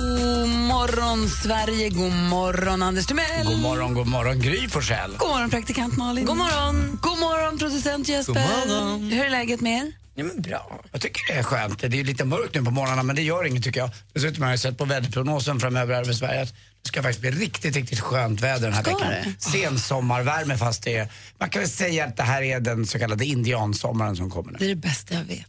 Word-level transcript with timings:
God 0.00 0.48
morgon, 0.48 1.28
Sverige. 1.28 1.88
God 1.90 2.12
morgon, 2.12 2.82
Anders 2.82 3.06
Timell. 3.06 3.44
God 3.46 3.58
morgon, 3.60 3.94
god 3.94 4.06
morgon 4.06 4.38
Gry 4.40 4.68
Forssell. 4.68 5.16
God 5.18 5.28
morgon, 5.28 5.50
praktikant 5.50 5.96
Malin. 5.96 6.24
God 6.24 6.36
morgon, 6.36 6.98
God 7.02 7.18
morgon 7.18 7.58
producent 7.58 8.08
Jesper. 8.08 8.34
God 8.34 8.42
morgon. 8.70 9.10
Hur 9.10 9.24
är 9.24 9.30
läget 9.30 9.60
med 9.60 9.82
er? 9.86 9.92
Ja, 10.14 10.24
men 10.24 10.42
bra. 10.42 10.80
Jag 10.92 11.00
tycker 11.00 11.32
det 11.32 11.38
är 11.38 11.42
skönt. 11.42 11.78
Det 11.78 12.00
är 12.00 12.04
lite 12.04 12.24
mörkt 12.24 12.54
nu 12.54 12.62
på 12.62 12.70
morgnarna 12.70 13.02
men 13.02 13.16
det 13.16 13.22
gör 13.22 13.44
inget 13.46 13.64
tycker 13.64 13.80
jag. 13.80 13.90
Dessutom 14.12 14.42
har 14.42 14.50
jag 14.50 14.60
sett 14.60 14.78
på 14.78 14.84
väderprognosen 14.84 15.60
framöver 15.60 15.94
över 15.94 16.12
Sverige 16.12 16.42
att 16.42 16.54
det 16.82 16.88
ska 16.88 17.02
faktiskt 17.02 17.20
bli 17.20 17.30
riktigt, 17.30 17.76
riktigt 17.76 18.00
skönt 18.00 18.40
väder 18.40 18.60
den 18.60 18.72
här 18.72 18.82
Ska 18.82 18.96
veckan. 18.96 19.10
det? 19.10 19.34
Sen 19.38 19.78
sommarvärme 19.78 20.58
fast 20.58 20.82
det 20.82 20.96
är, 20.96 21.08
man 21.38 21.50
kan 21.50 21.60
väl 21.62 21.70
säga 21.70 22.04
att 22.04 22.16
det 22.16 22.22
här 22.22 22.42
är 22.42 22.60
den 22.60 22.86
så 22.86 22.98
kallade 22.98 23.24
indiansommaren 23.24 24.16
som 24.16 24.30
kommer 24.30 24.52
nu. 24.52 24.58
Det 24.58 24.64
är 24.64 24.68
det 24.68 24.76
bästa 24.76 25.14
jag 25.14 25.24
vet. 25.24 25.46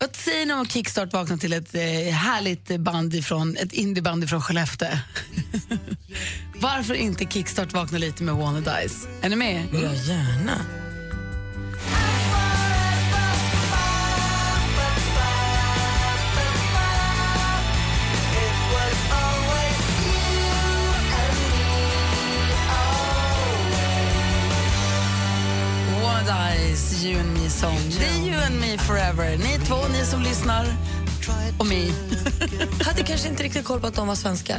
Vad 0.00 0.16
säger 0.16 0.46
ni 0.46 0.52
om 0.52 0.60
att 0.60 0.72
Kickstart 0.72 1.12
vakna 1.12 1.36
till 1.36 1.52
ett 1.52 1.74
eh, 1.74 1.80
härligt 2.12 2.78
band 2.78 3.14
ifrån, 3.14 3.56
ett 3.56 3.72
indieband 3.72 4.28
från 4.28 4.42
Skellefteå? 4.42 4.88
Varför 6.60 6.94
inte 6.94 7.24
Kickstart 7.24 7.72
vakna 7.72 7.98
lite 7.98 8.22
med 8.22 8.34
Wanna 8.34 8.60
Dice? 8.60 9.08
Är 9.22 9.28
ni 9.28 9.36
med? 9.36 9.64
Ja, 9.72 9.94
gärna. 9.94 10.87
Dice, 26.78 27.08
You 27.08 27.20
and 27.20 27.32
Me 27.32 27.50
Song. 27.50 27.78
Det 27.98 28.06
är 28.06 28.26
You 28.26 28.44
and 28.46 28.60
Me 28.60 28.78
Forever. 28.78 29.36
Ni 29.36 29.66
två, 29.66 29.76
ni 29.92 30.04
som 30.04 30.22
lyssnar, 30.22 30.66
och 31.58 31.66
mig. 31.66 31.92
hade 32.84 33.02
kanske 33.02 33.28
inte 33.28 33.42
riktigt 33.42 33.64
koll 33.64 33.80
på 33.80 33.86
att 33.86 33.94
de 33.94 34.08
var 34.08 34.14
svenskar. 34.14 34.58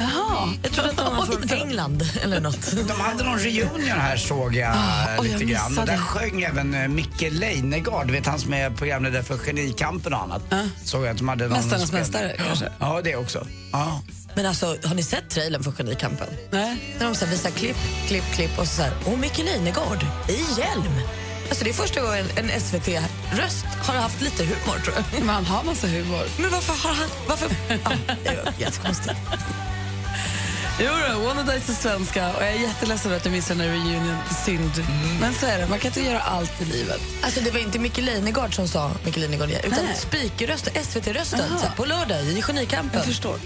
Jaha. 0.00 0.48
Jag 0.62 0.72
trodde 0.72 0.90
att 0.90 0.96
de 0.96 1.16
var 1.16 1.26
från 1.26 1.50
England 1.58 2.02
eller 2.22 2.40
något. 2.40 2.72
De 2.88 3.00
hade 3.00 3.24
någon 3.24 3.38
reunion 3.38 3.98
här 3.98 4.16
såg 4.16 4.54
jag 4.54 4.74
eh, 4.74 5.20
oj, 5.20 5.28
jag 5.30 5.40
lite 5.40 5.44
grann. 5.44 5.78
Och 5.78 5.86
där 5.86 5.96
sjöng 5.96 6.42
även 6.42 6.74
eh, 6.74 6.88
Micke 6.88 7.26
Leijnegard, 7.30 8.10
vet 8.10 8.26
han 8.26 8.38
som 8.38 8.52
är 8.54 8.70
programledare 8.70 9.22
för 9.22 9.38
Genikampen 9.38 10.14
och 10.14 10.22
annat. 10.22 10.42
Såg 10.84 11.04
jag 11.04 11.10
att 11.10 11.18
de 11.18 11.28
hade 11.28 11.44
någon 11.48 11.52
Mästarnas 11.52 11.92
mästare, 11.92 12.36
kanske? 12.46 12.72
Ja, 12.78 13.00
det 13.04 13.16
också. 13.16 13.46
Ja. 13.72 14.02
Men 14.34 14.46
alltså, 14.46 14.66
har 14.84 14.94
ni 14.94 15.02
sett 15.02 15.30
trailern 15.30 15.62
för 15.62 15.72
Genikampen? 15.72 16.28
Nej. 16.50 16.96
När 16.98 17.06
de 17.06 17.14
så 17.14 17.26
visar 17.26 17.50
klipp, 17.50 17.76
klipp, 18.06 18.24
klipp 18.34 18.58
och 18.58 18.68
så 18.68 18.82
här, 18.82 18.92
och 19.04 19.18
Micke 19.18 19.38
Leijnegard 19.38 20.06
i 20.28 20.60
hjälm. 20.60 21.00
Alltså 21.48 21.64
det 21.64 21.70
är 21.70 21.74
första 21.74 22.00
gången 22.00 22.26
en 22.36 22.60
SVT-röst 22.60 23.66
har 23.86 23.94
haft 23.94 24.20
lite 24.20 24.44
humor 24.44 24.78
tror 24.84 24.94
jag. 24.96 25.20
Men 25.20 25.28
han 25.28 25.44
har 25.46 25.64
massa 25.64 25.86
humor. 25.86 26.24
Men 26.38 26.50
varför 26.50 26.88
har 26.88 26.94
han... 26.94 27.08
Varför? 27.28 27.50
Ja, 27.68 27.92
det 28.24 28.42
var 28.44 28.52
jättekonstigt. 28.58 29.16
Jo 30.80 30.92
då, 31.12 31.18
Wanna 31.26 31.42
Dice 31.42 31.72
är 31.72 31.74
svenska 31.74 32.28
och 32.36 32.42
jag 32.42 32.48
är 32.48 32.58
jätteledsen 32.60 33.12
att 33.12 33.24
jag 33.24 33.32
missade 33.32 33.62
den 33.62 33.70
här 33.70 33.78
reunion. 33.78 34.16
Synd. 34.44 34.84
Men 35.20 35.34
så 35.34 35.46
är 35.46 35.58
det, 35.58 35.68
man 35.68 35.78
kan 35.78 35.88
inte 35.88 36.00
göra 36.00 36.20
allt 36.20 36.60
i 36.60 36.64
livet. 36.64 37.00
Alltså 37.22 37.40
det 37.40 37.50
var 37.50 37.60
inte 37.60 37.78
Micke 37.78 37.98
Leijnegard 37.98 38.54
som 38.54 38.68
sa 38.68 38.90
Micke 39.04 39.16
Leijnegard 39.16 39.50
utan 39.50 39.84
Nej. 39.84 39.96
speakerrösten, 39.96 40.84
SVT-rösten 40.84 41.50
på 41.76 41.84
lördag 41.84 42.22
i 42.22 42.42
Genikampen. 42.42 42.98
Jag 42.98 43.04
förstår. 43.04 43.38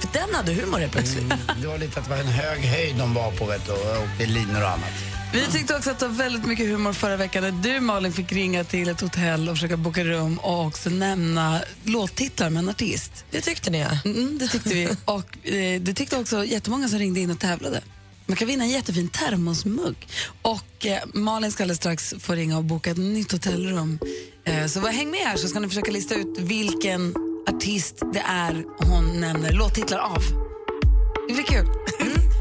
För 0.00 0.08
den 0.12 0.34
hade 0.34 0.52
humor 0.52 0.78
helt 0.78 0.92
plötsligt. 0.92 1.32
Det 1.62 1.66
var 1.66 1.78
lite 1.78 1.98
att 2.00 2.04
det 2.04 2.10
var 2.10 2.20
en 2.20 2.26
hög 2.26 2.64
höjd 2.64 2.96
de 2.96 3.14
var 3.14 3.30
på 3.30 3.44
vet 3.44 3.66
du, 3.66 3.72
och 3.72 4.02
åkte 4.02 4.26
linor 4.26 4.62
och 4.62 4.68
annat. 4.68 5.15
Vi 5.36 5.46
tyckte 5.46 5.76
också 5.76 5.90
att 5.90 5.98
det 5.98 6.08
var 6.08 6.14
väldigt 6.14 6.46
mycket 6.46 6.66
humor 6.66 6.92
förra 6.92 7.16
veckan 7.16 7.42
när 7.42 7.52
du 7.52 7.80
Malin 7.80 8.12
fick 8.12 8.32
ringa 8.32 8.64
till 8.64 8.88
ett 8.88 9.00
hotell 9.00 9.48
och 9.48 9.54
försöka 9.54 9.76
boka 9.76 10.04
rum 10.04 10.38
och 10.38 10.66
också 10.66 10.90
nämna 10.90 11.60
låttitlar 11.84 12.50
med 12.50 12.58
en 12.62 12.68
artist. 12.68 13.24
Det 13.30 13.40
tyckte 13.40 13.70
ni 13.70 13.80
ja. 13.80 13.98
Mm, 14.04 14.38
det 14.38 14.48
tyckte 14.48 14.68
vi. 14.68 14.88
Och 15.04 15.48
eh, 15.48 15.80
det 15.80 15.94
tyckte 15.94 16.18
också 16.18 16.44
jättemånga 16.44 16.88
som 16.88 16.98
ringde 16.98 17.20
in 17.20 17.30
och 17.30 17.38
tävlade. 17.38 17.82
Man 18.26 18.36
kan 18.36 18.48
vinna 18.48 18.64
en 18.64 18.70
jättefin 18.70 19.08
termosmugg. 19.08 20.08
Och 20.42 20.86
eh, 20.86 20.98
Malin 21.14 21.52
ska 21.52 21.62
alldeles 21.62 21.78
strax 21.78 22.14
få 22.18 22.32
ringa 22.32 22.58
och 22.58 22.64
boka 22.64 22.90
ett 22.90 22.96
nytt 22.96 23.32
hotellrum. 23.32 23.98
Eh, 24.44 24.66
så 24.66 24.80
var, 24.80 24.90
häng 24.90 25.10
med 25.10 25.20
här 25.20 25.36
så 25.36 25.48
ska 25.48 25.60
ni 25.60 25.68
försöka 25.68 25.90
lista 25.90 26.14
ut 26.14 26.38
vilken 26.38 27.14
artist 27.48 28.02
det 28.12 28.22
är 28.26 28.64
hon 28.78 29.20
nämner 29.20 29.52
låttitlar 29.52 29.98
av. 29.98 30.22
Det 31.28 31.34
blir 31.34 31.44
kul. 31.44 31.66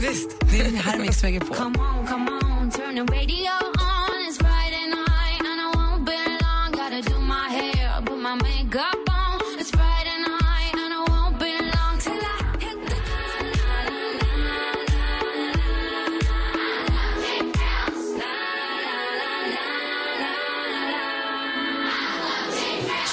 Visst. 0.09 0.29
Det 0.39 0.59
är 0.59 0.71
här 0.71 0.99
Mix 0.99 1.23
Megapol. 1.23 1.55
Come 1.55 1.79
on, 1.79 2.07
come 2.07 2.31
on, 2.31 2.71
turn 2.71 2.95
the 2.95 3.13
radio 3.13 3.51
on. 3.79 4.27
It's 4.27 4.37
Friday 4.37 4.87
night 4.87 5.41
and 5.49 5.59
I 5.65 5.67
won't 5.77 6.05
be 6.05 6.17
long. 6.43 6.71
Gotta 6.71 7.01
do 7.11 7.19
my 7.19 7.47
hair, 7.49 8.01
put 8.05 8.17
my 8.17 8.35
makeup 8.35 9.09
on. 9.09 9.59
It's 9.59 9.71
Friday 9.71 10.17
night 10.31 10.73
and 10.73 10.93
I 10.93 11.01
won't 11.11 11.39
be 11.39 11.51
long 11.75 11.97
till 11.99 12.13
I 12.13 12.37
hit 12.65 12.89
the 12.89 12.95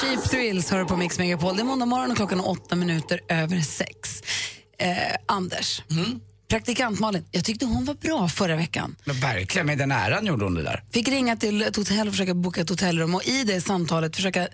Cheap 0.01 0.31
Thrills 0.31 0.71
hör 0.71 0.85
på 0.85 0.97
Mix 0.97 1.19
Megapol. 1.19 1.57
Det 1.57 1.63
är 1.63 1.65
måndag 1.65 1.87
morgon 1.87 2.11
och 2.11 2.17
klockan 2.17 2.41
är 2.41 2.49
åtta 2.49 2.77
minuter 2.77 3.21
över 3.29 3.61
sex. 3.61 4.23
Eh, 4.79 5.17
Anders, 5.27 5.83
praktikant 6.53 7.01
Malin, 7.01 7.25
jag 7.31 7.45
tyckte 7.45 7.67
hon 7.67 7.85
var 7.85 7.95
bra 7.95 8.29
förra 8.29 8.57
veckan. 8.57 8.97
Men 9.05 9.21
verkligen, 9.21 9.67
med 9.67 9.79
den 9.79 9.93
äran 9.93 10.27
gjorde 10.27 10.45
hon 10.45 10.55
det 10.55 10.63
där. 10.63 10.85
Fick 10.91 11.09
ringa 11.09 11.37
till 11.37 11.63
ett 11.63 11.77
hotell 11.77 12.09
och 12.09 12.15
försöka 12.15 12.35
boka 12.35 12.61
ett 12.61 12.69
hotellrum 12.69 13.15
och 13.15 13.25
i 13.25 13.45
det 13.45 13.61
samtalet 13.61 14.17
försöka 14.17 14.49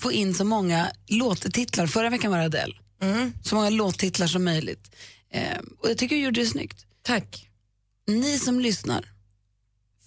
få 0.00 0.12
in 0.12 0.34
så 0.34 0.44
många 0.44 0.90
låttitlar. 1.06 1.86
Förra 1.86 2.10
veckan 2.10 2.30
var 2.30 2.38
det 2.38 2.44
Adele. 2.44 2.74
Så 3.42 3.54
många 3.54 3.70
låttitlar 3.70 4.26
som 4.26 4.44
möjligt. 4.44 4.96
Eh, 5.32 5.58
och 5.78 5.90
jag 5.90 5.98
tycker 5.98 6.16
du 6.16 6.22
gjorde 6.22 6.40
det 6.40 6.46
snyggt. 6.46 6.86
Tack. 7.02 7.48
Ni 8.06 8.38
som 8.38 8.60
lyssnar, 8.60 9.04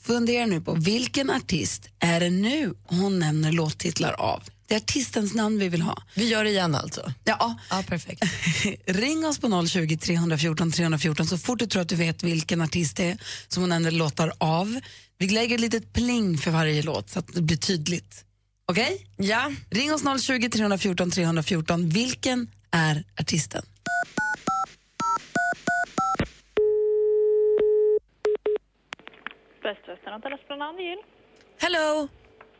fundera 0.03 0.45
nu 0.45 0.61
på 0.61 0.73
vilken 0.73 1.29
artist 1.29 1.89
är 1.99 2.19
det 2.19 2.29
nu 2.29 2.73
hon 2.83 3.19
nämner 3.19 3.51
låttitlar 3.51 4.13
av? 4.13 4.43
Det 4.67 4.75
är 4.75 4.77
artistens 4.77 5.33
namn 5.33 5.59
vi 5.59 5.69
vill 5.69 5.81
ha. 5.81 6.03
Vi 6.15 6.27
gör 6.27 6.43
det 6.43 6.49
igen 6.49 6.75
alltså. 6.75 7.13
Ja, 7.23 7.55
Ja, 7.69 7.83
perfekt. 7.87 8.23
Ring 8.85 9.25
oss 9.25 9.39
på 9.39 9.67
020 9.67 9.97
314 9.97 10.71
314 10.71 11.25
så 11.25 11.37
fort 11.37 11.59
du 11.59 11.65
tror 11.65 11.81
att 11.81 11.89
du 11.89 11.95
vet 11.95 12.23
vilken 12.23 12.61
artist 12.61 12.97
det 12.97 13.03
är 13.03 13.17
som 13.47 13.63
hon 13.63 13.69
nämner 13.69 13.91
låtar 13.91 14.33
av. 14.37 14.79
Vi 15.17 15.29
lägger 15.29 15.55
ett 15.55 15.61
litet 15.61 15.93
pling 15.93 16.37
för 16.37 16.51
varje 16.51 16.81
låt 16.81 17.09
så 17.09 17.19
att 17.19 17.33
det 17.33 17.41
blir 17.41 17.57
tydligt. 17.57 18.23
Okej? 18.65 19.07
Ja. 19.17 19.51
Ring 19.69 19.93
oss 19.93 20.23
020 20.25 20.49
314 20.49 21.11
314. 21.11 21.89
Vilken 21.89 22.47
är 22.71 23.03
artisten? 23.21 23.65
Hello. 31.59 32.07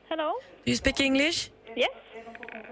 Hello? 0.10 0.40
Do 0.66 0.72
you 0.72 0.78
speak 0.78 1.00
English? 1.00 1.50
Yes? 1.76 1.92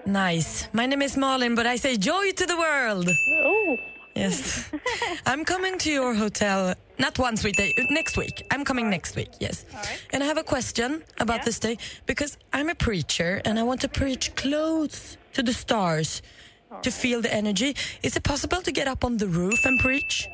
Nice. 0.05 0.67
My 0.73 0.85
name 0.85 1.01
is 1.01 1.17
Malin, 1.17 1.55
but 1.55 1.65
I 1.65 1.75
say 1.77 1.97
joy 1.97 2.31
to 2.31 2.45
the 2.45 2.57
world. 2.57 3.09
Oh, 3.29 3.77
Yes. 4.15 4.71
I'm 5.25 5.43
coming 5.43 5.77
to 5.79 5.91
your 5.91 6.13
hotel 6.13 6.73
not 6.97 7.19
one 7.19 7.35
sweet 7.35 7.57
day, 7.57 7.73
uh, 7.77 7.83
next 7.89 8.17
week. 8.17 8.45
I'm 8.49 8.63
coming 8.63 8.89
next 8.89 9.15
week, 9.15 9.31
yes. 9.39 9.65
And 10.13 10.23
I 10.23 10.25
have 10.25 10.37
a 10.37 10.43
question 10.43 11.03
about 11.19 11.43
this 11.43 11.59
day 11.59 11.77
because 12.05 12.37
I'm 12.53 12.69
a 12.69 12.75
preacher 12.75 13.41
and 13.43 13.59
I 13.59 13.63
want 13.63 13.81
to 13.81 13.89
preach 13.89 14.33
close 14.35 15.17
to 15.33 15.43
the 15.43 15.51
stars 15.53 16.21
to 16.81 16.91
feel 16.91 17.21
the 17.21 17.33
energy. 17.33 17.75
Is 18.03 18.15
it 18.15 18.23
possible 18.23 18.61
to 18.61 18.71
get 18.71 18.87
up 18.87 19.03
on 19.03 19.17
the 19.17 19.27
roof 19.27 19.65
and 19.65 19.79
preach? 19.79 20.27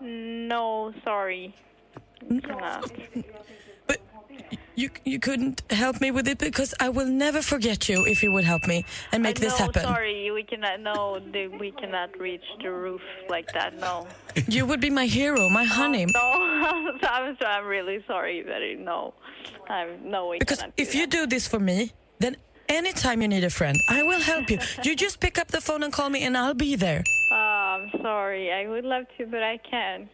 no, 0.00 0.92
sorry. 1.04 1.54
Cannot. 2.28 2.90
You 4.76 4.88
you 5.04 5.18
couldn't 5.18 5.62
help 5.70 6.00
me 6.00 6.10
with 6.10 6.26
it 6.28 6.38
because 6.38 6.72
I 6.80 6.88
will 6.88 7.06
never 7.06 7.42
forget 7.42 7.88
you 7.88 8.06
if 8.06 8.22
you 8.22 8.32
would 8.32 8.44
help 8.44 8.66
me 8.66 8.84
and 9.12 9.22
make 9.22 9.36
Uh, 9.38 9.40
this 9.44 9.58
no, 9.58 9.64
happen. 9.66 9.82
sorry, 9.82 10.30
we 10.30 10.42
cannot. 10.44 10.80
No, 10.80 11.18
the, 11.32 11.48
we 11.48 11.70
cannot 11.72 12.18
reach 12.18 12.44
the 12.62 12.70
roof 12.70 13.02
like 13.28 13.52
that. 13.52 13.78
No, 13.78 14.06
You 14.48 14.64
would 14.66 14.80
be 14.80 14.90
my 14.90 15.06
hero, 15.06 15.48
my 15.48 15.64
honey. 15.64 16.06
no. 16.06 16.20
I'm, 17.02 17.36
so- 17.40 17.46
I'm 17.46 17.66
really 17.66 18.02
sorry, 18.06 18.42
but 18.42 18.62
uh, 18.62 18.82
no, 18.90 19.14
I'm 19.68 19.88
no. 20.08 20.28
We 20.28 20.38
Because 20.38 20.62
if 20.76 20.94
you 20.94 21.06
do 21.06 21.26
this 21.26 21.46
for 21.48 21.58
me, 21.60 21.92
then 22.20 22.36
anytime 22.68 23.20
you 23.22 23.28
need 23.28 23.44
a 23.44 23.50
friend, 23.50 23.76
I 23.88 24.02
will 24.02 24.20
help 24.20 24.48
you. 24.50 24.58
You 24.86 24.94
just 24.96 25.20
pick 25.20 25.36
up 25.38 25.48
the 25.48 25.60
phone 25.60 25.82
and 25.82 25.92
call 25.92 26.08
me, 26.10 26.22
and 26.26 26.36
I'll 26.38 26.54
be 26.54 26.76
there. 26.76 27.02
i'm 27.32 27.90
sorry. 28.02 28.52
I 28.52 28.66
would 28.68 28.84
love 28.84 29.04
to, 29.18 29.26
but 29.26 29.42
I 29.42 29.56
can't. 29.58 30.08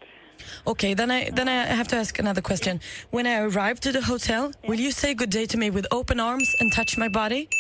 Okay, 0.67 0.95
then 0.95 1.11
I 1.11 1.31
then 1.31 1.49
I 1.49 1.75
have 1.75 1.89
to 1.89 1.97
ask 1.97 2.19
another 2.19 2.43
question. 2.43 2.81
When 3.11 3.27
I 3.27 3.41
arrive 3.41 3.81
to 3.81 3.93
the 3.93 4.03
hotel, 4.03 4.53
will 4.67 4.81
you 4.81 4.91
say 4.91 5.15
good 5.15 5.31
day 5.31 5.47
to 5.47 5.57
me 5.59 5.71
with 5.71 5.87
open 5.91 6.21
arms 6.21 6.49
and 6.61 6.73
touch 6.73 6.99
my 6.99 7.09
body? 7.09 7.49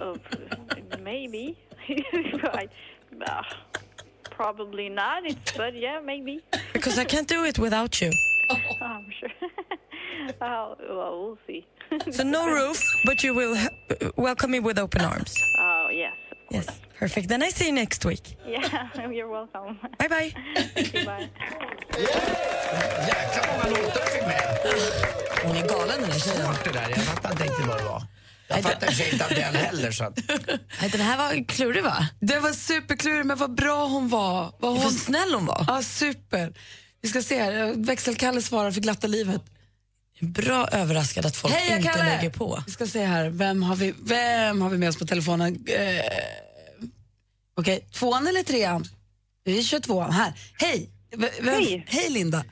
Oh, 0.00 0.16
maybe. 1.00 1.56
I, 1.88 2.68
uh, 3.24 3.42
probably 4.30 4.88
not, 4.88 5.24
it's, 5.24 5.52
but 5.52 5.76
yeah, 5.76 6.00
maybe. 6.04 6.40
Because 6.72 6.98
I 6.98 7.04
can't 7.04 7.28
do 7.28 7.44
it 7.44 7.56
without 7.56 8.00
you. 8.00 8.10
Oh, 8.50 8.56
I'm 8.80 9.06
sure. 9.20 9.30
oh, 10.40 10.76
well, 10.88 11.20
we'll 11.22 11.38
see. 11.46 11.64
So 12.10 12.24
no 12.24 12.48
roof, 12.50 12.82
but 13.04 13.22
you 13.22 13.32
will 13.32 13.56
welcome 14.16 14.50
me 14.50 14.58
with 14.58 14.76
open 14.76 15.02
arms. 15.02 15.34
Oh, 15.58 15.88
yes. 15.92 16.16
Yes, 16.54 16.66
perfect. 16.98 17.28
Then 17.28 17.42
I 17.42 17.50
see 17.50 17.66
you 17.66 17.72
next 17.72 18.04
week. 18.04 18.36
Yeah, 18.46 19.10
you're 19.10 19.28
welcome. 19.28 19.78
Bye 19.98 20.08
bye. 20.08 20.32
Bye. 20.92 21.28
Jäkla 23.08 23.42
många 23.52 23.64
låtar 23.76 24.00
du 24.04 24.10
fick 24.10 24.26
med. 24.26 24.58
Hon 25.44 25.56
är 25.56 25.68
galen 25.68 26.00
den 26.00 26.10
där 26.10 26.18
tjejen. 26.18 26.46
Svårt 26.46 26.64
det 26.64 26.72
där, 26.72 26.90
jag 26.90 27.02
fattar 27.04 27.30
inte 27.30 27.44
riktigt 27.44 27.66
vad 27.66 27.78
det 27.78 27.84
var. 27.84 28.02
Jag 28.48 28.62
fattar 28.62 29.12
inte 29.12 29.24
Adele 29.24 29.58
heller 29.58 29.90
så 29.90 30.04
att... 30.04 30.16
Den 30.92 31.00
här 31.00 31.16
var 31.18 31.44
klurig 31.48 31.82
va? 31.82 32.08
Det 32.20 32.38
var 32.38 32.52
superklurig 32.52 33.26
men 33.26 33.38
vad 33.38 33.54
bra 33.54 33.86
hon 33.86 34.08
var. 34.08 34.52
Vad 34.58 34.78
hon... 34.78 34.90
snäll 34.90 35.34
hon 35.34 35.46
var. 35.46 35.64
Ja, 35.68 35.82
super. 35.82 36.52
Vi 37.02 37.08
ska 37.08 37.22
se 37.22 37.42
här, 37.42 37.74
Växelkalle 37.76 38.42
svarar 38.42 38.70
för 38.70 38.80
glatta 38.80 39.06
livet. 39.06 39.42
Bra 40.26 40.68
överraskad 40.72 41.26
att 41.26 41.36
folk 41.36 41.54
Heja, 41.54 41.76
inte 41.76 41.88
Kalle! 41.88 42.04
lägger 42.16 42.30
på. 42.30 42.62
Vi 42.66 42.72
ska 42.72 42.86
se 42.86 43.04
här, 43.04 43.30
vem 43.30 43.62
har 43.62 43.76
vi, 43.76 43.94
vem 44.02 44.60
har 44.62 44.70
vi 44.70 44.78
med 44.78 44.88
oss 44.88 44.96
på 44.98 45.04
telefonen? 45.06 45.54
Eh, 45.68 46.86
Okej, 47.56 47.86
tvåan 47.92 48.26
eller 48.26 48.42
trean? 48.42 48.84
Vi 49.44 49.62
kör 49.64 49.78
tvåan. 49.80 50.12
Här. 50.12 50.32
Hej! 50.58 50.90
V- 51.16 51.28
Hej. 51.50 51.84
Hej 51.88 52.10
Linda. 52.10 52.44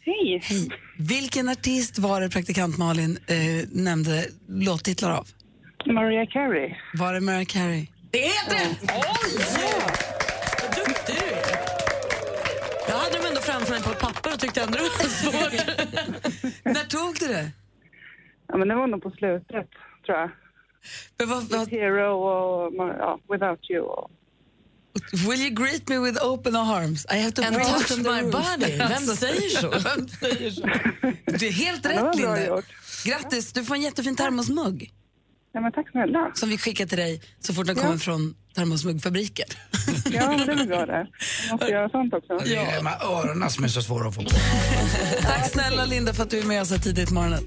Hej. 0.00 0.40
Hej. 0.42 0.68
Vilken 0.98 1.48
artist 1.48 1.98
var 1.98 2.20
det 2.20 2.30
praktikant 2.30 2.78
Malin 2.78 3.18
eh, 3.26 3.36
nämnde 3.72 4.26
låttitlar 4.48 5.10
av? 5.10 5.28
Mariah 5.86 6.26
Carey. 6.32 6.74
Var 6.94 7.14
det 7.14 7.20
Mariah 7.20 7.44
Carey? 7.44 7.86
Det 8.10 8.26
är 8.26 8.50
rätt! 8.50 8.78
Oj! 8.82 10.13
Mig 13.60 13.82
på 13.82 13.90
ett 13.90 13.98
papper 14.00 14.32
och 14.34 14.40
tyckte 14.40 14.62
ändå 14.62 14.78
det 14.78 14.82
var 14.82 15.08
svårt. 15.08 15.52
När 16.64 16.84
tog 16.84 17.14
du 17.20 17.28
det? 17.28 17.50
Ja, 18.48 18.56
men 18.56 18.68
det 18.68 18.74
var 18.74 18.86
nog 18.86 19.02
på 19.02 19.10
slutet, 19.10 19.68
tror 20.06 20.18
jag. 20.18 20.30
Men 21.18 21.28
vad, 21.28 21.42
vad, 21.50 21.68
Hero 21.70 22.12
och 22.12 22.74
ja, 22.98 23.18
Without 23.32 23.70
You. 23.70 23.82
Och... 23.84 24.10
will 25.28 25.40
you 25.40 25.50
greet 25.50 25.88
me 25.88 25.98
with 25.98 26.24
open 26.24 26.56
arms? 26.56 27.06
I 27.14 27.16
have 27.18 27.32
to 27.32 27.42
And 27.42 27.54
breathe 27.56 27.70
touch 27.72 27.98
my 27.98 28.20
roof. 28.22 28.32
body. 28.32 28.76
Vem 28.76 28.92
Alltså, 28.92 29.16
säger 29.16 29.48
så? 29.48 29.70
Vem 29.96 30.08
säger 30.08 30.50
så? 30.50 30.62
Det 31.38 31.48
är 31.48 31.52
helt 31.52 31.86
rätt, 31.86 32.14
Linda. 32.16 32.62
Grattis, 33.04 33.52
du 33.52 33.64
får 33.64 33.74
en 33.74 33.80
jättefin 33.82 34.16
termosmugg 34.16 34.90
Ja, 35.54 35.60
men 35.60 35.72
tack 35.72 35.90
snälla. 35.90 36.30
som 36.34 36.48
vi 36.48 36.58
skickar 36.58 36.86
till 36.86 36.98
dig 36.98 37.20
så 37.40 37.54
fort 37.54 37.66
den 37.66 37.76
kommer 37.76 37.98
från 37.98 38.34
termosmuggfabriken. 38.54 39.46
Ja, 40.12 40.28
men 40.28 40.46
det 40.46 40.52
är 40.52 40.56
väl 40.56 40.66
bra 40.66 40.86
det. 40.86 41.06
Jag 41.44 41.52
måste 41.52 41.66
göra 41.72 41.88
sånt 41.88 42.14
också. 42.14 42.38
Det 42.44 42.56
är 42.56 42.76
de 42.76 42.86
här 42.86 43.06
öronen 43.06 43.50
som 43.50 43.64
är 43.64 43.68
så 43.68 43.82
svåra 43.82 44.08
att 44.08 44.14
få 44.14 44.22
på. 44.22 44.30
Tack 45.22 45.50
snälla 45.50 45.84
Linda 45.84 46.14
för 46.14 46.22
att 46.22 46.30
du 46.30 46.38
är 46.38 46.44
med 46.44 46.62
oss 46.62 46.70
här 46.70 46.78
tidigt 46.78 47.08
på 47.08 47.14
morgonen. 47.14 47.44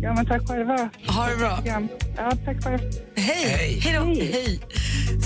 Ja, 0.00 0.14
men 0.14 0.26
tack 0.26 0.48
själva. 0.48 0.90
Ha 1.06 1.26
det 1.28 1.36
bra. 1.36 1.58
Ja, 1.64 1.82
ja 2.16 2.32
tack 2.44 2.64
själv. 2.64 2.78
Hej! 3.16 3.46
Hej. 3.46 3.80
Hej 3.80 3.94
då! 3.98 4.04
Hej. 4.04 4.60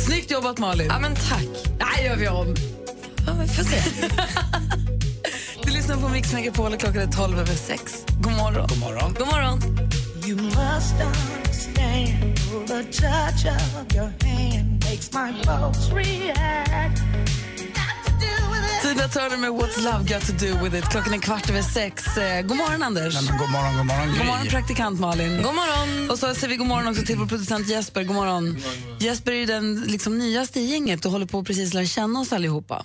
Snyggt 0.07 0.31
jobbat 0.31 0.59
Malin. 0.59 0.87
Ja, 0.87 0.99
men 1.01 1.15
tack. 1.15 1.47
Nej, 1.81 2.07
gör 2.07 2.17
vi 2.17 2.29
om. 2.29 2.55
Ja, 3.27 3.35
men 3.35 3.49
får 3.49 3.65
se. 3.65 4.09
Du 5.65 5.73
lyssnar 5.73 5.97
på 5.97 6.09
Mix 6.09 6.33
Megapol 6.33 6.73
och 6.73 6.81
klockan 6.81 7.03
är 7.03 7.07
12 7.07 7.39
över 7.39 7.55
6. 7.55 8.05
God 8.21 8.33
morgon. 8.33 8.67
God 8.69 8.79
morgon. 8.79 9.15
God 9.19 9.27
morgon. 9.27 9.61
You 10.27 10.35
must 10.37 10.95
understand 11.01 12.37
the 12.67 12.83
touch 12.91 13.47
of 13.47 13.95
your 13.95 14.13
hand 14.25 14.85
makes 14.85 15.13
my 15.13 15.33
pulse 15.45 15.93
react. 15.93 17.01
Got 17.75 17.97
to 18.05 18.11
do 18.11 18.51
with 18.51 18.65
it. 18.65 18.83
Tina 18.83 19.09
Turner 19.09 19.37
med 19.37 19.51
What's 19.51 19.85
Love 19.85 20.05
Got 20.09 20.27
To 20.27 20.33
Do 20.33 20.65
With 20.65 20.77
It. 20.77 20.85
Klockan 20.85 21.15
är 21.15 21.19
kvart 21.19 21.51
över 21.51 21.63
sex. 21.63 22.17
Eh, 22.17 22.43
God 22.43 22.57
morgon, 22.57 22.83
Anders. 22.83 23.15
Nej, 23.15 23.25
men 23.25 23.39
god 23.39 23.51
morgon, 23.51 23.77
god 23.77 23.87
morgon, 23.87 24.09
Gry. 24.09 24.19
God 24.19 24.27
morgon, 24.27 24.47
praktikant 24.47 25.01
Malin. 25.01 25.43
God 25.43 25.55
morgon. 25.55 26.11
Och 26.11 26.19
så 26.19 26.35
säger 26.35 26.49
vi 26.49 26.57
god 26.57 26.67
morgon 26.67 26.89
också 26.89 27.03
till 27.03 27.17
vår 27.17 27.27
producent 27.27 27.69
Jesper. 27.69 28.03
God 28.05 28.17
morgon. 28.17 28.57
Jesper 29.01 29.33
är 29.33 29.37
ju 29.37 29.47
den 29.47 29.81
liksom, 29.81 30.19
nyaste 30.19 30.61
i 30.61 30.65
gänget 30.65 31.05
och 31.05 31.13
håller 31.13 31.27
på 31.27 31.39
att 31.39 31.47
precis 31.47 31.75
lära 31.75 31.87
känna 31.87 32.21
oss 32.21 32.33
allihopa. 32.33 32.85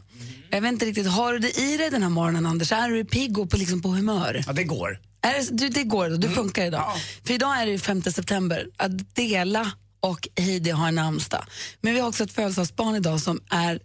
Jag 0.49 0.61
vet 0.61 0.71
inte 0.71 0.85
riktigt, 0.85 1.07
har 1.07 1.33
du 1.33 1.39
det 1.39 1.59
i 1.59 1.77
dig 1.77 1.89
den 1.89 2.03
här 2.03 2.09
morgonen, 2.09 2.45
Anders? 2.45 2.71
Är 2.71 2.89
du 2.89 3.05
pigg 3.05 3.37
och 3.37 3.49
på, 3.49 3.57
liksom, 3.57 3.81
på 3.81 3.89
humör? 3.89 4.43
Ja, 4.47 4.53
det 4.53 4.63
går. 4.63 4.99
Är 5.21 5.33
det, 5.33 5.57
du, 5.57 5.69
det 5.69 5.83
går, 5.83 6.09
du 6.09 6.29
funkar 6.29 6.65
idag. 6.65 6.81
Ja. 6.81 6.95
För 7.23 7.33
idag 7.33 7.61
är 7.61 7.65
det 7.65 7.71
ju 7.71 7.79
5 7.79 8.01
september. 8.01 8.67
Adela 8.77 9.71
och 9.99 10.27
Heidi 10.37 10.69
har 10.69 10.91
namnsdag. 10.91 11.45
Men 11.81 11.93
vi 11.93 11.99
har 11.99 12.07
också 12.07 12.23
ett 12.23 12.31
födelsedagsbarn 12.31 12.95
idag 12.95 13.21
som, 13.21 13.41
är, 13.49 13.79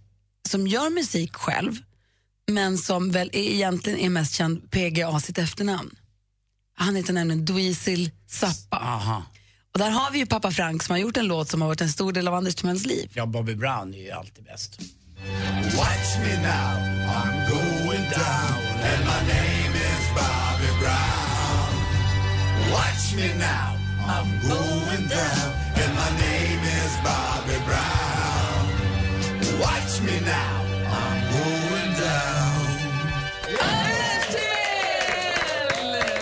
som 0.49 0.67
gör 0.67 0.91
musik 0.91 1.35
själv 1.35 1.77
men 2.47 2.79
som 2.79 3.11
väl 3.11 3.31
är, 3.33 3.41
egentligen 3.41 3.99
är 3.99 4.09
mest 4.09 4.35
känd 4.35 4.71
PGA 4.71 5.21
sitt 5.21 5.38
efternamn. 5.38 5.91
Han 6.75 6.97
heter 6.97 7.12
nämligen 7.12 7.44
Dweezil 7.44 8.11
Zappa. 8.27 8.77
Aha. 8.77 9.23
Och 9.73 9.79
där 9.79 9.91
har 9.91 10.11
vi 10.11 10.19
ju 10.19 10.27
pappa 10.27 10.50
Frank 10.50 10.82
som 10.82 10.93
har 10.93 10.99
gjort 10.99 11.17
en 11.17 11.27
låt 11.27 11.49
som 11.49 11.61
har 11.61 11.69
varit 11.69 11.81
en 11.81 11.89
stor 11.89 12.12
del 12.12 12.29
av 12.29 12.35
Anders 12.35 12.55
Timells 12.55 12.87
liv. 12.87 13.11
Ja, 13.15 13.27
Bobby 13.27 13.55
Brown 13.55 13.94
är 13.94 13.99
ju 13.99 14.11
alltid 14.11 14.44
bäst. 14.44 14.79
Watch 15.25 16.19
me 16.19 16.33
now, 16.43 16.77
I'm 17.09 17.49
going 17.49 18.11
down, 18.11 18.59
and 18.91 19.05
my 19.07 19.21
name 19.27 19.73
is 19.73 20.05
Bobby 20.15 20.71
Brown. 20.81 21.73
Watch 22.71 23.15
me 23.17 23.29
now, 23.39 23.77
I'm 24.07 24.29
going 24.43 25.07
down, 25.09 25.53
and 25.75 25.95
my 25.95 26.11
name 26.21 26.63
is 26.63 26.93
Bobby 27.03 27.59
Brown. 27.65 28.65
Watch 29.61 30.01
me 30.03 30.21
now, 30.21 30.61
I'm 31.01 31.21
going 31.33 31.93
down. 32.01 32.67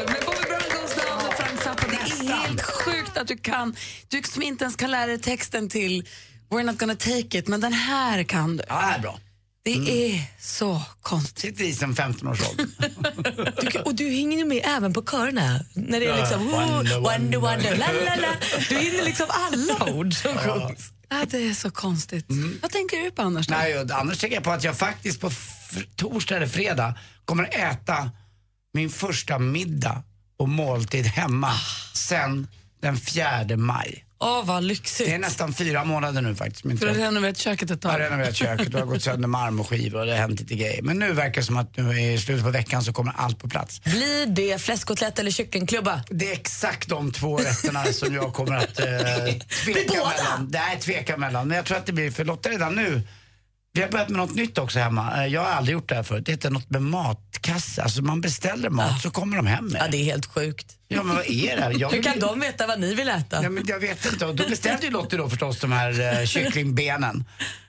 Med 0.07 0.23
Bobby 0.27 0.45
Brown 0.49 0.69
goes 0.71 0.95
down 0.95 1.27
och 1.27 1.35
Frank 1.35 1.61
Zappa. 1.63 1.87
Det 1.89 1.95
är 1.95 2.39
helt 2.39 2.63
sjukt 2.63 3.17
att 3.17 3.29
du 3.29 3.37
kan, 3.37 3.77
du 4.09 4.23
som 4.23 4.43
inte 4.43 4.65
ens 4.65 4.77
kan 4.77 4.91
lära 4.91 5.07
dig 5.07 5.19
texten 5.19 5.69
till 5.69 6.09
We're 6.51 6.63
not 6.63 6.79
gonna 6.79 6.95
take 6.97 7.39
it, 7.39 7.49
men 7.49 7.61
den 7.61 7.73
här 7.73 8.23
kan 8.25 8.57
du. 8.57 8.65
Ja, 8.69 8.75
det 8.75 8.81
här 8.83 8.99
är 8.99 9.03
bra. 9.03 9.19
Det 9.65 9.71
är 10.15 10.23
så 10.41 10.83
konstigt. 11.03 11.41
Sitter 11.41 11.65
i 11.65 11.73
som 11.73 11.95
15-årsåldern. 11.95 12.71
Du, 13.73 13.79
och 13.79 13.95
du 13.95 14.11
hänger 14.11 14.39
ju 14.39 14.45
med 14.45 14.61
även 14.65 14.93
på 14.93 15.03
körerna. 15.03 15.61
När 15.75 16.01
det 16.01 16.07
är 16.07 16.11
Ja, 16.11 16.17
liksom 16.21 16.47
wonder, 16.51 16.69
wonder, 16.69 16.97
wonder, 17.01 17.39
wonder. 17.39 17.39
wonder, 17.39 17.77
la, 17.77 17.87
la, 17.93 18.17
la. 18.17 18.29
Du 18.69 18.75
hinner 18.79 19.05
liksom 19.05 19.27
alla 19.31 19.93
ord 19.95 20.15
som 20.15 20.39
sjungs. 20.39 20.91
Ja, 21.09 21.25
det 21.31 21.39
är 21.49 21.55
så 21.55 21.71
konstigt. 21.71 22.27
Vad 22.63 22.71
tänker 22.71 22.97
du 23.05 23.11
på 23.11 23.23
annars? 23.23 23.47
Då? 23.47 23.55
Nej, 23.55 23.79
och 23.79 23.91
annars 23.91 24.19
tänker 24.19 24.37
jag 24.37 24.45
på 24.45 24.51
att 24.51 24.65
jag 24.65 24.77
faktiskt 24.77 25.21
på 25.21 25.31
torsdag 25.97 26.37
eller 26.37 26.47
fredag 26.47 26.95
kommer 27.25 27.71
äta 27.71 28.11
min 28.75 28.91
första 28.91 29.39
middag 29.39 30.03
och 30.37 30.49
måltid 30.49 31.07
hemma 31.07 31.53
sen 31.95 32.49
den 32.83 32.97
4 32.97 33.57
maj. 33.57 34.05
Åh, 34.27 34.45
vad 34.45 34.65
lyxigt. 34.65 35.09
Det 35.09 35.15
är 35.15 35.19
nästan 35.19 35.55
fyra 35.55 35.85
månader 35.85 36.23
nu 36.23 36.35
faktiskt. 36.35 36.65
Min 36.65 36.79
För 36.79 36.87
att 36.87 36.97
träff- 36.97 37.01
renovera 37.01 37.35
köket 37.35 37.71
ett 37.71 37.79
Jag 37.85 37.91
har 37.91 37.99
tag. 37.99 38.07
renoverat 38.07 38.37
köket 38.37 38.67
och 38.67 38.73
det 38.73 38.79
har 38.79 38.87
gått 38.87 39.03
sönder 39.03 39.29
marmorskivor 39.29 40.01
och 40.01 40.07
det 40.07 40.13
har 40.13 40.19
hänt 40.19 40.41
lite 40.41 40.55
grejer. 40.55 40.83
Men 40.83 40.99
nu 40.99 41.13
verkar 41.13 41.41
det 41.41 41.47
som 41.47 41.57
att 41.57 41.77
nu 41.77 42.01
i 42.01 42.19
slutet 42.19 42.45
på 42.45 42.51
veckan 42.51 42.83
så 42.83 42.93
kommer 42.93 43.13
allt 43.17 43.39
på 43.39 43.49
plats. 43.49 43.83
Blir 43.85 44.27
det 44.27 44.59
fläskkotlett 44.61 45.19
eller 45.19 45.31
kycklingklubba? 45.31 46.03
Det 46.11 46.29
är 46.29 46.33
exakt 46.33 46.89
de 46.89 47.13
två 47.13 47.37
rätterna 47.39 47.85
som 47.93 48.15
jag 48.15 48.33
kommer 48.33 48.57
att 48.57 48.79
eh, 48.81 48.87
tveka 49.65 49.93
mellan. 49.93 50.49
Nej, 50.53 50.79
tveka 50.81 51.17
mellan. 51.17 51.49
Men 51.49 51.57
jag 51.57 51.65
tror 51.67 51.77
att 51.77 51.87
det 51.87 51.93
blir, 51.93 52.11
för 52.11 52.25
Lotta 52.25 52.49
redan 52.49 52.75
nu, 52.75 53.03
vi 53.75 53.83
har 53.83 53.89
börjat 53.89 54.09
med 54.09 54.19
något 54.19 54.35
nytt 54.35 54.59
också 54.59 54.79
hemma. 54.79 55.23
Eh, 55.25 55.33
Jag 55.33 55.41
har 55.41 55.51
aldrig 55.51 55.73
gjort 55.73 55.89
det 55.89 55.95
här 55.95 56.03
förut. 56.03 56.27
Det 56.27 56.33
heter 56.33 56.51
något 56.51 56.71
med 56.71 56.83
matkasse. 56.83 57.83
Alltså 57.83 58.03
man 58.03 58.21
beställer 58.21 58.71
mat 58.71 59.03
så 59.03 59.11
kommer 59.11 59.37
de 59.37 59.47
hem 59.47 59.67
med 59.67 59.83
Ja, 59.83 59.89
det 59.91 59.97
är 59.97 60.05
helt 60.05 60.27
sjukt. 60.27 60.67
Ja, 60.89 61.03
men 61.03 61.17
vad 61.17 61.27
är 61.27 61.57
det? 61.57 61.63
här? 61.63 61.75
Jag 61.79 61.91
Hur 61.91 62.03
kan 62.03 62.19
de 62.19 62.41
veta 62.41 62.67
vad 62.67 62.81
ni 62.81 62.95
vill 62.95 63.09
äta? 63.09 63.43
Ja, 63.43 63.49
men 63.51 63.65
jag 63.67 63.79
vet 63.81 64.13
inte. 64.13 64.27
Och 64.27 64.35
då 64.35 64.49
beställde 64.49 64.85
ju 64.87 64.91
Lottie 64.93 65.19
då 65.19 65.29
förstås 65.31 65.61
de 65.61 65.73
här 65.73 66.21
eh, 66.21 66.27
kycklingbenen. 66.27 67.25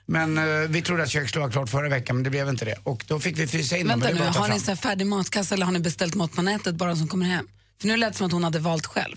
Men 0.06 0.38
eh, 0.38 0.44
vi 0.68 0.82
trodde 0.82 1.02
att 1.02 1.10
köket 1.10 1.28
skulle 1.28 1.40
vara 1.40 1.52
klart 1.52 1.68
förra 1.70 1.88
veckan 1.88 2.16
men 2.16 2.22
det 2.22 2.30
blev 2.30 2.48
inte 2.48 2.64
det. 2.64 2.76
Och 2.82 3.04
då 3.08 3.20
fick 3.20 3.38
vi 3.38 3.46
frysa 3.46 3.76
in 3.76 3.88
dem. 3.88 4.00
Vänta 4.00 4.14
men 4.14 4.24
det 4.24 4.30
nu, 4.32 4.38
har 4.38 4.48
ni 4.48 4.60
så 4.60 4.70
här 4.70 4.76
färdig 4.76 5.06
matkasse 5.06 5.54
eller 5.54 5.66
har 5.66 5.72
ni 5.72 5.80
beställt 5.80 6.14
mat 6.14 6.32
på 6.32 6.42
nätet 6.42 6.74
bara 6.74 6.96
som 6.96 7.08
kommer 7.08 7.26
hem? 7.26 7.48
För 7.80 7.88
nu 7.88 7.96
lät 7.96 8.12
det 8.12 8.16
som 8.18 8.26
att 8.26 8.32
hon 8.32 8.44
hade 8.44 8.58
valt 8.58 8.86
själv. 8.86 9.16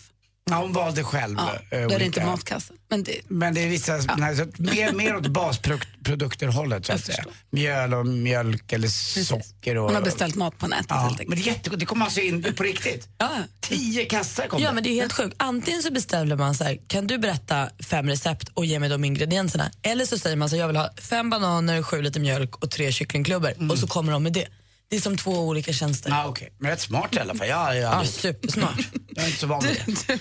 Ja, 0.49 0.55
hon 0.55 0.73
valde 0.73 1.03
själv. 1.03 1.37
Ja, 1.37 1.77
eh, 1.77 1.87
då 1.87 1.95
är 1.95 1.99
det 1.99 2.05
inte 2.05 2.25
matkassen. 2.25 2.75
Men 2.89 3.03
det, 3.03 3.21
Men 3.27 3.53
det 3.53 3.63
är 3.63 3.67
vissa, 3.69 3.99
nej, 4.17 4.35
så 4.35 4.45
mer, 4.57 4.93
mer 4.93 5.15
åt 5.15 5.27
basprodukter-hållet 5.27 6.85
så 6.85 6.93
att 6.93 7.05
säga. 7.05 7.25
Mjöl 7.49 7.93
och 7.93 8.05
mjölk 8.05 8.73
eller 8.73 8.87
socker. 9.23 9.77
Och, 9.77 9.85
hon 9.85 9.95
har 9.95 10.01
beställt 10.01 10.35
mat 10.35 10.57
på 10.57 10.67
nätet 10.67 10.85
Ja, 10.89 10.95
helt 10.95 11.27
men 11.27 11.37
det 11.37 11.43
är 11.43 11.47
jättegott. 11.47 11.79
Det 11.79 11.85
kommer 11.85 12.05
alltså 12.05 12.19
in 12.19 12.55
på 12.57 12.63
riktigt. 12.63 13.07
Ja. 13.17 13.29
Tio 13.59 14.05
kassar 14.05 14.47
kom 14.47 14.61
Ja, 14.61 14.71
men 14.71 14.83
det 14.83 14.89
är 14.89 14.95
helt 14.95 15.13
sjukt. 15.13 15.35
Antingen 15.37 15.83
så 15.83 15.91
beställer 15.91 16.35
man 16.35 16.55
så 16.55 16.63
här, 16.63 16.79
kan 16.87 17.07
du 17.07 17.17
berätta 17.17 17.69
fem 17.79 18.09
recept 18.09 18.49
och 18.53 18.65
ge 18.65 18.79
mig 18.79 18.89
de 18.89 19.03
ingredienserna? 19.03 19.71
Eller 19.81 20.05
så 20.05 20.17
säger 20.17 20.35
man 20.35 20.49
så 20.49 20.55
här, 20.55 20.61
jag 20.61 20.67
vill 20.67 20.77
ha 20.77 20.89
fem 21.01 21.29
bananer, 21.29 21.83
sju 21.83 22.01
liter 22.01 22.19
mjölk 22.19 22.55
och 22.63 22.71
tre 22.71 22.91
kycklingklubbor. 22.91 23.71
Och 23.71 23.79
så 23.79 23.87
kommer 23.87 24.11
de 24.11 24.23
med 24.23 24.33
det. 24.33 24.47
Det 24.89 24.95
är 24.95 25.01
som 25.01 25.17
två 25.17 25.31
olika 25.31 25.73
tjänster. 25.73 26.09
Ja, 26.09 26.27
okej. 26.27 26.53
Men 26.57 26.71
rätt 26.71 26.81
smart 26.81 27.15
i 27.15 27.19
alla 27.19 27.35
fall. 27.35 27.47
Jag, 27.47 27.77
jag, 27.77 27.93
Ja, 27.93 28.05
supersmart. 28.05 28.79
jag 29.07 29.23
är 29.23 29.27
inte 29.27 29.39
så 29.39 29.47
van 29.47 29.63
vid 29.63 29.97
det. 30.07 30.19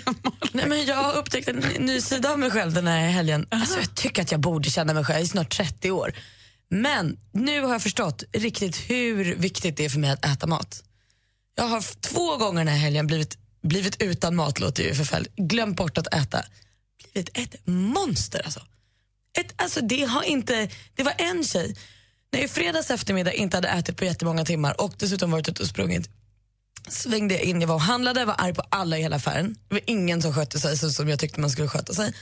Nej, 0.52 0.66
men 0.68 0.86
jag 0.86 0.96
har 0.96 1.12
upptäckt 1.12 1.48
en 1.48 1.56
ny 1.78 2.00
sida 2.00 2.32
av 2.32 2.38
mig 2.38 2.50
själv 2.50 2.72
den 2.72 2.86
här 2.86 3.08
helgen. 3.08 3.46
Alltså, 3.50 3.78
jag 3.78 3.94
tycker 3.94 4.22
att 4.22 4.30
jag 4.30 4.40
borde 4.40 4.70
känna 4.70 4.94
mig 4.94 5.04
själv. 5.04 5.16
Jag 5.16 5.22
är 5.22 5.28
snart 5.28 5.56
30 5.56 5.90
år. 5.90 6.12
Men 6.70 7.18
nu 7.32 7.60
har 7.60 7.72
jag 7.72 7.82
förstått 7.82 8.22
riktigt 8.32 8.76
hur 8.76 9.34
viktigt 9.34 9.76
det 9.76 9.84
är 9.84 9.88
för 9.88 9.98
mig 9.98 10.10
att 10.10 10.24
äta 10.24 10.46
mat. 10.46 10.82
Jag 11.56 11.64
har 11.64 12.00
två 12.00 12.36
gånger 12.36 12.58
den 12.58 12.68
här 12.68 12.80
helgen 12.80 13.06
blivit, 13.06 13.38
blivit 13.62 14.02
utan 14.02 14.36
mat, 14.36 14.60
låter 14.60 14.82
ju 14.82 14.94
förfärligt. 14.94 15.36
Glömt 15.36 15.76
bort 15.76 15.98
att 15.98 16.14
äta. 16.14 16.44
Blivit 17.12 17.38
ett 17.38 17.66
monster 17.66 18.42
alltså. 18.44 18.60
Ett, 19.38 19.62
alltså 19.62 19.80
det, 19.80 20.04
har 20.04 20.22
inte, 20.22 20.68
det 20.94 21.02
var 21.02 21.14
en 21.18 21.44
tjej, 21.44 21.76
när 22.32 22.40
jag 22.40 22.44
i 22.44 22.52
fredags 22.52 22.90
eftermiddag 22.90 23.32
inte 23.32 23.56
hade 23.56 23.68
ätit 23.68 23.96
på 23.96 24.04
jättemånga 24.04 24.44
timmar 24.44 24.80
och 24.80 24.94
dessutom 24.98 25.30
varit 25.30 25.48
ute 25.48 25.62
och 25.62 25.68
sprungit 25.68 26.10
svängde 26.88 27.34
jag 27.34 27.42
in, 27.42 27.60
jag 27.60 27.68
var 27.68 27.74
och 27.74 27.80
handlade, 27.80 28.24
var 28.24 28.34
arg 28.38 28.54
på 28.54 28.62
alla 28.68 28.98
i 28.98 29.02
hela 29.02 29.16
affären. 29.16 29.56
Det 29.68 29.74
var 29.74 29.82
ingen 29.86 30.22
som 30.22 30.34
skötte 30.34 30.58
sig 30.58 30.78
så 30.78 30.90
som 30.90 31.08
jag 31.08 31.18
tyckte 31.18 31.40
man 31.40 31.50
skulle 31.50 31.68
sköta 31.68 31.94
sig. 31.94 32.12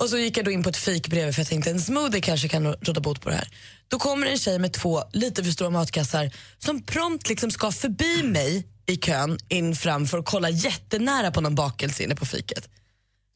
Och 0.00 0.08
så 0.08 0.18
gick 0.18 0.36
jag 0.36 0.44
då 0.44 0.50
in 0.50 0.62
på 0.62 0.68
ett 0.68 0.76
fik 0.76 1.08
bredvid 1.08 1.34
för 1.34 1.40
jag 1.40 1.48
tänkte 1.48 1.70
en 1.70 1.80
smoothie 1.80 2.20
kanske 2.20 2.48
kan 2.48 2.66
råda 2.66 3.00
bot 3.00 3.20
på 3.20 3.28
det 3.28 3.34
här. 3.34 3.48
Då 3.88 3.98
kommer 3.98 4.26
en 4.26 4.38
tjej 4.38 4.58
med 4.58 4.72
två 4.72 5.02
lite 5.12 5.44
för 5.44 5.50
stora 5.50 5.70
matkassar 5.70 6.30
som 6.58 6.82
prompt 6.82 7.28
liksom 7.28 7.50
ska 7.50 7.72
förbi 7.72 8.22
mig 8.22 8.66
i 8.86 8.96
kön 8.96 9.38
in 9.48 9.76
framför 9.76 10.18
och 10.18 10.26
kolla 10.26 10.50
jättenära 10.50 11.30
på 11.30 11.40
någon 11.40 11.54
bakelse 11.54 12.02
inne 12.02 12.14
på 12.14 12.26
fiket. 12.26 12.68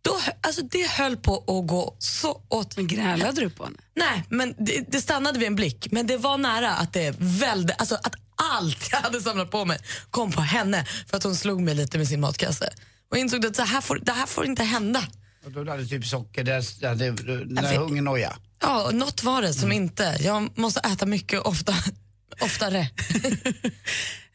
Då, 0.06 0.20
alltså 0.40 0.62
det 0.62 0.90
höll 0.90 1.16
på 1.16 1.36
att 1.36 1.66
gå 1.68 1.96
så 1.98 2.42
åt 2.48 2.76
Men 2.76 2.86
grälade 2.86 3.40
du 3.40 3.50
på 3.50 3.64
henne? 3.64 3.76
Nej, 3.96 4.24
men 4.28 4.54
det, 4.58 4.84
det 4.88 5.00
stannade 5.00 5.38
vid 5.38 5.48
en 5.48 5.54
blick. 5.56 5.88
Men 5.90 6.06
det 6.06 6.16
var 6.16 6.38
nära 6.38 6.70
att 6.74 6.92
det 6.92 7.14
välde, 7.18 7.74
alltså 7.74 7.94
att 7.94 8.14
allt 8.52 8.88
jag 8.92 8.98
hade 8.98 9.20
samlat 9.20 9.50
på 9.50 9.64
mig 9.64 9.78
kom 10.10 10.32
på 10.32 10.40
henne 10.40 10.86
för 11.06 11.16
att 11.16 11.22
hon 11.22 11.36
slog 11.36 11.60
mig 11.60 11.74
lite 11.74 11.98
med 11.98 12.08
sin 12.08 12.20
matkasse. 12.20 12.72
Och 13.10 13.18
insåg 13.18 13.46
att 13.46 13.56
så 13.56 13.62
här 13.62 13.80
får, 13.80 13.98
det 14.02 14.12
här 14.12 14.26
får 14.26 14.46
inte 14.46 14.62
hända. 14.62 15.04
Och 15.44 15.52
då 15.52 15.70
hade 15.70 15.82
du 15.82 15.88
typ 15.88 16.06
socker, 16.06 16.44
där, 16.44 16.80
där, 16.80 16.94
där, 16.94 17.44
där 17.44 17.62
vet- 17.62 17.76
hungernoja. 17.76 18.36
Ja, 18.62 18.90
något 18.92 19.22
var 19.22 19.42
det 19.42 19.54
som 19.54 19.72
inte. 19.72 20.16
Jag 20.20 20.58
måste 20.58 20.80
äta 20.80 21.06
mycket 21.06 21.40
ofta, 21.40 21.74
oftare. 22.40 22.88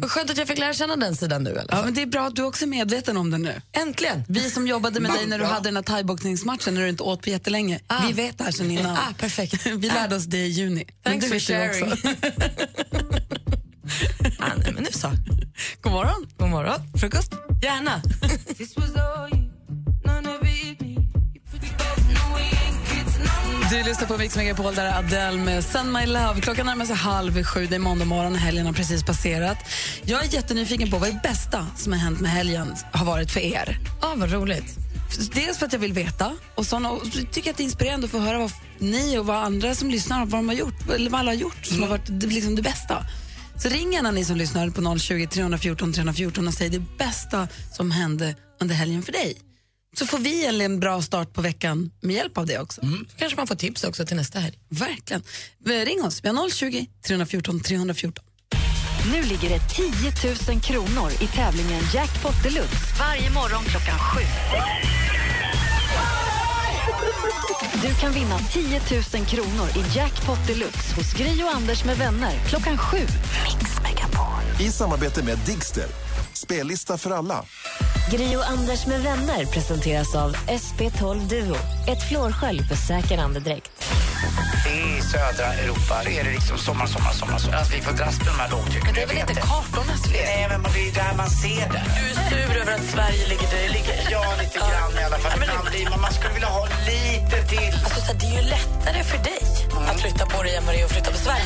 Vad 0.00 0.10
Skönt 0.10 0.30
att 0.30 0.38
jag 0.38 0.48
fick 0.48 0.58
lära 0.58 0.72
känna 0.72 0.96
den 0.96 1.16
sidan 1.16 1.44
nu 1.44 1.62
Ja, 1.68 1.82
men 1.84 1.94
det 1.94 2.02
är 2.02 2.06
bra 2.06 2.26
att 2.26 2.36
du 2.36 2.42
också 2.42 2.64
är 2.64 2.68
medveten 2.68 3.16
om 3.16 3.30
det 3.30 3.38
nu. 3.38 3.60
Äntligen! 3.72 4.24
Vi 4.28 4.50
som 4.50 4.66
jobbade 4.66 5.00
med 5.00 5.10
dig 5.10 5.26
när 5.26 5.38
du 5.38 5.44
hade 5.44 5.68
den 5.68 5.76
här 5.76 5.82
thaiboxningsmatchen 5.82 6.74
när 6.74 6.82
du 6.82 6.88
inte 6.88 7.02
åt 7.02 7.22
på 7.22 7.30
jättelänge. 7.30 7.80
Ah. 7.86 8.06
Vi 8.06 8.12
vet 8.12 8.38
det 8.38 8.44
här 8.44 8.50
sedan 8.50 8.70
innan. 8.70 8.96
Ah, 8.96 9.14
perfekt. 9.18 9.66
Vi 9.76 9.88
lärde 9.88 10.16
oss 10.16 10.24
det 10.24 10.36
i 10.38 10.48
juni. 10.48 10.84
Thanks 11.04 11.28
for 11.28 11.38
sharing. 11.38 11.92
ah, 14.38 14.52
nej, 14.56 14.72
men 14.72 14.82
nu 14.82 14.92
så. 14.92 15.10
God 15.80 15.92
morgon. 15.92 16.28
God 16.36 16.48
morgon. 16.48 16.80
Frukost? 17.00 17.32
Gärna. 17.62 18.02
Du 23.70 23.82
lyssnar 23.82 24.06
på 24.06 24.18
Mix 24.18 24.36
Megapol 24.36 24.74
där 24.74 24.84
är 24.84 24.98
Adele 24.98 25.44
med 25.44 25.64
Send 25.64 25.92
My 25.92 26.06
Love. 26.06 26.40
Klockan 26.40 26.66
närmar 26.66 26.84
sig 26.84 26.96
halv 26.96 27.44
sju, 27.44 27.66
det 27.66 27.74
är 27.74 27.78
måndag 27.78 28.04
morgon 28.04 28.34
helgen 28.34 28.66
har 28.66 28.72
precis 28.72 29.04
passerat. 29.04 29.58
Jag 30.04 30.24
är 30.24 30.34
jättenyfiken 30.34 30.90
på 30.90 30.98
vad 30.98 31.08
det 31.08 31.20
bästa 31.22 31.66
som 31.76 31.92
har 31.92 32.00
hänt 32.00 32.20
med 32.20 32.30
helgen 32.30 32.74
har 32.92 33.06
varit 33.06 33.30
för 33.30 33.40
er. 33.40 33.78
ah, 34.00 34.14
vad 34.16 34.32
roligt. 34.32 34.76
Dels 35.34 35.58
för 35.58 35.66
att 35.66 35.72
jag 35.72 35.80
vill 35.80 35.92
veta 35.92 36.32
och 36.54 36.66
så 36.66 36.88
och 36.88 37.12
tycker 37.32 37.50
att 37.50 37.56
det 37.56 37.62
är 37.62 37.64
inspirerande 37.64 38.04
att 38.04 38.10
få 38.10 38.18
höra 38.18 38.38
vad 38.38 38.52
ni 38.78 39.18
och 39.18 39.26
vad 39.26 39.36
andra 39.36 39.74
som 39.74 39.90
lyssnar 39.90 40.18
vad 40.18 40.38
de 40.38 40.48
har 40.48 40.56
gjort, 40.56 40.90
eller 40.94 41.10
vad 41.10 41.20
alla 41.20 41.30
har 41.30 41.36
gjort 41.36 41.66
som 41.66 41.82
har 41.82 41.88
varit 41.88 42.06
det, 42.06 42.26
liksom 42.26 42.56
det 42.56 42.62
bästa. 42.62 43.06
Så 43.62 43.68
ring 43.68 43.92
gärna 43.92 44.10
ni 44.10 44.24
som 44.24 44.36
lyssnar 44.36 44.70
på 44.70 44.98
020 44.98 45.26
314 45.26 45.92
314 45.92 46.48
och 46.48 46.54
säg 46.54 46.68
det 46.68 46.82
bästa 46.98 47.48
som 47.72 47.90
hände 47.90 48.34
under 48.60 48.74
helgen 48.74 49.02
för 49.02 49.12
dig. 49.12 49.45
Så 49.98 50.06
får 50.06 50.18
vi 50.18 50.46
en, 50.46 50.60
en 50.60 50.80
bra 50.80 51.02
start 51.02 51.32
på 51.32 51.42
veckan 51.42 51.90
med 52.00 52.16
hjälp 52.16 52.38
av 52.38 52.46
det 52.46 52.58
också. 52.58 52.80
Kanske 53.18 53.36
man 53.36 53.46
får 53.46 53.54
tips 53.54 53.84
också 53.84 54.06
till 54.06 54.16
nästa 54.16 54.38
helg. 54.38 54.58
Verkligen. 54.68 55.22
Ring 55.64 56.04
oss. 56.04 56.24
Vi 56.24 56.28
har 56.28 56.50
020 56.50 56.86
314 57.06 57.60
314. 57.60 58.24
Nu 59.12 59.22
ligger 59.22 59.48
det 59.48 59.60
10 59.68 60.52
000 60.52 60.60
kronor 60.60 61.10
i 61.20 61.26
tävlingen 61.26 61.82
Jackpot 61.94 62.42
Deluxe 62.42 62.76
varje 62.98 63.30
morgon 63.30 63.64
klockan 63.64 63.98
sju. 63.98 64.22
Du 67.82 67.94
kan 67.94 68.12
vinna 68.12 68.38
10 68.38 68.80
000 69.14 69.26
kronor 69.26 69.68
i 69.76 69.96
Jackpot 69.96 70.46
Deluxe 70.46 70.94
hos 70.96 71.12
Gri 71.12 71.42
och 71.42 71.54
Anders 71.54 71.84
med 71.84 71.96
vänner 71.96 72.32
klockan 72.48 72.78
sju. 72.78 72.98
Mix 72.98 73.80
Megapol. 73.82 74.66
I 74.66 74.70
samarbete 74.70 75.24
med 75.24 75.38
Digster. 75.46 75.86
Spellista 76.36 76.98
för 76.98 77.10
alla. 77.10 77.44
Gri 78.10 78.36
och 78.36 78.48
Anders 78.48 78.86
med 78.86 79.00
vänner 79.02 79.44
presenteras 79.44 80.14
av 80.14 80.36
SP12 80.36 81.28
Duo. 81.28 81.56
Ett 81.88 82.08
flårskölj 82.08 82.62
för 82.68 82.76
säker 82.76 83.18
andedräkt. 83.18 83.70
I 84.66 85.02
södra 85.02 85.52
Europa 85.54 86.02
är 86.02 86.24
det 86.24 86.30
liksom 86.30 86.58
sommar, 86.58 86.86
sommar, 86.86 87.12
sommar. 87.12 87.38
sommar. 87.38 87.56
Att 87.58 87.74
vi 87.74 87.80
får 87.80 87.92
dras 87.92 88.18
med 88.18 88.26
de 88.26 88.38
här 88.40 88.50
lågtrycken. 88.50 88.82
Men 88.84 88.94
det 88.94 89.02
är 89.02 89.06
väl 89.06 89.18
inte 89.18 89.34
kartornas 89.34 90.02
fel? 90.02 90.12
Nej, 90.24 90.48
men 90.48 90.72
det 90.72 90.88
är 90.88 90.94
där 90.94 91.16
man 91.16 91.30
ser 91.30 91.68
det. 91.72 91.82
Du 91.96 92.04
är 92.10 92.30
sur 92.30 92.60
över 92.62 92.72
att 92.74 92.84
Sverige 92.94 93.28
ligger 93.28 93.48
där 93.50 93.62
det 93.62 93.68
ligger. 93.68 94.08
Ja, 94.10 94.24
lite 94.42 94.58
grann 94.58 94.92
i 95.00 95.04
alla 95.04 95.18
fall. 95.18 95.32
Ja, 95.34 95.38
men 95.40 95.48
Ibland 95.48 95.64
det- 95.66 95.70
blir 95.70 95.90
man, 95.90 96.00
man 96.00 96.12
skulle 96.12 96.32
vilja 96.34 96.48
ha 96.48 96.64
lite 96.92 97.36
till. 97.48 97.74
Alltså, 97.84 98.00
så 98.00 98.06
här, 98.12 98.14
det 98.20 98.26
är 98.26 98.42
ju 98.42 98.48
lättare 98.48 99.04
för 99.04 99.18
dig 99.24 99.38
att 99.90 100.00
flytta 100.00 100.26
på 100.26 100.42
dig 100.42 100.56
än 100.56 100.64
vad 100.66 100.74
det 100.74 100.80
är 100.80 100.84
att 100.84 100.92
flytta 100.92 101.10
på 101.10 101.18
Sverige. 101.18 101.44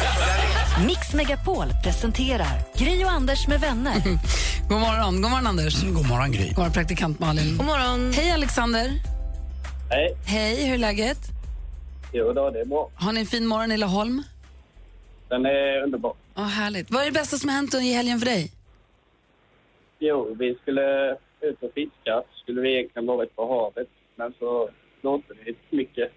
Mix 0.87 1.13
Megapol 1.13 1.69
presenterar 1.85 2.63
Gri 2.79 3.05
och 3.05 3.11
Anders 3.11 3.47
med 3.47 3.61
vänner. 3.61 4.03
God 4.81 4.89
morgon, 4.89 5.23
god 5.23 5.31
morgon 5.31 5.47
Anders. 5.47 5.75
God 5.83 6.09
morgon, 6.09 6.31
Gry. 6.33 6.49
God 6.49 6.59
morgon 6.59 6.73
praktikant 6.73 7.21
Malin. 7.21 7.57
God 7.59 7.67
morgon. 7.67 8.13
Hej 8.13 8.31
Alexander. 8.31 8.87
Hej. 9.91 10.17
Hej, 10.27 10.67
hur 10.67 10.75
är 10.75 10.79
läget? 10.79 11.19
Jo 12.13 12.33
då, 12.33 12.51
det 12.51 12.61
är 12.61 12.65
bra. 12.65 12.91
Har 12.95 13.13
ni 13.13 13.21
en 13.21 13.27
fin 13.27 13.47
morgon 13.47 13.73
i 13.73 13.77
Laholm? 13.77 14.23
Den 15.29 15.47
är 15.47 15.83
underbar. 15.83 16.15
Ja, 16.35 16.43
härligt. 16.43 16.91
Vad 16.91 17.03
är 17.03 17.07
det 17.07 17.13
bästa 17.13 17.37
som 17.37 17.49
har 17.49 17.57
hänt 17.57 17.75
i 17.75 17.93
helgen 17.93 18.19
för 18.19 18.27
dig? 18.27 18.53
Jo, 19.99 20.37
vi 20.39 20.59
skulle 20.63 21.17
ut 21.41 21.63
och 21.63 21.73
fiska. 21.75 22.23
Skulle 22.43 22.61
vi 22.61 22.75
egentligen 22.75 23.07
varit 23.07 23.37
på 23.37 23.43
havet, 23.55 23.89
men 24.17 24.35
så 24.39 24.71
blåste 25.01 25.35
det 25.45 25.77
mycket. 25.77 26.13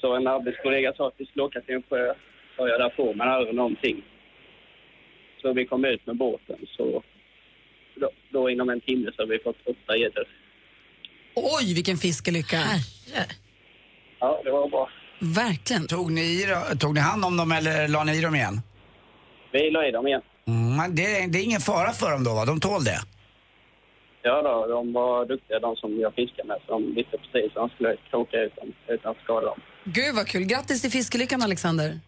Så 0.00 0.16
en 0.16 0.26
arbetskollega 0.26 0.92
sa 0.96 1.08
att 1.08 1.14
vi 1.16 1.26
skulle 1.26 1.42
åka 1.44 1.60
till 1.60 1.74
en 1.74 1.82
sjö. 1.90 2.14
Sa 2.56 2.68
jag 2.68 2.80
där 2.80 2.88
på, 2.96 3.14
men 3.14 3.28
aldrig 3.28 3.54
någonting. 3.54 4.04
Så 5.44 5.52
vi 5.52 5.66
kom 5.66 5.84
ut 5.84 6.06
med 6.06 6.16
båten, 6.16 6.56
så 6.76 7.02
då, 8.00 8.10
då 8.32 8.50
inom 8.50 8.68
en 8.70 8.80
timme 8.80 9.10
så 9.16 9.22
har 9.22 9.26
vi 9.26 9.38
fått 9.38 9.56
åtta 9.66 9.96
gäddor. 9.96 10.26
Oj, 11.34 11.74
vilken 11.74 11.96
fiskelycka. 11.96 12.60
Ja, 14.20 14.40
det 14.44 14.50
var 14.50 14.68
bra. 14.68 14.88
Verkligen. 15.20 15.86
Tog 15.86 16.12
ni, 16.12 16.46
tog 16.80 16.94
ni 16.94 17.00
hand 17.00 17.24
om 17.24 17.36
dem 17.36 17.52
eller 17.52 17.88
la 17.88 18.04
ni 18.04 18.18
i 18.18 18.20
dem 18.20 18.34
igen? 18.34 18.60
Vi 19.52 19.70
la 19.70 19.86
i 19.88 19.90
dem 19.90 20.06
igen. 20.06 20.22
Mm, 20.46 20.94
det, 20.94 21.02
det 21.32 21.38
är 21.38 21.44
ingen 21.44 21.60
fara 21.60 21.92
för 21.92 22.10
dem 22.10 22.24
då, 22.24 22.34
va? 22.34 22.44
De 22.44 22.60
tål 22.60 22.84
det? 22.84 23.00
Ja 24.22 24.42
då, 24.42 24.66
de 24.66 24.92
var 24.92 25.26
duktiga 25.26 25.58
de 25.58 25.76
som 25.76 26.00
jag 26.00 26.14
fiskade 26.14 26.48
med, 26.48 26.58
så 26.66 26.72
de 26.72 26.94
visste 26.94 27.18
precis 27.18 27.50
hur 27.54 27.60
de 27.60 27.68
skulle 27.68 27.96
kroka 28.10 28.36
ut 28.36 28.56
dem 28.56 28.72
utan 28.88 29.10
att 29.10 29.22
skada 29.24 29.46
dem. 29.46 29.60
Gud 29.84 30.14
vad 30.14 30.26
kul. 30.26 30.44
Grattis 30.44 30.82
till 30.82 30.90
fiskelyckan 30.90 31.42
Alexander. 31.42 32.00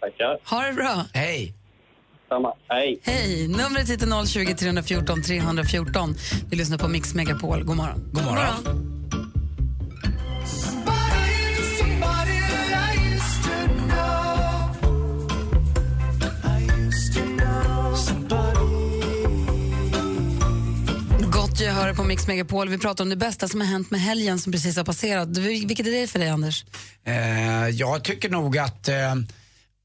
Tackar. 0.00 0.38
Ha 0.50 0.66
det 0.66 0.72
bra. 0.72 1.04
Hej. 1.14 1.54
Samma. 2.28 2.52
Hej. 2.68 3.00
Hej. 3.02 3.48
Numret 3.48 3.90
hit 3.90 4.02
är 4.02 4.26
020 4.26 4.54
314 4.54 5.22
314. 5.22 6.14
Vi 6.50 6.56
lyssnar 6.56 6.78
på 6.78 6.88
Mix 6.88 7.14
Megapol. 7.14 7.64
God 7.64 7.76
morgon. 7.76 8.10
God 8.12 8.24
morgon. 8.24 8.94
Gott 21.32 21.60
gehör 21.60 21.94
på 21.94 22.04
Mix 22.04 22.26
Megapol. 22.26 22.68
Vi 22.68 22.78
pratar 22.78 23.04
om 23.04 23.10
det 23.10 23.16
bästa 23.16 23.48
som 23.48 23.60
har 23.60 23.68
hänt 23.68 23.90
med 23.90 24.00
helgen 24.00 24.38
som 24.38 24.52
precis 24.52 24.76
har 24.76 24.84
passerat. 24.84 25.28
Vilket 25.38 25.86
är 25.86 25.90
det 25.90 26.06
för 26.06 26.18
dig, 26.18 26.28
Anders? 26.28 26.64
Eh, 27.04 27.68
jag 27.68 28.04
tycker 28.04 28.28
nog 28.30 28.58
att 28.58 28.88
eh, 28.88 29.14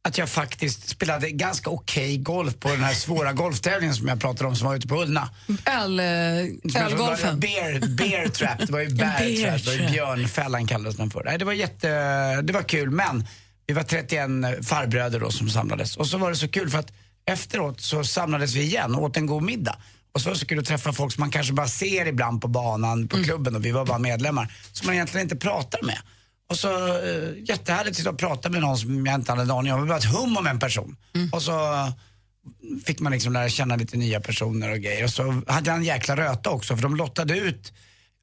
att 0.08 0.18
jag 0.18 0.30
faktiskt 0.30 0.90
spelade 0.90 1.30
ganska 1.30 1.70
okej 1.70 2.18
golf 2.18 2.60
på 2.60 2.70
den 2.70 2.84
här 2.84 2.94
svåra 2.94 3.34
golftävlingen 3.44 3.96
som 3.96 4.08
jag 4.08 4.22
pratade 4.22 4.50
om 4.50 4.56
som 4.56 4.68
var 4.68 4.76
ute 4.76 4.88
på 4.88 5.02
Ullna. 5.02 5.30
Öl, 5.66 6.00
eh, 6.00 6.06
ölgolfen. 6.86 7.40
Bear, 7.40 7.96
bear 7.96 8.28
trap, 8.28 8.60
det 8.60 8.72
var 8.72 8.80
ju 8.80 8.90
bear 8.96 9.44
trap, 9.44 9.66
det 9.66 9.84
var 9.84 9.92
björnfällan 9.92 10.68
kallades 10.68 10.96
den 10.96 11.10
för. 11.10 11.24
Nej, 11.24 11.38
det 11.38 11.46
var 11.46 11.54
jätte, 11.54 11.88
det 12.42 12.54
var 12.54 12.64
kul 12.64 12.90
men 12.92 13.28
vi 13.68 13.74
var 13.74 13.84
31 13.84 14.66
farbröder 14.66 15.20
då 15.20 15.32
som 15.32 15.50
samlades 15.50 15.98
och 15.98 16.08
så 16.08 16.18
var 16.18 16.30
det 16.30 16.36
så 16.36 16.48
kul 16.48 16.70
för 16.70 16.80
att 16.80 16.92
efteråt 17.26 17.82
så 17.82 18.04
samlades 18.04 18.56
vi 18.56 18.62
igen 18.62 18.96
och 18.96 19.04
åt 19.04 19.18
en 19.18 19.26
god 19.26 19.44
middag. 19.44 19.76
Och 20.12 20.22
så 20.22 20.30
var 20.30 20.34
det 20.34 20.40
så 20.40 20.46
kul 20.46 20.60
att 20.60 20.66
träffa 20.66 20.94
folk 20.94 21.14
som 21.14 21.22
man 21.22 21.32
kanske 21.32 21.54
bara 21.54 21.68
ser 21.68 22.06
ibland 22.06 22.42
på 22.42 22.48
banan, 22.48 23.08
på 23.08 23.24
klubben 23.24 23.56
och 23.56 23.66
vi 23.66 23.72
var 23.72 23.86
bara 23.86 24.00
medlemmar. 24.00 24.54
Som 24.72 24.88
man 24.88 24.96
egentligen 24.96 25.26
inte 25.26 25.36
pratar 25.36 25.80
med. 25.84 25.98
Och 26.50 26.58
så 26.60 26.88
eh, 26.88 27.30
jättehärligt 27.46 27.90
att 27.92 27.98
sitta 27.98 28.10
och 28.10 28.18
prata 28.20 28.50
med 28.50 28.62
någon 28.62 28.78
som 28.78 29.06
jag 29.06 29.16
inte 29.16 29.32
hade 29.32 29.42
en 29.42 29.52
aning 29.52 29.74
om. 29.74 29.82
Det 29.82 29.88
var 29.88 29.98
ett 29.98 30.14
hum 30.14 30.38
om 30.38 30.48
en 30.48 30.60
person. 30.60 30.98
Och 31.32 31.42
så 31.42 31.74
eh, 31.74 31.90
fick 32.86 33.00
man 33.00 33.12
liksom 33.12 33.34
lära 33.34 33.50
känna 33.50 33.76
lite 33.76 33.98
nya 33.98 34.20
personer 34.20 34.72
och 34.72 34.78
grejer. 34.80 35.04
Och 35.04 35.10
så 35.10 35.42
hade 35.48 35.70
jag 35.70 35.78
en 35.78 35.84
jäkla 35.84 36.18
röta 36.18 36.50
också 36.50 36.76
för 36.76 36.84
de 36.84 36.96
lottade 36.96 37.38
ut 37.38 37.74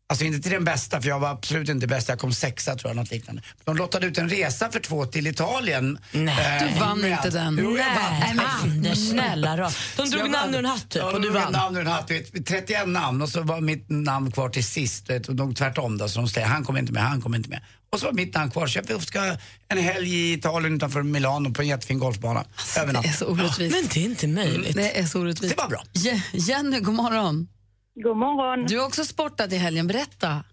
Alltså 0.08 0.24
inte 0.24 0.40
till 0.40 0.52
den 0.52 0.64
bästa, 0.64 1.00
för 1.02 1.08
jag 1.08 1.20
var 1.20 1.28
absolut 1.30 1.68
inte 1.68 1.86
bäst. 1.86 2.08
Jag 2.08 2.18
kom 2.18 2.32
sexa 2.32 2.74
tror 2.76 2.90
jag, 2.90 2.96
något 2.96 3.10
liknande. 3.10 3.42
De 3.64 3.76
lottade 3.76 4.06
ut 4.06 4.18
en 4.18 4.28
resa 4.28 4.70
för 4.70 4.80
två 4.80 5.06
till 5.06 5.26
Italien. 5.26 5.98
Nej, 6.12 6.72
du 6.74 6.80
vann 6.80 7.00
med- 7.00 7.10
inte 7.10 7.30
den. 7.30 7.58
Jo, 7.62 7.76
jag 7.78 7.84
vann. 7.86 8.36
Nej, 8.36 8.46
Anders, 8.62 9.08
snälla 9.10 9.56
då. 9.56 9.70
De 9.96 10.10
drog 10.10 10.22
jag 10.22 10.30
namn 10.30 10.54
ur 10.54 10.58
en 10.58 10.64
hatt 10.64 10.88
typ 10.90 11.02
Ja, 11.02 11.12
och 11.12 11.20
du 11.20 11.30
vann. 11.30 11.52
namn 11.52 11.76
ur 11.76 11.80
en 11.80 11.86
hatt, 11.86 12.10
vet, 12.10 12.46
31 12.46 12.88
namn 12.88 13.22
och 13.22 13.28
så 13.28 13.42
var 13.42 13.60
mitt 13.60 13.84
namn 13.88 14.30
kvar 14.32 14.48
till 14.48 14.64
sist. 14.64 15.10
Och 15.28 15.34
de 15.36 15.54
tvärtom 15.54 15.98
då, 15.98 16.08
så 16.08 16.18
de 16.20 16.28
säger 16.28 16.46
han 16.46 16.64
kommer 16.64 16.80
inte 16.80 16.92
med, 16.92 17.02
han 17.02 17.20
kommer 17.22 17.36
inte 17.36 17.50
med. 17.50 17.60
Och 17.92 17.98
så 18.00 18.06
var 18.06 18.12
mitt 18.12 18.34
namn 18.34 18.50
kvar, 18.50 18.66
så 18.66 18.80
jag 18.88 19.02
ska 19.02 19.20
en 19.68 19.78
helg 19.78 20.08
i 20.14 20.32
Italien 20.32 20.74
utanför 20.74 21.02
Milano 21.02 21.54
på 21.54 21.62
en 21.62 21.68
jättefin 21.68 21.98
golfbana. 21.98 22.44
Över 22.80 22.92
natt. 22.92 23.02
Det 23.02 23.08
är 23.08 23.12
så 23.12 23.26
orättvist. 23.32 23.74
Men 23.76 23.84
det 23.94 24.00
är 24.00 24.04
inte 24.04 24.28
möjligt. 24.28 24.76
Det 24.76 24.98
är 24.98 25.02
så 25.02 25.20
orättvist. 25.20 25.56
Det 25.56 25.62
var 25.62 25.68
bra. 25.68 25.82
Je- 25.92 26.22
Jenny, 26.32 26.80
god 26.80 26.94
morgon. 26.94 27.48
God 27.94 28.16
morgon. 28.16 28.66
Du 28.66 28.78
har 28.78 28.86
också 28.86 29.04
sportat 29.04 29.52
i 29.52 29.56
helgen, 29.56 29.86
berätta. 29.86 30.44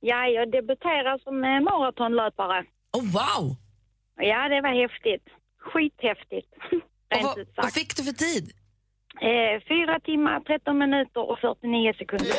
Ja, 0.00 0.26
jag 0.26 0.52
debuterar 0.52 1.18
som 1.18 1.34
eh, 1.44 1.60
maratonlöpare. 1.70 2.64
Oh, 2.92 3.04
wow! 3.18 3.56
Ja, 4.16 4.48
det 4.48 4.60
var 4.66 4.74
häftigt. 4.82 5.26
Skithäftigt. 5.68 6.50
Och 7.14 7.16
Rent 7.16 7.24
vad, 7.24 7.46
vad 7.64 7.72
fick 7.72 7.96
du 7.96 8.02
för 8.04 8.12
tid? 8.12 8.52
Eh, 9.20 9.54
fyra 9.68 10.00
timmar, 10.00 10.40
13 10.40 10.78
minuter 10.78 11.30
och 11.30 11.38
49 11.40 11.92
sekunder. 11.98 12.36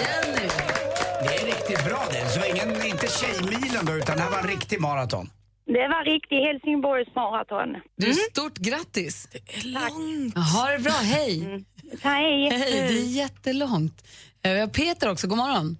Jenny! 0.00 0.77
Det 1.22 1.34
är 1.34 1.46
riktigt 1.46 1.84
bra 1.84 2.00
det. 2.10 2.28
Så 2.28 2.40
ingen, 2.50 2.86
inte 2.86 3.06
tjejmilen 3.08 3.84
då, 3.86 3.92
utan 3.92 4.16
det 4.16 4.22
här 4.22 4.30
var 4.30 4.38
en 4.38 4.48
riktig 4.48 4.80
maraton. 4.80 5.30
Det 5.66 5.88
var 5.88 6.04
riktigt 6.04 6.38
Helsingborgs 6.46 7.14
maraton. 7.14 7.76
Du, 7.96 8.12
stort 8.12 8.56
grattis. 8.58 9.28
Det 9.32 9.38
är 9.56 9.64
långt. 9.72 10.34
Ha 10.54 10.70
det 10.70 10.78
bra, 10.78 10.92
hej. 10.92 11.64
Hej. 12.02 12.50
Hej, 12.50 12.70
det 12.70 12.98
är 12.98 13.16
jättelångt. 13.22 14.04
Eh, 14.42 14.52
Vi 14.52 14.60
har 14.60 14.66
Peter 14.66 15.10
också, 15.10 15.26
god 15.26 15.38
morgon. 15.38 15.76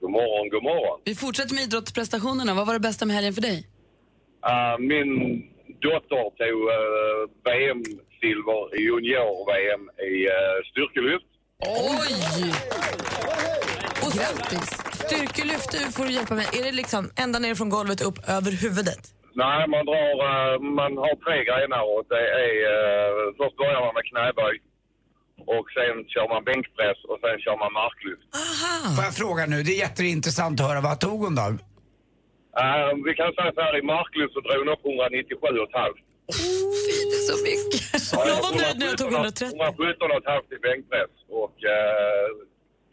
God 0.00 0.10
morgon, 0.10 0.48
god 0.50 0.62
morgon. 0.62 1.00
Vi 1.04 1.14
fortsätter 1.14 1.54
med 1.54 1.64
idrottsprestationerna. 1.64 2.54
Vad 2.54 2.66
var 2.66 2.74
det 2.74 2.80
bästa 2.80 3.06
med 3.06 3.16
helgen 3.16 3.34
för 3.34 3.42
dig? 3.42 3.58
Uh, 4.50 4.78
min 4.78 5.10
dotter 5.86 6.24
tog 6.40 6.60
uh, 6.70 7.22
VM-silver 7.46 8.60
i 8.76 8.80
junior-VM 8.88 9.82
i 10.12 10.14
uh, 10.26 10.58
styrkelyft. 10.70 11.26
Oj! 11.66 12.52
Och 14.04 14.12
Grattis. 14.18 14.68
Styrkelyft 15.04 15.70
du 15.72 15.92
får 15.96 16.04
du 16.06 16.12
hjälpa 16.18 16.34
mig. 16.34 16.46
Är 16.58 16.64
det 16.68 16.72
liksom 16.82 17.02
ända 17.24 17.38
ner 17.38 17.54
från 17.54 17.68
golvet 17.76 18.00
upp 18.08 18.18
över 18.36 18.52
huvudet? 18.64 19.02
Nej, 19.42 19.60
man 19.74 19.84
drar, 19.90 20.12
eh, 20.28 20.52
man 20.80 20.92
har 21.04 21.14
tre 21.24 21.36
grenar 21.48 21.82
och 21.92 22.02
det 22.12 22.24
är, 22.44 22.54
eh, 22.74 23.12
först 23.38 23.56
börjar 23.62 23.80
man 23.86 23.94
med 23.98 24.04
knäböj 24.10 24.56
och 25.56 25.66
sen 25.76 25.94
kör 26.12 26.26
man 26.34 26.42
bänkpress 26.50 26.98
och 27.10 27.18
sen 27.22 27.36
kör 27.44 27.56
man 27.62 27.72
marklyft. 27.82 28.26
Får 28.96 29.04
jag 29.08 29.14
fråga 29.22 29.42
nu, 29.52 29.58
det 29.66 29.72
är 29.76 29.80
jätteintressant 29.86 30.56
att 30.60 30.68
höra, 30.68 30.80
vad 30.90 30.98
tog 31.06 31.18
hon 31.26 31.34
då? 31.42 31.48
Eh, 32.62 32.90
vi 33.06 33.12
kan 33.20 33.30
säga 33.36 33.50
så 33.56 33.60
här, 33.66 33.74
i 33.80 33.84
marklyft 33.94 34.32
så 34.36 34.40
drog 34.46 34.58
hon 34.62 34.70
upp 34.74 34.84
197,5. 34.84 35.92
Fy, 36.84 36.94
det 37.10 37.16
är 37.20 37.26
så 37.32 37.36
mycket. 37.48 37.82
Jag 38.30 38.40
var 38.46 38.52
nöjd 38.62 38.76
när 38.78 38.86
jag 38.90 38.98
tog 39.02 39.12
130. 39.12 39.58
117,5 39.58 40.54
i 40.56 40.58
bänkpress 40.66 41.14
och 41.42 41.56
uh, 41.74 42.28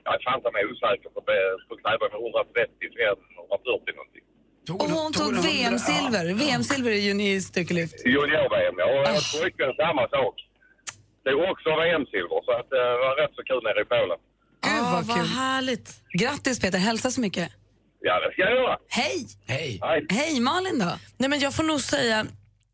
jag 0.10 0.20
är 0.20 0.24
fan 0.28 0.40
ta 0.46 0.50
mig 0.58 0.64
osäker 0.72 1.10
på, 1.16 1.20
på 1.70 1.74
knäböj 1.82 2.10
med 2.14 2.20
135, 2.26 3.18
140 3.40 4.00
någonting. 4.00 4.26
Och 4.82 4.90
hon 4.98 5.10
tog 5.20 5.32
VM-silver. 5.48 6.26
VM-silver 6.42 6.92
i 7.00 7.00
juni 7.08 7.28
i 7.36 7.42
styrkelyft. 7.50 7.98
Junior-VM, 8.16 8.76
ja. 8.82 8.86
Och 8.94 9.02
jag 9.10 9.24
pojkvän 9.34 9.74
samma 9.86 10.04
sak. 10.16 10.36
Det 11.24 11.30
är 11.36 11.38
också 11.52 11.70
VM-silver, 11.82 12.40
så 12.48 12.52
att, 12.60 12.70
eh, 12.78 12.80
det 12.94 13.00
var 13.06 13.14
rätt 13.22 13.34
så 13.40 13.44
kul 13.50 13.62
nere 13.68 13.80
i 13.86 13.88
Polen. 13.94 14.20
Gud 14.66 14.82
Ah, 14.82 14.92
vad 14.94 15.04
vad 15.06 15.28
härligt. 15.42 15.88
Grattis 16.22 16.60
Peter, 16.62 16.78
hälsa 16.90 17.12
så 17.12 17.22
mycket. 17.22 17.48
Ja, 18.02 18.20
det 18.20 18.32
ska 18.34 18.42
jag 18.42 18.52
göra. 18.62 18.78
Hej! 18.90 19.18
Hej. 19.48 19.80
Hej 20.10 20.40
Malin 20.40 20.80
då? 20.80 20.92
Nej, 21.18 21.30
men 21.30 21.40
jag 21.40 21.56
får 21.56 21.64
nog 21.64 21.82
säga 21.82 22.26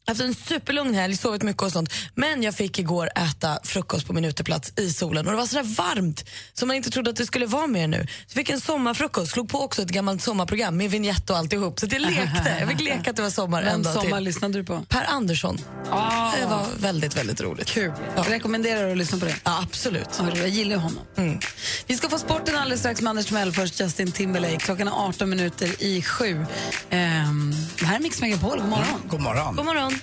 efter 0.08 0.26
en 0.26 0.36
superlugn 0.36 0.94
helg, 0.96 1.18
sovit 1.18 1.44
mycket 1.44 1.64
och 1.64 1.72
sånt. 1.72 1.90
Men 2.16 2.44
jag 2.44 2.56
fick 2.56 2.80
igår 2.80 3.10
äta 3.16 3.60
frukost 3.64 4.08
på 4.08 4.14
min 4.14 4.26
uteplats 4.26 4.74
i 4.80 4.94
solen 4.94 5.26
och 5.26 5.32
det 5.32 5.38
var 5.38 5.46
så 5.46 5.56
där 5.56 5.64
varmt 5.64 6.26
som 6.54 6.68
man 6.68 6.78
inte 6.78 6.90
trodde 6.90 7.10
att 7.10 7.16
det 7.16 7.26
skulle 7.26 7.46
vara 7.46 7.68
mer 7.68 7.88
nu. 7.88 7.98
Så 8.28 8.38
jag 8.38 8.46
fick 8.46 8.50
en 8.50 8.62
sommarfrukost, 8.62 9.32
slog 9.32 9.50
på 9.50 9.60
också 9.62 9.82
ett 9.82 9.90
gammalt 9.90 10.22
sommarprogram 10.22 10.78
med 10.78 10.92
vignett 10.92 11.30
och 11.30 11.38
alltihop. 11.38 11.80
Så 11.80 11.86
jag 11.92 12.02
lekte. 12.02 12.56
Jag 12.60 12.70
fick 12.70 12.82
leka 12.82 13.10
att 13.10 13.16
det 13.16 13.22
var 13.22 13.30
sommar 13.30 13.64
Vem 13.64 13.74
en 13.74 13.84
dag 13.84 13.94
sommar 13.94 14.18
till. 14.18 14.24
lyssnade 14.26 14.54
du 14.60 14.64
på? 14.64 14.86
Per 14.90 15.04
Andersson. 15.08 15.58
Ah. 15.92 16.32
Det 16.40 16.46
var 16.46 16.66
väldigt, 16.78 17.18
väldigt 17.18 17.42
roligt. 17.42 17.68
Kul. 17.68 17.92
Rekommenderar 18.16 18.86
du 18.86 18.92
att 18.92 18.98
lyssna 18.98 19.18
på 19.20 19.26
det? 19.26 19.36
Ja, 19.44 19.60
absolut. 19.64 20.10
Ja, 20.20 20.38
Jag 20.38 20.50
gillar 20.50 20.78
honom. 20.78 21.40
Vi 21.88 21.98
ska 21.98 22.10
få 22.10 22.18
sporten 22.18 22.56
alldeles 22.58 22.80
strax 22.80 23.02
med 23.02 23.10
Anders 23.10 23.26
Timell. 23.26 23.52
Först 23.52 23.80
Justin 23.80 24.12
Timberlake. 24.12 24.58
Klockan 24.58 24.88
är 24.88 24.92
18 24.92 25.30
minuter 25.30 25.84
i 25.84 26.02
sju. 26.02 26.46
Ehm, 26.90 27.54
det 27.80 27.86
här 27.86 27.96
är 27.96 28.00
Mix 28.00 28.22
Megapol. 28.22 28.60
God 28.60 28.70
morgon. 28.70 29.02
God 29.08 29.22
morgon. 29.22 29.56
God 29.56 29.66
morgon. 29.66 29.95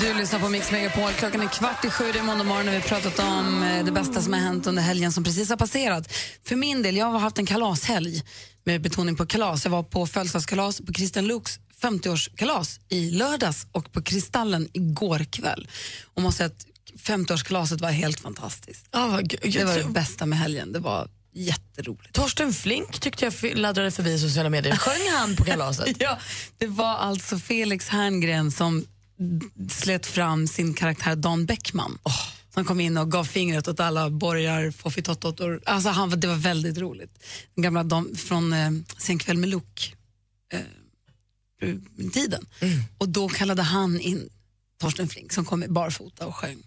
Du 0.00 0.14
lyssnar 0.14 0.38
på 0.40 0.48
Mix 0.48 0.70
Megapol. 0.72 1.12
Klockan 1.12 1.40
är 1.40 1.48
kvart 1.48 1.84
i 1.84 1.90
sju. 1.90 2.04
Det 2.12 2.18
är 2.18 2.22
måndag 2.22 2.44
morgon 2.44 2.68
och 2.68 2.72
vi 2.74 2.78
har 2.78 2.82
pratat 2.82 3.18
om 3.18 3.62
eh, 3.62 3.84
det 3.84 3.92
bästa 3.92 4.22
som 4.22 4.32
har 4.32 4.40
hänt 4.40 4.66
under 4.66 4.82
helgen 4.82 5.12
som 5.12 5.24
precis 5.24 5.48
har 5.50 5.56
passerat. 5.56 6.12
För 6.44 6.56
min 6.56 6.82
del, 6.82 6.96
jag 6.96 7.06
har 7.06 7.18
haft 7.18 7.38
en 7.38 7.46
kalashelg 7.46 8.22
med 8.64 8.82
betoning 8.82 9.16
på 9.16 9.26
kalas. 9.26 9.64
Jag 9.64 9.70
var 9.72 9.82
på 9.82 10.06
födelsedagskalas 10.06 10.80
på 10.80 10.92
Christian 10.92 11.26
Luuks 11.26 11.58
50-årskalas 11.82 12.80
i 12.88 13.10
lördags 13.10 13.66
och 13.72 13.92
på 13.92 14.02
Kristallen 14.02 14.68
igår 14.72 15.24
kväll. 15.32 15.68
Och 16.14 16.22
måste 16.22 16.36
säga 16.38 16.46
att 16.46 16.66
50-årskalaset 17.00 17.80
var 17.80 17.90
helt 17.90 18.20
fantastiskt. 18.20 18.86
G- 19.22 19.38
Det 19.42 19.64
var 19.64 19.74
det 19.74 19.84
bästa 19.92 20.26
med 20.26 20.38
helgen. 20.38 20.72
Det 20.72 20.78
var 20.78 21.08
jätteroligt. 21.36 22.14
Torsten 22.14 22.52
Flink 22.52 23.00
tyckte 23.00 23.24
jag 23.24 23.58
laddrade 23.58 23.90
förbi 23.90 24.18
sociala 24.18 24.50
medier. 24.50 24.76
Sjöng 24.76 25.10
han 25.12 25.36
på 25.36 25.44
kalaset? 25.44 25.96
ja, 26.00 26.18
det 26.58 26.66
var 26.66 26.94
alltså 26.94 27.38
Felix 27.38 27.88
Herngren 27.88 28.50
som 28.50 28.84
slet 29.70 30.06
fram 30.06 30.46
sin 30.46 30.74
karaktär 30.74 31.16
Dan 31.16 31.46
Bäckman. 31.46 31.98
Som 32.54 32.64
kom 32.64 32.80
in 32.80 32.96
och 32.96 33.10
gav 33.10 33.24
fingret 33.24 33.68
åt 33.68 33.80
alla 33.80 34.10
borgar, 34.10 34.70
foffitottotor. 34.70 35.60
Alltså 35.64 35.88
han, 35.88 36.20
det 36.20 36.26
var 36.26 36.34
väldigt 36.34 36.78
roligt. 36.78 37.24
Den 37.54 37.62
gamla 37.62 37.82
Dan, 37.82 38.16
från 38.16 38.52
eh, 38.52 38.70
Sen 38.98 39.18
kväll 39.18 39.38
med 39.38 39.48
Luke 39.48 39.82
eh, 40.52 40.60
tiden. 42.12 42.46
Och 42.98 43.08
då 43.08 43.28
kallade 43.28 43.62
han 43.62 44.00
in 44.00 44.28
Torsten 44.80 45.08
Flink 45.08 45.32
som 45.32 45.44
kom 45.44 45.64
barfota 45.68 46.26
och 46.26 46.36
sjöng. 46.36 46.62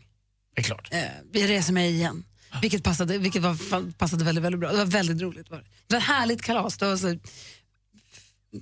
Det 0.55 0.61
är 0.61 0.63
klart. 0.63 0.87
Eh, 0.91 1.01
vi 1.31 1.47
reser 1.47 1.73
mig 1.73 1.91
igen. 1.91 2.23
Vilket, 2.61 2.83
passade, 2.83 3.17
vilket 3.17 3.41
var, 3.41 3.91
passade 3.91 4.25
väldigt, 4.25 4.43
väldigt 4.43 4.59
bra. 4.59 4.71
Det 4.71 4.77
var 4.77 4.85
väldigt 4.85 5.21
roligt. 5.21 5.49
Var 5.49 5.57
det. 5.57 5.63
det 5.87 5.93
var 5.93 6.01
ett 6.01 6.07
härligt 6.07 6.41
kalas. 6.41 6.77
Det 6.77 6.85
var 6.85 6.97
så, 6.97 7.19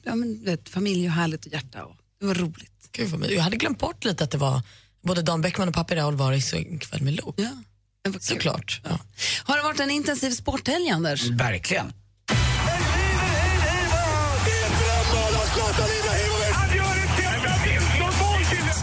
ja, 0.04 0.16
men, 0.16 0.44
vet, 0.44 0.70
familj 0.70 1.08
och 1.08 1.14
härligt 1.14 1.46
och 1.46 1.52
hjärta. 1.52 1.86
Och, 1.86 1.96
det 2.20 2.26
var 2.26 2.36
roligt. 2.36 2.90
Gud, 2.92 3.10
vad 3.10 3.32
jag 3.32 3.42
hade 3.42 3.58
glömt 3.58 3.80
bort 3.80 4.06
lite 4.06 4.24
att 4.24 4.32
det 4.32 4.38
var 4.38 4.62
både 5.02 5.22
Dan 5.22 5.42
Bäckman 5.42 5.68
och 5.68 5.74
Papi 5.74 5.96
Raul 5.96 6.16
var 6.16 6.34
i 6.34 6.42
så 6.42 6.64
kväll 6.80 7.02
med 7.02 7.14
Luke. 7.14 7.42
Ja. 7.42 7.52
Såklart. 8.20 8.82
Ja. 8.84 9.00
Har 9.44 9.58
det 9.58 9.64
varit 9.64 9.80
en 9.80 9.92
intensiv 9.92 10.32
sporthelg, 10.32 10.90
Anders? 10.90 11.30
Verkligen. 11.30 11.94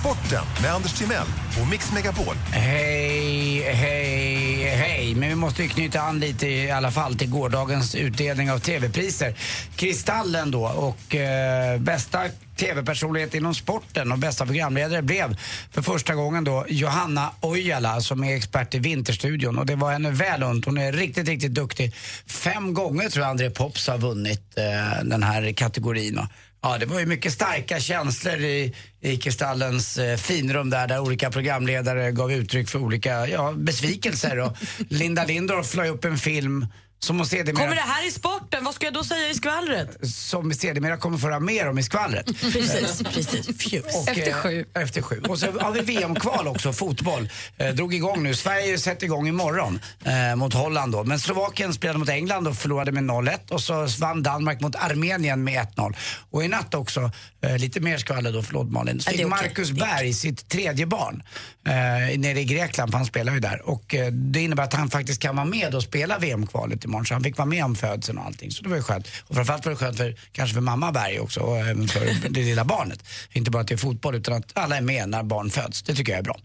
Sporten 0.01 0.45
med 0.63 0.75
Anders 0.75 0.99
Timell 0.99 1.27
och 1.63 1.69
Mix 1.71 1.93
Megapol. 1.93 2.35
Hej, 2.53 3.61
hej, 3.63 4.34
hej. 4.75 5.15
Men 5.15 5.29
vi 5.29 5.35
måste 5.35 5.63
ju 5.63 5.69
knyta 5.69 6.01
an 6.01 6.21
lite 6.21 6.47
i 6.47 6.71
alla 6.71 6.91
fall 6.91 7.15
till 7.15 7.31
gårdagens 7.31 7.95
utdelning 7.95 8.51
av 8.51 8.59
TV-priser. 8.59 9.35
Kristallen 9.77 10.51
då 10.51 10.67
och 10.67 11.15
eh, 11.15 11.81
bästa 11.81 12.21
TV-personlighet 12.57 13.35
inom 13.35 13.55
sporten 13.55 14.13
och 14.13 14.19
bästa 14.19 14.47
programledare 14.47 15.03
blev 15.03 15.37
för 15.71 15.83
första 15.83 16.15
gången 16.15 16.45
då 16.45 16.67
Johanna 16.69 17.31
Ojala 17.41 18.01
som 18.01 18.25
är 18.25 18.37
expert 18.37 18.75
i 18.75 18.79
Vinterstudion 18.79 19.59
och 19.59 19.67
det 19.67 19.77
var 19.77 19.93
henne 19.93 20.11
väl 20.11 20.43
unt. 20.43 20.65
Hon 20.65 20.79
är 20.79 20.93
riktigt, 20.93 21.29
riktigt 21.29 21.55
duktig. 21.55 21.95
Fem 22.27 22.75
gånger 22.75 23.09
tror 23.09 23.23
jag 23.23 23.31
André 23.31 23.51
Pops 23.51 23.89
har 23.89 23.99
vunnit 23.99 24.59
eh, 24.59 25.05
den 25.05 25.23
här 25.23 25.53
kategorin. 25.53 26.21
Ja, 26.65 26.79
det 26.79 26.87
var 26.87 27.01
ju 27.01 27.07
mycket 27.07 27.33
starka 27.33 27.81
känslor 27.81 28.37
i, 28.37 28.75
i 29.01 29.17
Kristallens 29.17 29.99
eh, 29.99 30.17
finrum 30.17 30.71
där, 30.71 30.87
där 30.87 31.01
olika 31.01 31.31
programledare 31.31 32.13
gav 32.13 32.33
uttryck 32.33 32.69
för 32.69 32.79
olika 32.79 33.27
ja, 33.29 33.53
besvikelser. 33.53 34.39
Och 34.41 34.57
Linda 34.89 35.25
Lindorff 35.25 35.75
la 35.75 35.87
upp 35.87 36.05
en 36.05 36.19
film 36.19 36.67
som 36.99 37.17
hon 37.17 37.27
sedermera... 37.27 37.65
Kommer 37.65 37.75
det 37.77 37.83
här 37.83 38.09
i 38.09 38.11
sporten? 38.11 38.65
Vad 38.65 38.75
ska 38.75 38.87
jag 38.87 38.95
då 38.95 39.05
säga 39.05 39.29
i 39.31 39.35
skvallret? 39.35 40.09
Som 40.09 40.49
vi 40.49 40.55
sedermera 40.55 40.97
kommer 40.97 41.19
föra 41.19 41.41
mer 41.41 41.69
om 41.69 41.79
i 41.79 41.83
skvallret. 41.83 42.27
Precis, 42.41 43.03
precis. 43.03 43.59
Fjus. 43.59 43.85
Och, 43.85 44.09
Efter 44.09 44.29
eh, 44.29 44.35
sju. 44.35 44.65
Efter 44.75 45.03
sju. 45.03 45.23
Och 45.29 45.39
så 45.39 45.47
har 45.61 45.73
vi 45.73 45.81
VM-kval 45.81 46.49
också, 46.49 46.73
fotboll. 46.73 47.31
Eh, 47.57 47.69
drog 47.69 47.95
igång 47.95 48.23
nu. 48.23 48.35
Sverige 48.35 48.79
sätter 48.79 49.05
igång 49.05 49.29
imorgon 49.29 49.81
eh, 50.05 50.37
mot 50.37 50.55
Holland 50.55 50.93
då. 50.93 51.05
Men 51.05 51.19
Slovakien 51.19 51.75
spelade 51.75 51.99
mot 51.99 52.09
England 52.09 52.49
och 52.49 52.57
förlorade 52.57 52.93
med 52.93 53.05
0-1. 53.05 53.51
Och 53.51 53.61
så 53.61 53.87
vann 54.01 54.23
Danmark 54.23 54.61
mot 54.61 54.77
Armenien 54.77 55.45
med 55.45 55.67
1-0. 55.77 55.97
Och 56.31 56.45
i 56.45 56.49
natt 56.49 56.75
också, 56.75 57.11
eh, 57.43 57.59
lite 57.59 57.81
mer 57.81 57.99
skvaller 57.99 58.33
då, 58.33 58.43
förlåt 58.43 58.71
Malin. 58.71 59.01
Så 59.01 59.11
fick 59.11 59.21
okej. 59.21 59.31
Marcus 59.31 59.71
Berg 59.71 60.15
sitt 60.15 60.49
tredje 60.49 60.87
barn 60.87 61.23
eh, 61.67 62.19
nere 62.19 62.41
i 62.41 62.45
Grekland, 62.45 62.91
för 62.91 62.99
han 62.99 63.07
spelar 63.07 63.35
ju 63.35 63.41
där. 63.41 63.69
Och 63.69 63.95
eh, 63.95 64.13
det 64.13 64.41
innebär 64.41 64.63
att 64.63 64.73
han 64.73 64.91
faktiskt 64.91 65.23
kan 65.23 65.37
vara 65.37 65.47
med 65.47 65.75
och 65.75 65.83
spela 65.83 66.19
VM-kvalet 66.19 66.84
imorgon. 66.85 67.07
Så 67.07 67.15
han 67.15 67.23
fick 67.23 67.39
vara 67.39 67.47
med 67.47 67.65
om 67.65 67.75
födseln 67.75 68.19
och 68.19 68.25
allting. 68.25 68.51
Så 68.51 68.63
det 68.63 68.69
var 68.69 68.77
ju 68.77 68.83
skönt. 68.83 69.09
Och 69.27 69.35
framförallt 69.35 69.65
var 69.65 69.73
det 69.73 69.77
skönt 69.77 69.97
för, 69.97 70.17
kanske 70.33 70.55
för 70.55 70.61
mamma 70.61 70.93
Berg 70.93 71.21
också 71.21 71.41
och 71.41 71.59
även 71.59 71.89
för 71.89 72.29
det 72.29 72.41
lilla 72.41 72.65
barnet. 72.65 73.05
Inte 73.33 73.51
bara 73.51 73.63
att 73.63 73.69
det 73.69 73.75
är 73.75 73.79
fotboll 73.79 74.15
utan 74.15 74.35
att 74.35 74.53
alla 74.55 74.77
är 74.77 74.81
med 74.81 75.09
när 75.09 75.23
barn 75.23 75.51
föds. 75.51 75.83
Det 75.83 75.95
tycker 75.95 76.13
jag 76.13 76.19
är 76.19 76.23
bra. 76.23 76.39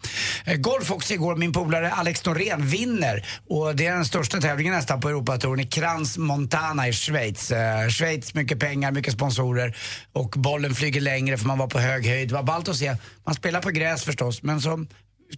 Eh, 0.45 0.56
golf 0.58 0.91
också 0.91 1.13
igår. 1.13 1.36
Min 1.36 1.54
polare 1.54 1.91
Alex 1.91 2.25
Norén 2.25 2.67
vinner. 2.67 3.25
Och 3.47 3.75
det 3.75 3.86
är 3.86 3.93
den 3.93 4.06
största 4.06 4.41
tävlingen 4.41 4.73
nästan 4.73 5.02
på 5.02 5.10
Europatouren 5.10 5.60
i 5.60 5.65
Kranz 5.65 6.17
Montana 6.17 6.88
i 6.88 6.93
Schweiz. 6.93 7.52
Eh, 7.52 7.89
Schweiz, 7.89 8.34
mycket 8.34 8.60
pengar, 8.60 8.91
mycket 8.91 9.13
sponsorer 9.13 9.78
och 10.13 10.30
bollen 10.30 10.75
flyger 10.75 11.02
längre 11.02 11.38
för 11.38 11.45
man 11.45 11.58
var 11.58 11.67
på 11.67 11.80
hög 11.80 12.06
höjd. 12.06 12.28
Det 12.28 12.34
var 12.34 12.43
ballt 12.43 12.67
att 12.69 12.75
se. 12.75 12.95
Man 13.25 13.36
spelar 13.36 13.62
på 13.62 13.69
gräs 13.69 14.04
förstås 14.04 14.43
men 14.43 14.62
så 14.62 14.86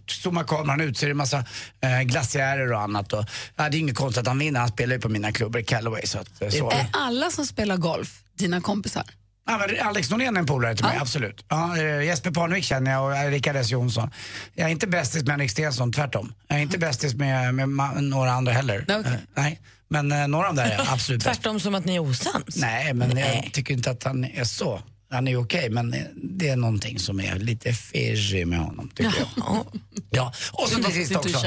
zoomar 0.06 0.44
kameran 0.44 0.80
ut 0.80 0.98
så 0.98 1.04
är 1.04 1.08
det 1.08 1.12
en 1.12 1.16
massa 1.16 1.44
eh, 1.82 2.00
glaciärer 2.02 2.72
och 2.72 2.80
annat. 2.80 3.12
Och, 3.12 3.24
ja, 3.56 3.68
det 3.68 3.76
är 3.76 3.78
inget 3.78 3.96
konstigt 3.96 4.20
att 4.20 4.26
han 4.26 4.38
vinner, 4.38 4.60
han 4.60 4.68
spelar 4.68 4.94
ju 4.94 5.00
på 5.00 5.08
mina 5.08 5.32
klubbor 5.32 5.60
i 5.60 5.64
Callaway. 5.64 6.02
Så 6.06 6.18
att, 6.18 6.42
eh, 6.42 6.48
så. 6.48 6.70
Är 6.70 6.86
alla 6.92 7.30
som 7.30 7.46
spelar 7.46 7.76
golf 7.76 8.20
dina 8.38 8.60
kompisar? 8.60 9.04
Ja, 9.46 9.66
Alex 9.82 10.10
Norén 10.10 10.36
är 10.36 10.40
en 10.40 10.46
polare 10.46 10.74
till 10.76 10.84
mig, 10.84 10.98
absolut. 11.00 11.44
Ja, 11.48 11.76
eh, 11.78 12.02
Jesper 12.04 12.30
Parnevik 12.30 12.64
känner 12.64 12.90
jag 12.90 13.04
och 13.04 13.16
eh, 13.16 13.30
Rickard 13.30 13.56
S 13.56 13.70
Jonsson. 13.70 14.10
Jag 14.54 14.66
är 14.66 14.70
inte 14.72 14.86
bästis 14.86 15.22
med 15.22 15.30
Henrik 15.30 15.50
Stenson, 15.50 15.92
tvärtom. 15.92 16.32
Jag 16.48 16.58
är 16.58 16.62
inte 16.62 16.78
bästis 16.78 17.14
med, 17.14 17.54
med 17.54 17.66
ma- 17.68 18.00
några 18.00 18.32
andra 18.32 18.52
heller. 18.52 18.84
Eh, 18.88 19.12
nej. 19.36 19.60
Men 19.88 20.08
några 20.30 20.48
av 20.48 20.54
dem 20.56 20.64
där 20.64 20.70
är 20.70 20.92
absolut 20.92 21.24
bäst. 21.24 21.34
Tvärtom 21.42 21.60
som 21.60 21.74
att 21.74 21.84
ni 21.84 21.94
är 21.96 22.00
osams. 22.00 22.56
Nej, 22.56 22.94
men 22.94 23.16
jag 23.16 23.50
tycker 23.52 23.74
inte 23.74 23.90
att 23.90 24.04
han 24.04 24.24
är 24.24 24.44
så. 24.44 24.82
Han 25.12 25.28
är 25.28 25.36
okej, 25.36 25.70
men 25.70 25.94
det 26.16 26.48
är 26.48 26.56
någonting 26.56 26.98
som 26.98 27.20
är 27.20 27.38
lite 27.38 27.72
fishy 27.72 28.44
med 28.44 28.58
honom, 28.58 28.88
tycker 28.94 29.14
jag. 29.18 29.66
Ja, 30.10 30.32
och 30.52 30.68
så 30.68 30.82
till 30.82 30.94
sist 30.94 31.16
också, 31.16 31.38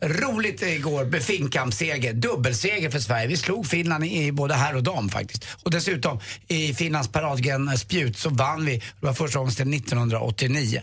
roligt 0.00 0.62
igår, 0.62 1.04
befinkkampsseger, 1.04 2.12
dubbelseger 2.12 2.90
för 2.90 2.98
Sverige. 2.98 3.26
Vi 3.26 3.36
slog 3.36 3.66
Finland 3.66 4.04
i 4.04 4.32
både 4.32 4.54
herr 4.54 4.76
och 4.76 4.82
dam 4.82 5.08
faktiskt. 5.08 5.46
Och 5.62 5.70
dessutom, 5.70 6.20
i 6.48 6.74
Finlands 6.74 7.08
paradgren 7.08 7.78
spjut 7.78 8.18
så 8.18 8.30
vann 8.30 8.64
vi, 8.64 8.76
det 8.76 9.06
var 9.06 9.14
första 9.14 9.38
gången 9.38 9.52
sedan 9.52 9.74
1989. 9.74 10.82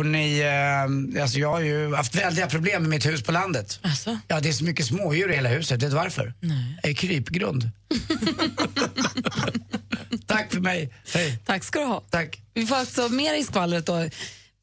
Hörrni, 0.00 0.40
eh, 1.16 1.22
alltså 1.22 1.38
jag 1.38 1.50
har 1.50 1.60
ju 1.60 1.94
haft 1.94 2.14
väldiga 2.14 2.46
problem 2.46 2.82
med 2.82 2.90
mitt 2.90 3.06
hus 3.06 3.22
på 3.22 3.32
landet. 3.32 3.80
Ja, 4.28 4.40
det 4.40 4.48
är 4.48 4.52
så 4.52 4.64
mycket 4.64 4.86
smådjur 4.86 5.32
i 5.32 5.34
hela 5.34 5.48
huset. 5.48 5.82
Vet 5.82 5.90
du 5.90 5.96
varför? 5.96 6.34
Nej. 6.40 6.78
Jag 6.82 6.90
är 6.90 6.94
krypgrund. 6.94 7.70
Tack 10.26 10.52
för 10.52 10.60
mig. 10.60 10.92
Hej. 11.14 11.38
Tack 11.46 11.64
ska 11.64 11.80
du 11.80 11.86
ha. 11.86 12.00
Tack. 12.10 12.42
Vi 12.54 12.66
får 12.66 12.76
alltså 12.76 13.08
mer 13.08 13.34
i 13.34 13.44
skvallret 13.44 13.86
då. 13.86 14.08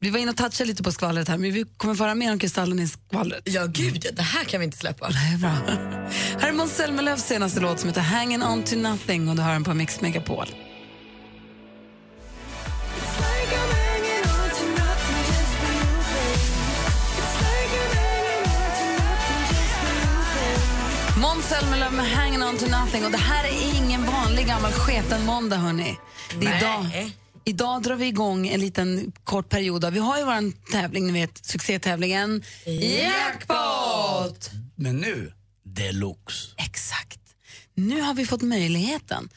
Vi 0.00 0.10
var 0.10 0.18
inne 0.18 0.30
och 0.30 0.36
touchade 0.36 0.64
lite 0.64 0.82
på 0.82 0.92
skvallret 0.92 1.28
här, 1.28 1.38
men 1.38 1.52
vi 1.52 1.64
kommer 1.76 1.94
få 1.94 2.04
höra 2.04 2.14
mer 2.14 2.32
om 2.32 2.38
Kristallen 2.38 2.78
i 2.78 2.88
skvallret. 2.88 3.40
Ja, 3.44 3.66
gud, 3.66 4.06
det 4.12 4.22
här 4.22 4.44
kan 4.44 4.60
vi 4.60 4.64
inte 4.64 4.78
släppa. 4.78 5.08
Det 5.08 5.14
är 5.34 5.38
bra. 5.38 5.50
Här 6.40 6.48
är 6.48 6.52
Måns 6.52 6.76
Zelmerlöws 6.76 7.22
senaste 7.22 7.60
låt 7.60 7.80
som 7.80 7.88
heter 7.88 8.00
Hanging 8.00 8.42
on 8.42 8.62
to 8.62 8.76
nothing 8.76 9.28
och 9.28 9.36
du 9.36 9.42
hör 9.42 9.52
den 9.52 9.64
på 9.64 9.74
Mix 9.74 10.00
Megapol. 10.00 10.46
Med 21.98 22.06
Hanging 22.10 22.42
on 22.42 22.58
to 22.58 22.66
nothing 22.66 23.04
och 23.04 23.10
det 23.10 23.18
här 23.18 23.44
är 23.44 23.76
ingen 23.84 24.06
vanlig 24.06 24.46
gammal 24.46 24.72
sketen 24.72 25.24
måndag 25.26 25.56
hörni. 25.56 25.96
Det 26.40 26.46
är 26.46 26.58
idag, 26.58 27.12
idag 27.44 27.82
drar 27.82 27.94
vi 27.96 28.06
igång 28.06 28.48
en 28.48 28.60
liten 28.60 29.12
kort 29.24 29.48
period. 29.48 29.84
av- 29.84 29.92
Vi 29.92 29.98
har 29.98 30.18
ju 30.18 30.24
vår 30.24 30.70
tävling, 30.72 31.06
ni 31.06 31.12
vet, 31.20 31.46
succétävlingen 31.46 32.42
Jackpot! 32.66 34.50
Men 34.76 34.96
nu, 34.96 35.32
deluxe. 35.64 36.48
Exakt. 36.56 37.20
Nu 37.74 38.00
har 38.00 38.14
vi 38.14 38.26
fått 38.26 38.42
möjligheten. 38.42 39.28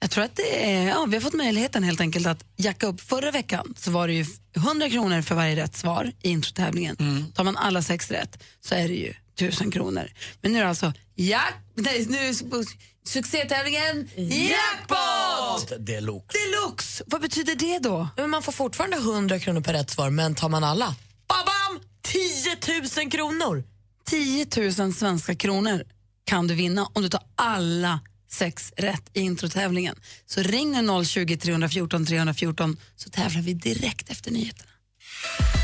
Jag 0.00 0.10
tror 0.10 0.24
att 0.24 0.36
det 0.36 0.72
är, 0.74 0.88
ja, 0.88 1.04
vi 1.08 1.16
har 1.16 1.20
fått 1.22 1.34
möjligheten 1.34 1.82
helt 1.82 2.00
enkelt 2.00 2.26
att 2.26 2.44
jacka 2.56 2.86
upp. 2.86 3.00
Förra 3.00 3.30
veckan 3.30 3.74
så 3.78 3.90
var 3.90 4.08
det 4.08 4.14
ju 4.14 4.26
100 4.56 4.90
kronor 4.90 5.22
för 5.22 5.34
varje 5.34 5.56
rätt 5.56 5.76
svar 5.76 6.12
i 6.22 6.28
introtävlingen. 6.30 6.96
Tar 7.34 7.44
man 7.44 7.56
alla 7.56 7.82
sex 7.82 8.10
rätt 8.10 8.42
så 8.60 8.74
är 8.74 8.88
det 8.88 8.94
ju 8.94 9.14
1000 9.40 9.70
kronor. 9.70 10.10
Men 10.40 10.52
nu 10.52 10.58
är 10.58 10.62
det 10.62 10.68
alltså 10.68 10.92
jack, 11.14 11.54
nej, 11.74 12.06
nu 12.08 12.18
är 12.18 12.26
det 12.26 12.66
succétävlingen 13.06 14.08
Jackpot! 14.16 15.86
Deluxe. 15.86 16.38
Deluxe! 16.38 17.04
Vad 17.06 17.20
betyder 17.20 17.54
det 17.54 17.78
då? 17.78 18.08
Men 18.16 18.30
man 18.30 18.42
får 18.42 18.52
fortfarande 18.52 18.96
100 18.96 19.38
kronor 19.38 19.60
per 19.60 19.72
rätt 19.72 19.90
svar, 19.90 20.10
men 20.10 20.34
tar 20.34 20.48
man 20.48 20.64
alla, 20.64 20.94
babam! 21.28 21.82
10 22.02 23.00
000 23.02 23.10
kronor! 23.10 23.64
10 24.04 24.46
000 24.78 24.92
svenska 24.94 25.34
kronor 25.34 25.84
kan 26.24 26.46
du 26.46 26.54
vinna 26.54 26.88
om 26.92 27.02
du 27.02 27.08
tar 27.08 27.22
alla 27.34 28.00
sex 28.30 28.72
rätt 28.76 29.10
i 29.12 29.20
introtävlingen. 29.20 29.96
Så 30.26 30.42
ring 30.42 30.86
nu 30.86 31.04
020 31.04 31.36
314 31.36 32.06
314 32.06 32.76
så 32.96 33.10
tävlar 33.10 33.42
vi 33.42 33.54
direkt 33.54 34.10
efter 34.10 34.30
nyheterna. 34.30 34.70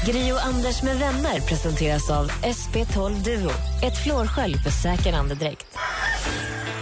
Gri 0.06 0.32
och 0.32 0.44
Anders 0.44 0.82
med 0.82 0.98
vänner 0.98 1.40
presenteras 1.40 2.10
av 2.10 2.30
SP12 2.30 3.24
Duo. 3.24 3.50
Ett 3.82 4.02
flårskölj 4.04 4.54
för 4.64 4.70
säker 4.70 5.12
andedräkt. 5.12 5.66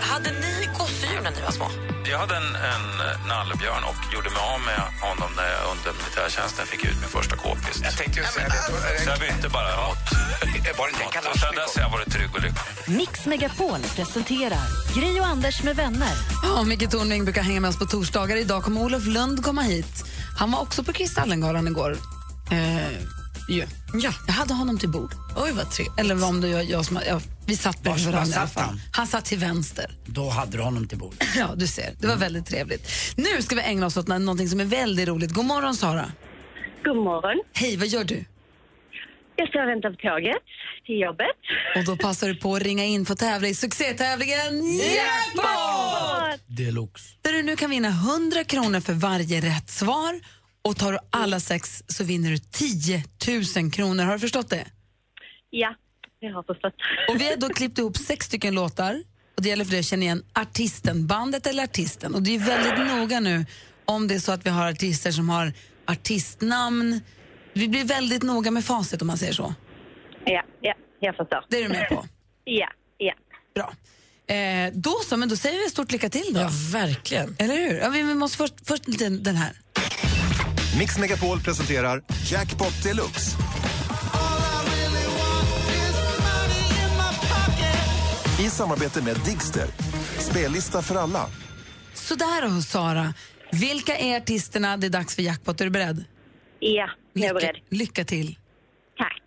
Hade 0.00 0.30
ni 0.30 0.68
gosedjur 0.78 1.20
när 1.22 1.30
ni 1.30 1.40
var 1.42 1.50
små? 1.50 1.66
Jag 2.10 2.18
hade 2.18 2.36
en, 2.36 2.42
en 2.72 2.86
nallebjörn 3.28 3.84
och 3.90 4.00
gjorde 4.14 4.30
mig 4.30 4.42
av 4.54 4.60
med 4.70 4.80
honom 5.08 5.30
när 5.36 5.48
jag 5.54 5.62
under 5.72 5.90
militärtjänsten 6.00 6.66
fick 6.66 6.84
ut 6.84 6.98
min 7.00 7.10
första 7.18 7.36
k-pist. 7.36 7.80
Jag 7.84 7.96
tänkte 7.96 8.20
ju 8.20 8.26
säga 8.26 8.48
det. 8.48 9.04
Så 9.04 9.10
jag 9.10 9.18
bytte 9.20 9.48
bara 9.48 9.70
mot... 9.86 10.04
Var 10.78 10.86
det 10.86 10.92
inte 10.92 11.18
en 11.18 11.24
mot 11.24 11.34
och 11.34 11.40
sen 11.40 11.54
dess 11.54 11.76
har 11.76 11.82
jag 11.82 11.90
varit 11.90 12.12
trygg 12.12 12.30
och 12.34 12.42
lycklig. 12.42 12.96
Mix 12.98 13.26
Megapol 13.26 13.80
presenterar 13.96 14.66
Gri 14.94 15.20
och 15.20 15.26
Anders 15.26 15.62
med 15.62 15.76
vänner. 15.76 16.14
Ja, 16.42 16.62
Micke 16.62 16.90
Tornving 16.90 17.24
brukar 17.24 17.42
hänga 17.42 17.60
med 17.60 17.68
oss 17.68 17.78
på 17.78 17.86
torsdagar. 17.86 18.36
Idag 18.36 18.62
kommer 18.64 18.80
Olof 18.80 19.06
Lund 19.06 19.44
komma 19.44 19.62
hit. 19.62 20.04
Han 20.38 20.52
var 20.52 20.60
också 20.60 20.84
på 20.84 20.92
Kristallengalan 20.92 21.66
igår. 21.68 22.19
Eh, 22.50 22.90
ju. 23.48 23.66
ja. 23.94 24.10
Jag 24.26 24.32
hade 24.34 24.54
honom 24.54 24.78
till 24.78 24.88
bord. 24.88 25.10
Oj, 25.36 25.52
vad 25.52 25.70
trevligt. 25.70 25.98
Eller 25.98 26.24
om 26.24 26.40
det 26.40 26.52
var 26.54 26.62
jag 26.62 26.84
som... 26.84 27.00
Ja, 27.08 27.20
vi 27.46 27.56
satt 27.56 27.82
bredvid 27.82 28.04
Var- 28.04 28.12
var 28.12 28.18
varandra 28.18 28.36
i 28.36 28.38
alla 28.38 28.46
satt 28.46 28.54
fall. 28.54 28.64
han? 28.64 28.80
Han 28.92 29.06
satt 29.06 29.24
till 29.24 29.38
vänster. 29.38 29.90
Då 30.06 30.28
hade 30.28 30.56
du 30.56 30.62
honom 30.62 30.88
till 30.88 30.98
bordet. 30.98 31.28
Ja, 31.36 31.48
du 31.56 31.66
ser. 31.66 31.94
Det 32.00 32.06
var 32.06 32.16
väldigt 32.16 32.46
trevligt. 32.46 32.90
Nu 33.16 33.42
ska 33.42 33.54
vi 33.54 33.62
ägna 33.62 33.86
oss 33.86 33.96
åt 33.96 34.08
nå- 34.08 34.18
någonting 34.18 34.48
som 34.48 34.60
är 34.60 34.64
väldigt 34.64 35.08
roligt. 35.08 35.30
God 35.32 35.44
morgon, 35.44 35.74
Sara. 35.76 36.12
God 36.84 36.96
morgon. 36.96 37.42
Hej, 37.54 37.76
vad 37.76 37.86
gör 37.88 38.04
du? 38.04 38.24
Jag 39.36 39.48
står 39.48 39.62
och 39.62 39.68
väntar 39.68 39.90
på 39.90 39.96
tåget 39.96 40.42
till 40.86 41.00
jobbet. 41.00 41.26
Och 41.76 41.84
då 41.84 41.96
passar 41.96 42.28
du 42.28 42.34
på 42.36 42.54
att 42.56 42.62
ringa 42.62 42.84
in 42.84 43.06
för 43.06 43.12
att 43.12 43.18
tävla 43.18 43.48
i 43.48 43.54
succétävlingen 43.54 44.64
Jackpot! 44.78 46.40
Deluxe. 46.46 47.04
Där 47.22 47.32
du 47.32 47.42
nu 47.42 47.56
kan 47.56 47.70
vinna 47.70 47.88
100 47.88 48.44
kronor 48.44 48.80
för 48.80 48.92
varje 48.92 49.40
rätt 49.40 49.70
svar. 49.70 50.20
Och 50.62 50.76
tar 50.76 50.92
du 50.92 50.98
alla 51.10 51.40
sex 51.40 51.82
så 51.86 52.04
vinner 52.04 52.30
du 52.30 52.38
10 52.38 53.04
000 53.56 53.70
kronor. 53.70 54.04
Har 54.04 54.12
du 54.12 54.18
förstått 54.18 54.50
det? 54.50 54.66
Ja, 55.50 55.74
jag 56.20 56.32
har 56.32 56.42
förstått. 56.42 56.74
Och 57.08 57.20
vi 57.20 57.30
har 57.30 57.36
då 57.36 57.48
klippt 57.48 57.78
ihop 57.78 57.96
sex 57.96 58.26
stycken 58.26 58.54
låtar. 58.54 59.02
Och 59.36 59.42
det 59.42 59.48
gäller 59.48 59.64
för 59.64 59.70
dig 59.70 59.80
att 59.80 59.86
känna 59.86 60.02
igen 60.02 60.24
artisten, 60.34 61.06
bandet 61.06 61.46
eller 61.46 61.64
artisten. 61.64 62.14
Och 62.14 62.22
det 62.22 62.34
är 62.34 62.38
väldigt 62.38 62.96
noga 62.96 63.20
nu 63.20 63.46
om 63.84 64.08
det 64.08 64.14
är 64.14 64.18
så 64.18 64.32
att 64.32 64.46
vi 64.46 64.50
har 64.50 64.70
artister 64.70 65.10
som 65.10 65.28
har 65.28 65.52
artistnamn. 65.86 67.00
Vi 67.52 67.68
blir 67.68 67.84
väldigt 67.84 68.22
noga 68.22 68.50
med 68.50 68.64
facit 68.64 69.02
om 69.02 69.06
man 69.06 69.18
säger 69.18 69.32
så. 69.32 69.54
Ja, 70.24 70.44
ja, 70.60 70.74
jag 71.00 71.16
förstår. 71.16 71.44
Det 71.48 71.56
är 71.56 71.62
du 71.62 71.68
med 71.68 71.88
på? 71.88 72.06
Ja, 72.44 72.68
ja. 72.98 73.14
Bra. 73.54 73.72
Eh, 74.34 74.72
då 74.72 74.90
så, 74.90 75.16
men 75.16 75.28
då 75.28 75.36
säger 75.36 75.58
vi 75.64 75.70
stort 75.70 75.92
lycka 75.92 76.08
till 76.08 76.34
då. 76.34 76.40
Ja, 76.40 76.50
verkligen. 76.72 77.36
Eller 77.38 77.54
hur? 77.54 77.78
Ja, 77.78 77.88
vi, 77.88 78.02
vi 78.02 78.14
måste 78.14 78.38
först, 78.38 78.54
först 78.64 78.88
lite 78.88 79.08
den 79.08 79.36
här. 79.36 79.52
Mix 80.78 80.98
Megapol 80.98 81.40
presenterar 81.40 82.02
Jackpot 82.30 82.82
Deluxe. 82.82 83.36
I 88.40 88.50
samarbete 88.50 89.02
med 89.02 89.16
Digster. 89.24 89.66
Spellista 90.18 90.82
för 90.82 90.94
alla. 90.94 91.26
Sådär 91.94 92.42
då, 92.54 92.60
Sara. 92.62 93.14
Vilka 93.52 93.96
är 93.96 94.16
artisterna? 94.16 94.76
Det 94.76 94.86
är 94.86 94.90
dags 94.90 95.14
för 95.14 95.22
jackpot. 95.22 95.60
Är 95.60 95.64
du 95.64 95.70
beredd? 95.70 96.04
Ja, 96.58 96.90
jag 97.12 97.24
är 97.28 97.34
Lycka, 97.34 97.34
beredd. 97.34 97.56
lycka 97.70 98.04
till. 98.04 98.38
Tack. 98.98 99.22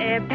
Eh, 0.00 0.28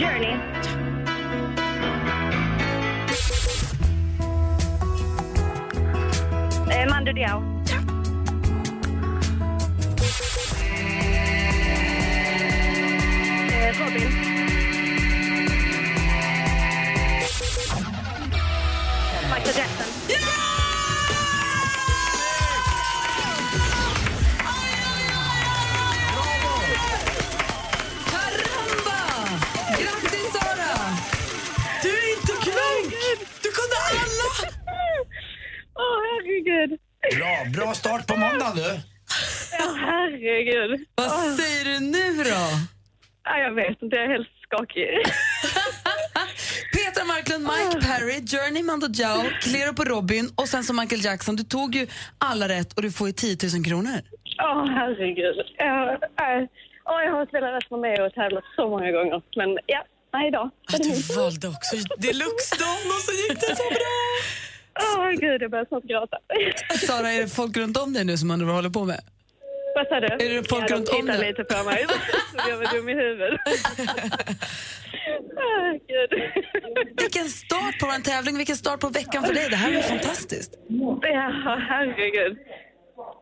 Journey. 0.00 0.34
Eh, 6.70 6.86
Mando 6.88 7.12
Diao. 7.12 7.49
Mando 48.70 48.88
Diao, 48.88 49.22
Clero 49.40 49.72
på 49.74 49.84
Robin 49.84 50.30
och 50.34 50.48
sen 50.48 50.64
som 50.64 50.76
Michael 50.76 51.04
Jackson. 51.04 51.36
Du 51.36 51.42
tog 51.42 51.74
ju 51.74 51.86
alla 52.18 52.48
rätt 52.48 52.72
och 52.72 52.82
du 52.82 52.92
får 52.92 53.06
ju 53.06 53.12
10 53.12 53.36
000 53.54 53.64
kronor. 53.64 53.98
Åh, 54.48 54.66
herregud. 54.78 55.36
Jag, 55.58 55.92
äh, 55.92 56.48
åh, 56.84 57.00
jag 57.04 57.12
har 57.12 57.26
spelat 57.26 57.50
rätt 57.56 57.70
med 57.70 57.80
mig 57.80 58.02
och 58.02 58.12
tävlat 58.12 58.44
så 58.56 58.68
många 58.68 58.90
gånger. 58.92 59.22
Men 59.36 59.58
ja, 59.66 59.84
nej 60.12 60.30
då. 60.30 60.50
Du 60.78 61.14
valde 61.16 61.48
också 61.48 61.76
deluxe-dagen 61.98 62.86
och 62.96 63.02
så 63.06 63.12
gick 63.22 63.40
det 63.40 63.56
så 63.56 63.68
bra. 63.78 63.96
Åh, 64.82 65.10
gud, 65.10 65.42
jag 65.42 65.50
börjar 65.50 65.64
snart 65.64 65.84
gråta. 65.84 66.16
Sara, 66.86 67.12
är 67.12 67.20
det 67.20 67.28
folk 67.28 67.56
runt 67.56 67.76
om 67.76 67.92
dig 67.92 68.04
nu 68.04 68.16
som 68.18 68.30
undrar 68.30 68.46
vad 68.46 68.54
du 68.54 68.58
håller 68.58 68.70
på 68.70 68.84
med? 68.84 69.00
Vad 69.74 69.86
sa 69.88 70.00
du? 70.00 70.06
Är 70.06 70.28
det 70.42 70.48
folk 70.48 70.70
ja, 70.70 70.76
runt 70.76 70.88
om 70.88 71.06
dig? 71.06 71.28
lite 71.28 71.44
på 71.44 71.64
mig. 71.64 71.86
Jag 72.48 72.56
var 72.56 72.74
dum 72.74 72.88
i 72.88 72.94
huvudet. 72.94 73.40
Gud. 75.88 76.10
Vilken 76.96 77.28
start 77.28 77.78
på 77.80 77.86
en 77.86 78.02
tävling, 78.02 78.36
vilken 78.36 78.56
start 78.56 78.80
på 78.80 78.88
veckan 78.88 79.24
för 79.24 79.34
dig. 79.34 79.46
Det 79.50 79.56
här 79.56 79.74
var 79.74 79.82
fantastiskt. 79.82 80.54
Ja, 81.02 81.58
herregud. 81.68 82.38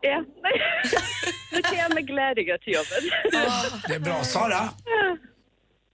Ja. 0.01 0.23
Nu 1.51 1.61
kan 1.61 1.77
jag 1.77 1.93
med 1.93 2.07
glädje 2.07 2.43
gå 2.43 2.57
till 2.57 2.73
jobbet. 2.73 3.03
Det 3.87 3.95
är 3.95 3.99
bra. 3.99 4.23
Sara, 4.23 4.69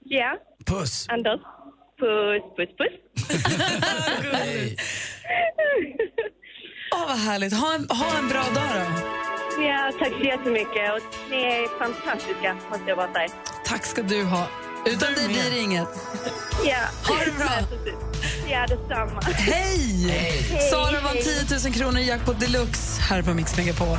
Ja, 0.07 0.37
puss. 0.65 1.05
Anders. 1.09 1.39
Puss, 1.99 2.43
puss, 2.57 2.69
puss. 2.77 2.95
Åh, 6.95 7.07
vad 7.07 7.17
härligt. 7.17 7.53
Ha 7.53 7.73
en, 7.75 7.87
ha 7.89 8.17
en 8.17 8.27
bra 8.29 8.43
dag 8.43 8.69
då. 8.73 9.01
Ja, 9.63 9.91
tack 9.99 10.11
så 10.19 10.23
jättemycket. 10.25 10.93
Och 10.93 10.99
ni 11.29 11.37
är 11.37 11.79
fantastiska, 11.79 12.55
måste 12.69 12.83
jag 12.87 12.97
bara 12.97 13.13
säga. 13.13 13.29
Tack 13.65 13.85
ska 13.85 14.01
du 14.01 14.23
ha. 14.23 14.47
Utan 14.85 15.13
dig 15.13 15.27
blir 15.27 15.51
det 15.51 15.59
inget. 15.59 15.87
Ja. 16.65 16.77
Ha 17.07 17.25
det 17.25 17.31
bra. 17.37 17.49
Ja, 18.49 18.65
detsamma. 18.67 19.21
Hej! 19.21 20.07
Hej, 20.09 20.69
Sara 20.71 20.99
vann 21.01 21.13
hej. 21.13 21.45
10 21.47 21.57
000 21.69 21.73
kronor 21.73 21.99
i 21.99 22.07
jackpot 22.07 22.39
deluxe 22.39 23.01
här 23.01 23.21
på 23.21 23.33
Mix 23.33 23.57
Megapol. 23.57 23.97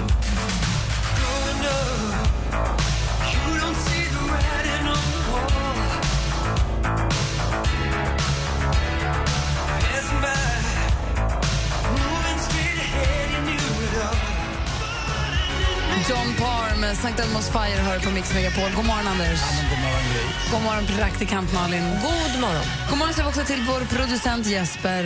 John 16.11 16.35
Parr 16.39 16.77
med 16.81 16.93
St. 16.93 17.09
Elmo's 17.23 17.53
Fire 17.53 17.81
hör 17.83 18.01
på 18.01 18.11
Mix 18.11 18.35
Megapol. 18.35 18.71
God 18.77 18.85
morgon, 18.85 19.07
Anders. 19.07 19.41
God 19.71 19.79
morgon, 19.79 20.05
Gry. 20.13 20.53
God 20.53 20.63
morgon, 20.63 20.87
praktikant 20.87 21.53
Malin. 21.53 21.83
God 21.83 22.41
morgon. 22.41 22.65
God 22.91 22.99
morgon 22.99 23.15
säger 23.15 23.25
vi 23.25 23.31
också 23.31 23.45
till 23.45 23.63
vår 23.69 23.97
producent 23.97 24.47
Jesper. 24.47 25.05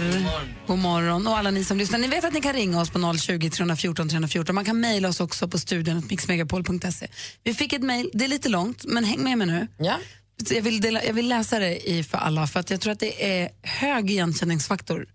God 0.67 0.79
morgon. 0.79 1.27
Och 1.27 1.39
alla 1.39 1.51
ni 1.51 1.65
som 1.65 1.79
lyssnar. 1.79 1.99
Ni 1.99 2.09
vet 2.09 2.25
att 2.25 2.33
ni 2.33 2.41
kan 2.41 2.53
ringa 2.53 2.81
oss 2.81 2.91
på 2.91 3.15
020 3.19 3.51
314 3.51 4.09
314. 4.09 4.55
Man 4.55 4.65
kan 4.65 4.81
mejla 4.81 5.09
oss 5.09 5.21
också 5.21 5.49
på 5.49 5.59
studion 5.59 6.07
mixmegapol.se. 6.11 7.09
Vi 7.45 7.55
fick 7.55 7.73
ett 7.73 7.83
mejl, 7.83 8.11
det 8.13 8.25
är 8.25 8.29
lite 8.29 8.49
långt, 8.49 8.85
men 8.85 9.05
häng 9.05 9.23
med 9.23 9.39
mig 9.39 9.47
nu. 9.47 9.67
Ja. 9.79 9.99
Jag 10.51 10.63
vill, 10.63 10.81
dela, 10.81 11.05
jag 11.05 11.13
vill 11.13 11.29
läsa 11.29 11.59
det 11.59 11.91
i 11.91 12.05
för 12.05 12.19
alla, 12.19 12.47
för 12.47 12.61
att 12.61 12.71
jag 12.71 12.81
tror 12.81 12.93
att 12.93 13.01
det 13.01 13.41
är 13.41 13.49
hög 13.63 14.11
igenkänningsfaktor. 14.11 15.07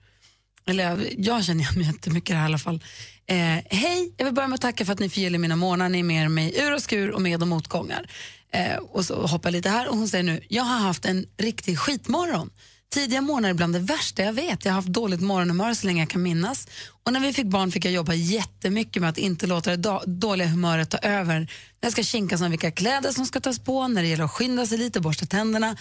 Eller 0.67 0.83
jag, 0.83 1.15
jag 1.17 1.43
känner 1.43 1.63
igen 1.63 1.73
mig 1.75 1.85
jättemycket 1.85 2.29
i 2.29 2.33
det 2.33 2.39
här 2.39 2.45
i 2.45 2.49
alla 2.49 2.57
fall. 2.57 2.83
Eh, 3.27 3.59
Hej, 3.69 4.13
jag 4.17 4.25
vill 4.25 4.33
börja 4.33 4.47
med 4.47 4.55
att 4.55 4.61
tacka 4.61 4.85
för 4.85 4.93
att 4.93 4.99
ni 4.99 5.09
förgyller 5.09 5.39
mina 5.39 5.55
månader. 5.55 5.89
Ni 5.89 5.99
är 5.99 6.03
med 6.03 6.31
mig 6.31 6.53
ur 6.59 6.73
och 6.73 6.81
skur 6.81 7.11
och 7.11 7.21
med 7.21 7.41
och 7.41 7.47
motgångar. 7.47 8.07
Eh, 8.51 8.77
och 8.77 9.05
så 9.05 9.27
hoppar 9.27 9.51
lite 9.51 9.69
här 9.69 9.87
och 9.87 9.97
hon 9.97 10.07
säger 10.07 10.23
nu, 10.23 10.41
jag 10.49 10.63
har 10.63 10.79
haft 10.79 11.05
en 11.05 11.25
riktig 11.37 11.79
skitmorgon. 11.79 12.49
Tidiga 12.93 13.21
morgnar 13.21 13.49
är 13.49 13.53
bland 13.53 13.73
det 13.73 13.79
värsta 13.79 14.23
jag 14.23 14.33
vet. 14.33 14.65
Jag 14.65 14.71
har 14.71 14.75
haft 14.75 14.87
dåligt 14.87 15.21
morgonhumör 15.21 15.73
så 15.73 15.87
länge 15.87 16.01
jag 16.01 16.09
kan 16.09 16.23
minnas. 16.23 16.67
Och 17.03 17.13
när 17.13 17.19
vi 17.19 17.33
fick 17.33 17.45
barn 17.45 17.71
fick 17.71 17.85
jag 17.85 17.93
jobba 17.93 18.13
jättemycket 18.13 19.01
med 19.01 19.09
att 19.09 19.17
inte 19.17 19.47
låta 19.47 19.77
det 19.77 19.99
dåliga 20.05 20.47
humöret 20.47 20.89
ta 20.89 20.97
över. 20.97 21.39
När 21.39 21.47
jag 21.79 21.91
ska 21.91 22.03
kinka 22.03 22.35
om 22.35 22.51
vilka 22.51 22.71
kläder 22.71 23.11
som 23.11 23.25
ska 23.25 23.39
tas 23.39 23.59
på, 23.59 23.87
när 23.87 24.01
det 24.01 24.07
gäller 24.07 24.23
att 24.23 24.31
skynda 24.31 24.65
sig 24.65 24.77
lite, 24.77 24.99
borsta 24.99 25.25
tänderna. 25.25 25.75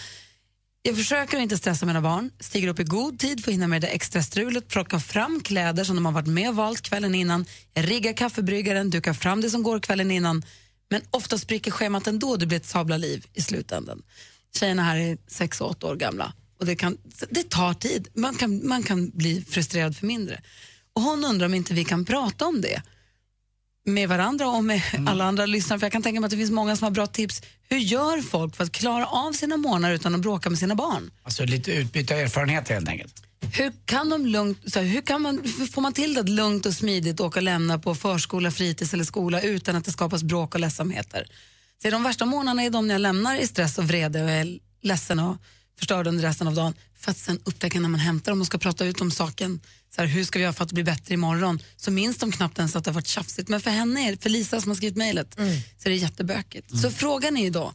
Jag 0.87 0.95
försöker 0.95 1.37
att 1.37 1.43
inte 1.43 1.57
stressa 1.57 1.85
mina 1.85 2.01
barn, 2.01 2.31
stiger 2.39 2.67
upp 2.67 2.79
i 2.79 2.83
god 2.83 3.19
tid 3.19 3.43
för 3.43 3.51
att 3.51 3.53
hinna 3.53 3.67
med 3.67 3.81
det 3.81 3.87
extra 3.87 4.23
strulet, 4.23 4.67
plocka 4.67 4.99
fram 4.99 5.41
kläder 5.41 5.83
som 5.83 5.95
de 5.95 6.05
har 6.05 6.13
varit 6.13 6.27
med 6.27 6.49
och 6.49 6.55
valt 6.55 6.81
kvällen 6.81 7.15
innan, 7.15 7.45
jag 7.73 7.89
riggar 7.89 8.13
kaffebryggaren, 8.13 8.89
dukar 8.89 9.13
fram 9.13 9.41
det 9.41 9.49
som 9.49 9.63
går 9.63 9.79
kvällen 9.79 10.11
innan. 10.11 10.43
Men 10.89 11.01
ofta 11.11 11.37
spricker 11.37 11.71
schemat 11.71 12.07
ändå, 12.07 12.35
det 12.35 12.45
blir 12.45 12.57
ett 12.57 12.65
sabla 12.65 12.97
liv 12.97 13.25
i 13.33 13.41
slutändan. 13.41 14.01
Tjejerna 14.59 14.83
här 14.83 14.97
är 14.97 15.17
sex 15.27 15.61
och 15.61 15.69
åtta 15.69 15.87
år 15.87 15.95
gamla 15.95 16.33
och 16.59 16.65
det, 16.65 16.75
kan, 16.75 16.97
det 17.29 17.49
tar 17.49 17.73
tid. 17.73 18.07
Man 18.13 18.35
kan, 18.35 18.67
man 18.67 18.83
kan 18.83 19.09
bli 19.09 19.45
frustrerad 19.49 19.97
för 19.97 20.05
mindre. 20.05 20.41
Och 20.93 21.01
hon 21.01 21.25
undrar 21.25 21.45
om 21.45 21.53
inte 21.53 21.73
vi 21.73 21.85
kan 21.85 22.05
prata 22.05 22.45
om 22.45 22.61
det 22.61 22.81
med 23.85 24.09
varandra 24.09 24.47
och 24.47 24.63
med 24.63 24.81
alla 25.07 25.23
andra 25.23 25.45
lyssnare. 25.45 25.79
För 25.79 25.85
jag 25.85 25.91
kan 25.91 26.03
tänka 26.03 26.19
mig 26.21 26.25
att 26.25 26.31
det 26.31 26.37
finns 26.37 26.51
många 26.51 26.75
som 26.75 26.83
har 26.83 26.91
bra 26.91 27.07
tips. 27.07 27.41
Hur 27.69 27.77
gör 27.77 28.21
folk 28.21 28.55
för 28.55 28.63
att 28.63 28.71
klara 28.71 29.05
av 29.05 29.33
sina 29.33 29.57
månader 29.57 29.95
utan 29.95 30.15
att 30.15 30.21
bråka 30.21 30.49
med 30.49 30.59
sina 30.59 30.75
barn? 30.75 31.11
Alltså 31.23 31.45
lite 31.45 31.71
utbyte 31.71 32.13
av 32.13 32.19
erfarenheter 32.19 32.73
helt 32.73 32.89
enkelt. 32.89 33.23
Hur 33.53 33.71
kan 33.85 34.09
de 34.09 34.25
lugnt, 34.25 34.73
så 34.73 34.79
här, 34.79 34.87
hur 34.87 35.01
kan 35.01 35.21
man, 35.21 35.41
hur 35.59 35.65
får 35.65 35.81
man 35.81 35.93
till 35.93 36.13
det 36.13 36.19
att 36.19 36.29
lugnt 36.29 36.65
och 36.65 36.73
smidigt 36.73 37.19
åka 37.19 37.39
och 37.39 37.43
lämna 37.43 37.79
på 37.79 37.95
förskola, 37.95 38.51
fritids 38.51 38.93
eller 38.93 39.03
skola 39.03 39.41
utan 39.41 39.75
att 39.75 39.85
det 39.85 39.91
skapas 39.91 40.23
bråk 40.23 40.53
och 40.53 40.59
ledsamheter? 40.59 41.27
Så 41.81 41.89
de 41.89 42.03
värsta 42.03 42.25
månaderna 42.25 42.63
är 42.63 42.69
de 42.69 42.87
när 42.87 42.93
jag 42.93 43.01
lämnar 43.01 43.35
i 43.35 43.47
stress 43.47 43.77
och 43.77 43.83
vrede 43.83 44.23
och 44.23 44.29
är 44.29 44.59
ledsen 44.81 45.19
och 45.19 45.37
förstörd 45.79 46.07
under 46.07 46.23
resten 46.23 46.47
av 46.47 46.55
dagen 46.55 46.73
för 46.99 47.11
att 47.11 47.17
sen 47.17 47.39
upptäcka 47.43 47.79
när 47.79 47.89
man 47.89 47.99
hämtar 47.99 48.31
dem 48.31 48.41
och 48.41 48.47
ska 48.47 48.57
prata 48.57 48.85
ut 48.85 49.01
om 49.01 49.11
saken. 49.11 49.59
Så 49.95 50.01
här, 50.01 50.07
hur 50.07 50.23
ska 50.23 50.39
vi 50.39 50.43
göra 50.43 50.53
för 50.53 50.63
att 50.63 50.71
bli 50.71 50.83
bättre 50.83 51.13
imorgon? 51.13 51.59
Så 51.75 51.91
minns 51.91 52.17
de 52.17 52.31
knappt 52.31 52.57
ens 52.57 52.75
att 52.75 52.83
det 52.83 52.89
har 52.91 52.95
varit 52.95 53.07
tjafsigt. 53.07 53.49
Men 53.49 53.61
för 53.61 53.71
henne, 53.71 54.09
är- 54.11 54.15
för 54.17 54.29
Lisa 54.29 54.61
som 54.61 54.69
har 54.71 54.75
skrivit 54.75 54.97
mejlet, 54.97 55.33
så 55.35 55.41
är 55.41 55.89
det 55.89 55.95
jättebökigt. 55.95 56.79
Så 56.79 56.91
frågan 56.91 57.37
är 57.37 57.43
ju 57.43 57.49
då, 57.49 57.73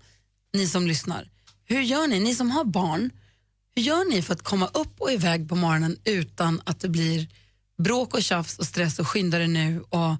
ni 0.52 0.66
som 0.66 0.86
lyssnar, 0.86 1.30
hur 1.64 1.80
gör 1.82 2.06
ni? 2.06 2.20
Ni 2.20 2.34
som 2.34 2.50
har 2.50 2.64
barn, 2.64 3.10
hur 3.74 3.82
gör 3.82 4.10
ni 4.10 4.22
för 4.22 4.34
att 4.34 4.42
komma 4.42 4.66
upp 4.66 5.00
och 5.00 5.12
iväg 5.12 5.48
på 5.48 5.56
morgonen 5.56 5.96
utan 6.04 6.60
att 6.64 6.80
det 6.80 6.88
blir 6.88 7.26
bråk 7.78 8.14
och 8.14 8.22
tjafs 8.22 8.58
och 8.58 8.66
stress 8.66 8.98
och 8.98 9.08
skynda 9.08 9.38
dig 9.38 9.48
nu 9.48 9.80
och 9.88 10.14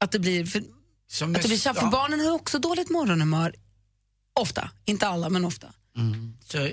att 0.00 0.10
det 0.12 0.18
blir, 0.18 0.46
för, 0.46 0.62
Som 1.08 1.36
att 1.36 1.42
det 1.42 1.48
blir 1.48 1.58
tjafs? 1.58 1.78
För 1.78 1.86
ja. 1.86 1.90
barnen 1.90 2.20
har 2.20 2.30
också 2.32 2.58
dåligt 2.58 2.90
morgonhumör. 2.90 3.54
Ofta, 4.40 4.70
inte 4.84 5.06
alla 5.08 5.28
men 5.28 5.44
ofta. 5.44 5.72
Så, 6.44 6.68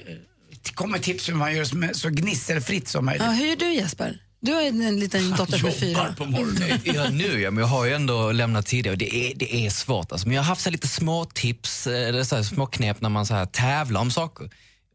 det 0.63 0.72
kommer 0.72 1.00
tips 1.00 1.30
hur 1.30 1.34
man 1.34 1.56
gör 1.56 1.65
som- 1.65 1.89
så 1.93 2.10
gnisselfritt 2.10 2.88
som 2.88 3.06
möjligt. 3.06 3.24
Ja, 3.26 3.32
hur 3.32 3.45
gör 3.48 3.56
du 3.56 3.74
Jesper? 3.74 4.22
Du 4.41 4.54
har 4.54 4.62
ju 4.62 4.67
en 4.67 5.00
liten 5.00 5.32
dotter 5.38 5.67
är 5.67 5.72
fyra. 5.72 6.13
på 6.17 6.26
morgonen. 6.26 6.80
Ja, 6.84 7.10
nu 7.10 7.41
ja, 7.41 7.52
men 7.52 7.62
jag 7.62 7.67
har 7.67 7.86
ju 7.86 7.93
ändå 7.93 8.32
lämnat 8.32 8.65
tidigare 8.65 8.95
det 8.95 9.15
är, 9.15 9.36
det 9.36 9.56
är 9.65 9.69
svårt. 9.69 10.12
Alltså. 10.12 10.28
Men 10.28 10.36
jag 10.36 10.43
har 10.43 10.48
haft 10.48 10.62
så 10.62 10.69
här 10.69 10.72
lite 10.72 10.88
små 10.88 11.26
tips, 11.26 11.88
eh, 11.88 12.08
eller 12.10 12.24
så 12.24 12.36
här 12.36 12.43
små 12.43 12.65
knep 12.65 13.02
när 13.02 13.10
man 13.10 13.26
så 13.26 13.34
här 13.34 13.45
tävlar 13.45 14.02
om 14.02 14.12
saker. 14.12 14.50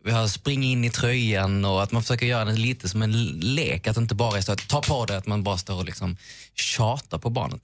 Vi 0.05 0.11
har 0.11 0.29
spring 0.29 0.65
in 0.65 0.85
i 0.85 0.91
tröjan 0.91 1.65
och 1.65 1.83
att 1.83 1.93
man 1.93 2.03
försöker 2.03 2.27
göra 2.27 2.45
det 2.45 2.53
lite 2.57 2.89
som 2.89 3.03
en 3.03 3.13
lek. 3.41 3.87
Att 3.87 3.95
det 3.95 4.01
inte 4.01 4.15
bara 4.15 4.39
är 4.39 4.43
så 4.43 4.53
att 4.53 4.69
ta 4.69 4.83
på 4.83 5.07
det, 5.07 5.17
att 5.17 5.27
man 5.27 5.43
bara 5.43 5.59
står 5.59 5.75
och 5.75 5.85
liksom 5.85 6.17
tjatar 6.55 7.19
på 7.19 7.31
barnet. 7.31 7.63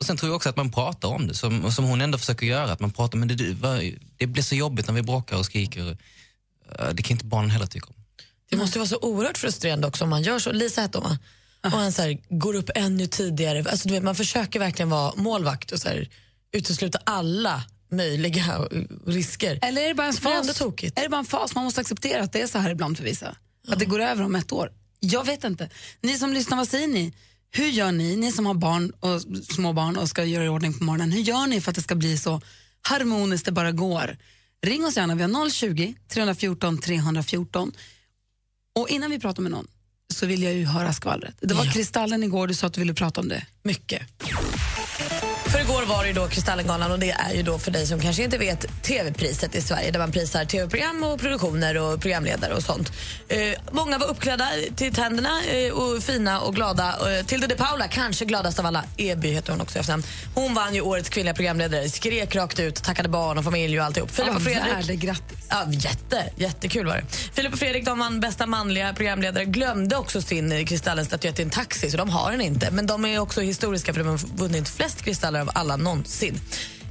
Och 0.00 0.06
Sen 0.06 0.16
tror 0.16 0.30
jag 0.30 0.36
också 0.36 0.48
att 0.48 0.56
man 0.56 0.70
pratar 0.72 1.08
om 1.08 1.26
det, 1.26 1.34
som, 1.34 1.72
som 1.72 1.84
hon 1.84 2.00
ändå 2.00 2.18
försöker 2.18 2.46
göra. 2.46 2.72
Att 2.72 2.80
man 2.80 2.90
pratar, 2.90 3.18
men 3.18 3.28
det, 3.28 3.34
det 4.16 4.26
blir 4.26 4.42
så 4.42 4.54
jobbigt 4.54 4.86
när 4.86 4.94
vi 4.94 5.02
bråkar 5.02 5.36
och 5.36 5.44
skriker. 5.44 5.96
Eh, 6.78 6.88
Det 6.94 7.02
kan 7.02 7.14
inte 7.14 7.24
barnen 7.24 7.50
heller 7.50 7.66
tycka 7.66 7.86
om. 7.86 7.94
Det 8.50 8.56
måste 8.56 8.78
vara 8.78 8.88
så 8.88 8.98
oerhört 9.02 9.38
frustrerande 9.38 9.86
också 9.86 10.04
om 10.04 10.10
man 10.10 10.22
gör 10.22 10.38
så. 10.38 10.52
Lisa 10.52 10.80
hette 10.80 10.98
hon 10.98 11.10
va? 11.10 11.18
Och 11.64 11.70
han 11.70 11.92
så 11.92 12.02
här, 12.02 12.18
går 12.38 12.54
upp 12.54 12.70
ännu 12.74 13.06
tidigare. 13.06 13.64
Alltså, 13.70 13.88
du 13.88 13.94
vet, 13.94 14.02
man 14.02 14.14
försöker 14.14 14.58
verkligen 14.60 14.90
vara 14.90 15.12
målvakt 15.16 15.72
och 15.72 15.78
så 15.78 15.88
här, 15.88 16.08
utesluta 16.52 16.98
alla 17.04 17.62
möjliga 17.90 18.68
risker. 19.06 19.58
Eller 19.62 19.82
är 19.82 19.88
det 19.88 19.94
bara 19.94 20.06
en 20.06 20.12
fas? 20.12 20.46
Är 20.96 21.02
det 21.02 21.08
bara 21.08 21.18
en 21.18 21.24
fas? 21.24 21.54
Man 21.54 21.64
måste 21.64 21.80
acceptera 21.80 22.22
att 22.22 22.32
det 22.32 22.40
är 22.42 22.46
så 22.46 22.58
här 22.58 22.70
ibland 22.70 22.96
för 22.96 23.04
vissa. 23.04 23.36
Att 23.68 23.78
det 23.78 23.84
går 23.84 24.00
över 24.00 24.24
om 24.24 24.34
ett 24.34 24.52
år. 24.52 24.72
Jag 25.00 25.26
vet 25.26 25.44
inte. 25.44 25.70
Ni 26.02 26.18
som 26.18 26.32
lyssnar, 26.32 26.56
vad 26.56 26.68
säger 26.68 26.88
ni? 26.88 27.12
Hur 27.50 27.66
gör 27.68 27.92
ni, 27.92 28.16
ni 28.16 28.32
som 28.32 28.46
har 28.46 28.54
barn 28.54 28.90
och 29.00 29.22
små 29.44 29.72
barn 29.72 29.96
och 29.96 30.08
ska 30.08 30.24
göra 30.24 30.44
i 30.44 30.48
ordning 30.48 30.78
på 30.78 30.84
morgonen, 30.84 31.12
hur 31.12 31.20
gör 31.20 31.46
ni 31.46 31.60
för 31.60 31.70
att 31.70 31.74
det 31.76 31.82
ska 31.82 31.94
bli 31.94 32.18
så 32.18 32.40
harmoniskt 32.82 33.44
det 33.46 33.52
bara 33.52 33.72
går? 33.72 34.16
Ring 34.66 34.86
oss 34.86 34.96
gärna, 34.96 35.14
vi 35.14 35.22
har 35.22 35.50
020 35.50 35.94
314 36.08 36.78
314. 36.78 37.72
Och 38.74 38.88
innan 38.88 39.10
vi 39.10 39.18
pratar 39.18 39.42
med 39.42 39.52
någon 39.52 39.66
så 40.14 40.26
vill 40.26 40.42
jag 40.42 40.54
ju 40.54 40.64
höra 40.64 40.92
skvallret. 40.92 41.36
Det 41.40 41.54
var 41.54 41.72
Kristallen 41.72 42.22
igår, 42.22 42.46
du 42.46 42.54
sa 42.54 42.66
att 42.66 42.72
du 42.72 42.80
ville 42.80 42.94
prata 42.94 43.20
om 43.20 43.28
det. 43.28 43.46
Mycket. 43.62 44.02
För 45.52 45.60
igår 45.60 45.82
var 45.82 46.02
det 46.02 46.08
ju 46.08 46.14
då 46.14 46.28
Kristallengalan 46.28 46.92
och 46.92 46.98
det 46.98 47.10
är 47.10 47.34
ju 47.34 47.42
då 47.42 47.58
för 47.58 47.70
dig 47.70 47.86
som 47.86 48.00
kanske 48.00 48.22
inte 48.22 48.38
vet 48.38 48.82
TV-priset 48.82 49.54
i 49.54 49.60
Sverige 49.60 49.90
där 49.90 49.98
man 49.98 50.12
prisar 50.12 50.44
TV-program 50.44 51.02
och 51.02 51.20
produktioner 51.20 51.78
och 51.78 52.00
programledare 52.00 52.54
och 52.54 52.62
sånt. 52.62 52.92
Eh, 53.28 53.38
många 53.72 53.98
var 53.98 54.06
uppklädda 54.06 54.48
till 54.76 54.94
tänderna 54.94 55.42
eh, 55.44 55.72
och 55.72 56.02
fina 56.02 56.40
och 56.40 56.54
glada. 56.54 57.18
Eh, 57.18 57.26
Tilde 57.26 57.46
de 57.46 57.54
Paula, 57.54 57.88
kanske 57.88 58.24
gladast 58.24 58.58
av 58.58 58.66
alla, 58.66 58.84
Eby 58.96 59.28
heter 59.28 59.52
hon 59.52 59.60
också 59.60 59.78
efternamn. 59.78 60.02
Hon 60.34 60.54
vann 60.54 60.74
ju 60.74 60.80
årets 60.80 61.08
kvinnliga 61.08 61.34
programledare, 61.34 61.88
skrek 61.90 62.34
rakt 62.36 62.60
ut, 62.60 62.82
tackade 62.82 63.08
barn 63.08 63.38
och 63.38 63.44
familj 63.44 63.80
och 63.80 63.86
alltihop. 63.86 64.10
Filip 64.10 64.34
och 64.36 64.42
Fredrik. 64.42 64.72
Värdegrattis. 64.72 65.38
Ja, 65.48 65.64
jätte, 65.70 66.30
jättekul 66.36 66.86
var 66.86 66.96
det. 66.96 67.04
Filip 67.32 67.52
och 67.52 67.58
Fredrik 67.58 67.84
de 67.84 67.98
vann 67.98 68.20
bästa 68.20 68.46
manliga 68.46 68.92
programledare. 68.92 69.44
Glömde 69.44 69.96
också 69.96 70.22
sin 70.22 70.52
eh, 70.52 70.64
Kristallen-statyett 70.64 71.38
i 71.38 71.42
en 71.42 71.50
taxi, 71.50 71.90
så 71.90 71.96
de 71.96 72.10
har 72.10 72.30
den 72.30 72.40
inte. 72.40 72.70
Men 72.70 72.86
de 72.86 73.04
är 73.04 73.18
också 73.18 73.40
historiska 73.40 73.94
för 73.94 74.00
de 74.00 74.08
har 74.08 74.36
vunnit 74.36 74.68
flest 74.68 75.02
kristaller 75.02 75.37
av 75.40 75.50
alla 75.54 75.76
någonsin. 75.76 76.40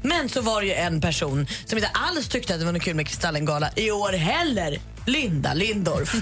Men 0.01 0.29
så 0.29 0.41
var 0.41 0.61
det 0.61 0.67
ju 0.67 0.73
en 0.73 1.01
person 1.01 1.47
som 1.65 1.77
inte 1.77 1.91
alls 1.93 2.27
tyckte 2.27 2.53
att 2.53 2.59
det 2.59 2.65
var 2.65 2.73
något 2.73 2.81
kul 2.81 2.95
med 2.95 3.07
Kristallengala 3.07 3.69
i 3.75 3.91
år 3.91 4.11
heller. 4.11 4.79
Linda 5.07 5.53
Lindorff. 5.53 6.15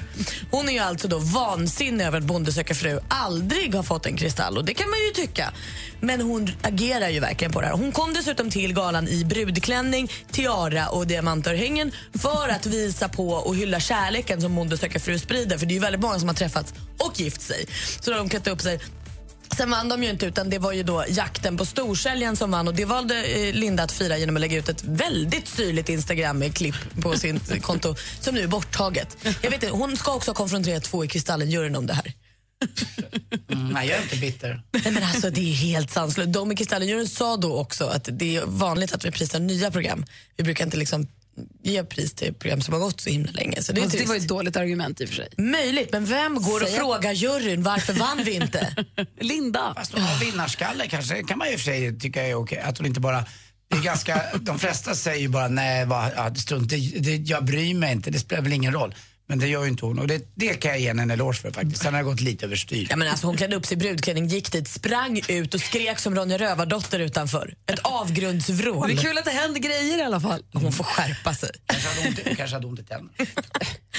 Hon 0.51 0.69
är 0.69 0.73
ju 0.73 0.79
alltså 0.79 1.07
då 1.07 1.19
vansinnig 1.19 2.05
över 2.05 2.17
att 2.17 2.23
Bonde 2.23 2.51
söker 2.51 2.73
fru 2.73 2.99
aldrig 3.07 3.75
har 3.75 3.83
fått 3.83 4.05
en 4.05 4.17
kristall 4.17 4.57
och 4.57 4.65
det 4.65 4.73
kan 4.73 4.89
man 4.89 4.99
ju 4.99 5.11
tycka. 5.11 5.53
Men 5.99 6.21
hon 6.21 6.51
agerar 6.61 7.09
ju 7.09 7.19
verkligen 7.19 7.51
på 7.51 7.61
det 7.61 7.67
här. 7.67 7.73
Hon 7.73 7.91
kom 7.91 8.13
dessutom 8.13 8.49
till 8.49 8.73
galan 8.73 9.07
i 9.07 9.25
brudklänning, 9.25 10.11
tiara 10.31 10.87
och 10.87 11.07
diamantörhängen 11.07 11.91
för 12.13 12.49
att 12.49 12.65
visa 12.65 13.09
på 13.09 13.29
och 13.29 13.55
hylla 13.55 13.79
kärleken 13.79 14.41
som 14.41 14.55
Bonde 14.55 14.77
söker 14.77 14.99
fru 14.99 15.19
sprider. 15.19 15.57
För 15.57 15.65
det 15.65 15.71
är 15.71 15.75
ju 15.75 15.81
väldigt 15.81 16.01
många 16.01 16.19
som 16.19 16.27
har 16.27 16.35
träffats 16.35 16.73
och 16.97 17.19
gift 17.19 17.41
sig. 17.41 17.65
Så 18.01 18.11
då 18.11 18.17
har 18.17 18.17
de 18.17 18.29
klätt 18.29 18.47
upp 18.47 18.61
sig 18.61 18.79
Sen 19.57 19.69
vann 19.69 19.89
de 19.89 20.03
ju 20.03 20.09
inte, 20.09 20.25
utan 20.25 20.49
det 20.49 20.59
var 20.59 20.71
ju 20.71 20.83
då 20.83 21.05
jakten 21.07 21.57
på 21.57 21.65
storsäljaren 21.65 22.35
som 22.35 22.51
vann. 22.51 22.67
Och 22.67 22.73
Det 22.73 22.85
valde 22.85 23.23
eh, 23.23 23.53
Linda 23.53 23.83
att 23.83 23.91
fira 23.91 24.17
genom 24.17 24.35
att 24.35 24.41
lägga 24.41 24.57
ut 24.57 24.69
ett 24.69 24.83
väldigt 24.83 25.47
syrligt 25.47 25.89
Instagram-klipp 25.89 26.75
på 27.01 27.13
sitt 27.17 27.61
konto 27.63 27.95
som 28.19 28.35
nu 28.35 28.41
är 28.41 28.47
borttaget. 28.47 29.17
Jag 29.23 29.51
vet 29.51 29.63
inte, 29.63 29.69
hon 29.69 29.97
ska 29.97 30.13
också 30.13 30.31
ha 30.31 30.35
konfronterat 30.35 30.83
två 30.83 31.05
i 31.05 31.07
Kristallen-juryn 31.07 31.75
om 31.75 31.87
det 31.87 31.93
här. 31.93 32.13
Mm, 33.51 33.69
nej, 33.69 33.87
jag 33.87 33.97
är 33.97 34.03
inte 34.03 34.15
bitter. 34.15 34.63
Nej, 34.71 34.93
men 34.93 35.03
alltså, 35.03 35.29
det 35.29 35.41
är 35.41 35.53
helt 35.53 35.91
sanslöst. 35.91 36.33
De 36.33 36.51
i 36.51 36.55
Kristallen-juryn 36.55 37.07
sa 37.07 37.37
då 37.37 37.57
också 37.57 37.85
att 37.85 38.09
det 38.11 38.35
är 38.35 38.45
vanligt 38.45 38.93
att 38.93 39.05
vi 39.05 39.11
prisar 39.11 39.39
nya 39.39 39.71
program. 39.71 40.05
Vi 40.37 40.43
brukar 40.43 40.65
inte 40.65 40.77
liksom 40.77 41.07
ge 41.63 41.83
pris 41.83 42.13
till 42.13 42.33
program 42.33 42.61
som 42.61 42.73
har 42.73 42.81
gått 42.81 43.01
så 43.01 43.09
himla 43.09 43.31
länge. 43.31 43.61
Så 43.61 43.73
det, 43.73 43.81
är 43.81 43.83
Fast 43.83 43.97
det 43.97 44.05
var 44.05 44.15
ett 44.15 44.27
dåligt 44.27 44.55
argument 44.55 45.01
i 45.01 45.05
och 45.05 45.09
för 45.09 45.15
sig. 45.15 45.29
Möjligt, 45.37 45.91
men 45.91 46.05
vem 46.05 46.35
går 46.35 46.61
och 46.61 46.67
Säg- 46.67 46.77
frågar 46.77 47.11
juryn 47.11 47.63
varför 47.63 47.93
vann 47.93 48.23
vi 48.23 48.33
inte? 48.33 48.75
Linda. 49.19 49.73
Fast 49.75 49.93
hon 49.93 50.01
har 50.01 50.19
vinnarskalle 50.19 50.87
kanske, 50.87 51.23
kan 51.23 51.37
man 51.37 51.47
ju 51.47 51.53
i 51.53 51.55
och 51.55 51.59
för 51.59 51.65
sig 51.65 51.99
tycka 51.99 52.23
är 52.27 52.35
okej. 52.35 52.59
Att 52.59 52.77
hon 52.77 52.87
inte 52.87 52.99
bara... 52.99 53.25
Det 53.67 53.77
är 53.77 53.81
ganska, 53.81 54.21
de 54.39 54.59
flesta 54.59 54.95
säger 54.95 55.19
ju 55.21 55.27
bara 55.27 55.47
nej, 55.47 55.87
ja, 55.89 56.35
strunt, 56.35 56.69
det, 56.69 56.77
det, 56.77 57.15
jag 57.15 57.45
bryr 57.45 57.73
mig 57.73 57.91
inte, 57.91 58.11
det 58.11 58.19
spelar 58.19 58.43
väl 58.43 58.53
ingen 58.53 58.73
roll. 58.73 58.95
Men 59.27 59.39
det 59.39 59.47
gör 59.47 59.63
ju 59.63 59.69
inte 59.69 59.85
hon 59.85 59.99
och 59.99 60.07
det, 60.07 60.31
det 60.35 60.53
kan 60.53 60.71
jag 60.71 60.79
ge 60.79 60.87
henne 60.87 61.03
en 61.03 61.11
eloge 61.11 61.33
för 61.37 61.51
faktiskt. 61.51 61.81
Sen 61.81 61.93
har 61.93 62.01
det 62.01 62.09
gått 62.09 62.21
lite 62.21 62.45
överstyr. 62.45 62.87
Ja, 62.89 62.95
men 62.95 63.07
alltså, 63.07 63.27
hon 63.27 63.37
klädde 63.37 63.55
upp 63.55 63.65
sig 63.65 63.75
i 63.75 63.77
brudklänning, 63.77 64.27
gick 64.27 64.51
dit, 64.51 64.67
sprang 64.67 65.21
ut 65.27 65.53
och 65.53 65.61
skrek 65.61 65.99
som 65.99 66.15
Ronja 66.15 66.37
Rövardotter 66.37 66.99
utanför. 66.99 67.53
Ett 67.65 67.79
avgrundsvrål. 67.79 68.87
Det 68.87 68.93
är 68.93 68.97
kul 68.97 69.17
att 69.17 69.25
det 69.25 69.31
händer 69.31 69.59
grejer 69.59 69.97
i 69.97 70.01
alla 70.01 70.19
fall. 70.19 70.43
Hon 70.53 70.71
får 70.71 70.83
skärpa 70.83 71.33
sig. 71.33 71.49
Kanske 71.65 71.89
hade 71.89 72.07
ont, 72.07 72.37
kanske 72.37 72.55
hade 72.55 72.67
ont 72.67 72.79
i 72.79 72.83
tänderna. 72.83 73.11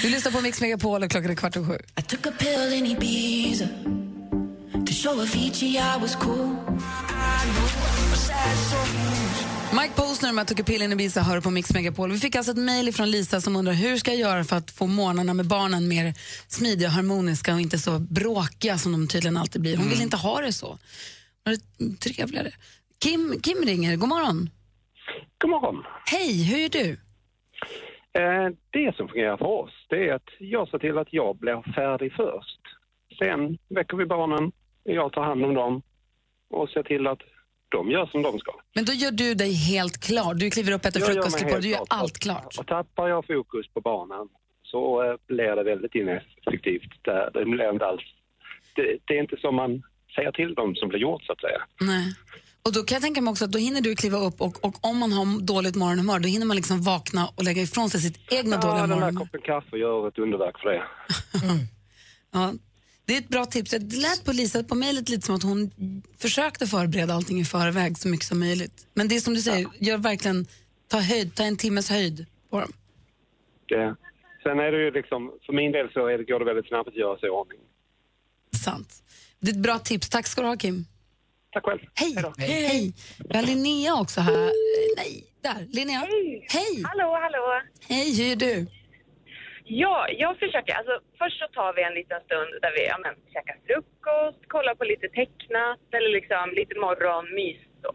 Du 0.01 0.09
lyssnar 0.09 0.31
på 0.31 0.41
Mix 0.41 0.61
Megapol 0.61 1.03
och 1.03 1.11
klockan 1.11 1.31
är 1.31 1.35
kvart 1.35 1.55
och 1.55 1.67
sju. 1.67 1.77
I 1.99 2.01
took 2.01 2.27
a 2.27 2.31
pill 2.39 2.73
in 2.73 2.85
Ibiza 2.85 3.67
to 4.87 4.93
show 4.93 5.19
Avicii 5.19 5.77
I 5.77 5.97
was 5.97 6.15
cool. 6.15 6.55
Mike 9.73 9.93
Posner 9.95 10.33
med 10.33 10.47
Took 10.47 10.59
a 10.59 10.63
pill 10.67 10.81
in 10.81 10.91
Ibiza 10.91 11.21
hör 11.21 11.41
på 11.41 11.49
Mix 11.51 11.73
Megapol. 11.73 12.11
Vi 12.11 12.17
fick 12.19 12.35
alltså 12.35 12.51
ett 12.51 12.57
mejl 12.57 12.93
från 12.93 13.11
Lisa 13.11 13.41
som 13.41 13.55
undrar 13.55 13.73
hur 13.73 13.95
ska 13.97 14.11
jag 14.11 14.19
göra 14.19 14.43
för 14.43 14.55
att 14.55 14.71
få 14.71 14.87
morgnarna 14.87 15.33
med 15.33 15.47
barnen 15.47 15.87
mer 15.87 16.13
smidiga 16.47 16.87
och 16.87 16.93
harmoniska 16.93 17.53
och 17.53 17.61
inte 17.61 17.77
så 17.77 17.99
bråkiga 17.99 18.77
som 18.77 18.91
de 18.91 19.07
tydligen 19.07 19.37
alltid 19.37 19.61
blir. 19.61 19.77
Hon 19.77 19.89
vill 19.89 20.01
inte 20.01 20.17
ha 20.17 20.41
det 20.41 20.53
så. 20.53 20.77
Var 21.43 21.51
det 21.53 21.99
trevligare? 21.99 22.51
Kim, 23.03 23.39
Kim 23.43 23.57
ringer. 23.65 23.95
God 23.95 24.09
morgon. 24.09 24.49
God 25.37 25.49
morgon. 25.51 25.83
Hej, 26.05 26.43
hur 26.43 26.59
är 26.65 26.69
du? 26.69 26.89
Eh, 28.21 28.49
Det 28.71 28.95
som 28.95 29.07
fungerar 29.07 29.37
för 29.37 29.45
oss, 29.45 29.71
det 29.89 30.09
är 30.09 30.13
att 30.13 30.29
jag 30.39 30.69
ser 30.69 30.77
till 30.79 30.97
att 30.97 31.13
jag 31.13 31.37
blir 31.37 31.73
färdig 31.75 32.13
först. 32.13 32.59
Sen 33.19 33.57
väcker 33.69 33.97
vi 33.97 34.05
barnen, 34.05 34.51
jag 34.83 35.13
tar 35.13 35.23
hand 35.23 35.45
om 35.45 35.53
dem 35.53 35.81
och 36.49 36.69
ser 36.69 36.83
till 36.83 37.07
att 37.07 37.19
de 37.69 37.91
gör 37.91 38.05
som 38.05 38.21
de 38.21 38.39
ska. 38.39 38.51
Men 38.75 38.85
då 38.85 38.93
gör 38.93 39.11
du 39.11 39.33
dig 39.33 39.53
helt 39.53 39.97
klar. 40.07 40.33
Du 40.33 40.49
kliver 40.49 40.71
upp, 40.71 40.85
äter 40.85 40.99
frukost, 40.99 41.37
klipper 41.37 41.61
du 41.61 41.67
gör 41.69 41.77
klart. 41.77 41.87
allt 41.89 42.19
klart. 42.19 42.55
Och 42.59 42.67
tappar 42.67 43.07
jag 43.07 43.27
fokus 43.27 43.67
på 43.73 43.81
barnen 43.81 44.27
så 44.63 45.03
eh, 45.03 45.15
blir 45.27 45.55
det 45.55 45.63
väldigt 45.63 45.95
ineffektivt. 45.95 46.91
Det, 47.01 47.29
det, 47.33 47.45
blir 47.45 47.73
inte 47.73 47.85
alls, 47.85 48.01
det, 48.75 48.97
det 49.05 49.13
är 49.17 49.21
inte 49.21 49.37
som 49.37 49.55
man 49.55 49.83
säger 50.15 50.31
till 50.31 50.53
dem 50.53 50.75
som 50.75 50.89
blir 50.89 50.99
gjort 50.99 51.23
så 51.23 51.31
att 51.31 51.41
säga. 51.41 51.61
Nej. 51.81 52.13
Och 52.65 52.73
då 52.73 52.83
kan 52.83 52.95
jag 52.95 53.01
tänka 53.03 53.21
mig 53.21 53.31
också 53.31 53.45
att 53.45 53.51
då 53.51 53.59
hinner 53.59 53.81
du 53.81 53.95
kliva 53.95 54.17
upp 54.17 54.41
och, 54.41 54.65
och 54.65 54.75
om 54.85 54.97
man 54.97 55.11
har 55.13 55.41
dåligt 55.41 55.75
morgonhumör 55.75 56.19
då 56.19 56.27
hinner 56.27 56.45
man 56.45 56.55
liksom 56.55 56.81
vakna 56.81 57.27
och 57.35 57.43
lägga 57.43 57.61
ifrån 57.61 57.89
sig 57.89 58.01
sitt 58.01 58.33
egna 58.33 58.57
dåliga 58.57 58.75
Ja, 58.75 58.81
den 58.81 58.89
där 58.89 58.95
morgonhumör. 58.95 59.25
koppen 59.25 59.41
kaffe 59.41 59.77
gör 59.77 60.07
ett 60.07 60.17
underverk 60.19 60.59
för 60.59 60.69
det. 60.69 60.83
Ja, 62.31 62.53
det 63.07 63.13
är 63.13 63.17
ett 63.17 63.29
bra 63.29 63.45
tips. 63.45 63.71
Det 63.71 63.95
lät 63.97 64.25
på 64.25 64.31
Lisa 64.31 64.63
på 64.63 64.75
mejlet 64.75 65.09
lite 65.09 65.25
som 65.25 65.35
att 65.35 65.43
hon 65.43 65.71
försökte 66.17 66.67
förbereda 66.67 67.13
allting 67.13 67.39
i 67.39 67.45
förväg 67.45 67.97
så 67.97 68.07
mycket 68.07 68.25
som 68.27 68.39
möjligt. 68.39 68.87
Men 68.93 69.07
det 69.07 69.15
är 69.15 69.19
som 69.19 69.33
du 69.33 69.41
säger, 69.41 69.67
gör 69.79 69.97
verkligen, 69.97 70.45
ta, 70.87 70.99
höjd, 70.99 71.35
ta 71.35 71.43
en 71.43 71.57
timmes 71.57 71.89
höjd 71.89 72.25
på 72.49 72.59
dem. 72.59 72.73
det. 73.67 73.95
Sen 74.43 74.59
är 74.59 74.71
det 74.71 74.83
ju 74.85 74.91
liksom, 74.91 75.31
för 75.45 75.53
min 75.53 75.71
del 75.71 75.91
så 75.93 76.07
är 76.07 76.17
det, 76.17 76.23
går 76.23 76.39
det 76.39 76.45
väldigt 76.45 76.67
snabbt 76.67 76.87
att 76.87 76.95
göra 76.95 77.17
sig 77.19 77.27
i 77.27 77.29
ordning. 77.29 77.59
Sant. 78.55 79.03
Det 79.39 79.51
är 79.51 79.53
ett 79.53 79.61
bra 79.61 79.79
tips. 79.79 80.09
Tack 80.09 80.27
ska 80.27 80.41
du 80.41 80.47
ha 80.47 80.57
Kim. 80.57 80.85
Tack 81.51 81.63
själv. 81.65 81.79
Hej. 81.93 82.15
Hej. 82.37 82.67
Hej. 82.67 82.93
Vi 83.29 83.35
har 83.37 83.43
Linnea 83.43 83.95
också 83.95 84.21
här. 84.21 84.33
Eh, 84.45 84.49
Nej, 84.97 85.23
där. 85.41 85.67
Linnea. 85.69 85.99
Hej. 85.99 86.47
Hej. 86.49 86.83
Hallå, 86.83 87.19
hallå. 87.21 87.61
Hej, 87.87 88.15
hur 88.17 88.31
är 88.31 88.35
du? 88.35 88.67
Ja, 89.69 90.07
jag 90.09 90.39
försöker. 90.39 90.73
Alltså, 90.75 90.99
först 91.17 91.39
så 91.39 91.47
tar 91.47 91.73
vi 91.73 91.83
en 91.83 91.93
liten 91.93 92.21
stund 92.21 92.51
där 92.61 92.71
vi 92.77 92.87
ja, 92.87 92.97
men, 92.97 93.15
käkar 93.33 93.57
frukost, 93.67 94.47
kollar 94.47 94.75
på 94.75 94.83
lite 94.83 95.07
tecknat 95.09 95.79
eller 95.91 96.09
liksom 96.09 96.51
lite 96.51 96.79
morgonmys. 96.79 97.57
Då. 97.81 97.91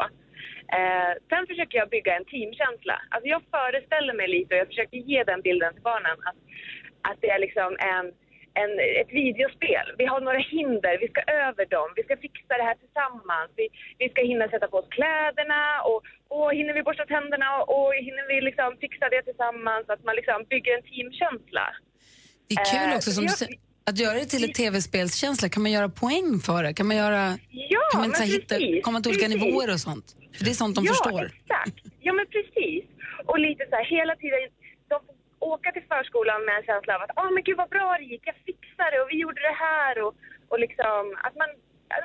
Eh, 0.79 1.13
sen 1.29 1.47
försöker 1.47 1.79
jag 1.79 1.89
bygga 1.89 2.17
en 2.17 2.25
teamkänsla. 2.25 2.97
Alltså, 3.11 3.29
jag 3.29 3.43
föreställer 3.51 4.15
mig 4.15 4.29
lite 4.29 4.55
och 4.55 4.61
jag 4.61 4.67
försöker 4.67 4.97
ge 4.97 5.25
den 5.25 5.41
bilden 5.41 5.73
till 5.75 5.83
barnen 5.83 6.17
att, 6.29 6.41
att 7.11 7.19
det 7.21 7.31
är 7.31 7.39
liksom 7.39 7.77
en, 7.79 8.13
en, 8.61 8.73
ett 9.01 9.12
videospel. 9.23 9.87
Vi 10.01 10.05
har 10.12 10.21
några 10.21 10.43
hinder, 10.55 10.95
vi 11.05 11.09
ska 11.12 11.21
över 11.47 11.65
dem, 11.77 11.88
vi 11.99 12.03
ska 12.07 12.15
fixa 12.27 12.53
det 12.61 12.67
här 12.71 12.79
tillsammans. 12.85 13.49
Vi, 13.61 13.67
vi 14.03 14.07
ska 14.12 14.21
hinna 14.33 14.49
sätta 14.49 14.67
på 14.69 14.77
oss 14.83 14.91
kläderna 14.99 15.62
och, 15.91 16.01
och 16.37 16.49
hinner 16.59 16.75
vi 16.75 16.83
borsta 16.88 17.05
tänderna 17.17 17.49
och, 17.57 17.65
och 17.77 17.88
hinner 18.07 18.25
vi 18.31 18.37
liksom 18.49 18.69
fixa 18.85 19.07
det 19.15 19.23
tillsammans. 19.29 19.85
Att 19.95 20.05
man 20.09 20.15
liksom 20.21 20.38
bygger 20.53 20.73
en 20.79 20.85
teamkänsla. 20.91 21.66
Det 22.49 22.55
är 22.55 22.64
kul 22.74 22.91
Eh, 22.91 22.97
också 22.99 23.11
som 23.18 23.24
jag-. 23.24 23.59
Att 23.91 23.99
göra 23.99 24.14
det 24.14 24.24
till 24.35 24.45
ett 24.45 24.55
tv-spelskänsla, 24.55 25.49
kan 25.49 25.62
man 25.62 25.72
göra 25.72 25.89
poäng 25.89 26.29
för 26.47 26.62
det? 26.62 26.72
Kan 26.74 26.87
man, 26.87 26.97
göra, 26.97 27.24
Ja, 27.51 27.81
kan 27.93 28.01
man 28.01 28.11
men 28.11 28.20
här 28.20 28.26
hitta, 28.26 28.55
precis, 28.55 28.85
komma 28.85 29.01
till 29.01 29.11
olika 29.12 29.26
precis. 29.26 29.43
nivåer 29.45 29.68
och 29.72 29.81
sånt? 29.81 30.07
För 30.37 30.45
det 30.45 30.51
är 30.51 30.55
sånt 30.62 30.74
de 30.79 30.85
ja, 30.85 30.93
förstår. 30.93 31.24
exakt. 31.24 31.76
Ja, 32.07 32.12
men 32.12 32.26
precis. 32.37 32.85
Och 33.26 33.39
lite 33.39 33.62
så 33.70 33.74
här 33.76 33.85
hela 33.97 34.14
tiden, 34.16 34.39
de 34.89 34.97
får 35.07 35.14
åka 35.43 35.72
till 35.72 35.90
förskolan 35.93 36.45
med 36.45 36.57
en 36.57 36.68
känsla 36.70 36.95
av 36.97 37.03
att 37.03 37.16
ah, 37.16 37.30
men 37.30 37.43
gud 37.43 37.57
vad 37.57 37.68
bra 37.68 37.97
det 37.99 38.05
gick, 38.05 38.22
jag 38.24 38.38
fixade 38.47 38.90
det 38.90 39.03
och 39.03 39.11
vi 39.11 39.18
gjorde 39.24 39.40
det 39.51 39.57
här 39.66 40.03
och, 40.05 40.14
och 40.51 40.59
liksom 40.59 41.03
att 41.26 41.36
man 41.36 41.49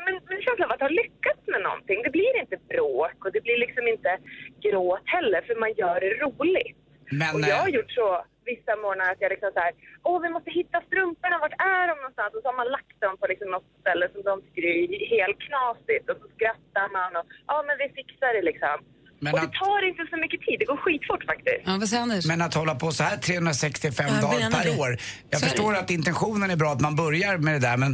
men 0.05 0.13
en 0.37 0.41
känsla 0.41 0.65
av 0.65 0.71
att 0.71 0.87
ha 0.87 0.97
lyckats 1.03 1.43
med 1.53 1.61
någonting. 1.61 2.03
Det 2.03 2.09
blir 2.09 2.39
inte 2.39 2.57
bråk 2.57 3.25
och 3.25 3.31
det 3.31 3.41
blir 3.41 3.57
liksom 3.57 3.87
inte 3.87 4.17
gråt 4.65 5.05
heller 5.05 5.41
för 5.41 5.55
man 5.55 5.73
gör 5.73 5.99
det 5.99 6.13
roligt. 6.25 6.77
Men, 7.11 7.35
och 7.35 7.41
jag 7.41 7.55
har 7.63 7.69
eh, 7.69 7.75
gjort 7.75 7.91
så 7.91 8.25
vissa 8.45 8.75
månader 8.75 9.11
att 9.11 9.21
jag 9.21 9.29
liksom 9.29 9.51
så 9.53 9.59
här, 9.59 9.73
åh 10.03 10.21
vi 10.21 10.29
måste 10.29 10.51
hitta 10.51 10.81
strumporna, 10.87 11.37
vart 11.37 11.61
är 11.75 11.87
de 11.87 11.95
någonstans? 11.97 12.33
Och 12.33 12.41
så 12.41 12.47
har 12.51 12.59
man 12.61 12.73
lagt 12.77 12.99
dem 13.05 13.17
på 13.17 13.27
liksom 13.27 13.49
något 13.51 13.69
ställe 13.81 14.05
som 14.13 14.21
de 14.29 14.41
tycker 14.41 14.63
är 14.65 15.09
helt 15.17 15.39
knasigt 15.47 16.09
och 16.09 16.17
så 16.21 16.27
skrattar 16.35 16.87
man 16.97 17.11
och 17.19 17.25
ja 17.47 17.63
men 17.67 17.77
vi 17.81 17.87
fixar 17.99 18.33
det 18.33 18.41
liksom. 18.51 18.77
Men 19.19 19.33
och 19.33 19.39
det 19.39 19.45
att- 19.45 19.53
tar 19.53 19.81
inte 19.89 20.03
så 20.11 20.17
mycket 20.17 20.41
tid, 20.41 20.55
det 20.59 20.65
går 20.65 20.77
skitfort 20.77 21.23
faktiskt. 21.31 21.61
Ja, 21.65 21.71
vad 21.79 21.87
säger 21.89 22.03
Anders? 22.03 22.25
Men 22.31 22.41
att 22.41 22.53
hålla 22.53 22.75
på 22.75 22.91
så 22.91 23.03
här 23.03 23.17
365 23.17 24.05
Ja, 24.09 24.21
dagar 24.27 24.49
per 24.57 24.63
det. 24.69 24.77
år. 24.83 24.91
Jag 25.29 25.39
Så 25.39 25.45
förstår 25.45 25.71
det. 25.73 25.79
att 25.79 25.91
intentionen 25.99 26.49
är 26.51 26.55
bra, 26.63 26.69
att 26.75 26.81
man 26.87 26.95
börjar 26.95 27.37
med 27.37 27.53
det 27.57 27.63
där, 27.69 27.77
men 27.83 27.91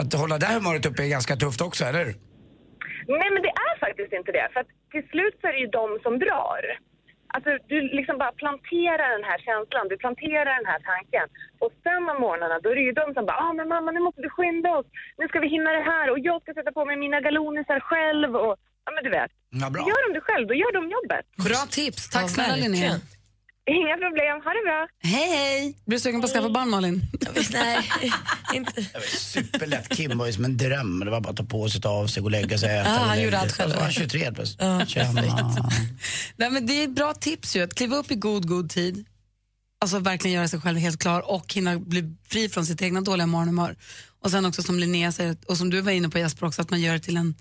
att 0.00 0.12
hålla 0.22 0.38
det 0.38 0.46
här 0.46 0.54
humöret 0.60 0.86
uppe 0.86 1.00
är 1.06 1.10
ganska 1.18 1.34
tufft 1.36 1.60
också, 1.68 1.82
eller? 1.90 2.06
Nej 3.18 3.28
men 3.34 3.40
det 3.46 3.52
är 3.68 3.74
faktiskt 3.86 4.12
inte 4.18 4.30
det, 4.38 4.46
för 4.52 4.60
att 4.62 4.70
till 4.94 5.04
slut 5.12 5.34
så 5.40 5.44
är 5.48 5.52
det 5.56 5.62
ju 5.66 5.70
de 5.80 5.88
som 6.04 6.12
drar. 6.24 6.62
Alltså 7.34 7.50
du 7.72 7.78
liksom 7.98 8.16
bara 8.22 8.32
planterar 8.42 9.08
den 9.16 9.24
här 9.30 9.38
känslan, 9.48 9.84
du 9.92 9.96
planterar 10.04 10.52
den 10.60 10.66
här 10.72 10.80
tanken. 10.92 11.26
Och 11.64 11.72
sen 11.84 12.02
om 12.12 12.18
morgnarna 12.26 12.56
då 12.62 12.68
är 12.72 12.76
det 12.80 12.86
ju 12.90 12.94
de 13.02 13.06
som 13.16 13.22
bara, 13.28 13.38
ah 13.46 13.52
men 13.58 13.66
mamma 13.74 13.88
nu 13.96 14.00
måste 14.06 14.20
vi 14.26 14.30
skynda 14.36 14.68
oss, 14.78 14.86
nu 15.20 15.24
ska 15.28 15.36
vi 15.44 15.48
hinna 15.56 15.70
det 15.78 15.84
här 15.92 16.06
och 16.12 16.18
jag 16.28 16.38
ska 16.42 16.50
sätta 16.58 16.72
på 16.78 16.82
mig 16.88 16.96
mina 17.06 17.18
galonisar 17.26 17.78
själv 17.90 18.30
och 18.44 18.54
ja 18.84 18.90
men 18.94 19.02
du 19.06 19.10
vet. 19.18 19.32
Ja, 19.60 19.70
bra. 19.70 19.80
Gör 19.88 20.08
de 20.08 20.14
det 20.18 20.20
själv, 20.20 20.46
då 20.48 20.54
gör 20.54 20.72
de 20.72 20.82
jobbet. 20.90 21.26
Bra 21.48 21.66
tips. 21.70 22.08
Tack 22.08 22.22
Ja, 22.22 22.28
snälla. 22.28 22.56
Linnea. 22.56 23.00
Inga 23.66 23.96
problem, 23.96 24.34
ha 24.44 24.50
det 24.50 24.64
bra. 24.64 24.88
Hej, 25.02 25.28
hej! 25.36 25.76
Blir 25.86 25.96
du 25.96 26.00
sugen 26.00 26.20
på 26.20 26.24
att 26.26 26.32
skaffa 26.32 26.48
barn, 26.48 26.70
Malin? 26.70 27.02
Nej, 27.52 27.90
inte. 28.54 28.84
Superlätt. 29.18 29.88
Kim 29.88 30.18
var 30.18 30.26
ju 30.26 30.32
som 30.32 30.44
en 30.44 30.56
dröm. 30.56 31.00
Det 31.04 31.10
var 31.10 31.20
bara 31.20 31.30
att 31.30 31.36
ta 31.36 31.44
på 31.44 31.68
sig, 31.68 31.80
ta 31.80 31.88
av 31.88 32.06
sig, 32.06 32.20
gå 32.20 32.24
och 32.26 32.30
lägga 32.30 32.58
sig, 32.58 32.78
äta. 32.78 33.00
Och 33.00 33.06
han 33.06 33.22
gjorde 33.22 33.38
allt 33.38 33.52
själv. 33.52 33.72
Han 33.74 33.90
23 33.92 34.24
helt 34.24 34.36
plötsligt. 34.36 34.60
Ja, 34.62 34.86
Tjena. 34.86 35.22
Nej, 36.36 36.50
men 36.50 36.66
det 36.66 36.82
är 36.82 36.88
bra 36.88 37.14
tips 37.14 37.56
ju, 37.56 37.62
att 37.62 37.74
kliva 37.74 37.96
upp 37.96 38.10
i 38.10 38.14
god, 38.14 38.48
god 38.48 38.70
tid. 38.70 39.04
Alltså 39.80 39.98
verkligen 39.98 40.34
göra 40.36 40.48
sig 40.48 40.60
själv 40.60 40.78
helt 40.78 41.00
klar 41.00 41.30
och 41.30 41.54
hinna 41.54 41.78
bli 41.78 42.14
fri 42.28 42.48
från 42.48 42.66
sitt 42.66 42.82
egna 42.82 43.00
dåliga 43.00 43.26
morgonhumör. 43.26 43.76
Och 44.20 44.30
sen 44.30 44.44
också 44.46 44.62
som 44.62 44.78
Linnea 44.78 45.12
säger, 45.12 45.36
och 45.48 45.56
som 45.58 45.70
du 45.70 45.80
var 45.80 45.92
inne 45.92 46.08
på 46.08 46.18
Jesper 46.18 46.46
också, 46.46 46.62
att 46.62 46.70
man 46.70 46.80
gör 46.80 46.92
det 46.92 47.00
till 47.00 47.16
en, 47.16 47.34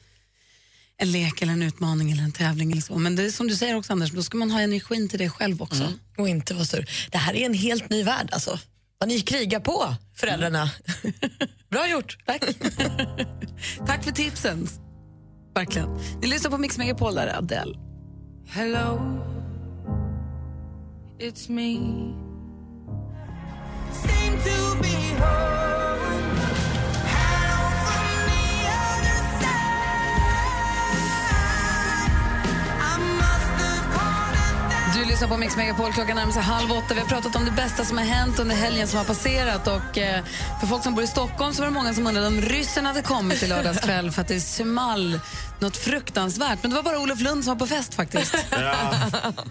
en 0.97 1.11
lek 1.11 1.41
eller 1.41 1.53
en 1.53 1.63
utmaning 1.63 2.11
eller 2.11 2.23
en 2.23 2.31
tävling 2.31 2.71
eller 2.71 2.81
så. 2.81 2.97
Men 2.97 3.15
det 3.15 3.23
är 3.23 3.29
som 3.29 3.47
du 3.47 3.55
säger 3.55 3.75
också 3.75 3.93
Anders, 3.93 4.11
då 4.11 4.23
ska 4.23 4.37
man 4.37 4.51
ha 4.51 4.61
energin 4.61 5.09
till 5.09 5.19
det 5.19 5.29
själv 5.29 5.61
också. 5.61 5.83
Mm. 5.83 5.99
Och 6.17 6.29
inte 6.29 6.53
vara 6.53 6.65
sur. 6.65 6.89
Det 7.11 7.17
här 7.17 7.33
är 7.33 7.45
en 7.45 7.53
helt 7.53 7.89
ny 7.89 8.03
värld 8.03 8.29
alltså. 8.31 8.59
Vad 8.97 9.09
ni 9.09 9.21
krigar 9.21 9.59
på, 9.59 9.95
föräldrarna. 10.15 10.71
Bra 11.69 11.89
gjort. 11.89 12.17
Tack. 12.25 12.41
Tack 13.87 14.03
för 14.03 14.11
tipsen. 14.11 14.67
Verkligen. 15.55 15.89
Ni 16.21 16.27
lyssnar 16.27 16.51
på 16.51 16.57
Mix 16.57 16.77
Megapol, 16.77 17.15
där 17.15 17.27
är 17.27 17.37
Adele. 17.37 17.77
Hello, 18.47 18.99
it's 21.19 21.49
me. 21.49 21.77
Seem 23.91 24.37
to 24.37 24.81
be 24.81 25.25
home. 25.25 25.62
Lyssnar 35.13 35.27
på 35.27 35.37
Mix 35.37 35.57
Megapol, 35.57 35.93
klockan 35.93 36.15
närmar 36.15 36.31
sig 36.31 36.41
halv 36.41 36.71
åtta. 36.71 36.93
Vi 36.93 36.99
har 36.99 37.07
pratat 37.07 37.35
om 37.35 37.45
det 37.45 37.51
bästa 37.51 37.85
som 37.85 37.97
har 37.97 38.05
hänt 38.05 38.39
under 38.39 38.55
helgen 38.55 38.87
som 38.87 38.97
har 38.97 39.05
passerat. 39.05 39.67
Och 39.67 39.97
eh, 39.97 40.23
För 40.59 40.67
folk 40.67 40.83
som 40.83 40.95
bor 40.95 41.03
i 41.03 41.07
Stockholm 41.07 41.53
så 41.53 41.61
var 41.61 41.67
det 41.67 41.73
många 41.73 41.93
som 41.93 42.07
undrade 42.07 42.27
om 42.27 42.41
ryssen 42.41 42.85
hade 42.85 43.01
kommit 43.01 43.43
i 43.43 43.47
lördags 43.47 43.79
kväll 43.79 44.11
för 44.11 44.21
att 44.21 44.27
det 44.27 44.39
small 44.39 45.19
något 45.59 45.77
fruktansvärt. 45.77 46.59
Men 46.61 46.71
det 46.71 46.75
var 46.75 46.83
bara 46.83 46.99
Olof 46.99 47.21
Lund 47.21 47.43
som 47.43 47.53
var 47.53 47.59
på 47.59 47.67
fest 47.67 47.93
faktiskt. 47.93 48.35
Ja, 48.51 48.93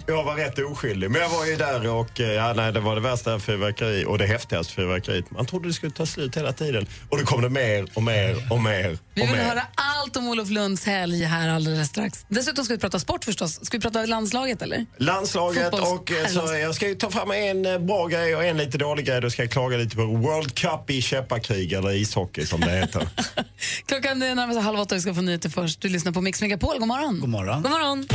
jag 0.06 0.24
var 0.24 0.34
rätt 0.36 0.58
oskyldig. 0.58 1.10
Men 1.10 1.20
jag 1.20 1.28
var 1.28 1.46
ju 1.46 1.56
där 1.56 1.88
och 1.88 2.20
eh, 2.20 2.32
ja, 2.32 2.52
nej, 2.56 2.72
det 2.72 2.80
var 2.80 2.94
det 2.94 3.00
värsta 3.00 3.38
fyrverkeri 3.38 4.04
och 4.06 4.18
det 4.18 4.26
häftigaste 4.26 4.72
fyrverkeriet. 4.72 5.30
Man 5.30 5.46
trodde 5.46 5.68
det 5.68 5.74
skulle 5.74 5.92
ta 5.92 6.06
slut 6.06 6.36
hela 6.36 6.52
tiden. 6.52 6.86
Och 7.08 7.18
det 7.18 7.24
kom 7.24 7.42
det 7.42 7.48
mer 7.48 7.86
och 7.94 8.02
mer 8.02 8.52
och 8.52 8.60
mer 8.60 8.98
vi 9.14 9.22
och 9.22 9.28
vill 9.28 9.36
höra 9.36 9.62
allt 9.74 10.16
om 10.16 10.28
Olof 10.28 10.50
Lunds 10.50 10.84
helg 10.84 11.24
här 11.24 11.48
alldeles 11.48 11.88
strax. 11.88 12.24
Dessutom 12.28 12.64
ska 12.64 12.74
vi 12.74 12.80
prata 12.80 12.98
sport 12.98 13.24
förstås. 13.24 13.64
Ska 13.64 13.76
vi 13.76 13.82
prata 13.82 14.06
landslaget 14.06 14.62
eller? 14.62 14.86
Landslaget 14.96 15.72
Fotbolls- 15.72 15.92
och 15.92 16.10
eh, 16.12 16.26
så 16.26 16.54
jag 16.54 16.74
ska 16.74 16.88
ju 16.88 16.94
ta 16.94 17.10
fram 17.10 17.30
en 17.30 17.66
eh, 17.66 17.78
bra 17.78 18.06
grej 18.06 18.36
och 18.36 18.44
en 18.44 18.56
lite 18.56 18.78
dålig 18.78 19.06
grej. 19.06 19.20
Då 19.20 19.30
ska 19.30 19.42
jag 19.42 19.50
klaga 19.50 19.76
lite 19.76 19.96
på 19.96 20.04
World 20.04 20.54
Cup 20.54 20.90
i 20.90 21.02
käpparkrig 21.02 21.72
eller 21.72 21.90
ishockey 21.90 22.46
som 22.46 22.60
det 22.60 22.70
heter. 22.70 23.08
Klockan 23.86 24.22
är 24.22 24.34
närmar 24.34 24.54
sig 24.54 24.62
halv 24.62 24.80
åtta 24.80 24.94
vi 24.94 25.00
ska 25.00 25.14
få 25.14 25.20
nyheter 25.20 25.48
först. 25.48 25.80
Du 25.80 25.88
lyssnar 25.88 26.12
på 26.12 26.20
Mix 26.20 26.40
Megapol. 26.40 26.78
God 26.78 26.88
morgon. 26.88 27.20
God 27.20 27.28
morgon. 27.28 27.62
God 27.62 27.70
morgon. 27.70 28.08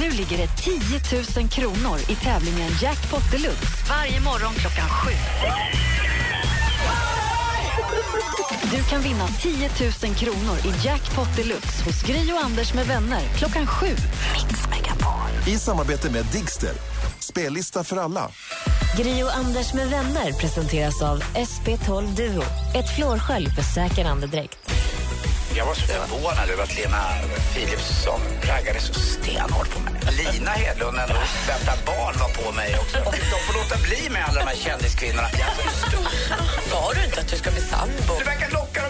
Nu 0.00 0.10
ligger 0.10 0.38
det 0.38 0.48
10 0.56 1.40
000 1.40 1.48
kronor 1.48 1.98
i 2.08 2.14
tävlingen 2.14 2.70
Jackpot 2.82 3.30
Deluxe 3.30 3.66
varje 3.88 4.20
morgon 4.20 4.54
klockan 4.54 4.88
sju. 4.88 5.12
Du 8.76 8.82
kan 8.82 9.02
vinna 9.02 9.26
10 9.26 9.70
000 10.04 10.14
kronor 10.14 10.56
i 10.64 10.86
Jackpot 10.86 11.36
Deluxe 11.36 11.84
hos 11.84 12.02
Gri 12.02 12.32
och 12.32 12.44
Anders 12.44 12.74
med 12.74 12.86
vänner 12.86 13.20
klockan 13.36 13.66
sju. 13.66 13.86
Mix 13.86 14.68
Megapol. 14.70 15.54
I 15.54 15.58
samarbete 15.58 16.10
med 16.10 16.24
Digster. 16.24 16.70
Spellista 17.20 17.84
för 17.84 17.96
alla. 17.96 18.30
Gri 18.96 19.22
och 19.22 19.36
Anders 19.36 19.74
med 19.74 19.90
vänner 19.90 20.32
presenteras 20.32 21.02
av 21.02 21.22
SP12 21.22 22.16
Duo. 22.16 22.42
Ett 22.74 22.96
flårskölj 22.96 23.46
för 23.46 23.62
säker 23.62 24.04
andedräkt. 24.04 24.58
Jag 25.56 25.66
var 25.66 25.74
så 25.74 25.86
förvånad 25.86 26.50
över 26.50 26.62
att 26.62 26.76
Lena 26.76 27.02
Philipsson 27.54 28.20
raggade 28.42 28.80
så 28.80 28.94
stenhårt 28.94 29.70
på 29.74 29.80
mig. 29.80 29.92
Lina 30.10 30.50
Hedlund, 30.50 30.98
ändå 30.98 31.14
väntar 31.48 31.76
barn, 31.86 32.14
var 32.20 32.44
på 32.44 32.52
mig 32.52 32.76
också. 32.80 32.98
De 33.32 33.38
får 33.46 33.54
låta 33.60 33.76
bli 33.88 34.10
med 34.10 34.24
alla 34.28 34.40
de 34.40 34.46
här 34.46 34.56
kändiskvinnorna. 34.56 35.28
Sa 36.70 36.92
du 36.92 37.04
inte 37.04 37.20
att 37.20 37.28
du 37.28 37.36
ska 37.36 37.50
bli 37.50 37.60
sambo? 37.60 38.18
Du 38.18 38.24
verkar 38.24 38.50
locka 38.50 38.81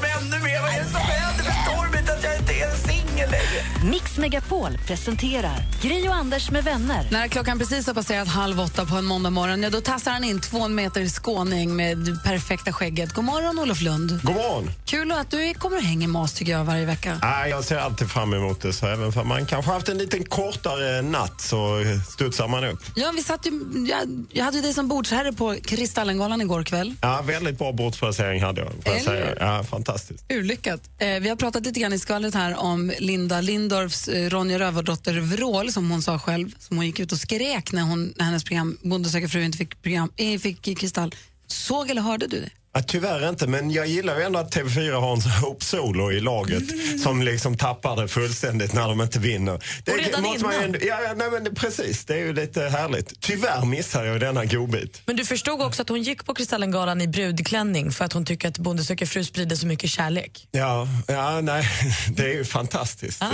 Mix 3.90 4.18
Megapol 4.18 4.78
presenterar 4.86 5.56
Gri 5.82 6.08
och 6.08 6.14
Anders 6.14 6.50
med 6.50 6.64
vänner. 6.64 7.08
När 7.10 7.28
klockan 7.28 7.58
precis 7.58 7.86
har 7.86 7.94
passerat 7.94 8.28
halv 8.28 8.60
åtta 8.60 8.86
på 8.86 8.96
en 8.96 9.04
måndag 9.04 9.30
morgon, 9.30 9.62
ja, 9.62 9.70
då 9.70 9.80
tassar 9.80 10.10
han 10.10 10.24
in 10.24 10.40
två 10.40 10.68
meter 10.68 11.06
skåning 11.06 11.76
med 11.76 11.98
det 11.98 12.18
perfekta 12.24 12.72
skägget. 12.72 13.12
God 13.12 13.24
morgon, 13.24 13.58
Olof 13.58 13.80
Lund. 13.80 14.20
God 14.22 14.34
morgon. 14.34 14.70
Kul 14.86 15.12
att 15.12 15.30
du 15.30 15.54
kommer 15.54 15.76
och 15.76 15.82
hänger 15.82 16.08
med 16.08 16.22
oss 16.22 16.32
tycker 16.32 16.52
jag 16.52 16.64
varje 16.64 16.84
vecka. 16.84 17.18
Nej, 17.22 17.50
jag 17.50 17.64
ser 17.64 17.76
alltid 17.76 18.10
fram 18.10 18.34
emot 18.34 18.60
det. 18.60 18.72
Så 18.72 18.86
även 18.86 19.12
för 19.12 19.24
man 19.24 19.46
kanske 19.46 19.70
haft 19.70 19.88
en 19.88 19.98
liten 19.98 20.24
kortare 20.24 21.02
natt 21.02 21.40
så 21.40 21.84
studsar 22.12 22.48
man 22.48 22.64
upp. 22.64 22.78
Ja, 22.96 23.12
vi 23.16 23.22
satt 23.22 23.46
ju, 23.46 23.50
jag, 23.88 24.26
jag 24.32 24.44
hade 24.44 24.56
ju 24.56 24.62
dig 24.62 24.74
som 24.74 24.88
bordsherre 24.88 25.32
på 25.32 25.56
Kristallengalan 25.64 26.40
igår 26.40 26.62
kväll. 26.62 26.94
Ja, 27.00 27.22
väldigt 27.22 27.58
bra 27.58 27.72
bordsplacering 27.72 28.42
hade 28.42 28.60
jag. 28.60 28.70
Får 28.70 28.80
jag 28.84 28.96
Eller 28.96 29.04
säga. 29.04 29.36
Ja, 29.40 29.64
fantastiskt. 29.64 30.24
Urlyckat. 30.28 30.80
Eh, 30.98 31.08
vi 31.08 31.28
har 31.28 31.36
pratat 31.36 31.64
lite 31.66 31.80
grann 31.80 31.92
i 31.92 31.98
skvallret 31.98 32.34
här 32.34 32.56
om 32.56 32.92
Linda 32.98 33.40
Lindorffs 33.40 33.51
Lindorfs 33.52 34.08
eh, 34.08 34.30
Ronja 34.30 34.58
Rövardotter-vrål 34.58 35.72
som 35.72 35.90
hon 35.90 36.02
sa 36.02 36.18
själv, 36.18 36.54
som 36.58 36.76
hon 36.76 36.86
gick 36.86 37.00
ut 37.00 37.12
och 37.12 37.18
skrek 37.18 37.72
när, 37.72 37.82
hon, 37.82 38.14
när 38.16 38.24
hennes 38.24 38.44
program 38.44 38.78
Bonde 38.82 39.08
söker 39.08 39.28
fru 39.28 39.44
inte 39.44 39.58
fick, 39.58 39.82
program, 39.82 40.12
eh, 40.16 40.38
fick 40.38 40.78
Kristall. 40.78 41.14
Såg 41.46 41.90
eller 41.90 42.02
hörde 42.02 42.26
du 42.26 42.40
det? 42.40 42.50
Ja, 42.74 42.82
tyvärr 42.82 43.28
inte, 43.28 43.46
men 43.46 43.70
jag 43.70 43.86
gillar 43.86 44.16
ju 44.18 44.22
ändå 44.22 44.38
att 44.38 44.56
TV4 44.56 44.92
har 45.00 45.12
en 45.12 45.20
Hope 45.20 45.64
Solo 45.64 46.12
i 46.12 46.20
laget 46.20 46.62
som 47.02 47.22
liksom 47.22 47.56
tappar 47.56 47.96
det 47.96 48.08
fullständigt 48.08 48.72
när 48.72 48.88
de 48.88 49.00
inte 49.00 49.18
vinner. 49.18 49.64
Det 49.84 49.92
Och 49.92 49.98
redan 49.98 50.22
måste 50.22 50.38
innan. 50.40 50.54
ändå, 50.64 50.78
ja, 50.82 50.98
nej, 51.16 51.30
men 51.30 51.44
det, 51.44 51.50
precis, 51.50 52.04
det 52.04 52.14
är 52.14 52.18
ju 52.18 52.32
lite 52.32 52.62
härligt. 52.62 53.20
Tyvärr 53.20 53.64
missar 53.64 54.04
jag 54.04 54.20
denna 54.20 54.44
godbit. 54.44 55.02
Men 55.06 55.16
du 55.16 55.24
förstod 55.24 55.62
också 55.62 55.82
att 55.82 55.88
hon 55.88 56.02
gick 56.02 56.24
på 56.24 56.34
Kristallengalan 56.34 57.00
i 57.00 57.08
brudklänning 57.08 57.92
för 57.92 58.04
att 58.04 58.12
hon 58.12 58.24
tycker 58.24 58.48
att 58.48 58.58
Bonde 58.58 58.84
söker 58.84 59.06
fru 59.06 59.24
sprider 59.24 59.56
så 59.56 59.66
mycket 59.66 59.90
kärlek. 59.90 60.48
Ja, 60.50 60.88
ja, 61.06 61.40
nej, 61.40 61.68
det 62.16 62.22
är 62.24 62.34
ju 62.34 62.44
fantastiskt. 62.44 63.22
Eh, 63.22 63.28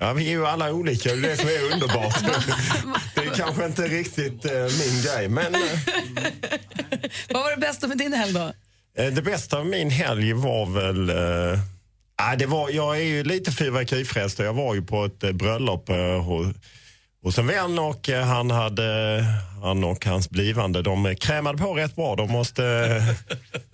Ja, 0.00 0.12
vi 0.12 0.26
är 0.26 0.30
ju 0.30 0.46
alla 0.46 0.72
olika, 0.72 1.08
det 1.14 1.14
är 1.26 1.30
det 1.30 1.36
som 1.36 1.48
är 1.48 1.72
underbart. 1.72 2.14
det 3.14 3.20
är 3.20 3.34
kanske 3.34 3.66
inte 3.66 3.82
riktigt 3.82 4.44
eh, 4.44 4.52
min 4.52 5.02
grej, 5.02 5.28
men 5.28 5.54
eh, 5.54 5.60
Vad 7.30 7.42
var 7.42 7.50
det 7.50 7.56
bästa 7.60 7.86
med 7.88 7.98
din 7.98 8.12
helg 8.12 8.32
då? 8.32 8.52
Eh, 9.02 9.12
Det 9.12 9.22
bästa 9.22 9.58
av 9.58 9.66
min 9.66 9.90
helg 9.90 10.32
var 10.32 10.66
väl... 10.66 11.10
Eh, 11.10 11.60
ah, 12.16 12.36
det 12.36 12.46
var, 12.46 12.70
jag 12.70 12.96
är 12.96 13.02
ju 13.02 13.24
lite 13.24 13.52
fyrverkerifrälst 13.52 14.40
och 14.40 14.46
jag 14.46 14.52
var 14.52 14.74
ju 14.74 14.82
på 14.82 15.04
ett 15.04 15.24
eh, 15.24 15.32
bröllop 15.32 15.88
eh, 15.88 15.96
hos, 16.22 16.46
hos 17.22 17.38
en 17.38 17.46
vän 17.46 17.78
och 17.78 18.08
eh, 18.08 18.24
han, 18.24 18.50
hade, 18.50 19.24
han 19.62 19.84
och 19.84 20.06
hans 20.06 20.30
blivande 20.30 20.82
de 20.82 21.16
krämade 21.20 21.58
på 21.58 21.74
rätt 21.74 21.96
bra. 21.96 22.16
De 22.16 22.32
måste, 22.32 22.62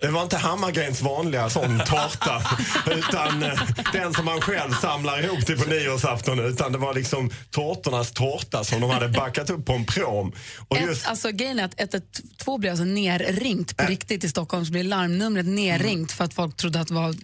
det 0.00 0.08
var 0.08 0.22
inte 0.22 0.36
Hammargrens 0.36 1.02
vanliga 1.02 1.50
sån 1.50 1.78
tårta 1.78 2.42
utan 2.86 3.42
eh, 3.42 3.60
den 3.92 4.14
som 4.14 4.24
man 4.24 4.40
själv 4.40 4.72
samlar 4.72 5.24
ihop 5.24 5.46
till 5.46 5.58
på 5.58 5.68
nyårsafton. 5.68 6.40
Utan 6.40 6.72
det 6.72 6.78
var 6.78 6.94
liksom 6.94 7.30
tårtornas 7.50 8.12
tårta 8.12 8.64
som 8.64 8.80
de 8.80 8.90
hade 8.90 9.08
backat 9.08 9.50
upp 9.50 9.66
på 9.66 9.72
en 9.72 9.84
prom. 9.84 10.32
Och 10.68 10.78
just, 10.78 11.02
Ett, 11.02 11.08
alltså, 11.08 11.30
grejen 11.30 11.58
är 11.58 11.64
att 11.64 11.80
112 11.80 12.60
blir 12.60 12.70
alltså 12.70 12.84
nerringt 12.84 13.76
på 13.76 13.84
riktigt 13.84 14.24
i 14.24 14.28
Stockholm. 14.28 14.66
Så 14.66 14.72
blir 14.72 14.84
larmnumret 14.84 15.46
nerringt 15.46 16.12
för 16.12 16.24
att 16.24 16.34
folk 16.34 16.56
trodde 16.56 16.80
att 16.80 16.88
det 16.88 16.94
var... 16.94 17.14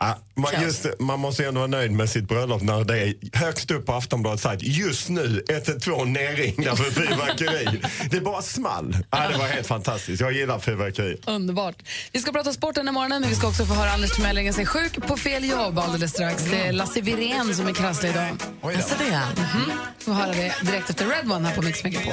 Ja, 0.00 0.18
man, 0.34 0.62
just, 0.62 0.86
man 0.98 1.20
måste 1.20 1.42
ju 1.42 1.48
ändå 1.48 1.60
vara 1.60 1.70
nöjd 1.70 1.92
med 1.92 2.10
sitt 2.10 2.28
bröllop 2.28 2.62
när 2.62 2.84
det 2.84 2.98
är 2.98 3.14
högst 3.32 3.70
upp 3.70 3.86
på 3.86 3.92
Aftonbladets 3.92 4.42
sajt. 4.42 4.62
Just 4.62 5.08
nu 5.08 5.44
112 5.48 6.08
nerringda 6.08 6.76
för 6.76 6.84
fyrverkeri. 6.84 7.80
det 8.10 8.20
bara 8.20 8.42
small. 8.42 8.96
Ja, 9.10 9.28
det 9.28 9.38
var 9.38 9.46
helt 9.46 9.66
fantastiskt. 9.66 10.20
Jag 10.20 10.32
gillar 10.32 10.58
fyrverkeri. 10.58 11.20
Underbart. 11.26 11.74
Vi 12.12 12.20
ska 12.20 12.32
prata 12.32 12.52
sport 12.52 12.74
den 12.74 12.94
morgonen, 12.94 13.20
men 13.20 13.30
vi 13.30 13.36
ska 13.36 13.48
också 13.48 13.64
få 13.64 13.74
höra 13.74 13.90
Anders 13.90 14.10
Timell 14.10 14.36
ringa 14.36 14.52
sig 14.52 14.66
sjuk 14.66 15.06
på 15.06 15.16
fel 15.16 15.44
jobb 15.44 15.78
alldeles 15.78 16.10
strax. 16.10 16.44
Det 16.44 16.56
är 16.56 16.72
Lasse 16.72 17.00
Wirén 17.00 17.54
som 17.54 17.66
är 17.66 17.74
krasslig 17.74 18.10
idag. 18.10 18.28
Alltså 18.62 18.94
det? 18.98 19.22
Mhm. 19.36 19.72
Får 19.98 20.12
höra 20.12 20.32
det 20.32 20.54
direkt 20.62 20.90
efter 20.90 21.06
Red 21.06 21.32
One 21.32 21.48
här 21.48 21.56
på 21.56 21.62
Mix 21.62 21.84
Megapol. 21.84 22.12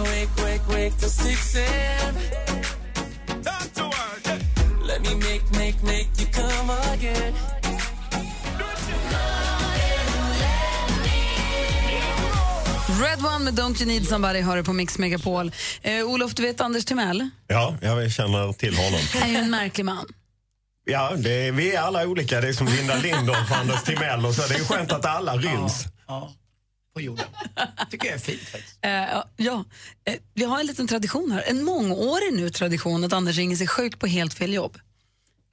Wake, 0.00 0.28
wake, 0.42 0.90
wake 0.90 1.08
again. 7.08 7.34
Red 13.02 13.24
One 13.24 13.44
med 13.44 13.54
Don't 13.54 13.82
You 13.82 13.86
Need 13.86 14.08
Somebody 14.08 14.40
hör 14.40 14.56
du 14.56 14.64
på 14.64 14.72
Mix 14.72 14.98
Megapol. 14.98 15.52
Eh, 15.82 16.04
Olof, 16.06 16.34
du 16.34 16.42
vet 16.42 16.60
Anders 16.60 16.84
Timell? 16.84 17.30
Ja, 17.46 17.76
jag 17.80 18.12
känner 18.12 18.52
till 18.52 18.76
honom. 18.76 19.00
Han 19.14 19.22
är 19.22 19.28
ju 19.28 19.36
en 19.36 19.50
märklig 19.50 19.84
man. 19.84 20.06
Ja, 20.84 21.12
det, 21.16 21.50
vi 21.50 21.74
är 21.74 21.80
alla 21.80 22.06
olika. 22.06 22.40
Det 22.40 22.48
är 22.48 22.52
som 22.52 22.66
Linda 22.66 22.96
Lindorff 22.96 23.50
och 23.50 23.56
Anders 23.56 23.82
Timell 23.82 24.26
och 24.26 24.34
så. 24.34 24.42
Det 24.48 24.54
är 24.54 24.64
skönt 24.64 24.92
att 24.92 25.04
alla 25.04 25.36
ryms. 25.36 25.84
Ja, 26.06 26.32
på 26.94 27.00
jorden. 27.00 27.26
tycker 27.90 28.06
jag 28.06 28.14
är 28.14 28.18
fint 28.18 28.40
faktiskt. 28.40 28.78
Eh, 28.82 28.90
ja, 28.90 29.24
ja. 29.36 29.64
Eh, 30.04 30.14
vi 30.34 30.44
har 30.44 30.60
en 30.60 30.66
liten 30.66 30.86
tradition 30.86 31.32
här, 31.32 31.42
en 31.46 31.64
mångårig 31.64 32.32
nu 32.32 32.50
tradition 32.50 33.04
att 33.04 33.12
Anders 33.12 33.36
ringer 33.36 33.56
sig 33.56 33.66
sjuk 33.66 33.98
på 33.98 34.06
helt 34.06 34.34
fel 34.34 34.52
jobb. 34.54 34.78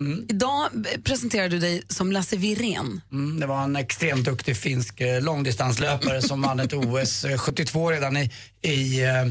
Mm. 0.02 0.26
Idag 0.30 0.70
eh, 0.74 1.02
presenterar 1.04 1.50
du 1.50 1.60
dig 1.60 1.84
som 1.88 2.12
Lasse 2.12 2.38
Wirén. 2.38 3.02
Mm, 3.12 3.40
det 3.40 3.46
var 3.46 3.64
en 3.64 3.76
extremt 3.76 4.26
duktig 4.26 4.58
finsk 4.58 5.02
eh, 5.02 5.22
långdistanslöpare 5.22 6.22
som 6.22 6.42
vann 6.42 6.60
ett 6.60 6.74
OS 6.74 7.26
72 7.38 7.92
eh, 7.92 7.94
redan 7.96 8.18
i, 8.18 8.32
i, 8.62 9.04
eh, 9.04 9.26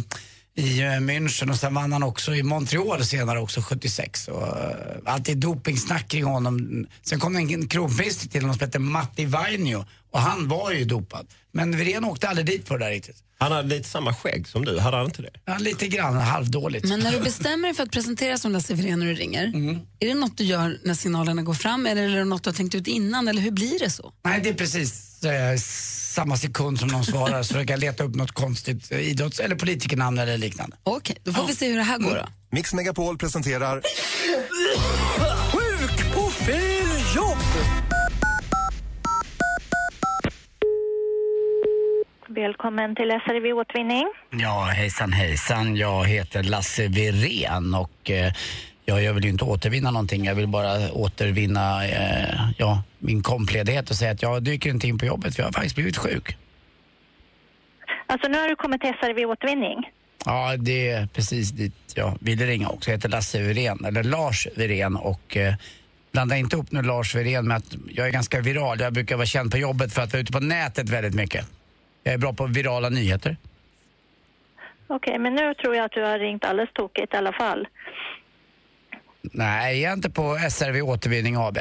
i 0.64 0.80
München 0.80 1.50
och 1.50 1.56
sen 1.56 1.74
vann 1.74 1.92
han 1.92 2.02
också 2.02 2.34
i 2.34 2.42
Montreal 2.42 3.04
senare 3.04 3.40
också 3.40 3.60
76. 3.60 4.28
Och, 4.28 4.46
alltid 5.04 5.38
dopingsnack 5.38 6.08
kring 6.08 6.24
honom. 6.24 6.86
Sen 7.02 7.20
kom 7.20 7.36
en 7.36 7.68
kronprins 7.68 8.28
till 8.28 8.40
honom 8.40 8.56
som 8.56 8.64
hette 8.66 8.78
Matti 8.78 9.24
Vainio 9.24 9.84
och 10.10 10.20
han 10.20 10.48
var 10.48 10.72
ju 10.72 10.84
dopad. 10.84 11.26
Men 11.52 11.76
Wirén 11.76 12.04
åkte 12.04 12.28
aldrig 12.28 12.46
dit 12.46 12.66
på 12.66 12.76
det 12.76 12.84
där 12.84 12.90
riktigt. 12.92 13.16
Han 13.38 13.52
hade 13.52 13.68
lite 13.68 13.88
samma 13.88 14.14
skägg 14.14 14.48
som 14.48 14.64
du, 14.64 14.78
hade 14.78 14.96
han 14.96 15.06
inte 15.06 15.22
det? 15.22 15.30
Ja, 15.44 15.58
lite 15.58 15.88
grann, 15.88 16.16
halvdåligt. 16.16 16.88
Men 16.88 17.00
när 17.00 17.12
du 17.12 17.20
bestämmer 17.20 17.68
dig 17.68 17.74
för 17.76 17.82
att 17.82 17.90
presentera 17.90 18.38
som 18.38 18.52
Lasse 18.52 18.74
Wirén 18.74 18.98
när 18.98 19.06
du 19.06 19.14
ringer, 19.14 19.44
Mm. 19.46 19.78
är 20.00 20.06
det 20.08 20.14
något 20.14 20.36
du 20.38 20.44
gör 20.44 20.78
när 20.84 20.94
signalerna 20.94 21.42
går 21.42 21.54
fram 21.54 21.86
eller 21.86 22.02
är 22.08 22.16
det 22.16 22.24
något 22.24 22.44
du 22.44 22.50
har 22.50 22.54
tänkt 22.54 22.74
ut 22.74 22.86
innan 22.86 23.28
eller 23.28 23.42
hur 23.42 23.50
blir 23.50 23.78
det 23.78 23.90
så? 23.90 24.12
Nej, 24.24 24.40
det 24.42 24.48
är 24.48 24.54
precis 24.54 25.22
eh, 25.24 25.56
samma 26.14 26.36
sekund 26.36 26.78
som 26.80 26.88
någon 26.88 27.04
svarar 27.04 27.42
så 27.42 27.54
försöker 27.54 27.72
jag 27.72 27.80
leta 27.80 28.04
upp 28.04 28.14
något 28.14 28.32
konstigt 28.32 28.92
eh, 28.92 28.98
idrotts 29.00 29.40
eller 29.40 29.56
politikernamn 29.56 30.18
eller 30.18 30.38
liknande. 30.38 30.76
Okej, 30.82 31.16
då 31.24 31.32
får 31.32 31.46
vi 31.46 31.54
se 31.54 31.68
hur 31.68 31.76
det 31.76 31.82
här 31.82 31.98
går 31.98 32.14
då. 32.16 32.26
Mix 32.52 32.72
Megapol 32.74 33.18
presenterar 33.18 33.82
Sjuk 35.52 36.14
på 36.14 36.30
fel 36.30 36.79
Välkommen 42.34 42.94
till 42.94 43.10
SRV 43.10 43.52
Återvinning. 43.52 44.06
Ja, 44.30 44.64
hejsan 44.64 45.12
hejsan. 45.12 45.76
Jag 45.76 46.04
heter 46.04 46.42
Lasse 46.42 46.88
Wirén 46.88 47.74
och 47.74 48.10
eh, 48.10 48.32
ja, 48.84 49.00
jag 49.00 49.14
vill 49.14 49.24
ju 49.24 49.30
inte 49.30 49.44
återvinna 49.44 49.90
någonting. 49.90 50.24
Jag 50.24 50.34
vill 50.34 50.48
bara 50.48 50.92
återvinna 50.92 51.86
eh, 51.86 52.50
ja, 52.58 52.82
min 52.98 53.22
kompledighet 53.22 53.90
och 53.90 53.96
säga 53.96 54.10
att 54.10 54.22
jag 54.22 54.42
dyker 54.42 54.70
inte 54.70 54.88
in 54.88 54.98
på 54.98 55.06
jobbet 55.06 55.34
för 55.34 55.42
jag 55.42 55.46
har 55.46 55.52
faktiskt 55.52 55.74
blivit 55.74 55.96
sjuk. 55.96 56.36
Alltså 58.06 58.28
nu 58.28 58.38
har 58.38 58.48
du 58.48 58.56
kommit 58.56 58.80
till 58.80 58.92
SRV 59.00 59.24
Återvinning. 59.24 59.90
Ja, 60.24 60.56
det 60.56 60.90
är 60.90 61.06
precis 61.06 61.50
dit 61.50 61.74
jag 61.94 62.18
ville 62.20 62.46
ringa 62.46 62.68
också. 62.68 62.90
Jag 62.90 62.96
heter 62.96 63.08
Lasse 63.08 63.42
Wirén, 63.42 63.84
eller 63.84 64.02
Lars 64.02 64.46
Wirén 64.56 64.96
och 64.96 65.36
eh, 65.36 65.54
blanda 66.12 66.36
inte 66.36 66.56
upp 66.56 66.72
nu 66.72 66.82
Lars 66.82 67.14
Wirén 67.14 67.48
med 67.48 67.56
att 67.56 67.76
jag 67.88 68.06
är 68.06 68.10
ganska 68.10 68.40
viral. 68.40 68.80
Jag 68.80 68.92
brukar 68.92 69.16
vara 69.16 69.26
känd 69.26 69.50
på 69.50 69.58
jobbet 69.58 69.92
för 69.92 70.02
att 70.02 70.12
vara 70.12 70.20
ute 70.20 70.32
på 70.32 70.40
nätet 70.40 70.88
väldigt 70.88 71.14
mycket. 71.14 71.46
Jag 72.02 72.14
är 72.14 72.18
bra 72.18 72.32
på 72.32 72.46
virala 72.46 72.88
nyheter. 72.88 73.36
Okej, 74.86 75.18
men 75.18 75.34
nu 75.34 75.54
tror 75.54 75.76
jag 75.76 75.84
att 75.84 75.92
du 75.92 76.04
har 76.04 76.18
ringt 76.18 76.44
alldeles 76.44 76.72
tokigt 76.72 77.14
i 77.14 77.16
alla 77.16 77.32
fall. 77.32 77.68
Nej, 79.22 79.80
jag 79.80 79.90
är 79.90 79.94
inte 79.96 80.10
på 80.10 80.38
SRV 80.50 80.82
Återvinning 80.82 81.36
AB. 81.36 81.58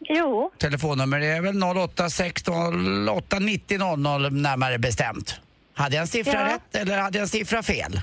Jo, 0.00 0.50
Telefonnummer 0.58 1.20
är 1.20 1.40
väl 1.40 1.62
0816 1.62 3.08
890 3.08 3.78
00 3.96 4.32
närmare 4.32 4.78
bestämt. 4.78 5.40
Hade 5.74 5.94
jag 5.96 6.00
en 6.00 6.06
siffra 6.08 6.32
Ja. 6.40 6.54
rätt 6.54 6.76
eller 6.82 6.98
hade 6.98 7.18
jag 7.18 7.22
en 7.22 7.28
siffra 7.28 7.62
fel? 7.62 8.00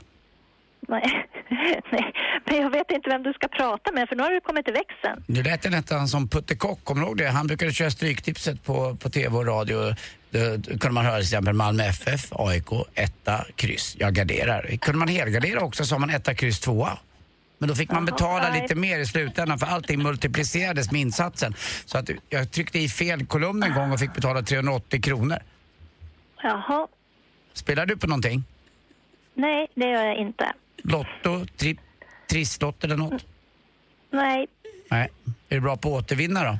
nej. 0.88 1.25
nej. 1.91 2.14
Men 2.45 2.56
jag 2.62 2.70
vet 2.70 2.91
inte 2.91 3.10
vem 3.10 3.24
du 3.24 3.34
ska 3.34 3.47
prata 3.47 3.91
med 3.91 4.10
för 4.10 4.16
nu 4.16 4.24
har 4.24 4.32
du 4.32 4.41
kommit 4.41 4.66
till 4.66 4.74
växeln. 4.74 5.24
Nu 5.28 5.43
lät 5.43 5.62
det 5.62 5.70
nästan 5.70 6.08
som 6.08 6.28
Putte 6.28 6.56
Kock, 6.56 6.84
kommer 6.84 7.01
du 7.01 7.08
ihåg 7.08 7.18
det? 7.18 7.28
Han 7.28 7.47
brukade 7.47 7.74
köra 7.74 7.89
Stryktipset 7.91 8.64
på, 8.64 8.95
på 8.95 9.10
tv 9.10 9.38
och 9.38 9.45
radio. 9.45 9.95
Då 10.32 10.39
kunde 10.80 10.89
man 10.91 11.06
höra 11.06 11.16
till 11.16 11.24
exempel 11.24 11.54
Malmö 11.54 11.84
FF, 11.84 12.28
AIK, 12.32 12.68
etta, 12.95 13.45
kryss. 13.56 13.95
Jag 13.99 14.14
garderar. 14.14 14.78
Kunde 14.82 14.99
man 14.99 15.08
helgardera 15.08 15.62
också 15.62 15.86
så 15.86 15.99
man 15.99 16.10
etta, 16.10 16.34
kryss, 16.34 16.60
tvåa. 16.60 16.97
Men 17.58 17.70
då 17.70 17.76
fick 17.76 17.91
man 17.91 18.06
betala 18.06 18.54
lite 18.62 18.76
mer 18.76 18.99
i 18.99 19.06
slutändan 19.06 19.60
för 19.60 19.68
allting 19.68 20.04
multiplicerades 20.04 20.91
med 20.91 21.01
insatsen. 21.01 21.54
Så 21.86 21.97
att 21.97 22.10
jag 22.30 22.51
tryckte 22.51 22.80
i 22.80 22.89
fel 22.89 23.26
kolumn 23.26 23.64
en 23.64 23.74
gång 23.74 23.91
och 23.91 23.99
fick 23.99 24.14
betala 24.14 24.41
380 24.41 25.01
kronor. 25.01 25.38
Jaha, 26.43 26.88
Spelar 27.54 27.86
du 27.86 27.97
på 27.97 28.08
någonting? 28.08 28.43
nej 29.36 29.68
det 29.76 29.86
gör 29.89 30.04
jag 30.06 30.18
inte. 30.18 30.54
Lotto, 30.84 31.45
tri 31.57 31.77
trisslott 32.29 32.84
eller 32.84 32.97
något? 32.97 33.25
Nej, 34.11 34.47
Nej. 34.91 35.09
Är 35.49 35.55
du 35.55 35.59
bra 35.61 35.77
på 35.77 35.97
att 35.97 36.03
återvinna 36.03 36.43
då? 36.43 36.57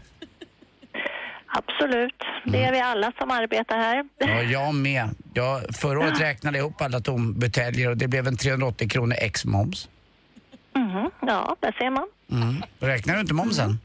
absolut. 1.47 2.15
Det 2.45 2.63
är 2.63 2.71
vi 2.71 2.80
alla 2.80 3.11
som 3.17 3.32
arbetar 3.32 3.78
här. 3.78 4.05
Ja, 4.17 4.41
jag 4.41 4.76
med. 4.76 5.09
Jag, 5.34 5.76
förra 5.76 5.99
året 5.99 6.21
räknade 6.21 6.57
jag 6.57 6.63
ihop 6.65 6.82
alla 6.82 6.99
tombuteljer 6.99 7.89
och 7.89 7.97
det 7.97 8.07
blev 8.07 8.28
en 8.28 8.38
380 8.38 8.89
kronor 8.89 9.15
ex 9.19 9.45
moms. 9.45 9.89
Mhm, 10.76 11.09
Ja, 11.21 11.55
där 11.59 11.71
ser 11.71 11.89
man. 11.89 12.07
Mm. 12.32 12.63
Räknar 12.80 13.13
du 13.15 13.21
inte 13.21 13.34
momsen? 13.34 13.80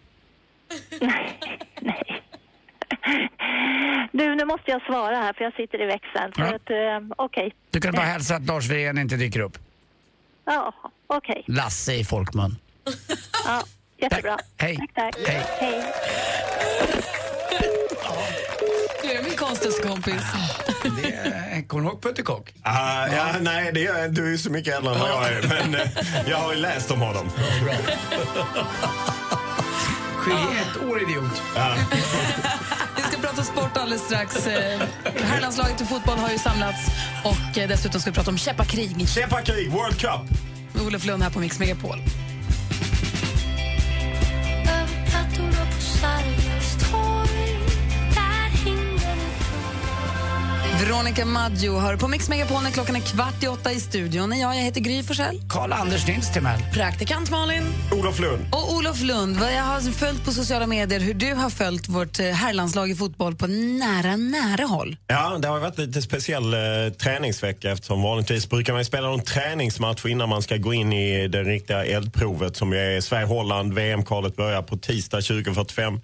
Du, 4.13 4.35
nu 4.35 4.45
måste 4.45 4.71
jag 4.71 4.83
svara 4.83 5.17
här 5.17 5.33
för 5.33 5.45
jag 5.45 5.55
sitter 5.55 5.83
i 5.83 5.87
växeln. 5.87 6.33
Så 6.35 6.41
Ja. 6.41 6.55
att, 6.55 6.71
eh, 6.71 7.09
okej. 7.17 7.55
Du 7.71 7.81
kan 7.81 7.93
bara 7.95 8.07
hälsa 8.07 8.37
att 8.37 8.47
Lars 8.47 8.71
Wirén 8.71 8.99
inte 8.99 9.17
dyker 9.17 9.41
upp. 9.41 9.59
Ja, 10.49 10.75
okej. 11.07 11.45
Lasse 11.47 11.95
i 11.95 12.05
folkmun. 12.05 12.57
Ja, 13.45 13.63
jättebra. 14.03 14.39
Hej. 14.57 14.77
Tack, 14.77 14.95
tack. 14.95 15.27
Hej. 15.29 15.45
Hej. 15.59 15.93
Du 19.03 19.11
är 19.13 19.23
min 19.23 19.37
konstigaste 19.37 19.83
kompis. 19.89 20.23
Kommer 21.67 21.85
du 21.85 21.91
ihåg 21.91 22.03
Putte 22.03 22.23
Kock? 22.23 22.53
Ah, 22.63 23.07
ja, 23.07 23.27
nej, 23.41 23.73
det 23.73 23.81
inte. 23.81 24.09
Du 24.09 24.33
är 24.35 24.37
så 24.37 24.51
mycket 24.51 24.75
äldre 24.77 24.95
än 24.95 25.01
vad 25.01 25.11
jag 25.11 25.29
är. 25.33 25.43
Men 25.49 25.75
eh, 25.75 25.89
jag 26.27 26.37
har 26.37 26.53
ju 26.55 26.61
läst 26.61 26.91
om 26.91 27.01
honom. 27.01 27.31
Skiljer 30.17 30.63
ett 30.63 30.83
år 30.91 31.03
idiot. 31.03 31.43
Sport 33.59 33.77
alldeles 33.77 34.03
strax. 34.03 34.47
Eh, 34.47 34.81
Herrlandslaget 35.23 35.81
i 35.81 35.85
fotboll 35.85 36.19
har 36.19 36.31
ju 36.31 36.39
samlats 36.39 36.87
och 37.25 37.59
eh, 37.59 37.69
dessutom 37.69 38.01
ska 38.01 38.11
vi 38.11 38.15
prata 38.15 38.31
om 38.31 38.39
käppakrig. 38.39 39.09
Käppakrig, 39.09 39.71
World 39.71 40.01
Cup. 40.01 40.39
Olof 40.87 41.05
Lund 41.07 41.23
här 41.23 41.31
på 41.31 41.39
Mix 41.39 41.59
Megapol. 41.59 41.99
Veronica 50.79 51.25
Maggio 51.25 51.79
hör 51.79 51.97
på 51.97 52.09
Mix 52.09 52.29
Megapol 52.29 52.63
när 52.63 52.71
klockan 52.71 52.97
är 52.97 53.01
kvart 53.01 53.43
i 53.43 53.47
åtta 53.47 53.73
i 53.73 53.81
studion. 53.81 54.39
Jag, 54.39 54.57
jag 54.57 54.63
heter 54.63 54.81
Gry 54.81 55.03
Forssell. 55.03 55.41
Karl-Anders 55.49 56.07
Nils 56.07 56.33
Timell. 56.33 56.61
Praktikant 56.75 57.31
Malin. 57.31 57.63
Olof 57.93 58.21
Lund. 58.21 58.47
Och 58.53 58.75
Olof 58.75 59.03
Lund, 59.03 59.37
vad 59.37 59.53
jag 59.53 59.63
har 59.63 59.81
följt 59.81 60.25
på 60.25 60.33
sociala 60.33 60.67
medier 60.67 61.01
hur 61.01 61.15
du 61.15 61.35
har 61.35 61.51
följt 61.51 61.89
vårt 61.89 62.21
eh, 62.21 62.27
herrlandslag 62.27 62.91
i 62.91 62.95
fotboll 62.95 63.35
på 63.35 63.47
nära, 63.47 64.17
nära 64.17 64.65
håll. 64.65 64.97
Ja, 65.07 65.39
det 65.39 65.49
har 65.49 65.61
varit 65.61 65.79
lite 65.79 66.03
speciell 66.03 66.55
eh, 66.55 66.61
träningsvecka 66.99 67.71
eftersom 67.71 68.03
vanligtvis 68.03 68.49
brukar 68.51 68.73
man 68.73 68.85
spela 68.85 69.09
någon 69.09 69.21
träningsmatch 69.21 70.07
innan 70.07 70.29
man 70.29 70.43
ska 70.43 70.57
gå 70.57 70.75
in 70.75 70.93
i 70.93 71.29
det 71.29 71.43
riktiga 71.43 71.85
eldprovet 71.85 72.57
som 72.57 72.73
är 72.73 73.01
Sverige-Holland. 73.01 73.75
VM-kvalet 73.75 74.37
börjar 74.37 74.63
på 74.63 74.77
tisdag 74.77 75.19
20.45. 75.19 76.01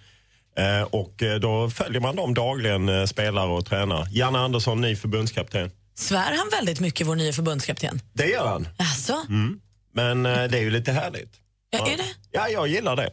Eh, 0.56 0.82
och 0.82 1.22
eh, 1.22 1.40
då 1.40 1.70
följer 1.70 2.00
man 2.00 2.16
dem 2.16 2.34
dagligen, 2.34 2.88
eh, 2.88 3.06
spelare 3.06 3.50
och 3.50 3.66
tränare. 3.66 4.06
Janne 4.10 4.38
Andersson, 4.38 4.80
ny 4.80 4.96
förbundskapten. 4.96 5.70
Svär 5.94 6.36
han 6.36 6.48
väldigt 6.52 6.80
mycket, 6.80 7.06
vår 7.06 7.16
nya 7.16 7.32
förbundskapten? 7.32 8.00
Det 8.12 8.26
gör 8.26 8.46
han. 8.46 8.68
Alltså? 8.78 9.20
Mm. 9.28 9.60
Men 9.92 10.22
det 10.22 10.58
är 10.58 10.60
ju 10.60 10.70
lite 10.70 10.92
härligt. 10.92 11.32
Ja, 11.70 11.92
är 11.92 11.96
det? 11.96 12.04
Ja, 12.30 12.48
jag 12.48 12.68
gillar 12.68 12.96
det. 12.96 13.10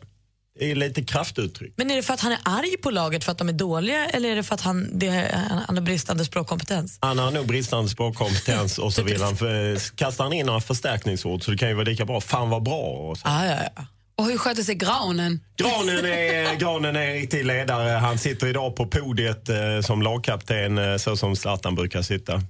Det 0.60 0.72
är 0.72 0.76
lite 0.76 1.04
kraftuttryck. 1.04 1.74
Men 1.78 1.92
är 1.92 1.96
det 1.96 2.04
för 2.04 2.14
att 2.14 2.20
han 2.20 2.32
är 2.32 2.40
arg 2.44 2.78
på 2.78 2.92
laget 2.92 3.24
för 3.24 3.32
att 3.32 3.38
de 3.38 3.50
är 3.50 3.54
dåliga 3.54 4.10
eller 4.10 4.30
är 4.30 4.36
det 4.36 4.44
för 4.44 4.56
att 4.56 4.62
han, 4.62 5.00
det, 5.00 5.36
han 5.68 5.78
har 5.78 5.84
bristande 5.84 6.26
språkkompetens? 6.26 6.98
Han 7.02 7.20
har 7.20 7.32
nog 7.32 7.48
bristande 7.48 7.90
språkkompetens 7.90 8.78
och 8.80 8.94
så 8.94 9.04
vill 9.12 9.22
han 9.22 9.38
för, 9.38 9.96
kastar 9.96 10.24
han 10.24 10.34
in 10.34 10.46
några 10.46 10.62
förstärkningsord 10.62 11.44
så 11.44 11.52
det 11.52 11.58
kan 11.58 11.70
ju 11.70 11.76
vara 11.76 11.86
lika 11.86 12.06
bra. 12.06 12.22
Fan 12.22 12.50
vad 12.50 12.64
bra. 12.64 12.84
Och 12.84 13.18
så. 13.18 13.28
Ah, 13.28 13.46
ja, 13.46 13.58
ja. 13.76 13.86
Och 14.22 14.28
hur 14.28 14.38
sköter 14.38 14.64
sig 14.64 14.76
granen? 14.76 15.40
Granen 15.58 16.06
är, 16.06 16.56
Granen 16.56 16.96
är 16.96 17.14
riktig 17.14 17.46
ledare. 17.46 17.90
Han 17.90 18.18
sitter 18.18 18.48
idag 18.48 18.76
på 18.76 18.86
podiet 18.86 19.50
eh, 19.50 19.56
som 19.82 20.02
lagkapten 20.02 20.78
eh, 20.78 20.98
så 20.98 21.18
som 21.18 21.36
Zlatan 21.36 21.76
brukar 21.76 22.02
sitta. 22.02 22.42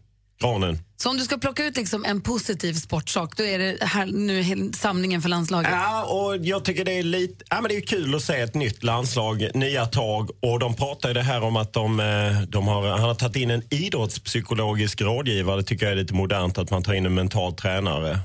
Granen. 0.42 0.80
Så 0.98 1.10
om 1.10 1.18
du 1.18 1.24
ska 1.24 1.38
plocka 1.38 1.66
ut 1.66 1.78
liksom 1.78 2.06
en 2.06 2.22
positiv 2.22 2.74
sportsak, 2.74 3.38
då 3.38 3.44
är 3.44 3.60
det 3.60 3.86
här 3.86 4.06
nu 4.06 4.72
samlingen 4.74 5.22
för 5.22 5.30
landslaget? 5.30 5.72
Ja, 5.72 6.04
och 6.04 6.38
jag 6.38 6.66
tycker 6.66 6.86
det 6.86 6.92
är 6.92 7.04
lite, 7.04 7.46
ja, 7.50 7.62
men 7.62 7.70
det 7.70 7.78
är 7.78 7.82
kul 7.82 8.16
att 8.16 8.24
se 8.24 8.40
ett 8.40 8.56
nytt 8.56 8.84
landslag, 8.84 9.48
nya 9.54 9.86
tag. 9.86 10.30
Och 10.40 10.60
de 10.60 10.76
pratar 10.76 11.10
ju 11.10 11.14
det 11.14 11.22
här 11.22 11.44
om 11.44 11.56
att 11.56 11.74
de, 11.74 12.00
eh, 12.00 12.42
de 12.48 12.68
har, 12.68 12.88
han 12.88 13.00
har 13.00 13.16
tagit 13.16 13.36
in 13.36 13.52
en 13.52 13.64
idrottspsykologisk 13.70 15.02
rådgivare. 15.02 15.58
Det 15.58 15.64
tycker 15.64 15.86
jag 15.86 15.94
är 15.94 15.98
lite 15.98 16.14
modernt 16.14 16.58
att 16.58 16.70
man 16.70 16.84
tar 16.84 16.94
in 16.94 17.06
en 17.06 17.14
mental 17.14 17.54
tränare. 17.54 18.20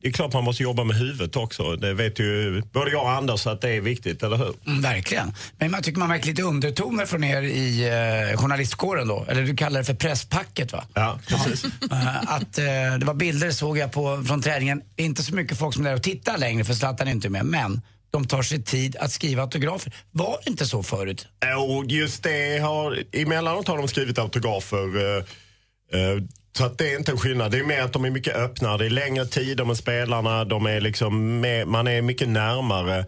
Det 0.00 0.08
är 0.08 0.12
klart 0.12 0.32
man 0.32 0.44
måste 0.44 0.62
jobba 0.62 0.84
med 0.84 0.96
huvudet 0.96 1.36
också. 1.36 1.76
Det 1.76 1.94
vet 1.94 2.18
ju 2.18 2.62
både 2.72 2.90
jag 2.90 3.02
och 3.02 3.10
Anders 3.10 3.46
att 3.46 3.60
det 3.60 3.70
är 3.70 3.80
viktigt, 3.80 4.22
eller 4.22 4.36
hur? 4.36 4.54
Mm, 4.66 4.82
verkligen. 4.82 5.34
Men 5.58 5.70
man 5.70 5.82
tycker 5.82 5.98
man 5.98 6.08
märker 6.08 6.26
lite 6.26 6.42
undertoner 6.42 7.06
från 7.06 7.24
er 7.24 7.42
i 7.42 7.84
eh, 8.32 8.38
journalistkåren 8.38 9.08
då. 9.08 9.24
Eller 9.28 9.42
du 9.42 9.56
kallar 9.56 9.80
det 9.80 9.84
för 9.84 9.94
presspacket 9.94 10.72
va? 10.72 10.84
Ja, 10.94 11.18
precis. 11.28 11.64
Eh, 11.64 12.16
att 12.32 12.58
eh, 12.58 12.64
det 13.00 13.04
var 13.06 13.14
bilder 13.14 13.50
såg 13.50 13.78
jag 13.78 13.92
på 13.92 14.24
från 14.26 14.42
träningen. 14.42 14.82
Inte 14.96 15.22
så 15.22 15.34
mycket 15.34 15.58
folk 15.58 15.74
som 15.74 15.86
är 15.86 15.88
där 15.90 15.96
och 15.96 16.02
tittar 16.02 16.38
längre 16.38 16.64
för 16.64 16.74
Zlatan 16.74 17.08
är 17.08 17.12
inte 17.12 17.28
med. 17.28 17.44
Men 17.46 17.80
de 18.10 18.26
tar 18.26 18.42
sig 18.42 18.62
tid 18.62 18.96
att 18.96 19.12
skriva 19.12 19.42
autografer. 19.42 19.92
Var 20.10 20.38
det 20.44 20.50
inte 20.50 20.66
så 20.66 20.82
förut? 20.82 21.26
Och 21.58 21.84
just 21.86 22.22
det 22.22 22.58
har, 22.62 23.02
emellanåt 23.12 23.68
har 23.68 23.76
de 23.78 23.88
skrivit 23.88 24.18
autografer. 24.18 24.96
eh, 24.96 26.00
eh, 26.00 26.22
så 26.56 26.64
att 26.64 26.78
det 26.78 26.92
är 26.92 26.98
inte 26.98 27.12
en 27.12 27.18
skillnad. 27.18 27.52
Det 27.52 27.58
är 27.58 27.64
mer 27.64 27.82
att 27.82 27.92
de 27.92 28.04
är 28.04 28.10
mycket 28.10 28.36
öppnare. 28.36 28.78
Det 28.78 28.86
är 28.86 28.90
längre 28.90 29.26
tider 29.26 29.64
med 29.64 29.76
spelarna. 29.76 30.44
De 30.44 30.66
är 30.66 30.80
liksom 30.80 31.40
med, 31.40 31.68
man 31.68 31.88
är 31.88 32.02
mycket 32.02 32.28
närmare. 32.28 33.06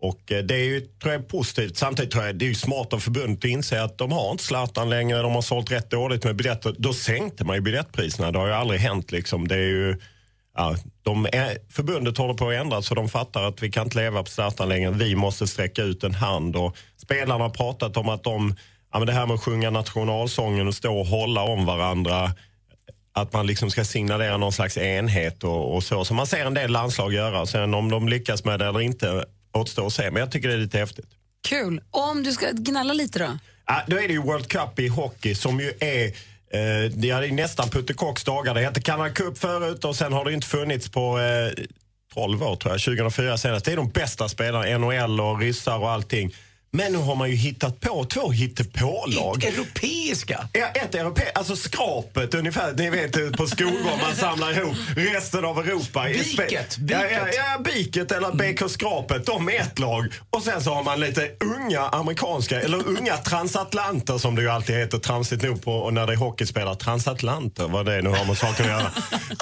Och 0.00 0.32
eh, 0.32 0.44
det 0.44 0.54
är 0.54 0.64
ju, 0.64 0.80
tror 0.80 1.12
jag, 1.12 1.28
positivt. 1.28 1.76
Samtidigt 1.76 2.12
tror 2.12 2.24
jag 2.24 2.36
det 2.36 2.44
är 2.44 2.48
ju 2.48 2.54
smart 2.54 2.92
av 2.92 2.98
förbundet 2.98 3.38
att 3.38 3.50
inse 3.50 3.82
att 3.82 3.98
de 3.98 4.12
har 4.12 4.30
inte 4.30 4.44
Zlatan 4.44 4.90
längre. 4.90 5.22
De 5.22 5.32
har 5.32 5.42
sålt 5.42 5.70
rätt 5.70 5.90
dåligt 5.90 6.24
med 6.24 6.36
biljetter. 6.36 6.74
Då 6.78 6.92
sänkte 6.92 7.44
man 7.44 7.56
ju 7.56 7.62
biljettpriserna. 7.62 8.32
Det 8.32 8.38
har 8.38 8.46
ju 8.46 8.52
aldrig 8.52 8.80
hänt 8.80 9.12
liksom. 9.12 9.48
Det 9.48 9.54
är 9.54 9.68
ju... 9.68 9.98
Ja, 10.56 10.76
de 11.02 11.26
är, 11.26 11.72
förbundet 11.72 12.18
håller 12.18 12.34
på 12.34 12.48
att 12.48 12.54
ändras 12.54 12.86
så 12.86 12.94
de 12.94 13.08
fattar 13.08 13.42
att 13.42 13.62
vi 13.62 13.70
kan 13.70 13.84
inte 13.84 13.98
leva 13.98 14.22
på 14.22 14.30
Zlatan 14.30 14.68
längre. 14.68 14.90
Vi 14.90 15.14
måste 15.14 15.46
sträcka 15.46 15.82
ut 15.82 16.04
en 16.04 16.14
hand. 16.14 16.56
Och 16.56 16.76
spelarna 16.96 17.44
har 17.44 17.50
pratat 17.50 17.96
om 17.96 18.08
att 18.08 18.24
de, 18.24 18.56
ja, 18.92 18.98
men 18.98 19.06
det 19.06 19.12
här 19.12 19.26
med 19.26 19.34
att 19.34 19.42
sjunga 19.42 19.70
nationalsången 19.70 20.68
och 20.68 20.74
stå 20.74 20.98
och 21.00 21.06
hålla 21.06 21.42
om 21.42 21.66
varandra 21.66 22.32
att 23.12 23.32
man 23.32 23.46
liksom 23.46 23.70
ska 23.70 23.84
signalera 23.84 24.36
någon 24.36 24.52
slags 24.52 24.76
enhet 24.76 25.44
och, 25.44 25.74
och 25.74 25.82
så. 25.84 26.04
Som 26.04 26.16
man 26.16 26.26
ser 26.26 26.46
en 26.46 26.54
del 26.54 26.70
landslag 26.70 27.12
göra. 27.12 27.46
Sen 27.46 27.74
om 27.74 27.90
de 27.90 28.08
lyckas 28.08 28.44
med 28.44 28.58
det 28.58 28.66
eller 28.66 28.80
inte 28.80 29.24
återstår 29.52 29.86
att 29.86 29.92
se. 29.92 30.10
Men 30.10 30.20
jag 30.20 30.30
tycker 30.32 30.48
det 30.48 30.54
är 30.54 30.58
lite 30.58 30.78
häftigt. 30.78 31.10
Kul. 31.48 31.80
Och 31.90 32.10
om 32.10 32.22
du 32.22 32.32
ska 32.32 32.46
gnälla 32.52 32.92
lite 32.92 33.18
då? 33.18 33.38
Ja, 33.66 33.82
då 33.86 33.96
är 33.96 34.08
det 34.08 34.12
ju 34.12 34.22
World 34.22 34.48
Cup 34.48 34.78
i 34.78 34.88
hockey 34.88 35.34
som 35.34 35.60
ju 35.60 35.72
är 35.80 36.06
eh, 36.06 36.90
det 36.90 37.10
är 37.10 37.32
nästan 37.32 37.68
Putte 37.68 37.94
Kocks 37.94 38.24
dagar. 38.24 38.54
Det 38.54 38.60
hette 38.60 38.80
Canada 38.80 39.10
Cup 39.10 39.38
förut 39.38 39.84
och 39.84 39.96
sen 39.96 40.12
har 40.12 40.24
det 40.24 40.32
inte 40.32 40.46
funnits 40.46 40.88
på 40.88 41.18
eh, 41.18 41.64
12 42.14 42.42
år 42.42 42.56
tror 42.56 42.74
jag, 42.74 42.80
2004 42.80 43.38
senast. 43.38 43.64
Det 43.64 43.72
är 43.72 43.76
de 43.76 43.88
bästa 43.88 44.28
spelarna, 44.28 44.78
NHL 44.78 45.20
och 45.20 45.40
ryssar 45.40 45.78
och 45.78 45.90
allting. 45.90 46.34
Men 46.72 46.92
nu 46.92 46.98
har 46.98 47.14
man 47.14 47.30
ju 47.30 47.36
hittat 47.36 47.80
på 47.80 48.04
två 48.04 48.30
hittepålag. 48.30 49.44
Europeiska? 49.44 50.48
Ja, 50.52 50.66
ett 50.66 50.94
europe 50.94 51.22
alltså 51.34 51.56
skrapet 51.56 52.34
ungefär. 52.34 52.72
Ni 52.72 52.90
vet 52.90 53.36
på 53.36 53.46
skolgård 53.46 53.98
man 54.02 54.14
samlar 54.16 54.58
ihop 54.58 54.76
resten 54.96 55.44
av 55.44 55.58
Europa. 55.58 56.08
i 56.08 56.18
spe- 56.22 56.36
Biket, 56.46 56.76
Ja, 56.88 56.98
ja, 57.04 57.24
biket. 57.24 57.34
ja, 57.36 57.58
biket 57.64 58.12
eller 58.12 58.32
BK 58.32 58.70
Skrapet. 58.70 59.26
De 59.26 59.48
är 59.48 59.60
ett 59.60 59.78
lag. 59.78 60.06
Och 60.30 60.42
sen 60.42 60.62
så 60.62 60.74
har 60.74 60.82
man 60.84 61.00
lite 61.00 61.30
unga 61.40 61.80
amerikanska, 61.80 62.60
eller 62.60 62.88
unga 62.88 63.16
transatlanter 63.16 64.18
som 64.18 64.34
det 64.34 64.42
ju 64.42 64.48
alltid 64.48 64.76
heter 64.76 64.98
tramsigt 64.98 65.42
nog 65.42 65.62
på 65.64 65.72
och 65.72 65.94
när 65.94 66.06
det 66.06 66.12
är 66.12 66.16
hockeyspelare. 66.16 66.76
Transatlanter, 66.76 67.68
vad 67.68 67.86
det 67.86 68.02
nu 68.02 68.08
har 68.10 68.24
med 68.24 68.38
saken 68.38 68.64
att 68.64 68.70
göra. 68.70 68.90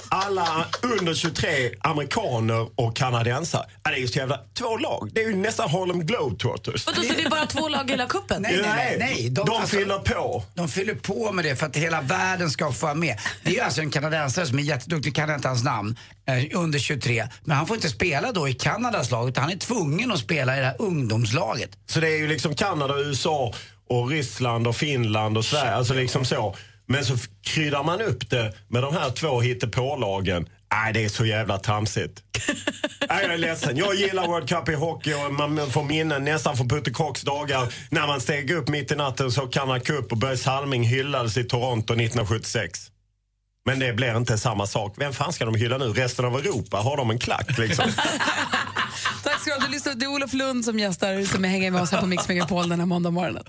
Alla 0.09 0.67
under 0.83 1.15
23 1.15 1.71
amerikaner 1.81 2.69
och 2.75 2.97
kanadensare. 2.97 3.65
Ja, 3.85 3.91
det 3.91 3.97
är 3.97 4.01
ju 4.01 4.09
så 4.09 4.19
jävla, 4.19 4.41
två 4.59 4.77
lag. 4.77 5.11
Det 5.15 5.21
är 5.23 5.29
ju 5.29 5.37
nästan 5.37 5.71
Harlem 5.71 6.07
Globetrotters. 6.07 6.87
Det 7.19 7.25
är 7.25 7.31
bara 7.31 7.47
två 7.47 7.69
lag 7.69 7.89
i 7.89 7.93
hela 7.93 8.07
cupen? 8.07 8.43
Nej, 8.43 8.61
nej, 8.63 8.73
nej. 8.77 8.97
nej. 8.99 9.31
De, 9.31 9.51
alltså, 9.51 9.77
fyller 9.77 9.99
på. 9.99 10.45
De 10.55 10.69
fyller 10.69 10.95
på 10.95 11.33
med 11.33 11.45
det 11.45 11.57
för 11.57 11.67
att 11.67 11.77
hela 11.77 12.01
världen 12.01 12.51
ska 12.51 12.73
få 12.73 12.87
vara 12.87 12.95
med. 12.95 13.19
Det 13.43 13.59
är 13.59 13.65
alltså 13.65 13.81
en 13.81 13.91
kanadensare 13.91 14.47
som 14.47 14.59
är 14.59 14.63
jätteduktig, 14.63 15.15
kan 15.15 15.35
inte 15.35 15.49
hans 15.49 15.65
namn, 15.65 15.97
eh, 16.27 16.59
under 16.59 16.79
23. 16.79 17.29
Men 17.45 17.57
han 17.57 17.67
får 17.67 17.77
inte 17.77 17.89
spela 17.89 18.33
då 18.33 18.49
i 18.49 18.55
Kanadas 18.55 19.11
lag 19.11 19.29
utan 19.29 19.43
han 19.43 19.53
är 19.53 19.57
tvungen 19.57 20.13
att 20.13 20.19
spela 20.19 20.57
i 20.57 20.61
det 20.61 20.67
här 20.67 20.77
ungdomslaget. 20.79 21.71
Så 21.87 22.01
det 22.01 22.09
är 22.09 22.17
ju 22.17 22.29
liksom 22.29 22.55
Kanada, 22.55 22.99
USA 22.99 23.55
och 23.89 24.09
Ryssland 24.11 24.67
och 24.67 24.77
Finland 24.77 25.39
och 25.39 25.45
Sverige. 25.45 25.75
Alltså 25.75 25.95
liksom 25.95 26.25
så. 26.25 26.57
Men 26.87 27.05
så 27.05 27.17
kryddar 27.43 27.85
man 27.85 28.01
upp 28.01 28.31
det 28.31 28.55
med 28.69 28.83
de 28.83 28.95
här 28.95 29.11
två 29.11 29.41
hittepålagen. 29.41 30.49
Nej, 30.73 30.93
det 30.93 31.05
är 31.05 31.09
så 31.09 31.27
jävla 31.27 31.59
tramsigt. 31.59 32.23
Nej, 33.09 33.23
jag 33.23 33.35
är 33.35 33.39
ledsen. 33.39 33.77
Jag 33.77 33.95
gillar 33.95 34.27
World 34.27 34.49
Cup 34.49 34.69
i 34.69 34.75
hockey 34.75 35.15
och 35.15 35.35
man 35.35 35.71
får 35.71 35.85
minnen 35.85 36.25
nästan 36.25 36.57
från 36.57 36.69
Putte 36.69 36.91
Kocks 36.91 37.23
dagar 37.23 37.75
när 37.91 38.07
man 38.07 38.21
steg 38.21 38.51
upp 38.51 38.69
mitt 38.69 38.93
i 38.93 38.95
natten 38.95 39.33
så 39.33 39.47
Canada 39.47 39.81
Cup 39.81 40.13
och 40.13 40.19
Börje 40.19 40.37
Salming 40.37 40.83
hyllades 40.83 41.37
i 41.37 41.45
Toronto 41.45 41.93
1976. 41.95 42.91
Men 43.67 43.79
det 43.79 43.93
blir 43.93 44.17
inte 44.17 44.39
samma 44.39 44.67
sak. 44.67 44.95
Vem 44.97 45.13
fan 45.13 45.33
ska 45.33 45.45
de 45.45 45.55
hylla 45.55 45.79
nu? 45.79 45.85
Resten 45.85 46.25
av 46.25 46.37
Europa? 46.37 46.77
Har 46.77 46.97
de 46.97 47.11
en 47.11 47.19
klack 47.19 47.59
liksom? 47.59 47.85
Tack 49.25 49.41
ska 49.41 49.51
du 49.55 49.61
ha. 49.61 49.67
Du 49.67 49.73
lyssnar- 49.73 49.95
Det 49.95 50.05
är 50.05 50.09
Olof 50.11 50.33
Lund 50.33 50.65
som 50.65 50.79
gästar 50.79 51.25
som 51.25 51.45
hänger 51.45 51.71
med 51.71 51.83
oss 51.83 51.91
här 51.93 52.01
på 52.01 52.07
Mix 52.07 52.29
Megapol 52.29 52.69
den 52.69 52.79
här 52.79 52.87
måndag 52.87 53.11
morgonen. 53.11 53.45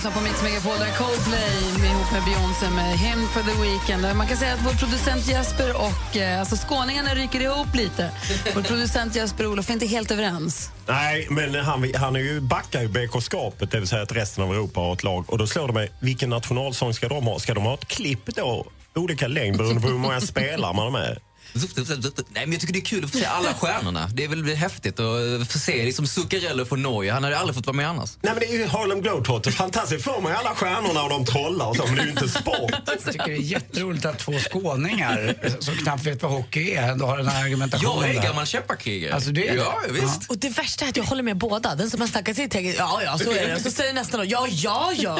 Lyssnar 0.00 0.20
på 0.20 0.20
Mix 0.20 0.42
Megapol 0.42 0.78
där 0.78 0.92
Coldplay 0.98 1.80
med, 1.80 1.90
ihop 1.90 2.12
med 2.12 2.24
Beyoncé 2.24 2.70
med 2.70 2.98
Him 2.98 3.28
for 3.28 3.42
the 3.42 3.62
Weekend. 3.62 4.16
Man 4.16 4.26
kan 4.26 4.36
säga 4.36 4.54
att 4.54 4.66
vår 4.66 4.72
producent 4.72 5.28
Jesper 5.28 5.76
och 5.76 6.16
eh, 6.16 6.40
alltså 6.40 6.56
skåningarna 6.56 7.14
ryker 7.14 7.40
ihop 7.40 7.74
lite. 7.74 8.10
Vår 8.54 8.62
producent 8.62 9.16
Jesper 9.16 9.46
och 9.46 9.52
Olof 9.52 9.68
är 9.68 9.72
inte 9.72 9.86
helt 9.86 10.10
överens. 10.10 10.70
Nej, 10.86 11.26
men 11.30 11.54
han, 11.54 11.92
han 11.94 12.16
är 12.16 12.20
ju 12.20 12.40
backar 12.40 12.82
ju 12.82 12.88
BK-skapet, 12.88 13.70
det 13.70 13.78
vill 13.78 13.88
säga 13.88 14.02
att 14.02 14.12
resten 14.12 14.44
av 14.44 14.52
Europa 14.52 14.80
har 14.80 14.92
ett 14.92 15.04
lag. 15.04 15.24
Och 15.30 15.38
då 15.38 15.46
slår 15.46 15.66
det 15.66 15.74
mig, 15.74 15.92
vilken 16.00 16.30
nationalsång 16.30 16.94
ska 16.94 17.08
de 17.08 17.26
ha? 17.26 17.38
Ska 17.38 17.54
de 17.54 17.64
ha 17.64 17.74
ett 17.74 17.88
klipp 17.88 18.36
då? 18.36 18.66
Olika 18.94 19.28
längd 19.28 19.58
beroende 19.58 19.80
på 19.80 19.88
hur 19.88 19.98
många 19.98 20.20
spelare 20.20 20.72
man 20.74 20.84
har 20.84 20.90
med. 20.90 21.18
Nej, 21.54 22.46
men 22.46 22.52
jag 22.52 22.60
tycker 22.60 22.72
det 22.72 22.78
är 22.78 22.84
kul 22.84 23.04
att 23.04 23.10
få 23.10 23.18
se 23.18 23.24
alla 23.24 23.54
stjärnorna. 23.54 24.10
Det 24.14 24.24
är 24.24 24.28
väl 24.28 24.44
häftigt 24.44 25.00
att 25.00 25.52
få 25.52 25.58
se 25.58 25.84
liksom 25.84 26.06
Zuccarello 26.06 26.64
från 26.64 26.82
Norge. 26.82 27.12
Han 27.12 27.24
hade 27.24 27.36
ju 27.36 27.40
aldrig 27.40 27.54
fått 27.56 27.66
vara 27.66 27.76
med 27.76 27.88
annars. 27.88 28.10
Nej 28.20 28.32
men 28.32 28.40
det 28.40 28.46
är 28.46 28.58
ju 28.58 28.66
Harlem 28.66 29.02
Globetrotters. 29.02 29.54
Fantastiskt. 29.54 30.04
Får 30.04 30.20
man 30.20 30.32
ju 30.32 30.38
alla 30.38 30.54
stjärnorna 30.54 31.02
och 31.02 31.10
de 31.10 31.24
trollar 31.24 31.66
och 31.66 31.76
så, 31.76 31.86
men 31.86 31.94
det 31.94 32.02
är 32.02 32.04
ju 32.04 32.10
inte 32.10 32.28
sport. 32.28 32.70
Jag 32.86 33.12
tycker 33.12 33.26
det 33.26 33.32
är 33.32 33.36
jätteroligt 33.36 34.04
att 34.04 34.18
två 34.18 34.32
skåningar 34.32 35.34
som 35.60 35.74
knappt 35.74 36.06
vet 36.06 36.22
vad 36.22 36.32
hockey 36.32 36.70
är 36.70 36.88
ändå 36.88 37.06
har 37.06 37.16
den 37.16 37.26
här 37.26 37.44
argumentationen. 37.44 38.08
Jag 38.08 38.16
är 38.16 38.22
gammal 38.22 38.46
käpparkrigare. 38.46 39.14
Alltså, 39.14 39.30
det 39.30 39.48
är 39.48 39.56
det? 39.56 39.62
Ja, 39.62 39.80
visst. 39.90 40.30
Och 40.30 40.38
det 40.38 40.48
värsta 40.48 40.84
är 40.84 40.88
att 40.88 40.96
jag 40.96 41.04
håller 41.04 41.22
med 41.22 41.36
båda. 41.36 41.74
Den 41.74 41.90
som 41.90 42.00
har 42.00 42.08
snackat 42.08 42.36
sig 42.36 42.48
tänker 42.48 42.74
ja, 42.78 43.00
ja, 43.04 43.18
så 43.18 43.30
är 43.30 43.48
det. 43.48 43.54
Och 43.54 43.60
så 43.60 43.70
säger 43.70 43.92
nästa 43.92 44.16
då, 44.16 44.24
ja, 44.24 44.46
ja, 44.50 44.92
ja. 44.96 45.18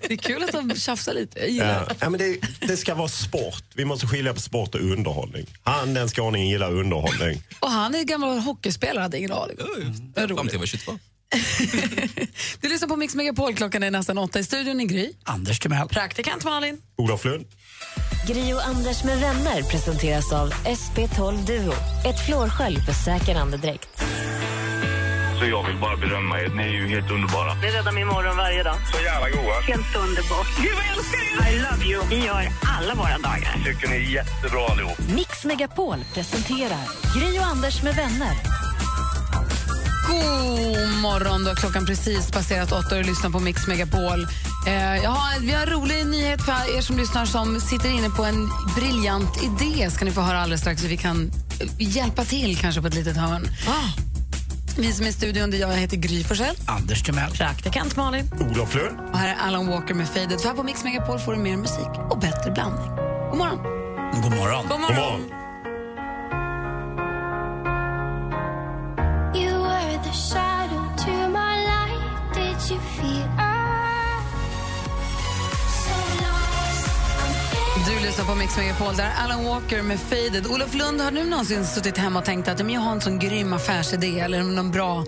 Det 0.00 0.12
är 0.12 0.16
kul 0.16 0.42
att 0.42 0.52
de 0.52 0.74
tjafsar 0.76 1.14
lite. 1.14 1.38
Jag 1.38 1.48
gillar 1.48 1.86
Ja. 1.88 1.94
Ja, 2.00 2.10
men 2.10 2.20
det, 2.20 2.38
det 2.60 2.76
ska 2.76 2.94
vara 2.94 3.08
sport. 3.08 3.64
Vi 3.74 3.84
måste 3.84 4.06
skilja 4.06 4.34
på 4.34 4.40
sport 4.40 4.74
och 4.74 4.80
underhållning. 4.80 5.46
Han, 5.68 5.94
den 5.94 6.08
skåningen, 6.08 6.48
gillar 6.48 6.72
underhållning. 6.72 7.42
Och 7.60 7.70
han 7.70 7.94
är 7.94 8.04
gammal 8.04 8.38
hockeyspelare, 8.38 9.02
hade 9.02 9.18
ingen 9.18 9.32
aning. 9.32 9.56
Vad 10.14 10.28
Fram 10.28 10.46
till 10.46 10.52
jag 10.52 10.58
var 10.58 10.66
22. 10.66 10.98
Du 12.60 12.68
lyssnar 12.68 12.88
på 12.88 12.96
Mix 12.96 13.14
Megapol, 13.14 13.54
klockan 13.54 13.82
är 13.82 13.90
nästan 13.90 14.18
åtta. 14.18 14.38
I 14.38 14.44
studion 14.44 14.80
i 14.80 14.84
Gry. 14.84 15.12
Anders 15.24 15.60
Timell. 15.60 15.88
Praktikant 15.88 16.44
Malin. 16.44 16.78
Olof 16.96 17.24
Lund. 17.24 17.46
Gri 18.26 18.52
och 18.52 18.66
Anders 18.66 19.04
med 19.04 19.18
vänner 19.20 19.62
presenteras 19.62 20.32
av 20.32 20.50
SP12 20.50 21.46
Duo. 21.46 21.72
Ett 22.06 22.26
flårskölj 22.26 22.76
för 22.80 22.92
säker 22.92 23.34
andedräkt. 23.34 24.02
Så 25.38 25.44
jag 25.44 25.66
vill 25.66 25.76
bara 25.76 25.96
berömma 25.96 26.40
er. 26.40 26.48
Ni 26.48 26.62
är 26.62 26.68
ju 26.68 26.88
helt 26.88 27.10
underbara. 27.10 27.54
Det 27.54 27.70
räddar 27.78 27.92
min 27.92 28.06
morgon 28.06 28.36
varje 28.36 28.62
dag. 28.62 28.76
Så 28.92 29.02
jävla 29.04 29.30
goa. 29.30 29.60
Helt 29.60 29.96
underbart. 29.96 30.46
Gud, 30.62 30.74
vad 30.74 30.84
jag 30.84 30.96
älskar 30.96 31.18
er! 31.18 31.52
I 31.52 31.58
love 31.58 31.84
you. 31.84 32.02
Vi 32.10 32.26
gör 32.26 32.48
alla 32.78 32.94
våra 32.94 33.18
dagar. 33.18 33.60
Tycker 33.64 33.88
ni 33.88 33.96
är 33.96 34.00
jättebra 34.00 34.66
allihop. 34.70 34.98
Mix 35.14 35.44
Megapol 35.44 36.04
presenterar 36.14 36.84
Gri 37.16 37.38
och 37.38 37.42
Anders 37.42 37.82
med 37.82 37.94
vänner. 37.94 38.36
God 40.08 41.00
morgon, 41.02 41.44
då 41.44 41.54
klockan 41.54 41.86
precis 41.86 42.30
passerat 42.30 42.72
åtta 42.72 42.96
och 42.96 43.02
du 43.02 43.08
lyssnar 43.08 43.30
på 43.30 43.40
Mix 43.40 43.66
Megapol. 43.66 44.26
Eh, 44.66 44.96
jag 45.02 45.10
har, 45.10 45.40
vi 45.40 45.52
har 45.52 45.62
en 45.62 45.72
rolig 45.72 46.06
nyhet 46.06 46.42
för 46.42 46.76
er 46.76 46.80
som 46.80 46.96
lyssnar 46.96 47.26
som 47.26 47.60
sitter 47.60 47.88
inne 47.88 48.10
på 48.10 48.24
en 48.24 48.48
briljant 48.76 49.42
idé. 49.42 49.90
ska 49.90 50.04
ni 50.04 50.10
få 50.10 50.20
höra 50.20 50.40
alldeles 50.40 50.60
strax 50.60 50.84
hur 50.84 50.88
vi 50.88 50.96
kan 50.96 51.30
hjälpa 51.78 52.24
till 52.24 52.56
kanske 52.56 52.80
på 52.80 52.86
ett 52.86 52.94
litet 52.94 53.16
hörn. 53.16 53.48
Vi 54.78 54.92
som 54.92 55.04
är 55.04 55.10
i 55.10 55.12
studion, 55.12 55.50
det 55.50 55.56
är 55.56 55.60
jag, 55.60 55.70
jag 55.70 55.76
heter 55.76 55.96
Gry 55.96 56.24
Forssell. 56.24 56.56
Anders 56.66 57.02
Timell. 57.02 57.30
Praktikant 57.30 57.96
Malin. 57.96 58.30
Olof 58.40 58.74
Lund. 58.74 59.00
Och 59.12 59.18
här 59.18 59.28
är 59.28 59.46
Alan 59.46 59.66
Walker 59.66 59.94
med 59.94 60.08
Faded. 60.08 60.40
För 60.40 60.48
här 60.48 60.56
på 60.56 60.62
Mix 60.62 60.84
Megapol 60.84 61.18
får 61.18 61.32
du 61.32 61.38
mer 61.38 61.56
musik 61.56 61.88
och 62.10 62.18
bättre 62.18 62.50
blandning. 62.50 62.88
God 63.30 63.38
morgon. 63.38 63.58
God 64.22 64.32
morgon. 64.32 64.66
God 64.68 64.80
morgon. 64.80 65.20
You 65.20 65.37
lyssnar 78.08 78.24
på 78.24 78.34
Mix 78.34 78.56
Megapol, 78.56 78.96
där 78.96 79.10
Alan 79.24 79.44
Walker 79.44 79.82
med 79.82 80.00
Faded. 80.00 80.46
Olof 80.46 80.74
Lund, 80.74 81.00
har 81.00 81.10
du 81.10 81.24
någonsin 81.24 81.66
suttit 81.66 81.96
hemma 81.98 82.18
och 82.18 82.24
tänkt 82.24 82.48
att 82.48 82.58
"Ja, 82.58 82.64
men 82.64 82.74
jag 82.74 82.80
har 82.80 82.92
en 82.92 83.00
sån 83.00 83.18
grym 83.18 83.52
affärsidé 83.52 84.20
eller 84.20 84.42
någon 84.42 84.70
bra 84.70 85.04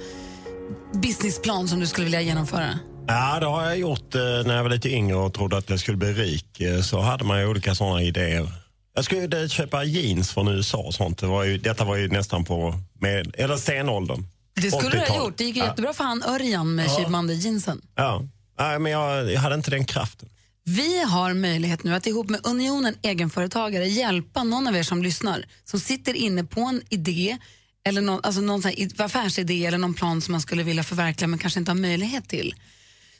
businessplan 0.94 1.68
som 1.68 1.80
du 1.80 1.86
skulle 1.86 2.04
vilja 2.04 2.20
genomföra? 2.20 2.78
Ja, 3.06 3.40
det 3.40 3.46
har 3.46 3.64
jag 3.64 3.78
gjort 3.78 4.14
eh, 4.14 4.20
när 4.20 4.56
jag 4.56 4.62
var 4.62 4.70
lite 4.70 4.88
yngre 4.90 5.16
och 5.16 5.34
trodde 5.34 5.56
att 5.56 5.70
jag 5.70 5.80
skulle 5.80 5.96
bli 5.96 6.12
rik. 6.12 6.60
Eh, 6.60 6.80
Så 6.82 7.00
hade 7.00 7.24
man 7.24 7.40
ju 7.40 7.46
olika 7.46 7.74
sådana 7.74 8.02
idéer. 8.02 8.48
Jag 8.94 9.04
skulle 9.04 9.48
köpa 9.48 9.84
jeans 9.84 10.30
från 10.30 10.48
USA 10.48 10.78
och 10.78 10.94
sånt. 10.94 11.18
Det 11.18 11.26
var 11.26 11.44
ju, 11.44 11.58
detta 11.58 11.84
var 11.84 11.96
ju 11.96 12.08
nästan 12.08 12.44
på, 12.44 12.74
med, 13.00 13.34
eller 13.38 13.56
stenåldern. 13.56 14.26
Det 14.54 14.70
skulle 14.70 14.90
du 14.90 14.98
ha 14.98 15.04
80-talet. 15.04 15.24
gjort. 15.24 15.38
Det 15.38 15.44
gick 15.44 15.56
ju 15.56 15.62
ja. 15.62 15.68
jättebra 15.68 15.92
för 15.92 16.04
han 16.04 16.22
Örjan 16.22 16.74
med 16.74 16.86
Ja. 16.86 17.32
Jeansen. 17.32 17.80
Ja, 17.96 18.22
Nej, 18.58 18.78
men 18.78 18.92
jag, 18.92 19.32
jag 19.32 19.40
hade 19.40 19.54
inte 19.54 19.70
den 19.70 19.84
kraften. 19.84 20.28
Vi 20.76 21.02
har 21.02 21.34
möjlighet 21.34 21.84
nu 21.84 21.94
att 21.94 22.06
ihop 22.06 22.30
med 22.30 22.40
Unionen 22.46 22.94
egenföretagare 23.02 23.86
hjälpa 23.86 24.44
någon 24.44 24.66
av 24.66 24.76
er 24.76 24.82
som 24.82 25.02
lyssnar 25.02 25.46
som 25.64 25.80
sitter 25.80 26.14
inne 26.14 26.44
på 26.44 26.60
en 26.60 26.82
idé 26.90 27.38
eller 27.84 28.00
någon, 28.00 28.20
alltså 28.22 28.40
någon 28.40 28.62
affärsidé 28.98 29.66
eller 29.66 29.78
någon 29.78 29.94
plan 29.94 30.20
som 30.20 30.32
man 30.32 30.40
skulle 30.40 30.62
vilja 30.62 30.84
förverkliga 30.84 31.28
men 31.28 31.38
kanske 31.38 31.60
inte 31.60 31.70
har 31.70 31.76
möjlighet 31.76 32.28
till. 32.28 32.54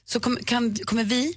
Så 0.05 0.21
kom, 0.21 0.37
kan, 0.37 0.75
kommer 0.75 1.05
vi 1.05 1.35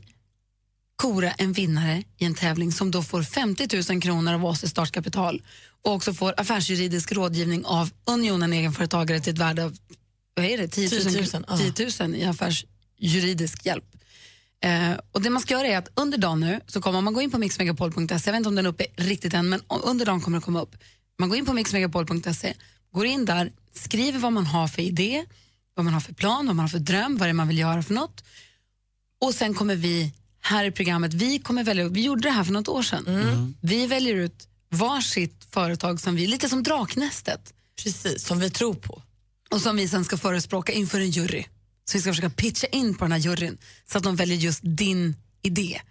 kora 0.95 1.31
en 1.31 1.53
vinnare 1.53 2.03
i 2.17 2.25
en 2.25 2.35
tävling 2.35 2.71
som 2.71 2.91
då 2.91 3.03
får 3.03 3.23
50 3.23 3.93
000 3.93 4.01
kronor 4.01 4.33
av 4.33 4.45
oss 4.45 4.63
i 4.63 4.69
startkapital 4.69 5.41
och 5.81 5.93
också 5.93 6.13
får 6.13 6.33
affärsjuridisk 6.37 7.11
rådgivning 7.11 7.65
av 7.65 7.89
Unionen 8.05 8.53
egenföretagare 8.53 9.19
till 9.19 9.33
ett 9.33 9.39
värde 9.39 9.63
av 9.65 9.77
vad 10.35 10.45
är 10.45 10.57
det? 10.57 10.67
10 10.67 10.89
000, 10.89 11.13
10 11.13 11.39
000, 11.39 11.45
ja. 11.47 11.71
10 11.75 12.07
000 12.07 12.15
i 12.15 12.23
affärsjuridisk 12.23 13.65
hjälp. 13.65 13.92
Eh, 14.63 14.93
och 15.11 15.21
det 15.21 15.29
man 15.29 15.41
ska 15.41 15.53
göra 15.53 15.67
är 15.67 15.77
att 15.77 15.91
under 15.95 16.17
dagen 16.17 16.39
nu 16.39 16.59
så 16.67 16.81
kommer 16.81 17.01
man 17.01 17.13
gå 17.13 17.21
in 17.21 17.31
på 17.31 17.37
mixmegapol.se, 17.37 18.13
jag 18.25 18.33
vet 18.33 18.35
inte 18.35 18.49
om 18.49 18.55
den 18.55 18.65
är 18.65 18.69
uppe 18.69 18.85
riktigt 18.95 19.33
än, 19.33 19.49
men 19.49 19.61
under 19.83 20.05
dagen 20.05 20.21
kommer 20.21 20.37
det 20.37 20.45
komma 20.45 20.61
upp. 20.61 20.75
Man 21.19 21.29
går 21.29 21.37
in 21.37 21.45
på 21.45 21.53
mixmegapol.se, 21.53 22.53
går 22.93 23.05
in 23.05 23.25
där, 23.25 23.51
skriver 23.73 24.19
vad 24.19 24.33
man 24.33 24.45
har 24.45 24.67
för 24.67 24.81
idé, 24.81 25.25
vad 25.75 25.85
man 25.85 25.93
har 25.93 26.01
för 26.01 26.13
plan, 26.13 26.47
vad 26.47 26.55
man 26.55 26.63
har 26.63 26.69
för 26.69 26.79
dröm, 26.79 27.17
vad 27.17 27.27
det 27.27 27.31
är 27.31 27.33
man 27.33 27.47
vill 27.47 27.57
göra 27.57 27.83
för 27.83 27.93
något. 27.93 28.23
Och 29.21 29.33
sen 29.33 29.53
kommer 29.53 29.75
vi 29.75 30.13
här 30.41 30.65
i 30.65 30.71
programmet, 30.71 31.13
vi 31.13 31.39
kommer 31.39 31.63
välja, 31.63 31.87
vi 31.87 32.03
gjorde 32.03 32.21
det 32.21 32.29
här 32.29 32.43
för 32.43 32.53
något 32.53 32.67
år 32.67 32.83
sedan. 32.83 33.55
Vi 33.61 33.87
väljer 33.87 34.15
ut 34.15 34.47
varsitt 34.69 35.47
företag 35.51 35.99
som 36.01 36.15
vi, 36.15 36.27
lite 36.27 36.49
som 36.49 36.63
Draknästet. 36.63 37.53
Precis, 37.83 38.25
som 38.25 38.39
vi 38.39 38.49
tror 38.49 38.73
på. 38.73 39.01
Och 39.49 39.61
som 39.61 39.75
vi 39.75 39.87
sen 39.87 40.05
ska 40.05 40.17
förespråka 40.17 40.71
inför 40.71 40.99
en 40.99 41.09
jury. 41.09 41.45
Så 41.85 41.97
vi 41.97 42.01
ska 42.01 42.11
försöka 42.11 42.29
pitcha 42.29 42.67
in 42.67 42.95
på 42.97 43.05
den 43.05 43.11
här 43.11 43.19
juryn 43.19 43.57
så 43.91 43.97
att 43.97 44.03
de 44.03 44.15
väljer 44.15 44.37
just 44.37 44.59
din 44.63 45.15
idé. 45.43 45.81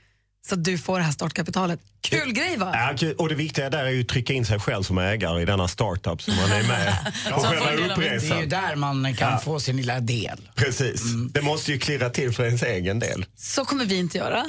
Så 0.48 0.54
att 0.54 0.64
du 0.64 0.78
får 0.78 0.98
det 0.98 1.04
här 1.04 1.12
startkapitalet. 1.12 1.80
Kul 2.00 2.32
grej 2.32 2.56
va? 2.56 2.70
Ja, 2.74 2.96
kul. 2.98 3.14
och 3.16 3.28
det 3.28 3.34
viktiga 3.34 3.70
där 3.70 3.84
är 3.84 3.88
ju 3.90 4.00
att 4.00 4.08
trycka 4.08 4.32
in 4.32 4.46
sig 4.46 4.58
själv 4.60 4.82
som 4.82 4.98
ägare 4.98 5.42
i 5.42 5.44
denna 5.44 5.68
startup 5.68 6.22
som 6.22 6.36
man 6.36 6.50
är 6.52 6.62
med 6.68 7.12
på 7.34 7.40
själva 7.40 7.66
det 7.66 7.72
är 7.72 7.78
ju 7.78 7.90
uppresan. 7.92 8.48
där 8.48 8.76
man 8.76 9.14
kan 9.16 9.30
Ja. 9.32 9.38
få 9.38 9.60
sin 9.60 9.76
lilla 9.76 10.00
del. 10.00 10.48
Precis. 10.54 11.02
Det 11.32 11.42
måste 11.42 11.72
ju 11.72 11.78
klirra 11.78 12.10
till 12.10 12.32
för 12.32 12.44
ens 12.44 12.62
egen 12.62 12.98
del. 12.98 13.26
Så 13.36 13.64
kommer 13.64 13.84
vi 13.84 13.96
inte 13.96 14.18
göra. 14.18 14.44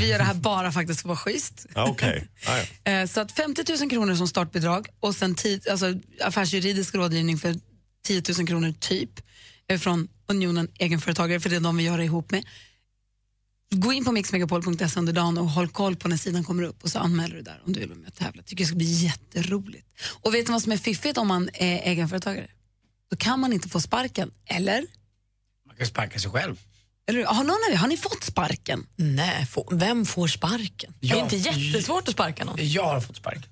Vi 0.00 0.06
gör 0.08 0.18
det 0.18 0.24
här 0.24 0.34
bara 0.34 0.72
faktiskt 0.72 1.00
för 1.00 1.06
att 1.08 1.08
vara 1.08 1.16
schysst. 1.16 1.66
Ja, 1.74 1.84
Okej. 1.88 2.28
Ja, 2.46 2.58
ja. 2.84 2.90
Eh, 2.92 3.06
Så 3.06 3.20
att 3.20 3.32
50 3.32 3.64
000 3.80 3.90
kronor 3.90 4.14
som 4.14 4.28
startbidrag 4.28 4.88
och 5.00 5.14
sen 5.14 5.34
tid, 5.34 5.68
alltså 5.68 5.94
affärsjuridisk 6.24 6.94
rådgivning 6.94 7.38
för 7.38 7.54
10 8.06 8.22
000 8.38 8.46
kronor 8.46 8.74
typ 8.80 9.10
eh, 9.70 9.78
från 9.78 10.08
Unionen 10.26 10.68
egenföretagare, 10.78 11.40
för 11.40 11.50
det 11.50 11.56
är 11.56 11.60
de 11.60 11.76
vi 11.76 11.82
gör 11.82 11.98
det 11.98 12.04
ihop 12.04 12.30
med. 12.30 12.44
Gå 13.70 13.92
in 13.92 14.04
på 14.04 14.12
mixmegapol.se 14.12 14.98
under 15.00 15.12
dagen 15.12 15.38
och 15.38 15.48
håll 15.50 15.68
koll 15.68 15.96
på 15.96 16.08
när 16.08 16.16
sidan 16.16 16.44
kommer 16.44 16.62
upp 16.62 16.84
och 16.84 16.90
så 16.90 16.98
anmäler 16.98 17.34
du 17.36 17.42
där 17.42 17.62
om 17.66 17.72
du 17.72 17.80
vill 17.80 17.88
vara 17.88 17.98
med 17.98 18.08
och 18.08 18.14
tävla. 18.14 18.42
Tycker 18.42 18.64
det 18.64 18.68
ska 18.68 18.76
bli 18.76 18.92
jätteroligt. 18.92 19.86
Och 20.22 20.34
vet 20.34 20.46
du 20.46 20.52
vad 20.52 20.62
som 20.62 20.72
är 20.72 20.76
fiffigt 20.76 21.18
om 21.18 21.28
man 21.28 21.48
är 21.54 21.76
egenföretagare? 21.90 22.46
Då 23.10 23.16
kan 23.16 23.40
man 23.40 23.52
inte 23.52 23.68
få 23.68 23.80
sparken, 23.80 24.30
eller? 24.46 24.86
Man 25.66 25.76
kan 25.76 25.86
sparka 25.86 26.18
sig 26.18 26.30
själv. 26.30 26.56
eller 27.08 27.24
har, 27.24 27.44
någon 27.44 27.50
av 27.68 27.72
er, 27.72 27.76
har 27.76 27.88
ni 27.88 27.96
fått 27.96 28.24
sparken? 28.24 28.86
Nej, 28.96 29.46
få, 29.46 29.68
vem 29.72 30.06
får 30.06 30.26
sparken? 30.28 30.94
det 31.00 31.06
är 31.06 31.10
Jag- 31.16 31.24
inte 31.24 31.36
jättesvårt 31.36 32.08
att 32.08 32.14
sparka 32.14 32.44
någon. 32.44 32.56
Jag 32.58 32.84
har 32.84 33.00
fått 33.00 33.16
sparken. 33.16 33.42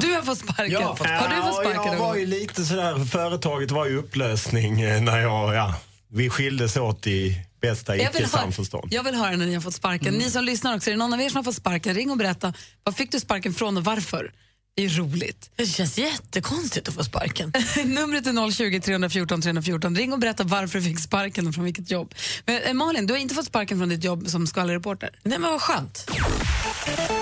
Du 0.00 0.12
har 0.12 0.22
fått 0.22 0.38
sparken. 0.38 0.70
Jag 0.70 0.80
har 0.80 0.96
fått 0.96 1.06
Har 1.06 1.28
du 1.28 1.36
fått 1.36 1.44
Ja, 1.46 1.52
sparken? 1.52 1.74
Jag 1.84 1.86
någon 1.86 1.98
var 2.08 2.16
ju 2.16 2.26
lite 2.26 2.64
sådär, 2.64 3.04
företaget 3.04 3.70
var 3.70 3.86
i 3.86 3.94
upplösning 3.94 4.80
eh, 4.80 5.00
när 5.02 5.18
jag, 5.18 5.54
ja, 5.54 5.74
vi 6.08 6.30
skildes 6.30 6.76
åt 6.76 7.06
i 7.06 7.40
bästa 7.60 7.96
icke-samförstånd. 7.96 8.88
jag 8.90 9.02
vill 9.02 9.14
höra 9.14 9.36
när 9.36 9.46
ni 9.46 9.54
har 9.54 9.60
fått 9.60 9.74
sparken. 9.74 10.14
Ni 10.14 10.30
som 10.30 10.44
lyssnar 10.44 10.76
också, 10.76 10.90
är 10.90 10.92
det 10.92 10.98
någon 10.98 11.12
av 11.12 11.20
er 11.20 11.28
som 11.28 11.36
har 11.36 11.42
fått 11.42 11.54
sparken? 11.54 11.94
Ring 11.94 12.10
och 12.10 12.16
berätta. 12.16 12.54
Var 12.82 12.92
fick 12.92 13.12
du 13.12 13.20
sparken 13.20 13.54
från 13.54 13.76
och 13.76 13.84
varför? 13.84 14.32
Är 14.78 14.88
roligt. 14.88 15.50
Det 15.56 15.66
känns 15.66 15.98
jättekonstigt 15.98 16.88
att 16.88 16.94
få 16.94 17.04
sparken. 17.04 17.52
Numret 17.84 18.26
är 18.26 18.50
020 18.50 18.80
314 18.80 19.42
314. 19.42 19.96
Ring 19.96 20.12
och 20.12 20.18
berätta 20.18 20.44
varför 20.44 20.78
du 20.78 20.84
fick 20.84 21.00
sparken 21.00 21.48
och 21.48 21.54
från 21.54 21.64
vilket 21.64 21.90
jobb. 21.90 22.14
Men, 22.46 22.62
eh, 22.62 22.74
Malin, 22.74 23.06
du 23.06 23.14
har 23.14 23.18
inte 23.18 23.34
fått 23.34 23.46
sparken 23.46 23.78
från 23.78 23.88
ditt 23.88 24.04
jobb 24.04 24.28
som 24.28 24.46
skvallerreporter. 24.46 25.10
Nej 25.22 25.38
men 25.38 25.50
vad 25.50 25.60
skönt. 25.60 26.10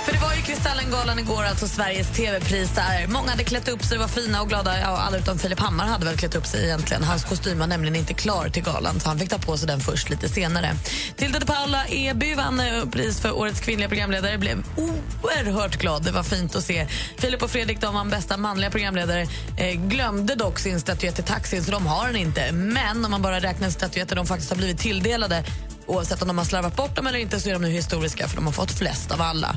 För 0.04 0.12
det 0.12 0.18
var 0.18 0.34
ju 0.34 0.42
Kristallengalan 0.42 1.18
igår, 1.18 1.42
alltså 1.44 1.68
Sveriges 1.68 2.16
TV-pris 2.16 2.70
där. 2.74 3.06
Många 3.06 3.30
hade 3.30 3.44
klätt 3.44 3.68
upp 3.68 3.84
sig, 3.84 3.98
var 3.98 4.08
fina 4.08 4.42
och 4.42 4.48
glada. 4.48 4.80
Ja, 4.80 4.86
alla 4.86 5.18
utom 5.18 5.38
Filip 5.38 5.60
Hammar 5.60 5.86
hade 5.86 6.04
väl 6.04 6.16
klätt 6.16 6.34
upp 6.34 6.46
sig 6.46 6.64
egentligen. 6.64 7.04
Hans 7.04 7.24
kostym 7.24 7.58
var 7.58 7.66
nämligen 7.66 7.96
inte 7.96 8.14
klar 8.14 8.48
till 8.48 8.62
galan 8.62 9.00
så 9.00 9.08
han 9.08 9.18
fick 9.18 9.30
ta 9.30 9.38
på 9.38 9.56
sig 9.56 9.68
den 9.68 9.80
först 9.80 10.10
lite 10.10 10.28
senare. 10.28 10.76
Tilde 11.16 11.38
de 11.38 11.46
Paula 11.46 11.86
Eby 11.86 12.34
vann 12.34 12.60
eh, 12.60 12.84
pris 12.84 13.20
för 13.20 13.32
årets 13.32 13.60
kvinnliga 13.60 13.88
programledare. 13.88 14.38
Blev 14.38 14.64
oerhört 14.76 15.76
glad. 15.76 16.04
Det 16.04 16.12
var 16.12 16.22
fint 16.22 16.56
att 16.56 16.64
se. 16.64 16.86
Filip 17.18 17.43
och 17.44 17.50
Fredrik, 17.50 17.80
de 17.80 17.94
vann 17.94 18.10
bästa 18.10 18.36
manliga 18.36 18.70
programledare. 18.70 19.26
Eh, 19.56 19.74
glömde 19.74 20.34
dock 20.34 20.58
sin 20.58 20.80
statyett 20.80 21.18
i 21.18 21.22
taxin 21.22 21.64
så 21.64 21.70
de 21.70 21.86
har 21.86 22.06
den 22.06 22.16
inte. 22.16 22.52
Men 22.52 23.04
om 23.04 23.10
man 23.10 23.22
bara 23.22 23.40
räknar 23.40 23.70
statyetter 23.70 24.16
de 24.16 24.26
faktiskt 24.26 24.50
har 24.50 24.56
blivit 24.56 24.78
tilldelade 24.78 25.44
Oavsett 25.86 26.22
om 26.22 26.28
de 26.28 26.38
har 26.38 26.44
slarvat 26.44 26.76
bort 26.76 26.96
dem 26.96 27.06
eller 27.06 27.18
inte 27.18 27.40
så 27.40 27.48
är 27.48 27.52
de 27.52 27.62
nu 27.62 27.68
historiska 27.68 28.28
för 28.28 28.36
de 28.36 28.46
har 28.46 28.52
fått 28.52 28.70
flest 28.70 29.12
av 29.12 29.22
alla. 29.22 29.56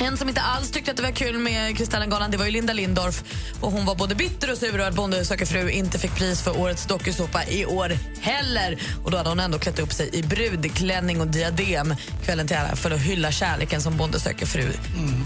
En 0.00 0.16
som 0.16 0.28
inte 0.28 0.40
alls 0.40 0.70
tyckte 0.70 0.90
att 0.90 0.96
det 0.96 1.02
var 1.02 1.10
kul 1.10 1.38
med 1.38 1.76
Kristallengalan 1.76 2.30
det 2.30 2.36
var 2.36 2.44
ju 2.44 2.50
Linda 2.50 2.72
Lindorff. 2.72 3.22
Och 3.60 3.72
hon 3.72 3.86
var 3.86 3.94
både 3.94 4.14
bitter 4.14 4.52
och 4.52 4.58
sur 4.58 4.68
över 4.68 4.88
att 4.88 4.94
Bonde 4.94 5.24
söker 5.24 5.46
fru 5.46 5.70
inte 5.70 5.98
fick 5.98 6.14
pris 6.14 6.42
för 6.42 6.60
årets 6.60 6.86
dokusåpa 6.86 7.44
i 7.44 7.66
år 7.66 7.98
heller. 8.20 8.78
Och 9.04 9.10
då 9.10 9.16
hade 9.16 9.28
hon 9.28 9.40
ändå 9.40 9.58
klätt 9.58 9.78
upp 9.78 9.92
sig 9.92 10.10
i 10.12 10.22
brudklänning 10.22 11.20
och 11.20 11.26
diadem 11.26 11.94
kvällen 12.24 12.46
till 12.46 12.56
ära 12.56 12.76
för 12.76 12.90
att 12.90 13.00
hylla 13.00 13.32
kärleken 13.32 13.82
som 13.82 13.96
Bonde 13.96 14.20
söker 14.20 14.46
fru 14.46 14.72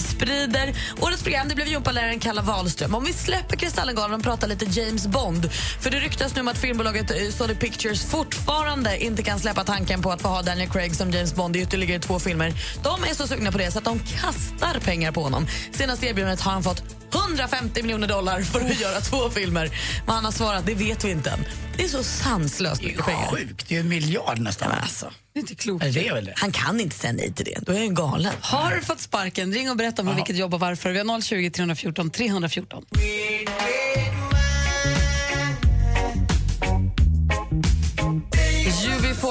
sprider. 0.01 0.75
Årets 1.01 1.23
program 1.23 1.49
det 1.49 1.55
blev 1.55 1.69
gympaläraren 1.69 2.21
Kalla 2.21 2.43
Wahlström. 2.43 2.95
Om 2.95 3.05
vi 3.05 3.13
släpper 3.13 3.57
Kristallengalan 3.57 4.15
och 4.15 4.23
pratar 4.23 4.49
lite 4.49 4.65
James 4.65 5.07
Bond. 5.07 5.53
För 5.81 5.91
det 5.91 6.01
ryktas 6.01 6.35
nu 6.35 6.41
om 6.41 6.49
att 6.49 6.59
filmbolaget 6.59 7.11
eh, 7.11 7.17
Sony 7.31 7.55
Pictures 7.55 8.05
fortfarande 8.05 9.05
inte 9.05 9.23
kan 9.23 9.39
släppa 9.39 9.65
tanken 9.65 10.03
på 10.03 10.11
att 10.11 10.23
få 10.23 10.29
ha 10.29 10.43
Daniel 10.43 10.71
Craig 10.71 10.97
som 10.97 11.11
James 11.11 11.35
Bond 11.35 11.57
i 11.57 11.61
ytterligare 11.61 12.01
två 12.01 12.19
filmer. 12.19 12.53
De 12.83 13.05
är 13.11 13.15
så 13.15 13.27
sugna 13.27 13.53
på 13.53 13.59
det 13.59 13.71
så 13.71 13.79
att 13.79 13.85
de 13.85 13.99
kastar 13.99 14.62
pengar 14.85 15.13
på 15.13 15.23
honom. 15.23 15.47
Senaste 15.73 16.07
erbjudandet 16.07 16.41
har 16.41 16.53
han 16.53 16.63
fått 16.63 16.83
150 17.15 17.83
miljoner 17.83 18.09
dollar 18.09 18.41
för 18.43 18.61
att 18.61 18.81
göra 18.81 19.01
två 19.01 19.31
filmer. 19.31 19.71
Men 20.07 20.15
han 20.15 20.25
har 20.25 20.33
svarat, 20.33 20.67
det 20.67 20.75
vet 20.75 21.05
vi 21.05 21.11
inte 21.11 21.31
än. 21.31 21.45
Det 21.77 21.85
är 21.85 21.89
så 21.89 22.03
sanslöst 22.03 22.83
mycket 22.83 23.05
pengar. 23.05 23.31
Sjukt, 23.31 23.69
det 23.69 23.77
är 23.77 23.81
en 23.81 23.89
miljard 23.89 24.39
nästan. 24.39 24.69
Ja, 24.69 24.75
men 24.75 24.83
alltså, 24.83 25.11
Det 25.33 25.39
är 25.39 25.41
inte 25.41 25.55
klokt. 25.55 25.85
Är 25.85 25.93
det 25.93 26.13
väl 26.13 26.25
det? 26.25 26.33
han 26.37 26.53
kan 26.53 26.81
inte 26.81 26.97
säga 26.97 27.13
nej 27.13 27.33
till 27.33 27.45
det. 27.45 27.59
Då 27.67 27.73
är 27.73 27.79
han 27.79 27.95
galen. 27.95 28.33
Har 28.41 28.75
du 28.77 28.83
fått 28.83 29.01
sparken? 29.01 29.53
Ring 29.53 29.71
och 29.71 29.77
berätta 29.77 30.03
om 30.03 30.15
vilket 30.15 30.37
jobb 30.37 30.55
och 30.55 30.61
varför. 30.61 30.91
Vi 30.91 30.99
har 30.99 31.21
020 31.21 31.51
314 31.51 32.11
314. 32.11 32.85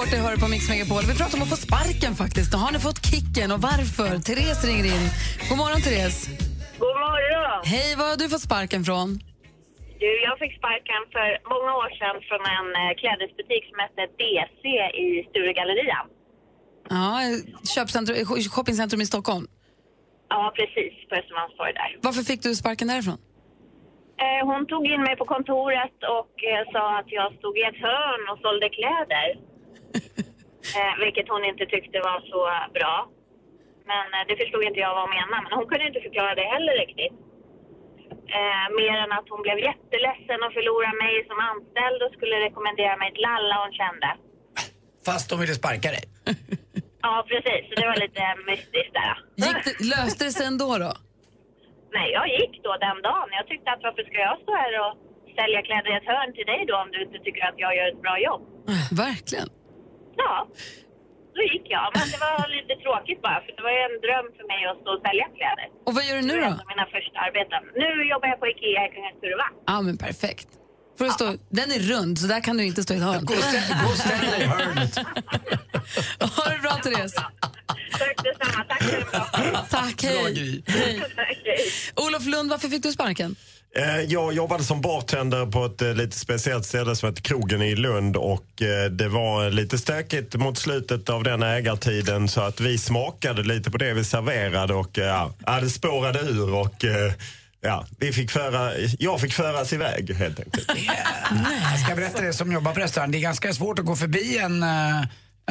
UB40 0.01 0.15
hör 0.27 0.37
på 0.43 0.47
Mix 0.47 0.69
Megapol. 0.69 1.03
Vi 1.11 1.15
pratar 1.21 1.35
om 1.37 1.43
att 1.45 1.53
få 1.55 1.59
sparken 1.67 2.13
faktiskt. 2.23 2.49
Har 2.63 2.71
ni 2.75 2.79
fått 2.87 2.99
kicken 3.11 3.49
och 3.55 3.61
varför? 3.69 4.09
Therese 4.27 4.63
ringer 4.69 4.85
in. 4.93 5.03
God 5.49 5.57
morgon 5.61 5.81
Therese. 5.85 6.19
God 6.83 6.95
morgon! 7.07 7.59
Hej, 7.73 7.89
var 7.99 8.07
har 8.11 8.17
du 8.21 8.25
fått 8.33 8.45
sparken 8.49 8.81
från? 8.89 9.07
Du, 10.01 10.09
jag 10.27 10.35
fick 10.41 10.53
sparken 10.61 11.01
för 11.15 11.29
många 11.53 11.71
år 11.81 11.89
sedan 11.99 12.17
från 12.27 12.43
en 12.57 12.67
eh, 12.81 12.91
klädesbutik 13.01 13.63
som 13.69 13.77
hette 13.83 14.01
DC 14.21 14.63
i 15.05 15.07
Sturegallerian. 15.29 16.05
Ja, 16.95 17.05
köpcentrum, 17.75 18.17
shoppingcentrum 18.55 19.01
i 19.05 19.07
Stockholm. 19.13 19.45
Ja, 20.33 20.41
precis. 20.59 20.93
På 21.09 21.13
Östermalmstorg 21.21 21.73
där. 21.81 21.89
Varför 22.07 22.23
fick 22.29 22.41
du 22.45 22.49
sparken 22.61 22.87
därifrån? 22.93 23.19
Eh, 24.23 24.41
hon 24.49 24.61
tog 24.73 24.83
in 24.93 25.01
mig 25.07 25.15
på 25.21 25.25
kontoret 25.35 25.97
och 26.19 26.33
eh, 26.51 26.63
sa 26.73 26.83
att 26.99 27.09
jag 27.19 27.27
stod 27.39 27.53
i 27.61 27.63
ett 27.69 27.79
hörn 27.87 28.23
och 28.31 28.39
sålde 28.45 28.67
kläder. 28.77 29.27
eh, 30.77 30.93
vilket 31.03 31.27
hon 31.33 31.43
inte 31.51 31.65
tyckte 31.73 31.97
var 32.09 32.19
så 32.33 32.41
bra. 32.77 32.95
Men 33.91 34.05
eh, 34.15 34.23
det 34.27 34.35
förstod 34.41 34.63
inte 34.69 34.79
jag 34.85 34.91
vad 34.95 35.03
hon 35.05 35.13
menade. 35.17 35.43
Men 35.45 35.53
hon 35.57 35.67
kunde 35.69 35.85
inte 35.89 36.05
förklara 36.07 36.33
det 36.39 36.47
heller 36.55 36.75
riktigt. 36.83 37.15
Eh, 38.37 38.65
mer 38.79 38.95
än 39.03 39.11
att 39.17 39.27
hon 39.33 39.41
blev 39.45 39.57
jätteledsen 39.69 40.39
och 40.45 40.53
förlorade 40.57 40.97
mig 41.05 41.13
som 41.29 41.37
anställd 41.51 41.99
och 42.05 42.11
skulle 42.17 42.35
rekommendera 42.47 42.95
mig 43.01 43.09
till 43.15 43.27
alla 43.35 43.55
hon 43.63 43.73
kände. 43.81 44.09
Fast 45.07 45.25
de 45.29 45.35
ville 45.41 45.55
sparka 45.61 45.89
dig. 45.97 46.05
Ja, 47.07 47.25
precis. 47.31 47.61
Så 47.69 47.73
det 47.79 47.87
var 47.91 47.97
lite 48.05 48.23
mystiskt 48.51 48.93
där. 49.01 49.15
Gick 49.45 49.59
det, 49.67 49.73
löste 49.93 50.23
det 50.25 50.31
sig 50.37 50.45
ändå 50.51 50.69
då? 50.85 50.91
Nej, 51.97 52.07
jag 52.17 52.27
gick 52.37 52.53
då 52.63 52.71
den 52.87 52.97
dagen. 53.09 53.29
Jag 53.39 53.45
tyckte 53.47 53.67
att 53.73 53.83
varför 53.87 54.03
ska 54.09 54.17
jag 54.29 54.37
stå 54.43 54.51
här 54.63 54.73
och 54.83 54.93
sälja 55.37 55.61
kläder 55.67 55.89
i 55.93 55.95
ett 55.99 56.09
hörn 56.13 56.31
till 56.37 56.47
dig 56.51 56.61
då 56.69 56.75
om 56.83 56.89
du 56.93 56.99
inte 57.05 57.19
tycker 57.25 57.41
att 57.49 57.57
jag 57.63 57.71
gör 57.77 57.87
ett 57.93 58.01
bra 58.05 58.15
jobb? 58.27 58.41
Verkligen. 59.05 59.49
Ja, 60.17 60.47
då 61.35 61.41
gick 61.53 61.65
jag. 61.75 61.85
Men 61.97 62.07
det 62.13 62.19
var 62.27 62.37
lite 62.57 62.73
tråkigt 62.83 63.21
bara 63.27 63.39
för 63.45 63.51
det 63.57 63.63
var 63.67 63.73
ju 63.77 63.81
en 63.89 63.97
dröm 64.05 64.27
för 64.37 64.45
mig 64.51 64.59
att 64.69 64.77
stå 64.81 64.89
och 64.97 65.01
sälja 65.07 65.27
kläder. 65.37 65.67
Och 65.87 65.93
vad 65.95 66.03
gör 66.07 66.15
du 66.19 66.21
nu 66.29 66.35
Det 66.35 66.41
var 66.41 66.57
då? 66.61 66.71
mina 66.73 66.85
första 66.95 67.17
arbeten. 67.27 67.61
Nu 67.83 67.89
jobbar 68.11 68.27
jag 68.33 68.39
på 68.41 68.47
Ikea 68.53 68.81
i 68.87 68.89
Kungens 68.95 69.17
Kurva. 69.21 69.47
Ja, 69.71 69.75
men 69.87 69.95
perfekt. 70.07 70.47
Får 70.97 71.05
du 71.05 71.11
stå, 71.11 71.25
den 71.59 71.71
är 71.71 71.79
rund, 71.79 72.19
så 72.19 72.27
där 72.27 72.41
kan 72.47 72.57
du 72.57 72.63
inte 72.65 72.83
stå 72.83 72.93
i 72.93 72.97
ett 72.97 73.03
hörn. 73.03 73.25
Gå 73.25 73.33
och 73.33 73.39
ställ- 73.99 74.31
dig 74.31 74.41
i 74.41 74.45
hörnet. 74.45 74.93
Ha 76.35 76.43
det 76.53 76.59
bra, 76.61 76.71
Therese. 76.71 77.15
Tack 77.99 78.23
detsamma. 78.23 78.63
Tack 78.69 78.83
för 78.83 79.11
bra 79.11 79.65
Tack, 79.69 80.03
hej. 80.03 80.63
hej. 80.67 81.01
Olof 82.07 82.25
Lund, 82.25 82.49
varför 82.49 82.67
fick 82.67 82.83
du 82.83 82.91
sparken? 82.91 83.35
Eh, 83.75 84.01
Jag 84.01 84.33
jobbade 84.33 84.63
som 84.63 84.81
bartender 84.81 85.45
på 85.45 85.65
ett 85.65 85.81
eh, 85.81 85.93
lite 85.93 86.19
speciellt 86.19 86.65
ställe 86.65 86.95
som 86.95 87.09
heter 87.09 87.21
Krogen 87.21 87.61
i 87.61 87.75
Lund 87.75 88.15
och 88.17 88.61
eh, 88.61 88.91
det 88.91 89.07
var 89.07 89.49
lite 89.49 89.77
stökigt 89.77 90.35
mot 90.35 90.57
slutet 90.57 91.09
av 91.09 91.23
den 91.23 91.43
ägartiden 91.43 92.27
så 92.27 92.41
att 92.41 92.59
vi 92.59 92.77
smakade 92.77 93.43
lite 93.43 93.71
på 93.71 93.77
det 93.77 93.93
vi 93.93 94.03
serverade 94.03 94.73
och 94.73 94.97
ja, 94.97 95.33
det 95.61 95.69
spårade 95.69 96.19
ur 96.19 96.53
och 96.53 96.85
ja, 97.61 97.85
vi 97.99 98.13
fick 98.13 98.31
föra, 98.31 98.71
jag 98.99 99.21
fick 99.21 99.33
föras 99.33 99.73
iväg 99.73 100.15
helt 100.15 100.39
enkelt. 100.39 100.71
Jag 101.71 101.79
ska 101.79 101.95
berätta 101.95 102.21
det 102.21 102.33
som 102.33 102.51
jobbar 102.51 102.73
på 102.73 102.79
restaurang. 102.79 103.11
Det 103.11 103.17
är 103.17 103.21
ganska 103.21 103.53
svårt 103.53 103.79
att 103.79 103.85
gå 103.85 103.95
förbi 103.95 104.37
en, 104.37 104.63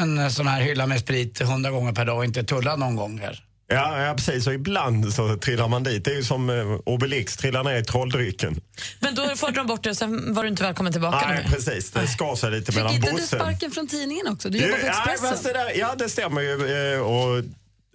en 0.01 0.31
sån 0.31 0.47
här 0.47 0.61
hylla 0.61 0.87
med 0.87 1.01
sprit 1.01 1.43
hundra 1.43 1.71
gånger 1.71 1.93
per 1.93 2.05
dag 2.05 2.17
och 2.19 2.25
inte 2.25 2.45
tulla 2.45 2.77
någon 2.77 2.97
gång. 2.97 3.19
Här. 3.19 3.45
Ja, 3.73 4.03
ja, 4.07 4.15
precis. 4.15 4.47
Och 4.47 4.55
ibland 4.55 5.15
så 5.15 5.37
trillar 5.37 5.69
man 5.69 5.83
dit. 5.83 6.05
Det 6.05 6.11
är 6.11 6.15
ju 6.15 6.23
som 6.25 6.51
eh, 6.51 6.57
Obelix 6.87 7.37
trillar 7.37 7.65
ner 7.65 7.77
i 7.77 7.85
trolldrycken. 7.85 8.61
Men 9.01 9.15
då 9.15 9.29
förde 9.37 9.53
de 9.53 9.67
bort 9.67 9.83
det 9.85 9.91
och 9.91 9.97
sen 9.97 10.35
var 10.35 10.43
du 10.43 10.49
inte 10.49 10.63
välkommen 10.63 10.93
tillbaka 10.93 11.29
Nej, 11.29 11.43
nu. 11.47 11.51
precis. 11.55 11.91
Det 11.91 12.07
skar 12.07 12.37
sig 12.37 12.51
lite 12.51 12.73
mellan 12.77 12.93
Fick 12.93 13.05
inte 13.05 13.21
du 13.21 13.27
sparken 13.27 13.71
från 13.71 13.87
tidningen 13.89 14.29
också? 14.29 14.49
Du 14.51 14.59
jobbar 14.59 14.79
på 14.79 14.87
ja, 14.87 14.91
Expressen. 14.91 15.29
fast 15.31 15.45
det 15.45 15.53
där, 15.53 15.73
ja, 15.79 15.95
det 15.99 16.09
stämmer 16.09 16.41
ju. 16.41 16.95
eh, 16.95 17.01
Och 17.01 17.45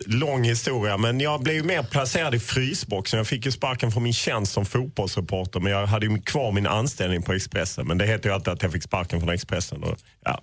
lång 0.05 0.43
historia, 0.43 0.97
men 0.97 1.19
jag 1.19 1.41
blev 1.43 1.65
mer 1.65 1.83
placerad 1.83 2.35
i 2.35 2.39
frysboxen. 2.39 3.17
Jag 3.17 3.27
fick 3.27 3.45
ju 3.45 3.51
sparken 3.51 3.91
från 3.91 4.03
min 4.03 4.13
tjänst 4.13 4.53
som 4.53 4.65
fotbollsreporter, 4.65 5.59
men 5.59 5.71
jag 5.71 5.85
hade 5.87 6.05
ju 6.05 6.21
kvar 6.21 6.51
min 6.51 6.67
anställning 6.67 7.21
på 7.21 7.33
Expressen. 7.33 7.87
Men 7.87 7.97
det 7.97 8.05
heter 8.05 8.29
ju 8.29 8.35
alltid 8.35 8.53
att 8.53 8.63
jag 8.63 8.71
fick 8.71 8.83
sparken 8.83 9.19
från 9.19 9.29
Expressen. 9.29 9.83
Och, 9.83 9.97
ja. 10.25 10.41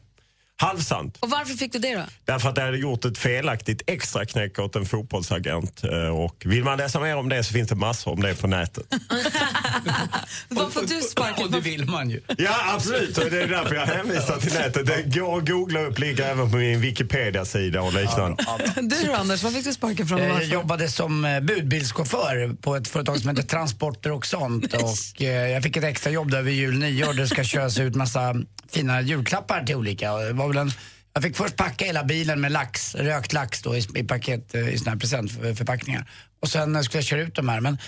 Halvsant. 0.67 1.17
Och 1.21 1.31
varför 1.31 1.55
fick 1.55 1.73
du 1.73 1.79
det 1.79 1.95
då? 1.95 2.03
Därför 2.25 2.49
att 2.49 2.57
jag 2.57 2.65
hade 2.65 2.79
gjort 2.79 3.05
ett 3.05 3.19
felaktigt 3.19 3.83
extra 3.87 4.27
knäck 4.27 4.59
åt 4.59 4.77
en 4.77 4.87
fotbollsagent. 4.87 5.85
Eh, 5.85 5.91
Och 6.09 6.43
vill 6.47 6.65
man 6.65 6.79
läsa 6.79 7.01
mer 7.01 7.17
om 7.17 7.29
det 7.29 7.45
så 7.45 7.53
finns 7.53 7.69
det 7.69 7.75
massor 7.75 8.13
om 8.13 8.21
det 8.23 8.35
på 8.41 8.47
nätet. 8.47 8.85
Vad 10.49 10.73
får 10.73 10.83
du 10.87 11.01
sparken? 11.01 11.45
Och 11.45 11.51
det 11.51 11.61
vill 11.61 11.85
man 11.85 12.11
ju. 12.11 12.21
Ja, 12.39 12.75
absolut. 12.75 13.19
Och 13.19 13.31
det 13.31 13.43
är 13.43 13.49
därför 13.49 13.75
jag 13.75 13.87
hänvisar 13.87 14.37
till 14.39 14.53
nätet. 14.53 14.87
Det 14.87 15.19
går 15.19 15.39
att 15.39 15.49
googla 15.49 15.81
upp, 15.81 15.99
ligger 15.99 16.25
även 16.25 16.51
på 16.51 16.57
min 16.57 16.81
Wikipedia-sida 16.81 17.83
och 17.83 17.93
liknande. 17.93 18.45
Du 18.77 19.07
då, 19.07 19.15
Anders, 19.15 19.43
vad 19.43 19.53
fick 19.53 19.65
du 19.65 19.73
sparken 19.73 20.07
från 20.07 20.21
Eh, 20.21 20.27
Jag 20.29 20.45
jobbade 20.45 20.89
som 20.89 21.25
eh, 21.25 21.41
budbilschaufför 21.41 22.55
på 22.63 22.77
ett 22.77 22.89
företag 22.89 23.19
som 23.21 23.29
heter 23.31 23.43
Transporter 23.43 24.13
och 24.13 24.27
sånt. 24.27 24.75
Och 24.75 25.21
jag 25.21 25.63
fick 25.63 25.77
ett 25.77 25.85
extra 25.85 26.11
jobb 26.13 26.31
där 26.31 26.43
vid 26.43 26.55
jul 26.55 26.79
nyår. 26.79 27.13
Det 27.15 27.29
ska 27.29 27.45
köras 27.45 27.79
ut 27.79 27.95
massa 27.95 28.35
fina 28.73 29.01
julklappar 29.01 29.65
till 29.65 29.75
olika. 29.77 30.13
Och 30.53 30.55
det 30.55 30.61
var 30.61 30.65
väl 30.67 30.73
en, 30.73 30.73
jag 31.15 31.23
fick 31.23 31.37
först 31.37 31.57
packa 31.57 31.85
hela 31.85 32.05
bilen 32.05 32.41
med 32.41 32.53
lax, 32.53 32.95
rökt 32.95 33.33
lax 33.33 33.63
då 33.63 33.77
i, 33.77 33.87
i 33.95 34.05
paket, 34.05 34.55
eh, 34.55 34.69
i 34.69 34.79
såna 34.79 34.91
här 34.91 34.99
presentförpackningar. 34.99 36.11
Och 36.41 36.49
sen 36.49 36.77
eh, 36.77 36.83
skulle 36.83 36.99
jag 36.99 37.05
köra 37.05 37.21
ut 37.21 37.35
de 37.35 37.49
här. 37.49 37.61
Men 37.61 37.79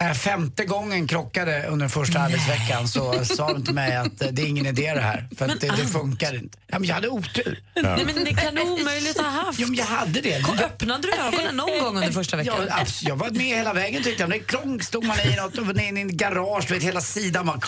när 0.00 0.14
femte 0.14 0.64
gången 0.64 1.08
krockade 1.08 1.66
under 1.66 1.88
första 1.88 2.18
arbetsveckan 2.20 2.88
så 2.88 3.24
sa 3.36 3.52
de 3.52 3.64
till 3.64 3.74
mig 3.74 3.96
att 3.96 4.22
eh, 4.22 4.28
det 4.28 4.42
är 4.42 4.46
ingen 4.46 4.66
idé 4.66 4.94
det 4.94 5.00
här. 5.00 5.28
För 5.38 5.48
att 5.48 5.60
det, 5.60 5.68
det 5.68 5.86
funkar 5.86 6.34
inte. 6.34 6.58
Ja, 6.66 6.78
men 6.78 6.88
jag 6.88 6.94
hade 6.94 7.08
otur. 7.08 7.62
Nej, 7.82 8.04
men 8.04 8.24
det 8.24 8.34
kan 8.34 8.54
du 8.54 8.62
omöjligt 8.62 9.18
ha 9.20 9.28
haft. 9.28 9.58
Jo, 9.58 9.66
men 9.68 9.76
jag 9.76 9.84
hade 9.86 10.20
det. 10.20 10.42
Kom, 10.42 10.58
öppnade 10.58 11.08
du 11.08 11.14
ögonen 11.14 11.56
någon 11.56 11.80
gång 11.84 11.96
under 11.96 12.12
första 12.12 12.36
veckan? 12.36 12.54
Ja, 12.68 12.76
abs- 12.76 13.08
jag 13.08 13.16
var 13.16 13.30
med 13.30 13.46
hela 13.56 13.72
vägen 13.72 14.02
tyckte 14.02 14.22
jag. 14.22 14.28
Men 14.28 14.38
det 14.38 14.44
klonk 14.44 14.82
stod 14.82 15.04
man 15.04 15.16
i 15.20 15.36
något 15.36 15.80
inne 15.80 16.00
i 16.00 16.02
en 16.02 16.16
garage, 16.16 16.70
vet 16.70 16.82
hela 16.82 17.00
sidan 17.00 17.46
var... 17.46 17.64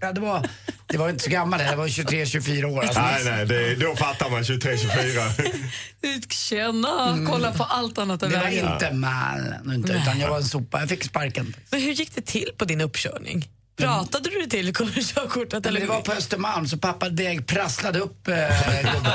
Ja, 0.00 0.12
det 0.12 0.20
var... 0.20 0.48
Det 0.88 0.96
var 0.96 1.08
inte 1.08 1.24
så 1.24 1.30
gammal 1.30 1.60
jag 1.60 1.76
var 1.76 1.86
23-24 1.86 2.64
år. 2.64 2.80
Alltså. 2.82 3.00
Nej, 3.00 3.24
nej, 3.24 3.46
det, 3.46 3.74
då 3.74 3.96
fattar 3.96 4.30
man 4.30 4.42
23-24. 4.42 6.32
Tjena, 6.32 7.18
kolla 7.30 7.52
på 7.52 7.64
allt 7.64 7.98
annat 7.98 8.22
än 8.22 8.32
Mm. 8.32 8.54
Det 8.54 8.62
var 8.62 8.72
inte 8.72 8.92
Malen, 8.92 9.72
inte, 9.72 9.92
utan 9.92 10.20
jag 10.20 10.28
var 10.28 10.36
en 10.36 10.44
sopa. 10.44 10.80
Jag 10.80 10.88
fick 10.88 11.04
sparken. 11.04 11.56
Men 11.70 11.80
hur 11.80 11.92
gick 11.92 12.14
det 12.14 12.26
till 12.26 12.50
på 12.58 12.64
din 12.64 12.80
uppkörning? 12.80 13.48
Pratade 13.76 14.30
du 14.30 14.46
till 14.46 14.74
körkortet? 14.74 15.66
Eller 15.66 15.80
det 15.80 15.86
var 15.86 16.00
på 16.00 16.12
Östermalm 16.12 16.68
så 16.68 16.78
pappa 16.78 17.08
direkt 17.08 17.46
prasslade 17.46 17.98
upp 17.98 18.28
eh, 18.28 18.34
gubben. 18.34 19.12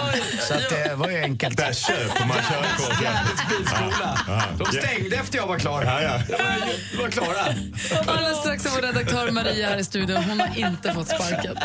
Så 0.47 0.53
att 0.53 0.69
det 0.69 0.95
var 0.95 1.09
ju 1.09 1.21
enkelt. 1.21 1.57
Där 1.57 1.73
köper 1.73 2.25
man 2.25 2.37
körkort. 2.37 2.99
Bilskola. 3.49 4.19
De 4.57 4.65
stängde 4.65 5.15
efter 5.15 5.37
jag 5.37 5.47
var 5.47 5.59
klar. 5.59 5.83
Ja, 5.83 6.01
ja. 6.01 6.11
Var, 6.11 6.37
det 6.91 6.97
var 7.01 7.09
klara. 7.09 7.45
Alldeles 8.07 8.37
strax 8.37 8.65
är 8.65 8.69
vår 8.69 8.81
redaktör 8.81 9.31
Maria 9.31 9.69
här 9.69 9.77
i 9.77 9.83
studion. 9.83 10.23
Hon 10.23 10.39
har 10.39 10.57
inte 10.57 10.93
fått 10.93 11.07
sparken. 11.07 11.57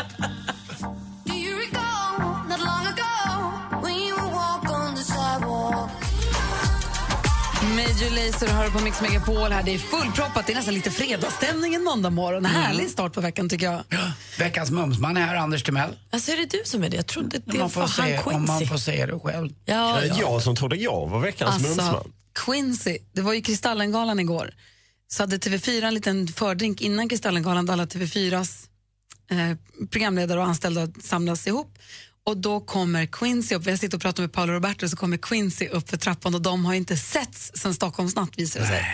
Major 7.97 8.11
Lazer 8.11 8.47
hör 8.47 8.69
på 8.69 8.79
Mix 8.79 9.01
Megapol 9.01 9.51
här. 9.51 9.63
Det 9.63 9.73
är 9.73 9.77
fullproppat. 9.77 10.47
Det 10.47 10.53
är 10.53 10.55
nästan 10.55 10.73
lite 10.73 10.91
fredagsstämning 10.91 11.75
en 11.75 11.83
måndag 11.83 12.09
morgon. 12.09 12.45
Härlig 12.45 12.89
start 12.89 13.13
på 13.13 13.21
veckan 13.21 13.49
tycker 13.49 13.65
jag. 13.65 13.83
Veckans 14.39 14.71
mumsman 14.71 15.17
är 15.17 15.21
här, 15.21 15.35
Anders 15.35 15.63
Timell. 15.63 15.95
Alltså 16.11 16.31
är 16.31 16.37
det 16.37 16.45
du 16.45 16.61
som 16.65 16.83
är 16.83 16.89
det? 16.89 16.95
Jag 16.95 17.07
trodde 17.07 17.41
det 17.45 17.57
Man 17.57 17.69
får 17.69 17.81
var 17.81 17.87
se, 17.87 18.15
han 18.15 18.35
om 18.35 18.45
man 18.45 18.67
får 18.67 18.77
säga 18.77 19.07
det 19.07 19.19
själv. 19.19 19.49
Ja, 19.65 20.05
ja. 20.05 20.15
jag 20.19 20.41
som 20.41 20.55
trodde 20.55 20.75
jag 20.75 21.07
var 21.07 21.19
veckans 21.19 21.63
mumsman. 21.63 21.87
Alltså, 21.87 22.09
Quincy. 22.45 22.97
Det 23.13 23.21
var 23.21 23.33
ju 23.33 23.41
Kristallengalan 23.41 24.19
igår. 24.19 24.53
Så 25.07 25.23
hade 25.23 25.37
TV4 25.37 25.85
en 25.85 25.93
liten 25.93 26.27
fördrink 26.27 26.81
innan 26.81 27.09
Kristallengalan 27.09 27.65
där 27.65 27.73
alla 27.73 27.85
TV4s 27.85 28.67
eh, 29.31 29.57
programledare 29.89 30.39
och 30.39 30.45
anställda 30.45 30.87
samlas 31.03 31.47
ihop. 31.47 31.79
Och 32.27 32.37
då 32.37 32.59
kommer 32.59 33.05
Quincy 33.05 33.55
upp. 33.55 33.65
Jag 33.65 33.79
sitter 33.79 33.97
och 33.97 34.01
pratar 34.01 34.23
med 34.23 34.33
Paolo 34.33 34.53
Roberto 34.53 34.89
så 34.89 34.95
kommer 34.97 35.17
Quincy 35.17 35.67
upp 35.67 35.89
för 35.89 35.97
trappan 35.97 36.35
och 36.35 36.41
de 36.41 36.65
har 36.65 36.73
inte 36.73 36.97
setts 36.97 37.51
sen 37.55 37.73
Stockholms 37.73 38.15
natt 38.15 38.29
visar 38.35 38.59
det 38.59 38.67
sig. 38.67 38.85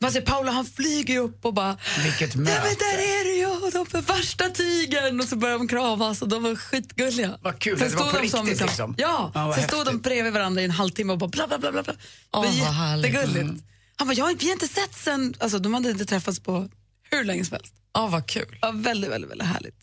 Man 0.00 0.12
ser 0.12 0.20
Paolo 0.20 0.50
han 0.52 0.66
flyger 0.66 1.18
upp 1.20 1.44
och 1.44 1.54
bara 1.54 1.76
Vilket 2.04 2.34
Ja, 2.34 2.40
möte. 2.40 2.60
men 2.64 2.74
där 2.78 2.98
är 2.98 3.24
du 3.24 3.36
ju, 3.36 3.70
de 3.70 3.98
är 3.98 4.02
värsta 4.02 4.48
tigern 4.48 5.20
och 5.20 5.28
så 5.28 5.36
börjar 5.36 5.58
de 5.58 5.68
kramas 5.68 6.22
och 6.22 6.28
de 6.28 6.42
var 6.42 6.56
skitgulliga. 6.56 7.38
Vad 7.42 7.58
kul, 7.58 7.78
Sen 7.78 7.88
det 7.90 7.96
var 7.96 8.12
på 8.12 8.18
de 8.22 8.28
som 8.28 8.46
riktigt 8.46 8.66
liksom. 8.66 8.94
Ja, 8.98 9.30
Ja, 9.34 9.46
vad 9.46 9.54
sen 9.54 9.64
stod 9.68 9.86
de 9.86 9.98
bredvid 10.00 10.32
varandra 10.32 10.62
i 10.62 10.64
en 10.64 10.70
halvtimme 10.70 11.12
och 11.12 11.18
bara 11.18 11.28
bla 11.30 11.48
bla 11.48 11.58
bla 11.58 11.72
bla. 11.72 11.82
bla. 11.82 11.92
Det 11.92 11.98
var 12.30 12.46
jättegulligt. 13.02 13.36
Mm. 13.36 13.62
Han 13.96 14.08
bara, 14.08 14.14
jag, 14.14 14.36
vi 14.40 14.46
har 14.46 14.52
inte 14.52 14.68
sett 14.68 14.94
sen... 14.94 15.34
Alltså, 15.38 15.58
de 15.58 15.74
hade 15.74 15.90
inte 15.90 16.04
träffats 16.06 16.40
på 16.40 16.68
hur 17.10 17.24
länge 17.24 17.44
som 17.44 17.52
helst. 17.54 17.74
Ja, 17.94 18.06
vad 18.06 18.26
kul. 18.26 18.58
Ja, 18.62 18.70
väldigt, 18.74 19.10
väldigt, 19.10 19.30
väldigt 19.30 19.48
härligt. 19.48 19.74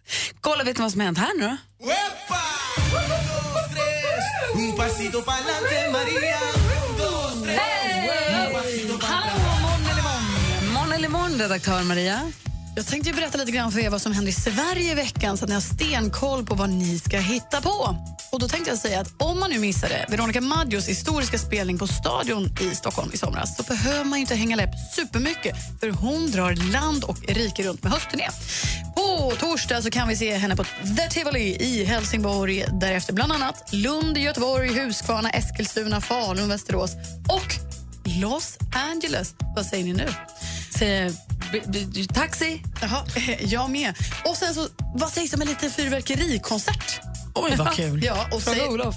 Kolla, 0.41 0.63
vet 0.63 0.77
ni 0.77 0.81
vad 0.81 0.91
som 0.91 0.99
har 1.01 1.05
hänt 1.05 1.17
här 1.17 1.39
nu 1.39 1.47
då? 1.47 1.57
Un 4.55 4.75
pasito 4.75 5.23
pa'lante, 5.25 5.77
Maria. 5.91 6.39
Un, 6.89 6.97
dos, 6.97 7.43
tres. 7.43 7.59
Mån 10.73 10.91
eller 10.91 11.09
mån, 11.09 11.39
redaktör 11.39 11.83
Maria? 11.83 12.31
Jag 12.75 12.87
tänkte 12.87 13.13
berätta 13.13 13.37
lite 13.37 13.51
grann 13.51 13.71
för 13.71 13.79
er 13.79 13.89
vad 13.89 14.01
som 14.01 14.13
händer 14.13 14.31
i 14.31 14.35
Sverige 14.35 14.91
i 14.91 14.95
veckan 14.95 15.37
så 15.37 15.45
att 15.45 15.49
ni 15.49 15.53
har 15.53 15.61
stenkoll 15.61 16.45
på 16.45 16.55
vad 16.55 16.69
ni 16.69 16.99
ska 16.99 17.17
hitta 17.17 17.61
på. 17.61 17.95
Och 18.31 18.39
då 18.39 18.47
tänkte 18.47 18.69
jag 18.71 18.79
säga 18.79 18.99
att 18.99 19.13
om 19.17 19.39
man 19.39 19.49
nu 19.49 19.59
missade 19.59 20.05
Veronica 20.09 20.41
Maggios 20.41 20.87
historiska 20.87 21.37
spelning 21.37 21.77
på 21.77 21.87
Stadion 21.87 22.55
i 22.61 22.75
Stockholm 22.75 23.11
i 23.13 23.17
somras 23.17 23.57
så 23.57 23.63
behöver 23.63 24.03
man 24.03 24.19
ju 24.19 24.21
inte 24.21 24.35
hänga 24.35 24.55
läpp 24.55 24.69
supermycket 24.95 25.55
för 25.79 25.89
hon 25.89 26.31
drar 26.31 26.71
land 26.71 27.03
och 27.03 27.17
rike 27.27 27.63
runt 27.63 27.83
med 27.83 27.91
höstturné. 27.91 28.29
På 28.95 29.31
torsdag 29.39 29.81
så 29.81 29.91
kan 29.91 30.07
vi 30.07 30.15
se 30.15 30.35
henne 30.37 30.55
på 30.55 30.63
The 30.63 31.09
Tivoli 31.09 31.57
i 31.59 31.85
Helsingborg. 31.85 32.65
Därefter 32.71 33.13
bland 33.13 33.31
annat 33.31 33.73
Lund, 33.73 34.17
Göteborg, 34.17 34.79
Huskvarna, 34.79 35.29
Eskilstuna, 35.29 36.01
Falun, 36.01 36.49
Västerås 36.49 36.91
och 37.29 37.55
Los 38.21 38.57
Angeles. 38.91 39.35
Vad 39.55 39.65
säger 39.65 39.83
ni 39.83 39.93
nu? 39.93 40.07
Säger 40.77 41.11
b- 41.51 42.05
taxi. 42.13 42.61
Jaha, 42.81 43.05
jag 43.39 43.69
med. 43.69 43.93
Och 44.25 44.37
sen 44.37 44.53
så, 44.53 44.67
vad 44.95 45.09
sägs 45.09 45.33
om 45.33 45.41
en 45.41 45.47
liten 45.47 45.71
fyrverkerikonsert? 45.71 46.99
Oj, 47.35 47.55
vad 47.57 47.73
kul. 47.75 48.03
Ja, 48.03 48.27
och 48.31 48.41
Fråga 48.43 48.57
säg- 48.57 48.67
Olof. 48.67 48.95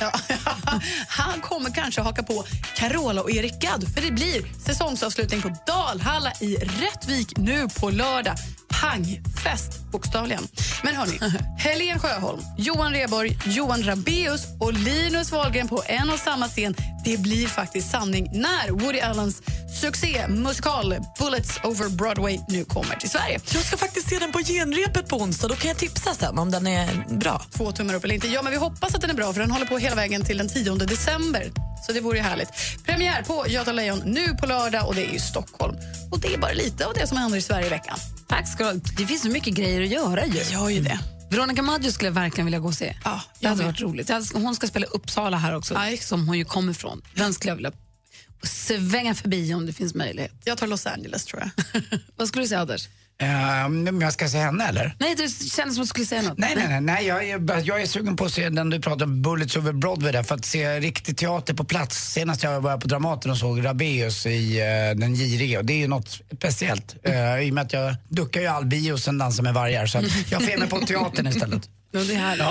Ja, 0.00 0.12
han 1.08 1.40
kommer 1.40 1.70
kanske 1.70 2.00
haka 2.00 2.22
på 2.22 2.44
Carola 2.76 3.22
och 3.22 3.30
Erik 3.30 3.60
Gadd 3.60 3.94
för 3.94 4.00
det 4.02 4.10
blir 4.12 4.46
säsongsavslutning 4.66 5.42
på 5.42 5.56
Dalhalla 5.66 6.32
i 6.40 6.56
Rättvik 6.56 7.36
nu 7.36 7.68
på 7.68 7.90
lördag. 7.90 8.34
Pangfest, 8.80 9.90
bokstavligen. 9.92 10.48
Men 10.82 10.96
hörni, 10.96 11.18
Helen 11.58 11.98
Sjöholm, 11.98 12.42
Johan 12.58 12.92
Rheborg, 12.92 13.38
Johan 13.46 13.82
Rabeus 13.82 14.46
och 14.60 14.72
Linus 14.72 15.32
Wahlgren 15.32 15.68
på 15.68 15.82
en 15.86 16.10
och 16.10 16.18
samma 16.18 16.48
scen. 16.48 16.74
Det 17.04 17.20
blir 17.20 17.46
faktiskt 17.46 17.90
sanning 17.90 18.28
när 18.32 18.70
Woody 18.70 19.00
Allens 19.00 19.42
succémusikal 19.80 20.94
Bullets 21.18 21.60
over 21.64 21.88
Broadway 21.88 22.38
nu 22.48 22.64
kommer 22.64 22.96
till 22.96 23.10
Sverige. 23.10 23.40
Jag 23.54 23.64
ska 23.64 23.76
faktiskt 23.76 24.08
se 24.08 24.18
den 24.18 24.32
på 24.32 24.38
genrepet 24.38 25.08
på 25.08 25.16
onsdag. 25.16 25.48
Då 25.48 25.54
kan 25.54 25.68
jag 25.68 25.78
tipsa 25.78 26.14
sen 26.14 26.38
om 26.38 26.50
den 26.50 26.66
är 26.66 27.04
bra. 27.10 27.42
Två 27.50 27.72
tummar 27.72 27.94
upp 27.94 28.04
eller 28.04 28.14
inte. 28.14 28.28
Ja, 28.28 28.42
men 28.42 28.52
vi 28.52 28.58
hoppas 28.58 28.94
att 28.94 29.00
den 29.00 29.10
är 29.10 29.14
bra 29.14 29.32
för 29.32 29.40
den 29.40 29.50
håller 29.50 29.66
på 29.66 29.78
hela 29.78 29.96
vägen 29.96 30.24
till 30.24 30.38
den 30.38 30.48
10 30.48 30.74
december. 30.74 31.52
Så 31.86 31.92
det 31.92 32.00
vore 32.00 32.18
ju 32.18 32.24
härligt. 32.24 32.48
Premiär 32.84 33.22
på 33.22 33.44
Göta 33.48 33.72
Lejon 33.72 34.02
nu 34.04 34.34
på 34.34 34.46
lördag 34.46 34.88
och 34.88 34.94
det 34.94 35.04
är 35.04 35.14
i 35.14 35.18
Stockholm. 35.18 35.76
Och 36.10 36.20
det 36.20 36.34
är 36.34 36.38
bara 36.38 36.52
lite 36.52 36.86
av 36.86 36.94
det 36.94 37.06
som 37.06 37.16
händer 37.16 37.38
i 37.38 37.42
Sverige 37.42 37.66
i 37.66 37.70
veckan. 37.70 37.98
Tack 38.28 38.48
ska 38.48 38.67
Det 38.72 39.06
finns 39.06 39.22
så 39.22 39.28
mycket 39.28 39.54
grejer 39.54 39.82
att 39.82 39.88
göra 39.88 40.26
ju. 40.26 40.42
Gör 40.52 40.68
ju 40.68 40.80
det. 40.80 41.00
Veronica 41.30 41.62
Maggio 41.62 41.92
skulle 41.92 42.08
jag 42.08 42.14
verkligen 42.14 42.44
vilja 42.46 42.58
gå 42.58 42.68
och 42.68 42.74
se. 42.74 42.96
Ja, 43.04 43.20
det 43.40 43.46
hade 43.48 43.64
varit 43.64 43.80
roligt. 43.80 44.08
Jag- 44.08 44.24
Hon 44.34 44.54
ska 44.54 44.66
spela 44.66 44.86
Uppsala 44.86 45.36
här 45.36 45.54
också, 45.56 45.74
som 46.00 46.28
hon 46.28 46.38
ju 46.38 46.44
kommer 46.44 46.72
ifrån. 46.72 47.02
Den 47.14 47.34
skulle 47.34 47.50
jag 47.50 47.56
vilja 47.56 47.72
svänga 48.42 49.14
förbi 49.14 49.54
om 49.54 49.66
det 49.66 49.72
finns 49.72 49.94
möjlighet. 49.94 50.32
Jag 50.44 50.58
tar 50.58 50.66
Los 50.66 50.86
Angeles 50.86 51.24
tror 51.24 51.42
jag. 51.42 51.80
Vad 52.16 52.28
skulle 52.28 52.44
du 52.44 52.48
säga 52.48 52.60
Anders? 52.60 52.88
Om 53.66 54.00
jag 54.00 54.12
ska 54.12 54.28
se 54.28 54.38
henne 54.38 54.68
eller? 54.68 54.96
Nej, 54.98 55.14
det 55.14 55.28
kändes 55.28 55.54
som 55.54 55.64
att 55.64 55.76
du 55.76 55.86
skulle 55.86 56.06
säga 56.06 56.22
något. 56.22 56.38
Nej, 56.38 56.52
nej, 56.56 56.68
nej, 56.68 56.80
nej 56.80 57.06
jag, 57.06 57.28
är, 57.28 57.62
jag 57.64 57.82
är 57.82 57.86
sugen 57.86 58.16
på 58.16 58.24
att 58.24 58.32
se 58.32 58.48
den 58.48 58.70
du 58.70 58.80
pratar 58.80 59.04
om, 59.06 59.22
Bullets 59.22 59.56
over 59.56 59.72
Broadway 59.72 60.12
där, 60.12 60.22
för 60.22 60.34
att 60.34 60.44
se 60.44 60.80
riktig 60.80 61.16
teater 61.16 61.54
på 61.54 61.64
plats. 61.64 62.12
Senast 62.12 62.42
jag 62.42 62.60
var 62.60 62.78
på 62.78 62.88
Dramaten 62.88 63.30
och 63.30 63.36
såg 63.36 63.64
Rabeus 63.64 64.26
i 64.26 64.60
uh, 64.60 65.00
Den 65.00 65.14
girige 65.14 65.58
och 65.58 65.64
det 65.64 65.72
är 65.72 65.78
ju 65.78 65.88
något 65.88 66.20
speciellt. 66.36 66.96
Uh, 67.08 67.42
I 67.46 67.50
och 67.50 67.54
med 67.54 67.64
att 67.64 67.72
jag 67.72 67.94
duckar 68.08 68.40
ju 68.40 68.46
all 68.46 68.66
bio 68.66 68.96
sen 68.96 69.18
Dansa 69.18 69.42
med 69.42 69.54
vargar 69.54 69.86
så 69.86 69.98
att 69.98 70.30
jag 70.30 70.42
får 70.42 70.58
mig 70.58 70.68
på 70.68 70.78
teatern 70.78 71.26
istället. 71.26 71.68
Ja, 71.90 72.00
det 72.00 72.14
är 72.14 72.18
härligt. 72.18 72.46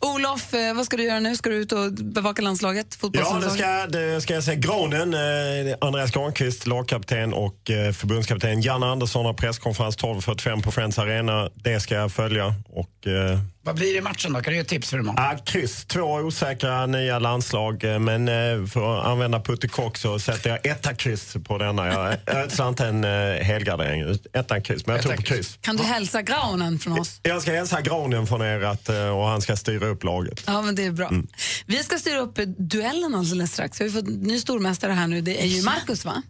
Olof, 0.00 0.54
eh, 0.54 0.74
vad 0.74 0.86
ska 0.86 0.96
du 0.96 1.04
göra 1.04 1.20
nu? 1.20 1.36
Ska 1.36 1.50
du 1.50 1.56
ut 1.56 1.72
och 1.72 1.92
bevaka 1.92 2.42
landslaget? 2.42 2.98
Ja, 3.12 3.40
det 3.42 3.50
ska, 3.50 3.86
det 3.86 4.20
ska 4.20 4.34
jag 4.34 4.44
säga. 4.44 4.56
Granen, 4.56 5.14
eh, 5.14 5.76
Andreas 5.80 6.10
Granqvist, 6.10 6.66
lagkapten 6.66 7.32
och 7.32 7.70
eh, 7.70 7.92
förbundskapten. 7.92 8.60
Janne 8.62 8.86
Andersson 8.86 9.26
har 9.26 9.34
presskonferens 9.34 9.98
12.45 9.98 10.62
på 10.62 10.72
Friends 10.72 10.98
Arena. 10.98 11.50
Det 11.54 11.80
ska 11.80 11.94
jag 11.94 12.12
följa. 12.12 12.54
Och, 12.68 13.06
eh, 13.06 13.38
Vad 13.64 13.74
blir 13.74 13.92
det 13.92 13.98
i 13.98 14.00
matchen 14.00 14.32
då? 14.32 14.40
Kan 14.40 14.52
du 14.52 14.56
ge 14.58 14.64
tips 14.64 14.90
för 14.90 14.98
imorgon? 14.98 15.24
ah, 15.24 15.38
kryss. 15.44 15.84
Två 15.84 16.00
osäkra 16.14 16.86
nya 16.86 17.18
landslag. 17.18 17.84
eh, 17.84 17.98
Men 17.98 18.28
eh, 18.28 18.66
för 18.66 18.98
att 19.00 19.06
använda 19.06 19.40
puttikock 19.40 19.96
så 19.96 20.18
sätter 20.18 20.50
jag 20.50 20.66
etta 20.66 20.94
kryss 20.94 21.36
på 21.44 21.58
denna. 21.58 21.86
Jag 21.86 22.16
ödslar 22.26 22.68
inte 22.68 22.86
en 22.86 23.04
eh, 23.04 23.10
helgardering. 23.44 24.18
Etta 24.32 24.60
kryss, 24.60 24.86
men 24.86 24.96
jag 24.96 25.04
tror 25.04 25.16
på 25.16 25.22
kryss. 25.22 25.58
Kan 25.60 25.76
du 25.76 25.82
hälsa 25.84 26.22
Graunen 26.22 26.78
från 26.78 27.00
oss? 27.00 27.20
Jag 27.22 27.42
ska 27.42 27.52
hälsa 27.52 27.80
Granen 27.80 28.26
från 28.26 28.42
er 28.42 28.60
att, 28.60 28.88
och 28.88 29.24
han 29.26 29.42
ska 29.42 29.56
styra 29.56 29.86
upp 29.86 30.04
laget. 30.04 30.42
Ja, 30.46 30.62
men 30.62 30.74
det 30.74 30.84
är 30.84 30.90
bra. 30.90 31.08
Mm. 31.08 31.26
Vi 31.66 31.76
ska 31.82 31.98
styra 31.98 32.18
upp 32.18 32.38
duellen 32.58 33.14
alldeles 33.14 33.52
strax. 33.52 33.80
Vi 33.80 33.84
har 33.84 33.90
fått 33.92 34.08
en 34.08 34.14
ny 34.14 34.38
stormästare 34.40 34.92
här 34.92 35.06
nu. 35.06 35.20
Det 35.20 35.42
är 35.42 35.46
ju 35.46 35.62
Marcus, 35.62 36.04
va? 36.04 36.22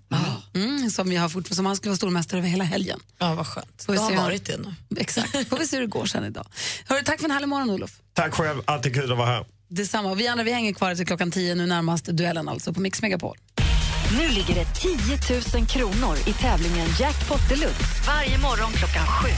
Mm, 0.55 0.91
som, 0.91 1.09
vi 1.11 1.17
har 1.17 1.29
fortfarande, 1.29 1.57
som 1.57 1.67
han 1.67 1.77
skulle 1.77 1.91
vara 1.91 1.97
stormästare 1.97 2.39
över 2.41 2.49
hela 2.49 2.65
helgen. 2.65 3.01
Ja, 3.19 3.35
vad 3.35 3.47
skönt. 3.47 3.83
Får 3.87 3.95
Jag 3.95 4.03
har 4.03 4.09
se 4.11 4.17
hur- 4.17 4.23
varit 4.23 4.47
det 4.47 4.57
nu. 4.57 5.01
Exakt. 5.01 5.49
Får 5.49 5.59
vi 5.59 5.67
se 5.67 5.77
hur 5.77 5.81
det 5.83 5.87
går 5.91 6.07
sen 6.07 6.25
idag. 6.25 6.47
Hörru, 6.89 7.03
tack 7.05 7.22
för 7.23 7.29
en 7.29 7.35
härlig 7.35 7.49
morgon, 7.49 7.71
Olof. 7.71 7.91
Tack 8.15 8.35
själv, 8.35 8.61
alltid 8.65 8.95
kul 8.95 9.13
att 9.13 9.19
vara 9.19 9.29
här. 9.29 9.45
Detsamma. 9.69 10.15
Vi 10.15 10.29
andra 10.29 10.45
vi 10.45 10.53
hänger 10.53 10.73
kvar 10.73 10.95
till 10.95 11.07
klockan 11.07 11.31
10 11.31 11.55
nu 11.55 11.67
närmast 11.67 12.05
duellen 12.05 12.49
alltså 12.49 12.73
på 12.73 12.81
Mix 12.81 13.03
Megapol. 13.03 13.37
Nu 14.19 14.29
ligger 14.29 14.55
det 14.55 14.65
10 14.65 15.59
000 15.59 15.67
kronor 15.67 16.17
i 16.27 16.33
tävlingen 16.33 16.89
Jackpot 17.01 17.49
Deluxe 17.49 17.85
varje 18.07 18.39
morgon 18.39 18.73
klockan 18.73 19.07
sju. 19.07 19.29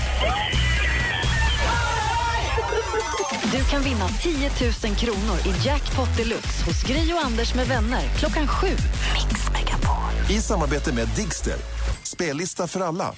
Du 3.52 3.64
kan 3.64 3.82
vinna 3.82 4.08
10 4.08 4.50
000 4.84 4.96
kronor 4.96 5.36
i 5.44 5.66
Jackpot 5.66 6.16
Deluxe 6.16 6.64
hos 6.64 6.82
Gri 6.82 7.12
och 7.12 7.24
Anders 7.24 7.54
med 7.54 7.66
vänner 7.66 8.02
klockan 8.18 8.48
sju. 8.48 8.66
Mix 8.66 9.50
Megapol. 9.52 10.12
I 10.30 10.40
samarbete 10.40 10.92
med 10.92 11.08
Digster. 11.08 11.56
Spellista 12.02 12.66
för 12.66 12.80
alla. 12.80 13.14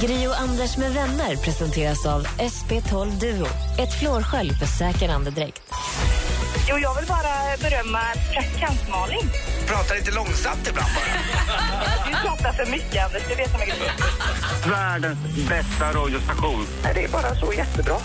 Gri 0.00 0.26
och 0.26 0.40
Anders 0.40 0.76
med 0.76 0.92
vänner 0.94 1.36
presenteras 1.36 2.06
av 2.06 2.26
SP12 2.26 3.10
Duo. 3.20 3.46
Ett 3.78 3.98
flårskölj 4.00 4.50
för 4.54 4.66
säker 4.66 5.08
andedräkt. 5.08 5.62
Jo, 6.68 6.78
jag 6.78 6.94
vill 6.94 7.06
bara 7.06 7.56
berömma 7.70 8.00
praktikant 8.32 8.88
Malin. 8.90 9.30
Prata 9.66 9.94
lite 9.94 10.10
långsamt 10.10 10.68
ibland 10.68 10.90
bara. 10.94 11.04
Du 12.10 12.28
pratar 12.28 12.52
för 12.52 12.70
mycket, 12.70 13.06
Anders. 13.06 13.22
Det 13.28 13.50
som 13.50 13.60
är 13.60 13.66
grejen. 13.66 13.94
Världens 14.68 15.18
bästa 15.48 15.92
radiostation. 15.92 16.66
Det 16.94 17.04
är 17.04 17.08
bara 17.08 17.34
så 17.34 17.52
jättebra. 17.52 17.96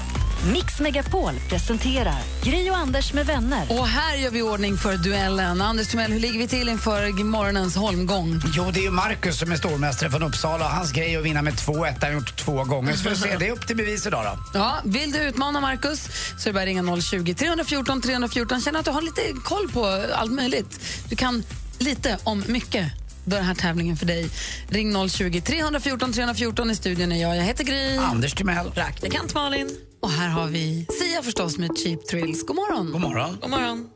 Mix 0.43 0.79
Megapol 0.79 1.33
presenterar 1.49 2.21
Gri 2.43 2.69
och 2.69 2.77
Anders 2.77 3.13
med 3.13 3.25
vänner. 3.25 3.65
Och 3.69 3.87
här 3.87 4.15
gör 4.17 4.31
vi 4.31 4.41
ordning 4.41 4.77
för 4.77 4.97
duellen. 4.97 5.61
Anders 5.61 5.87
Timell, 5.87 6.11
hur 6.11 6.19
ligger 6.19 6.39
vi 6.39 6.47
till 6.47 6.69
inför 6.69 7.23
morgonens 7.23 7.75
holmgång? 7.75 8.41
Jo, 8.53 8.71
det 8.73 8.79
är 8.79 8.83
ju 8.83 8.91
Marcus 8.91 9.39
som 9.39 9.51
är 9.51 9.55
stormästare 9.55 10.09
från 10.11 10.23
Uppsala. 10.23 10.69
Hans 10.69 10.91
grej 10.91 11.13
är 11.13 11.19
att 11.19 11.25
vinna 11.25 11.41
med 11.41 11.53
2-1. 11.53 11.99
Det 11.99 12.05
har 12.05 12.13
gjort 12.13 12.35
två 12.35 12.63
gånger. 12.63 12.93
Så 12.93 13.03
får 13.03 13.09
vi 13.09 13.15
se. 13.15 13.37
Det 13.37 13.47
är 13.47 13.51
upp 13.51 13.67
till 13.67 13.77
bevis 13.77 14.07
idag 14.07 14.25
då. 14.25 14.59
Ja, 14.59 14.79
vill 14.83 15.11
du 15.11 15.19
utmana 15.19 15.61
Marcus 15.61 16.07
så 16.37 16.49
är 16.49 16.53
det 16.53 16.53
bara 16.53 16.65
ringa 16.65 17.01
020 17.01 17.33
314 17.33 18.01
314. 18.01 18.61
Känner 18.61 18.79
att 18.79 18.85
du 18.85 18.91
har 18.91 19.01
lite 19.01 19.21
koll 19.43 19.69
på 19.73 20.05
allt 20.13 20.31
möjligt. 20.31 20.79
Du 21.09 21.15
kan 21.15 21.43
lite 21.79 22.17
om 22.23 22.43
mycket. 22.47 22.91
Då 23.25 23.35
är 23.35 23.39
den 23.39 23.47
här 23.47 23.55
tävlingen 23.55 23.97
för 23.97 24.05
dig. 24.05 24.29
Ring 24.69 25.09
020 25.09 25.41
314 25.41 26.13
314 26.13 26.69
i 26.71 26.75
studion 26.75 27.11
är 27.11 27.21
jag. 27.21 27.37
Jag 27.37 27.43
heter 27.43 27.63
Gry. 27.63 27.97
Anders 27.97 28.33
Timell. 28.33 28.71
Praktikant 28.71 29.33
Malin. 29.33 29.77
Och 29.99 30.09
här 30.09 30.29
har 30.29 30.47
vi 30.47 30.85
Sia 30.89 31.21
förstås 31.23 31.57
med 31.57 31.77
Cheap 31.77 32.07
Thrills. 32.07 32.45
God 32.45 32.55
morgon. 32.55 32.91
God 32.91 33.01
morgon. 33.01 33.37
God 33.41 33.49
morgon. 33.49 33.89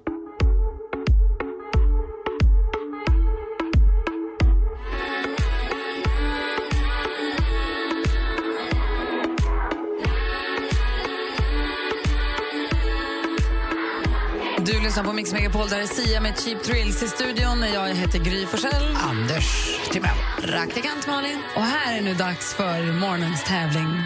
Du 14.65 14.79
lyssnar 14.79 15.03
på 15.03 15.13
Mix 15.13 15.33
Megapol. 15.33 15.67
Där 15.69 15.79
är 15.79 15.85
Sia 15.85 16.21
med 16.21 16.39
Cheap 16.39 16.63
Thrills 16.63 17.03
i 17.03 17.07
studion. 17.07 17.61
Jag 17.73 17.87
heter 17.87 18.19
Gry 18.19 18.45
Forssell. 18.45 18.95
Anders 18.95 19.77
Timell. 19.91 20.17
Praktikant 20.41 21.07
Malin. 21.07 21.37
Och 21.55 21.61
här 21.61 21.97
är 21.97 22.01
nu 22.01 22.13
dags 22.13 22.53
för 22.53 22.99
morgonens 22.99 23.43
tävling. 23.43 24.01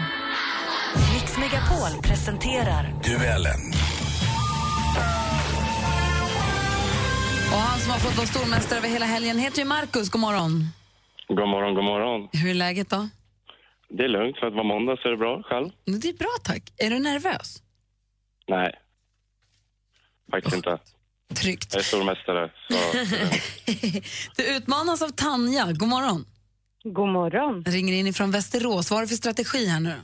Mix 1.38 1.52
Megapol 1.52 2.02
presenterar 2.02 2.94
Duellen. 3.04 3.72
Och 7.52 7.58
han 7.58 7.80
som 7.80 7.90
har 7.90 7.98
fått 7.98 8.16
vara 8.16 8.26
stormästare 8.26 8.78
över 8.78 8.88
hela 8.88 9.06
helgen 9.06 9.38
heter 9.38 9.58
ju 9.58 9.64
Marcus. 9.64 10.10
God 10.10 10.20
morgon. 10.20 10.66
God 11.28 11.48
morgon, 11.48 11.74
god 11.74 11.84
morgon. 11.84 12.28
Hur 12.32 12.50
är 12.50 12.54
läget 12.54 12.90
då? 12.90 13.08
Det 13.88 14.04
är 14.04 14.08
lugnt. 14.08 14.36
För 14.38 14.46
att 14.46 14.52
vara 14.52 14.64
måndag 14.64 14.96
så 14.96 15.08
är 15.08 15.10
det 15.10 15.16
bra. 15.16 15.42
Själv? 15.42 15.70
Det 16.02 16.08
är 16.08 16.16
bra 16.18 16.34
tack. 16.44 16.62
Är 16.76 16.90
du 16.90 16.98
nervös? 16.98 17.62
Nej. 18.48 18.74
Faktiskt 20.30 20.56
inte. 20.56 20.78
Tryggt. 21.34 21.74
Jag 21.74 21.80
är 21.80 21.84
stormästare. 21.84 22.50
Så, 22.68 22.76
Du 24.42 24.56
utmanas 24.56 25.02
av 25.02 25.08
Tanja. 25.08 25.72
God 25.72 25.88
morgon. 25.88 26.24
God 26.84 27.08
morgon. 27.08 27.64
Ringer 27.64 27.94
in 27.94 28.06
ifrån 28.06 28.30
Västerås. 28.30 28.90
Vad 28.90 28.96
har 28.96 29.02
du 29.02 29.08
för 29.08 29.16
strategi 29.16 29.66
här 29.66 29.80
nu? 29.80 29.94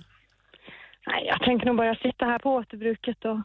Nej, 1.14 1.26
jag 1.26 1.40
tänker 1.40 1.66
nog 1.66 1.76
bara 1.76 1.94
sitta 1.94 2.24
här 2.24 2.38
på 2.38 2.50
återbruket 2.50 3.24
och 3.24 3.40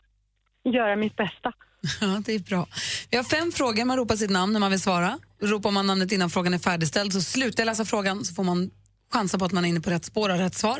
göra 0.73 0.95
mitt 0.95 1.15
bästa. 1.15 1.53
Ja, 2.01 2.21
det 2.25 2.35
är 2.35 2.39
bra. 2.39 2.67
Vi 3.11 3.17
har 3.17 3.23
fem 3.23 3.51
frågor. 3.51 3.85
Man 3.85 3.97
ropar 3.97 4.15
sitt 4.15 4.29
namn 4.29 4.53
när 4.53 4.59
man 4.59 4.71
vill 4.71 4.81
svara. 4.81 5.19
Ropar 5.41 5.71
man 5.71 5.87
namnet 5.87 6.11
innan 6.11 6.29
frågan 6.29 6.53
är 6.53 6.57
färdigställd 6.57 7.13
så 7.13 7.21
slutar 7.21 7.61
jag 7.61 7.65
läsa 7.65 7.85
frågan 7.85 8.25
så 8.25 8.33
får 8.35 8.43
man 8.43 8.71
chansa 9.13 9.39
på 9.39 9.45
att 9.45 9.51
man 9.51 9.65
är 9.65 9.69
inne 9.69 9.81
på 9.81 9.89
rätt 9.89 10.05
spår 10.05 10.29
och 10.29 10.37
rätt 10.37 10.53
svar. 10.53 10.79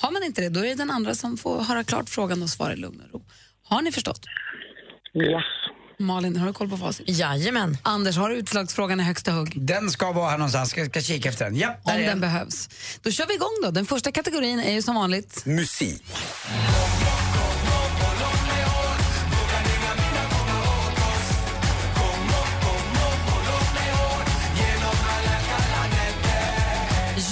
Har 0.00 0.12
man 0.12 0.22
inte 0.22 0.40
det, 0.40 0.48
då 0.48 0.60
är 0.60 0.64
det 0.64 0.74
den 0.74 0.90
andra 0.90 1.14
som 1.14 1.36
får 1.36 1.62
höra 1.62 1.84
klart 1.84 2.08
frågan 2.08 2.42
och 2.42 2.48
svara 2.48 2.72
i 2.72 2.76
lugn 2.76 3.00
och 3.00 3.12
ro. 3.12 3.24
Har 3.64 3.82
ni 3.82 3.92
förstått? 3.92 4.20
Yes. 5.14 5.44
Malin, 5.98 6.36
har 6.36 6.46
du 6.46 6.52
koll 6.52 6.68
på 6.68 6.76
facit? 6.76 7.08
Jajamän. 7.08 7.78
Anders, 7.82 8.16
har 8.16 8.30
du 8.30 8.36
utslagsfrågan 8.36 9.00
i 9.00 9.02
högsta 9.02 9.32
hugg? 9.32 9.52
Den 9.56 9.90
ska 9.90 10.12
vara 10.12 10.30
här 10.30 10.38
någonstans. 10.38 10.70
Ska, 10.70 10.84
ska 10.86 11.00
kika 11.00 11.28
efter 11.28 11.44
den. 11.44 11.56
Ja, 11.56 11.76
Om 11.82 11.96
den 11.96 12.20
behövs. 12.20 12.68
Då 13.02 13.10
kör 13.10 13.26
vi 13.26 13.34
igång 13.34 13.58
då. 13.62 13.70
Den 13.70 13.86
första 13.86 14.12
kategorin 14.12 14.60
är 14.60 14.72
ju 14.72 14.82
som 14.82 14.94
vanligt 14.94 15.46
Musik. 15.46 16.02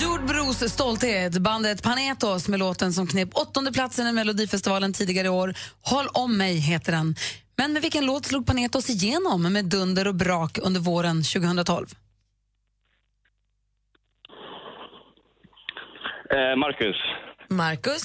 Jordbros 0.00 0.72
stolthet, 0.72 1.38
bandet 1.38 1.82
Panetos 1.82 2.48
med 2.48 2.58
låten 2.58 2.92
som 2.92 3.06
knep 3.06 3.28
åttonde 3.32 3.72
platsen 3.72 4.06
i 4.06 4.12
Melodifestivalen 4.12 4.92
tidigare 4.92 5.26
i 5.26 5.30
år. 5.30 5.54
Håll 5.82 6.08
om 6.12 6.36
mig 6.36 6.56
heter 6.56 6.92
den. 6.92 7.16
Men 7.56 7.72
med 7.72 7.82
vilken 7.82 8.06
låt 8.06 8.26
slog 8.26 8.46
Panetos 8.46 8.90
igenom 8.90 9.52
med 9.52 9.64
dunder 9.64 10.06
och 10.08 10.14
brak 10.14 10.58
under 10.62 10.80
våren 10.80 11.22
2012? 11.22 11.86
eh, 16.30 16.56
Marcus, 16.56 16.96
Marcus, 17.48 18.02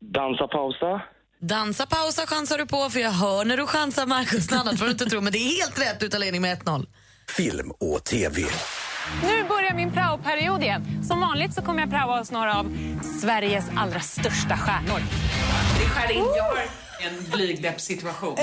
dansa 0.00 0.48
pausa. 0.48 1.02
dansa 1.40 1.86
pausa 1.86 2.26
chansar 2.26 2.58
du 2.58 2.66
på 2.66 2.90
för 2.90 3.00
jag 3.00 3.10
hör 3.10 3.44
när 3.44 3.56
du 3.56 3.66
chansar 3.66 4.06
Marcus, 4.06 4.50
något 4.50 4.60
annat 4.60 4.78
får 4.78 4.84
du 4.86 4.90
inte 4.92 5.06
tro. 5.06 5.20
Men 5.20 5.32
det 5.32 5.38
är 5.38 5.56
helt 5.62 5.80
rätt, 5.80 6.00
du 6.00 6.08
tar 6.08 6.18
ledning 6.18 6.42
med 6.42 6.58
1-0. 6.62 6.86
Film 7.36 7.70
och 7.80 8.04
TV. 8.04 8.42
Nu 9.22 9.44
börjar 9.48 9.74
min 9.74 9.92
praoperiod 9.92 10.62
igen. 10.62 11.04
Som 11.08 11.20
vanligt 11.20 11.54
så 11.54 11.62
kommer 11.62 11.80
jag 11.80 11.90
praoa 11.90 12.18
hos 12.18 12.30
några 12.30 12.58
av 12.58 12.76
Sveriges 13.20 13.64
allra 13.76 14.00
största 14.00 14.56
stjärnor. 14.56 15.00
Det 15.78 15.88
skär 15.88 16.12
in. 16.12 16.24
Jag 16.36 16.44
har 16.44 16.56
en 17.02 17.30
blygdläppssituation. 17.32 18.36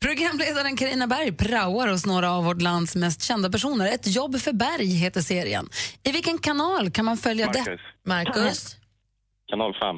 Programledaren 0.00 0.76
Carina 0.76 1.06
Berg 1.06 1.32
praoar 1.32 1.88
hos 1.88 2.06
några 2.06 2.32
av 2.32 2.44
vårt 2.44 2.62
lands 2.62 2.96
mest 2.96 3.22
kända 3.22 3.50
personer. 3.50 3.86
Ett 3.86 4.06
jobb 4.06 4.40
för 4.40 4.52
Berg 4.52 4.86
heter 4.86 5.20
serien. 5.20 5.68
I 6.02 6.12
vilken 6.12 6.38
kanal 6.38 6.90
kan 6.90 7.04
man 7.04 7.16
följa 7.16 7.46
det? 7.46 7.58
Marcus. 7.58 7.80
Marcus. 8.06 8.76
Kanal 9.50 9.74
5. 9.74 9.96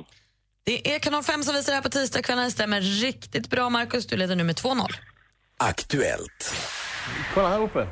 Det 0.64 0.94
är 0.94 0.98
kanal 0.98 1.22
5 1.22 1.42
som 1.42 1.54
visar 1.54 1.72
det 1.72 1.76
här 1.76 1.82
på 1.82 1.88
tisdagskvällen. 1.88 2.44
Det 2.44 2.50
stämmer 2.50 2.80
riktigt 2.80 3.50
bra, 3.50 3.70
Marcus. 3.70 4.06
Du 4.06 4.16
leder 4.16 4.36
nu 4.36 4.44
med 4.44 4.56
2-0. 4.56 4.86
Aktuellt. 5.56 6.54
Kolla 7.34 7.48
här 7.48 7.62
uppe. 7.62 7.88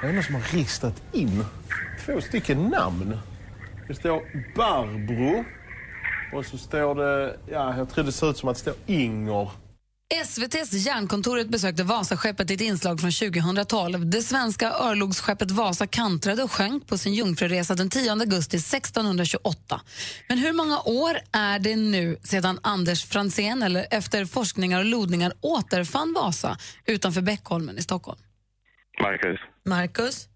Det 0.00 0.06
är 0.06 0.12
någon 0.12 0.22
som 0.22 0.34
har 0.34 0.42
ristat 0.42 1.02
in 1.12 1.44
två 2.06 2.20
stycken 2.20 2.68
namn. 2.68 3.18
Det 3.88 3.94
står 3.94 4.22
Barbro 4.56 5.44
och 6.32 6.46
så 6.46 6.58
står 6.58 6.94
det, 6.94 7.36
ja 7.50 7.76
jag 7.76 7.88
tror 7.90 8.04
det 8.04 8.12
ser 8.12 8.30
ut 8.30 8.36
som 8.36 8.48
att 8.48 8.56
det 8.56 8.60
står 8.60 8.74
Inger. 8.86 9.50
SVTs 10.24 10.72
Järnkontoret 10.72 11.48
besökte 11.48 11.82
Vasaskeppet 11.82 12.50
i 12.50 12.54
ett 12.54 12.60
inslag 12.60 13.00
från 13.00 13.10
2012. 13.10 14.06
Det 14.10 14.22
svenska 14.22 14.70
örlogsskeppet 14.70 15.50
Vasa 15.50 15.86
kantrade 15.86 16.42
och 16.42 16.52
sjönk 16.52 16.86
på 16.88 16.98
sin 16.98 17.14
jungfruresa 17.14 17.74
den 17.74 17.90
10 17.90 18.12
augusti 18.12 18.56
1628. 18.56 19.80
Men 20.28 20.38
hur 20.38 20.52
många 20.52 20.80
år 20.80 21.16
är 21.32 21.58
det 21.58 21.76
nu 21.76 22.16
sedan 22.22 22.58
Anders 22.62 23.04
Fransén 23.04 23.62
eller 23.62 23.86
efter 23.90 24.24
forskningar 24.24 24.78
och 24.78 24.84
lodningar 24.84 25.32
återfann 25.40 26.12
Vasa 26.14 26.56
utanför 26.86 27.20
Beckholmen 27.22 27.78
i 27.78 27.82
Stockholm? 27.82 28.18
Marcus, 29.02 29.40
Marcus, 29.64 30.28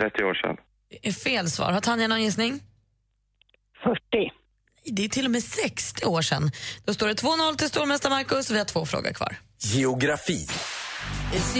30 0.00 0.24
år 0.24 0.34
sedan. 0.34 0.56
det 0.90 1.08
är 1.08 1.12
fel 1.12 1.50
svar. 1.50 1.72
Har 1.72 1.80
Tanja 1.80 2.08
någon 2.08 2.22
gissning? 2.22 2.60
40. 3.84 4.00
Det 4.84 5.04
är 5.04 5.08
till 5.08 5.24
och 5.24 5.30
med 5.30 5.44
60 5.44 6.06
år 6.06 6.22
sedan. 6.22 6.50
Då 6.84 6.94
står 6.94 7.08
det 7.08 7.14
2-0 7.14 7.56
till 7.56 7.68
stormästare 7.68 8.10
Marcus 8.10 8.50
och 8.50 8.54
vi 8.54 8.58
har 8.58 8.64
två 8.64 8.86
frågor 8.86 9.12
kvar. 9.12 9.36
Geografi. 9.62 10.48
Ist 11.34 11.56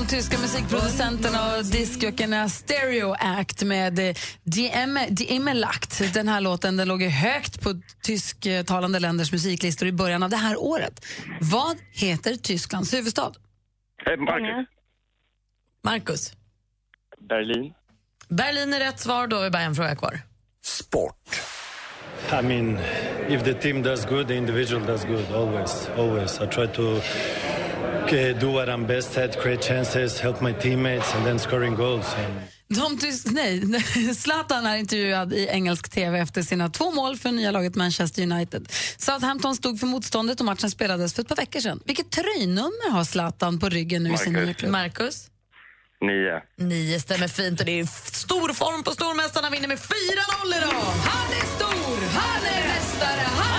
De 0.00 0.06
tyska 0.06 0.38
musikproducenterna 0.38 1.56
och 1.56 1.64
diskjockeyrna 1.64 2.48
Stereo 2.48 3.14
Act 3.18 3.62
med 3.62 3.98
eh, 3.98 4.14
Die 4.44 4.70
Emme- 4.70 5.06
Die 5.10 5.36
Emmelakt. 5.36 6.14
Den 6.14 6.28
här 6.28 6.40
låten 6.40 6.76
den 6.76 6.88
låg 6.88 7.02
högt 7.02 7.60
på 7.62 7.80
tysktalande 8.02 8.98
länders 8.98 9.32
musiklistor 9.32 9.88
i 9.88 9.92
början 9.92 10.22
av 10.22 10.30
det 10.30 10.36
här 10.36 10.56
året. 10.60 11.04
Vad 11.40 11.76
heter 11.92 12.34
Tysklands 12.34 12.94
huvudstad? 12.94 13.32
Eh, 14.06 14.16
Marcus, 14.16 14.68
Marcus. 15.84 16.32
Berlin. 17.28 17.72
Berlin 18.28 18.74
är 18.74 18.80
rätt 18.80 19.00
svar, 19.00 19.26
då 19.26 19.36
har 19.36 19.44
vi 19.44 19.50
bara 19.50 19.62
en 19.62 19.74
fråga 19.74 19.96
kvar. 19.96 20.20
I 22.40 22.42
mean, 22.42 22.78
if 23.28 23.44
the 23.44 23.54
team 23.54 23.82
does 23.82 24.06
good, 24.06 24.28
the 24.28 24.34
individual 24.34 24.86
does 24.86 25.04
good. 25.04 25.32
Always, 25.34 25.88
always. 25.96 26.40
I 26.40 26.46
try 26.46 26.66
to 26.68 27.00
okay, 28.06 28.32
do 28.32 28.52
what 28.52 28.68
I'm 28.68 28.86
best 28.86 29.18
at, 29.18 29.36
create 29.40 29.62
chances, 29.62 30.20
help 30.20 30.40
my 30.40 30.52
teammates, 30.52 31.14
and 31.14 31.24
then 31.24 31.38
scoring 31.38 31.74
goals. 31.74 32.16
De 32.68 32.98
nej, 33.24 34.14
Zlatan 34.14 34.66
är 34.66 34.76
intervjuad 34.76 35.32
i 35.32 35.46
engelsk 35.46 35.88
tv 35.88 36.18
efter 36.18 36.42
sina 36.42 36.68
två 36.68 36.90
mål 36.90 37.16
för 37.16 37.32
nya 37.32 37.50
laget 37.50 37.74
Manchester 37.74 38.22
United. 38.22 38.68
Southampton 38.98 39.56
stod 39.56 39.80
för 39.80 39.86
motståndet 39.86 40.40
och 40.40 40.46
matchen 40.46 40.70
spelades 40.70 41.14
för 41.14 41.22
ett 41.22 41.28
par 41.28 41.36
veckor 41.36 41.60
sedan. 41.60 41.80
Vilket 41.84 42.10
tröjnummer 42.10 42.90
har 42.90 43.04
Zlatan 43.04 43.58
på 43.60 43.68
ryggen 43.68 44.02
nu 44.02 44.14
i 44.14 44.16
sin 44.16 44.32
Marcus. 44.32 44.46
nya 44.46 44.54
klubb? 44.54 44.72
Marcus? 44.72 45.30
Nio. 46.00 46.68
Nio 46.68 47.00
stämmer 47.00 47.28
fint 47.28 47.60
och 47.60 47.66
det 47.66 47.80
är 47.80 47.86
stor 48.12 48.52
form 48.52 48.82
på 48.82 48.90
stormästarna. 48.90 49.50
Vinner 49.50 49.68
med 49.68 49.78
4-0 49.78 50.56
idag. 50.56 50.68
Han 51.04 51.32
är 51.40 51.46
stor, 51.56 52.18
han 52.18 52.46
är 52.46 52.68
mästare, 52.68 53.26
han 53.36 53.55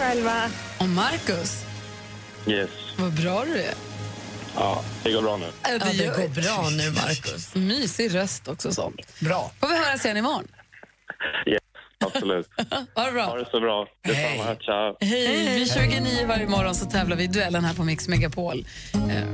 själva. 0.00 0.42
Och 0.78 0.88
Marcus, 0.88 1.64
Yes. 2.46 2.70
vad 2.98 3.12
bra 3.12 3.44
du 3.44 3.58
är. 3.62 3.74
Ja, 4.56 4.82
det 5.02 5.12
går 5.12 5.22
bra 5.22 5.36
nu. 5.36 5.46
Ja, 5.62 5.78
det 5.78 5.92
gör 5.92 6.16
går 6.16 6.28
bra 6.28 6.68
nu, 6.70 6.90
Marcus. 6.90 7.54
Mysig 7.54 8.14
röst 8.14 8.48
också 8.48 8.72
sånt. 8.72 9.20
Bra. 9.20 9.50
Får 9.60 9.68
vi 9.68 9.76
höras 9.78 10.04
igen 10.04 10.16
imorgon? 10.16 10.48
Yes, 11.46 11.60
absolut. 12.04 12.48
Ha 12.94 13.04
det 13.06 13.12
bra. 13.12 13.24
Ha 13.24 13.36
det 13.36 13.48
så 13.50 13.60
bra. 13.60 13.86
Detsamma. 14.04 14.56
Ciao. 14.56 14.96
Hej! 15.00 15.54
Vid 15.54 15.72
29 15.72 16.26
varje 16.28 16.46
morgon 16.48 16.74
så 16.74 16.86
tävlar 16.86 17.16
vi 17.16 17.24
i 17.24 17.26
duellen 17.26 17.64
här 17.64 17.74
på 17.74 17.84
Mix 17.84 18.08
Megapol. 18.08 18.66
Eh, 18.94 19.24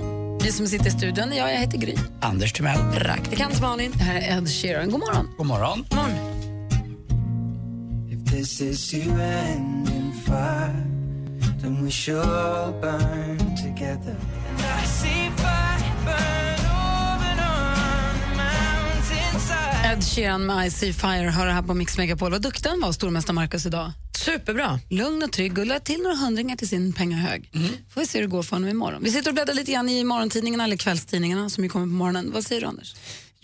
vi 0.42 0.52
som 0.52 0.66
sitter 0.66 0.86
i 0.86 0.90
studion, 0.90 1.36
ja, 1.36 1.50
jag 1.50 1.58
heter 1.58 1.78
Gry. 1.78 1.94
Anders 2.20 2.52
Timell. 2.52 2.78
Praktikant 2.94 3.60
Malin. 3.60 3.92
Det 3.96 4.04
här 4.04 4.20
är 4.20 4.38
Ed 4.38 4.48
Sheeran. 4.50 4.90
God 4.90 5.00
morgon. 5.00 5.34
God 5.36 5.46
morgon. 5.46 5.80
If 5.80 6.55
this 8.26 8.60
is 8.60 8.94
you 8.94 9.20
ending 9.20 10.12
fire, 10.12 10.84
then 11.60 11.84
we 11.84 11.90
should 11.90 12.18
all 12.18 12.72
burn 12.80 13.38
together. 13.56 14.16
And 14.48 14.60
I 14.60 14.84
see 14.86 15.30
fire 15.36 15.94
burn 16.04 16.66
over 16.66 17.32
on 17.42 18.14
the 18.20 18.28
mountainside. 18.36 19.92
Ed 19.92 20.04
Sheeran 20.04 20.46
med 20.46 20.66
I 20.66 20.70
See 20.70 20.92
Fire 20.92 21.30
hör 21.30 21.46
här 21.46 21.62
på 21.62 21.74
Mix 21.74 21.98
Megapol. 21.98 22.30
Vad 22.30 22.42
duktig 22.42 22.70
han 22.70 22.80
var, 22.80 22.92
stormästare 22.92 23.34
Marcus 23.34 23.66
idag. 23.66 23.92
Superbra. 24.16 24.80
Lugn 24.88 25.22
och 25.22 25.32
trygg 25.32 25.58
och 25.58 25.66
lade 25.66 25.80
till 25.80 26.02
några 26.02 26.16
hundringar 26.16 26.56
till 26.56 26.68
sin 26.68 26.92
pengahög. 26.92 27.50
Får 27.90 28.00
vi 28.00 28.06
se 28.06 28.18
hur 28.18 28.22
det 28.26 28.30
går 28.30 28.42
för 28.42 28.56
honom 28.56 28.68
imorgon. 28.68 29.02
Vi 29.02 29.10
sitter 29.10 29.30
och 29.30 29.34
bläddrar 29.34 29.54
lite 29.54 29.72
grann 29.72 29.88
i 29.88 30.04
morgontidningarna, 30.04 30.64
eller 30.64 30.76
kvällstidningarna 30.76 31.50
som 31.50 31.64
ju 31.64 31.70
kommer 31.70 31.86
på 31.86 31.92
morgonen. 31.92 32.32
Vad 32.32 32.44
säger 32.44 32.60
du 32.60 32.66
Anders? 32.66 32.94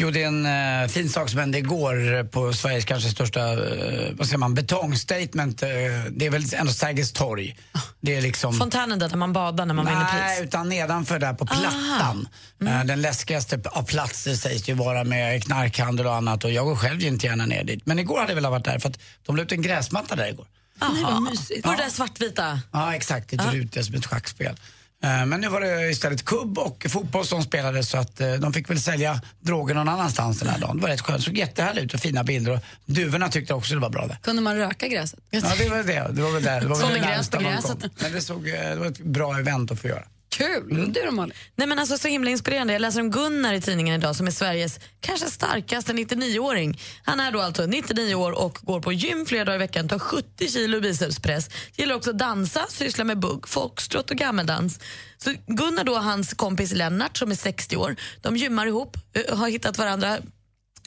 Jo, 0.03 0.11
det 0.11 0.23
är 0.23 0.27
en 0.27 0.47
uh, 0.83 0.89
fin 0.89 1.09
sak 1.09 1.31
som 1.31 1.39
hände 1.39 1.59
igår 1.59 2.25
på 2.25 2.53
Sveriges 2.53 2.85
kanske 2.85 3.11
största, 3.11 3.55
uh, 3.55 4.13
vad 4.13 4.27
säger 4.27 4.39
man, 4.39 4.55
betongstatement. 4.55 5.63
Uh, 5.63 5.69
det 6.11 6.27
är 6.27 6.31
väl 6.31 6.45
ändå 6.55 6.73
Sergels 6.73 7.13
torg. 7.13 7.57
Det 8.01 8.17
är 8.17 8.23
liksom... 8.23 8.55
Fontänen 8.55 8.99
där, 8.99 9.09
där 9.09 9.17
man 9.17 9.33
badar 9.33 9.67
när 9.67 9.75
man 9.75 9.87
vinner 9.87 10.05
Nej, 10.13 10.37
pris. 10.37 10.49
utan 10.49 10.69
nedanför 10.69 11.19
där 11.19 11.35
på 11.35 11.47
plattan. 11.47 12.29
Eh, 12.61 12.85
Den 12.85 13.03
läskigaste 13.03 13.61
av 13.65 13.83
platser 13.83 14.35
sägs 14.35 14.69
ju 14.69 14.75
vara 14.75 15.05
med 15.05 15.45
knarkhandel 15.45 16.07
och 16.07 16.15
annat 16.15 16.45
och 16.45 16.51
jag 16.51 16.65
går 16.65 16.77
själv 16.77 17.03
inte 17.03 17.27
gärna 17.27 17.47
ner 17.47 17.65
dit. 17.65 17.87
Men 17.87 17.99
igår 17.99 18.19
hade 18.19 18.31
jag 18.31 18.35
velat 18.35 18.51
varit 18.51 18.65
där 18.65 18.79
för 18.79 18.89
att 18.89 18.99
de 19.27 19.37
la 19.37 19.43
ut 19.43 19.53
en 19.53 19.63
gräsmatta 19.63 20.17
där 20.17 20.29
igår. 20.29 20.47
Nej, 20.81 21.03
vad 21.03 21.23
mysigt. 21.23 21.63
På 21.63 21.71
det 21.71 21.77
där 21.77 21.91
svartvita? 21.91 22.61
Ja, 22.73 22.95
exakt. 22.95 23.31
Det 23.31 23.39
ser 23.39 23.55
ut 23.55 23.85
som 23.85 23.95
ett 23.95 24.07
schackspel. 24.07 24.57
Eh, 25.03 25.27
Men 25.27 25.41
nu 25.41 25.49
var 25.49 25.61
det 25.61 25.91
istället 25.91 26.25
kubb 26.25 26.59
och 26.59 26.87
fotboll 26.89 27.27
som 27.27 27.43
spelade 27.43 27.85
så 27.85 27.99
att 27.99 28.21
eh, 28.21 28.33
de 28.33 28.53
fick 28.53 28.71
väl 28.71 28.81
sälja 28.81 29.21
droger 29.41 29.75
någon 29.75 29.89
annanstans 29.89 30.39
den 30.39 30.49
här 30.49 30.59
dagen. 30.59 30.77
Det 30.77 30.83
var 30.83 30.89
rätt 30.89 31.01
skönt. 31.01 31.19
Det 31.19 31.25
såg 31.25 31.37
jättehärligt 31.39 31.85
ut 31.85 31.95
och 31.95 32.01
fina 32.01 32.25
bilder. 32.25 32.53
Och 32.53 32.61
duvorna 32.87 33.29
tyckte 33.29 33.55
också 33.55 33.75
det 33.75 33.81
var 33.81 33.91
bra. 33.91 34.07
Där. 34.07 34.17
Kunde 34.23 34.43
man 34.43 34.57
röka 34.57 34.89
gräset? 34.89 35.19
Ja, 35.31 35.41
det 35.59 35.69
var 35.69 35.77
det. 35.83 36.09
Det 36.13 36.23
var 36.23 36.31
väl 36.33 36.43
där. 36.43 36.61
Det 36.61 36.67
var 36.67 36.89
väl 36.89 36.99
gräs 37.03 37.31
på 37.31 37.39
gräset. 37.39 37.79
Men 38.03 38.13
det, 38.13 38.21
såg, 38.21 38.49
eh, 38.49 38.55
det 38.55 38.77
var 38.77 38.87
ett 38.87 38.99
bra 38.99 39.39
event 39.39 39.71
att 39.71 39.81
få 39.81 39.89
göra. 39.89 40.05
Kul! 40.33 40.93
Du 40.93 41.03
då 41.03 41.11
Malin? 41.11 41.35
Nej 41.57 41.69
men 41.69 41.79
alltså 41.79 41.99
så 41.99 42.09
himla 42.09 42.31
inspirerande. 42.31 42.73
Jag 42.73 42.83
läser 42.83 43.01
om 43.01 43.11
Gunnar 43.11 43.55
i 43.55 43.61
tidningen 43.61 43.95
idag 43.95 44.17
som 44.17 44.27
är 44.27 44.31
Sveriges 44.31 44.81
kanske 45.01 45.31
starkaste 45.31 45.93
99-åring. 45.93 46.81
Han 47.03 47.21
är 47.21 47.33
då 47.33 47.41
alltså 47.41 47.67
99 47.67 48.15
år 48.15 48.33
och 48.33 48.59
går 48.63 48.81
på 48.81 48.93
gym 48.93 49.27
flera 49.27 49.45
dagar 49.45 49.57
i 49.57 49.59
veckan, 49.59 49.89
tar 49.89 49.99
70 49.99 50.49
kilo 50.49 50.81
bicepspress. 50.81 51.51
Gillar 51.77 51.95
också 51.95 52.11
att 52.11 52.19
dansa, 52.19 52.67
sysslar 52.69 53.05
med 53.05 53.19
bugg, 53.19 53.49
foxtrot 53.49 54.11
och 54.11 54.17
gammeldans. 54.17 54.81
Så 55.19 55.35
Gunnar 55.47 55.85
då 55.85 55.93
och 55.93 56.03
hans 56.03 56.35
kompis 56.35 56.73
Lennart 56.73 57.17
som 57.17 57.31
är 57.31 57.35
60 57.35 57.77
år, 57.77 57.97
de 58.21 58.37
gymmar 58.37 58.67
ihop, 58.67 58.97
eh, 59.13 59.37
har 59.39 59.49
hittat 59.49 59.79
varandra. 59.79 60.19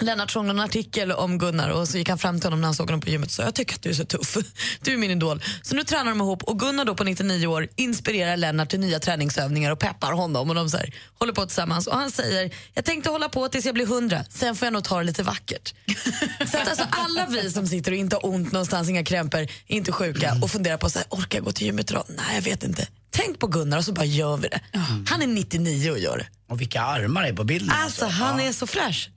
Lennart 0.02 0.32
såg 0.32 0.48
en 0.48 0.60
artikel 0.60 1.12
om 1.12 1.38
Gunnar 1.38 1.70
och 1.70 1.88
så 1.88 1.98
gick 1.98 2.10
han 2.10 2.18
fram 2.18 2.40
till 2.40 2.46
honom 2.46 2.62
när 2.62 2.68
han 2.68 2.76
såg 2.76 2.88
honom 2.88 3.02
på 3.02 3.10
gymmet 3.10 3.28
och 3.28 3.34
sa 3.34 3.44
jag 3.44 3.56
tycker 3.56 3.76
att 3.76 3.82
du 3.82 3.90
är 3.90 3.94
så 3.94 4.06
tuff. 4.06 4.38
Du 4.82 4.94
är 4.94 4.98
min 4.98 5.12
idol. 5.12 5.44
Så 5.62 5.76
nu 5.76 5.84
tränar 5.84 6.12
de 6.12 6.22
ihop 6.22 6.44
och 6.44 6.60
Gunnar 6.60 6.86
då 6.86 6.96
på 6.96 7.04
99 7.04 7.48
år 7.48 7.68
inspirerar 7.76 8.38
Lennart 8.38 8.70
till 8.70 8.80
nya 8.80 9.00
träningsövningar 9.00 9.72
och 9.72 9.80
peppar 9.80 10.12
honom 10.12 10.50
och 10.50 10.56
de 10.56 10.70
så 10.70 10.78
här, 10.78 10.94
håller 11.20 11.34
på 11.34 11.46
tillsammans. 11.46 11.88
Och 11.88 11.98
han 11.98 12.12
säger 12.12 12.52
jag 12.74 12.86
tänkte 12.86 13.10
hålla 13.10 13.30
på 13.30 13.48
tills 13.48 13.66
jag 13.66 13.74
blir 13.74 13.86
100, 13.86 14.24
sen 14.30 14.56
får 14.56 14.66
jag 14.66 14.74
nog 14.74 14.84
ta 14.84 14.98
det 14.98 15.04
lite 15.04 15.24
vackert. 15.24 15.74
så 16.52 16.58
att 16.58 16.68
alltså 16.68 16.86
alla 16.90 17.26
vi 17.26 17.52
som 17.52 17.68
sitter 17.68 17.92
och 17.92 17.98
inte 17.98 18.16
har 18.16 18.26
ont 18.26 18.52
någonstans, 18.52 18.90
inga 18.90 19.04
krämpor, 19.04 19.48
inte 19.68 19.92
sjuka 19.92 20.38
och 20.42 20.52
funderar 20.52 20.78
på 20.78 20.90
så 20.90 21.00
här, 21.00 21.08
orkar 21.10 21.38
jag 21.38 21.46
gå 21.46 21.52
till 21.52 21.66
gymmet 21.66 21.92
idag? 21.92 22.06
Nej, 22.08 22.36
jag 22.36 22.42
vet 22.42 22.64
inte. 22.64 22.88
Tänk 23.12 23.40
på 23.40 23.48
Gunnar 23.48 23.78
och 23.78 23.86
så 23.86 23.94
bara 23.94 24.06
gör 24.06 24.38
vi 24.38 24.48
det. 24.48 24.60
Han 25.08 25.22
är 25.22 25.28
99 25.28 25.92
och 25.92 26.00
gör 26.00 26.18
det. 26.18 26.28
Och 26.50 26.62
vilka 26.62 26.82
armar 26.82 27.22
det 27.22 27.28
är 27.28 27.34
på 27.34 27.44
bilden. 27.44 27.76
Alltså, 27.84 28.06
han 28.06 28.40
är 28.40 28.52
så 28.52 28.68
fräsch. 28.68 29.10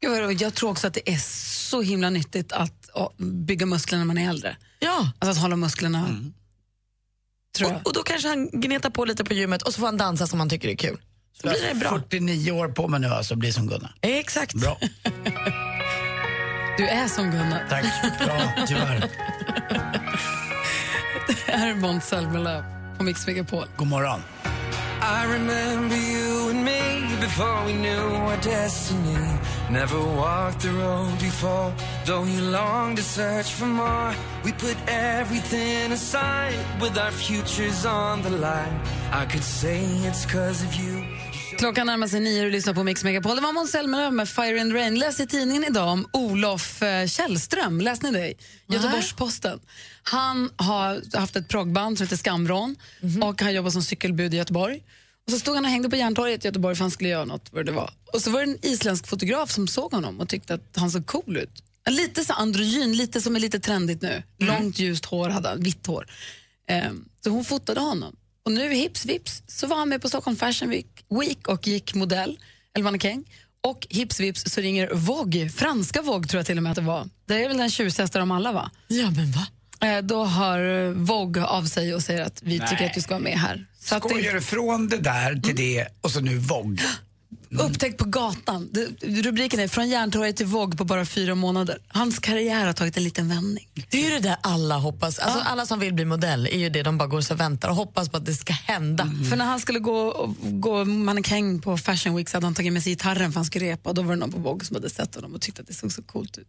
Gud. 0.00 0.40
Jag 0.40 0.54
tror 0.54 0.70
också 0.70 0.86
att 0.86 0.94
det 0.94 1.10
är 1.10 1.18
så 1.68 1.82
himla 1.82 2.10
nyttigt 2.10 2.52
att 2.52 2.90
bygga 3.18 3.66
muskler 3.66 3.98
när 3.98 4.04
man 4.04 4.18
är 4.18 4.28
äldre. 4.28 4.56
Ja. 4.78 5.10
Alltså 5.18 5.30
att 5.30 5.42
hålla 5.42 5.56
musklerna. 5.56 6.06
Tror 7.56 7.70
jag. 7.70 7.80
Och, 7.80 7.86
och 7.86 7.92
då 7.92 8.02
kanske 8.02 8.28
han 8.28 8.50
gnetar 8.50 8.90
på 8.90 9.04
lite 9.04 9.24
på 9.24 9.34
gymmet 9.34 9.62
och 9.62 9.74
så 9.74 9.80
får 9.80 9.86
han 9.86 9.96
dansa 9.96 10.26
som 10.26 10.40
han 10.40 10.48
tycker 10.48 10.68
är 10.68 10.76
kul. 10.76 11.00
Så 11.42 11.48
blir 11.48 11.68
det 11.68 11.74
bra. 11.74 11.88
49 11.90 12.50
år 12.52 12.68
på 12.68 12.88
mig 12.88 13.00
nu 13.00 13.08
alltså, 13.08 13.36
bli 13.36 13.52
som 13.52 13.66
Gunnar. 13.66 13.94
Exakt. 14.00 14.54
Bra. 14.54 14.78
Du 16.78 16.88
är 16.88 17.08
som 17.08 17.30
Gunnar. 17.30 17.66
Tack. 17.68 17.84
Ja, 18.20 18.52
tyvärr. 18.66 19.10
Det 21.46 21.52
här 21.52 21.68
är 21.70 21.74
Måns 21.74 22.04
Zelmerlöw 22.04 22.64
på 22.98 23.04
Mix 23.04 23.26
Megapol. 23.26 23.64
God 23.76 23.86
morgon. 23.88 24.20
I 25.00 25.24
remember 25.32 25.96
you 25.96 26.48
and 26.50 26.64
me 26.64 27.16
before 27.20 27.64
we 27.66 27.72
knew 27.72 28.08
our 28.26 28.36
destiny. 28.38 29.38
Never 29.70 30.00
walked 30.00 30.60
the 30.60 30.72
road 30.72 31.18
before, 31.20 31.72
though 32.04 32.24
you 32.24 32.40
longed 32.40 32.96
to 32.96 33.02
search 33.02 33.52
for 33.52 33.66
more. 33.66 34.14
We 34.44 34.52
put 34.52 34.76
everything 34.88 35.92
aside 35.92 36.58
with 36.80 36.98
our 36.98 37.10
futures 37.10 37.86
on 37.86 38.22
the 38.22 38.30
line. 38.30 38.80
I 39.12 39.26
could 39.26 39.44
say 39.44 39.80
it's 40.08 40.26
cause 40.26 40.62
of 40.62 40.74
you. 40.74 41.04
Klockan 41.58 41.86
närmar 41.86 42.08
sig 42.08 42.20
nio 42.20 42.38
och 42.38 42.44
du 42.44 42.50
lyssnar 42.50 42.74
på 42.74 42.84
Mix 42.84 43.04
Megapol. 43.04 43.36
Det 43.36 43.42
var 43.42 43.52
Måns 43.52 43.70
Zelmerlöw 43.70 44.10
med 44.14 44.28
Fire 44.28 44.60
and 44.60 44.72
Rain. 44.72 44.98
Läste 44.98 45.22
i 45.22 45.26
tidningen 45.26 45.64
idag 45.64 45.88
om 45.88 46.06
Olof 46.12 46.82
eh, 46.82 47.06
Källström. 47.06 47.80
Läste 47.80 48.10
ni 48.10 48.18
det? 48.18 48.34
Göteborgs-Posten. 48.74 49.60
Han 50.02 50.50
har 50.56 51.16
haft 51.18 51.36
ett 51.36 51.48
proggband 51.48 51.98
som 51.98 52.04
heter 52.04 52.16
Skamvrån 52.16 52.76
och 53.22 53.42
han 53.42 53.54
jobbar 53.54 53.70
som 53.70 53.82
cykelbud 53.82 54.34
i 54.34 54.36
Göteborg. 54.36 54.82
Och 55.26 55.32
så 55.32 55.38
stod 55.38 55.54
han 55.54 55.64
och 55.64 55.70
hängde 55.70 55.90
på 55.90 55.96
Järntorget 55.96 56.44
i 56.44 56.48
Göteborg 56.48 56.76
för 56.76 56.84
han 56.84 56.90
skulle 56.90 57.08
göra 57.08 57.24
något 57.24 57.52
vad 57.52 57.66
det 57.66 57.72
var. 57.72 57.90
Och 58.12 58.22
så 58.22 58.30
var 58.30 58.46
det 58.46 58.52
en 58.52 58.58
isländsk 58.62 59.06
fotograf 59.06 59.50
som 59.50 59.68
såg 59.68 59.92
honom 59.92 60.20
och 60.20 60.28
tyckte 60.28 60.54
att 60.54 60.76
han 60.76 60.90
såg 60.90 61.06
cool 61.06 61.36
ut. 61.36 61.62
Lite 61.90 62.24
så 62.24 62.32
androgyn, 62.32 62.96
lite 62.96 63.20
som 63.20 63.36
är 63.36 63.40
lite 63.40 63.60
trendigt 63.60 64.02
nu. 64.02 64.22
Långt 64.38 64.78
ljust 64.78 65.04
hår 65.04 65.28
hade 65.28 65.48
han, 65.48 65.62
vitt 65.62 65.86
hår. 65.86 66.06
Ehm, 66.68 67.04
så 67.24 67.30
hon 67.30 67.44
fotade 67.44 67.80
honom. 67.80 68.16
Och 68.44 68.52
nu 68.52 68.74
hips 68.74 69.04
vips 69.04 69.42
så 69.46 69.66
var 69.66 69.76
han 69.76 69.88
med 69.88 70.02
på 70.02 70.08
Stockholm 70.08 70.36
Fashion 70.36 70.70
Week, 70.70 71.04
Week 71.20 71.48
och 71.48 71.66
gick 71.66 71.94
modell, 71.94 72.38
eller 72.74 72.84
mannekäng. 72.84 73.24
Och 73.60 73.86
hips 73.90 74.20
vips 74.20 74.44
så 74.52 74.60
ringer 74.60 74.90
Vogue, 74.94 75.48
franska 75.48 76.02
Vogue 76.02 76.28
tror 76.28 76.38
jag 76.38 76.46
till 76.46 76.56
och 76.56 76.62
med 76.62 76.70
att 76.70 76.76
det 76.76 76.82
var. 76.82 77.08
Det 77.26 77.44
är 77.44 77.48
väl 77.48 77.58
den 77.58 77.70
tjusigaste 77.70 78.18
av 78.18 78.20
dem 78.22 78.30
alla 78.30 78.52
va? 78.52 78.70
Ja 78.88 79.10
men 79.10 79.32
va? 79.32 79.46
Eh, 79.88 80.02
då 80.02 80.24
hör 80.24 80.86
eh, 80.86 80.92
Vogue 80.92 81.44
av 81.44 81.64
sig 81.64 81.94
och 81.94 82.02
säger 82.02 82.22
att 82.22 82.42
vi 82.42 82.58
Nej. 82.58 82.68
tycker 82.68 82.86
att 82.86 82.94
du 82.94 83.00
ska 83.00 83.14
vara 83.14 83.22
med 83.22 83.38
här. 83.38 83.66
Så 83.80 83.94
att 83.94 84.02
Skojar 84.02 84.34
du 84.34 84.40
från 84.40 84.88
det 84.88 84.98
där 84.98 85.40
till 85.40 85.56
det 85.56 85.88
och 86.00 86.10
så 86.10 86.20
nu 86.20 86.38
Vogue? 86.38 86.84
Upptäckt 87.50 87.98
på 87.98 88.04
gatan. 88.04 88.68
Rubriken 89.02 89.60
är 89.60 89.68
Från 89.68 89.88
Järntorget 89.88 90.36
till 90.36 90.46
Vogue 90.46 90.76
på 90.76 90.84
bara 90.84 91.04
fyra 91.04 91.34
månader. 91.34 91.78
Hans 91.88 92.18
karriär 92.18 92.66
har 92.66 92.72
tagit 92.72 92.96
en 92.96 93.04
liten 93.04 93.28
vändning. 93.28 93.68
Det 93.90 93.98
är 93.98 94.04
ju 94.04 94.10
det 94.10 94.20
där 94.20 94.36
alla 94.40 94.76
hoppas. 94.78 95.18
Alltså, 95.18 95.40
Alla 95.40 95.66
som 95.66 95.78
vill 95.80 95.94
bli 95.94 96.04
modell 96.04 96.46
är 96.46 96.58
ju 96.58 96.68
det 96.68 96.82
de 96.82 96.98
bara 96.98 97.08
går 97.08 97.32
och 97.32 97.40
väntar 97.40 97.68
och 97.68 97.74
hoppas 97.74 98.08
på 98.08 98.16
att 98.16 98.26
det 98.26 98.34
ska 98.34 98.52
hända. 98.52 99.10
För 99.30 99.36
när 99.36 99.44
han 99.44 99.60
skulle 99.60 99.78
gå, 99.78 100.34
gå 100.42 100.84
mannekäng 100.84 101.60
på 101.60 101.78
Fashion 101.78 102.16
Week 102.16 102.28
så 102.28 102.36
hade 102.36 102.46
han 102.46 102.54
tagit 102.54 102.72
med 102.72 102.82
sig 102.82 102.92
gitarren 102.92 103.32
för 103.32 103.38
han 103.38 103.44
skulle 103.44 103.64
repa 103.64 103.88
och 103.88 103.94
då 103.94 104.02
var 104.02 104.10
det 104.10 104.20
någon 104.20 104.32
på 104.32 104.38
Vogue 104.38 104.64
som 104.64 104.76
hade 104.76 104.90
sett 104.90 105.14
honom 105.14 105.34
och 105.34 105.40
tyckte 105.40 105.62
att 105.62 105.68
det 105.68 105.74
såg 105.74 105.92
så 105.92 106.02
coolt 106.02 106.38
ut. 106.38 106.48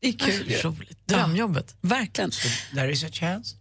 Det 0.00 0.08
är 0.08 0.12
kul. 0.12 0.50
ju. 0.50 0.56
Roligt. 0.56 1.06
Drömjobbet. 1.08 1.74
Verkligen. 1.80 2.30
There 2.74 2.92
is 2.92 3.04
a 3.04 3.08
chance. 3.12 3.56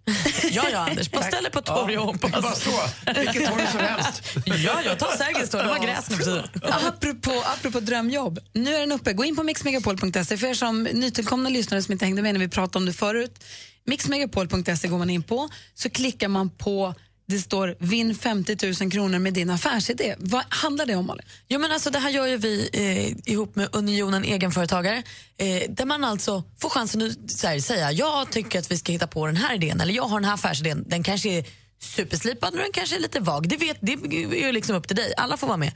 Ja, 0.51 0.64
ja, 0.72 0.80
Anders. 0.89 1.11
Bara 1.11 1.23
ställ 1.23 1.43
dig 1.43 1.51
på 1.51 1.59
ett 1.59 1.65
torg 1.65 1.97
och 1.97 2.07
Ja, 2.07 2.11
det 2.14 2.19
kan 2.19 2.31
bara 2.31 2.41
hoppas. 2.41 2.61
stå. 2.61 3.11
Vilket 3.19 3.45
torg 3.49 3.68
som 3.72 3.80
helst. 3.80 4.23
Ja, 4.45 4.81
jag 4.85 4.99
tar 4.99 5.18
Sergels 5.18 5.49
torg. 5.49 5.64
Det 5.64 5.69
var 5.69 5.80
gräs 5.80 6.09
nu. 6.09 6.43
Apropå, 6.88 7.43
apropå 7.45 7.80
drömjobb, 7.80 8.39
nu 8.53 8.76
är 8.76 8.80
den 8.80 8.91
uppe. 8.91 9.14
Gå 9.14 9.26
in 9.26 9.35
på 9.35 9.43
mixmegapol.se 9.43 10.38
för 10.38 10.47
er 10.47 10.53
som 10.53 10.84
nytillkomna 10.84 11.49
lyssnare 11.49 11.81
som 11.81 11.91
inte 11.91 12.05
hängde 12.05 12.22
med 12.22 12.34
när 12.34 12.39
vi 12.39 12.47
pratade 12.47 12.77
om 12.77 12.85
det 12.85 12.93
förut. 12.93 13.43
Mixmegapol.se 13.85 14.88
går 14.88 14.97
man 14.97 15.09
in 15.09 15.23
på, 15.23 15.49
så 15.73 15.89
klickar 15.89 16.27
man 16.27 16.49
på 16.49 16.95
det 17.27 17.39
står 17.39 17.75
vinn 17.79 18.15
50 18.15 18.83
000 18.83 18.91
kronor 18.91 19.19
med 19.19 19.33
din 19.33 19.49
affärsidé. 19.49 20.15
Vad 20.17 20.43
handlar 20.49 20.85
det 20.85 20.95
om 20.95 21.05
Malin? 21.05 21.25
Jo, 21.47 21.59
men 21.59 21.71
alltså, 21.71 21.89
det 21.89 21.99
här 21.99 22.09
gör 22.09 22.25
ju 22.25 22.37
vi 22.37 22.69
eh, 22.73 23.31
ihop 23.33 23.55
med 23.55 23.69
Unionen 23.71 24.23
Egenföretagare 24.23 25.03
eh, 25.37 25.61
där 25.69 25.85
man 25.85 26.03
alltså 26.03 26.43
får 26.61 26.69
chansen 26.69 27.01
att 27.01 27.31
så 27.31 27.47
här, 27.47 27.59
säga 27.59 27.91
jag 27.91 28.31
tycker 28.31 28.59
att 28.59 28.71
vi 28.71 28.77
ska 28.77 28.91
hitta 28.91 29.07
på 29.07 29.25
den 29.25 29.35
här 29.35 29.55
idén 29.55 29.81
eller 29.81 29.93
jag 29.93 30.03
har 30.03 30.19
den 30.19 30.25
här 30.25 30.33
affärsidén. 30.33 30.83
Den 30.87 31.03
kanske 31.03 31.29
är 31.29 31.45
superslipad 31.79 32.53
och 32.53 32.59
den 32.59 32.71
kanske 32.73 32.95
är 32.95 32.99
lite 32.99 33.19
vag. 33.19 33.49
Det, 33.49 33.57
vet, 33.57 33.77
det 33.81 33.93
är 33.93 34.45
ju 34.45 34.51
liksom 34.51 34.75
upp 34.75 34.87
till 34.87 34.95
dig. 34.95 35.13
Alla 35.17 35.37
får 35.37 35.47
vara 35.47 35.57
med. 35.57 35.71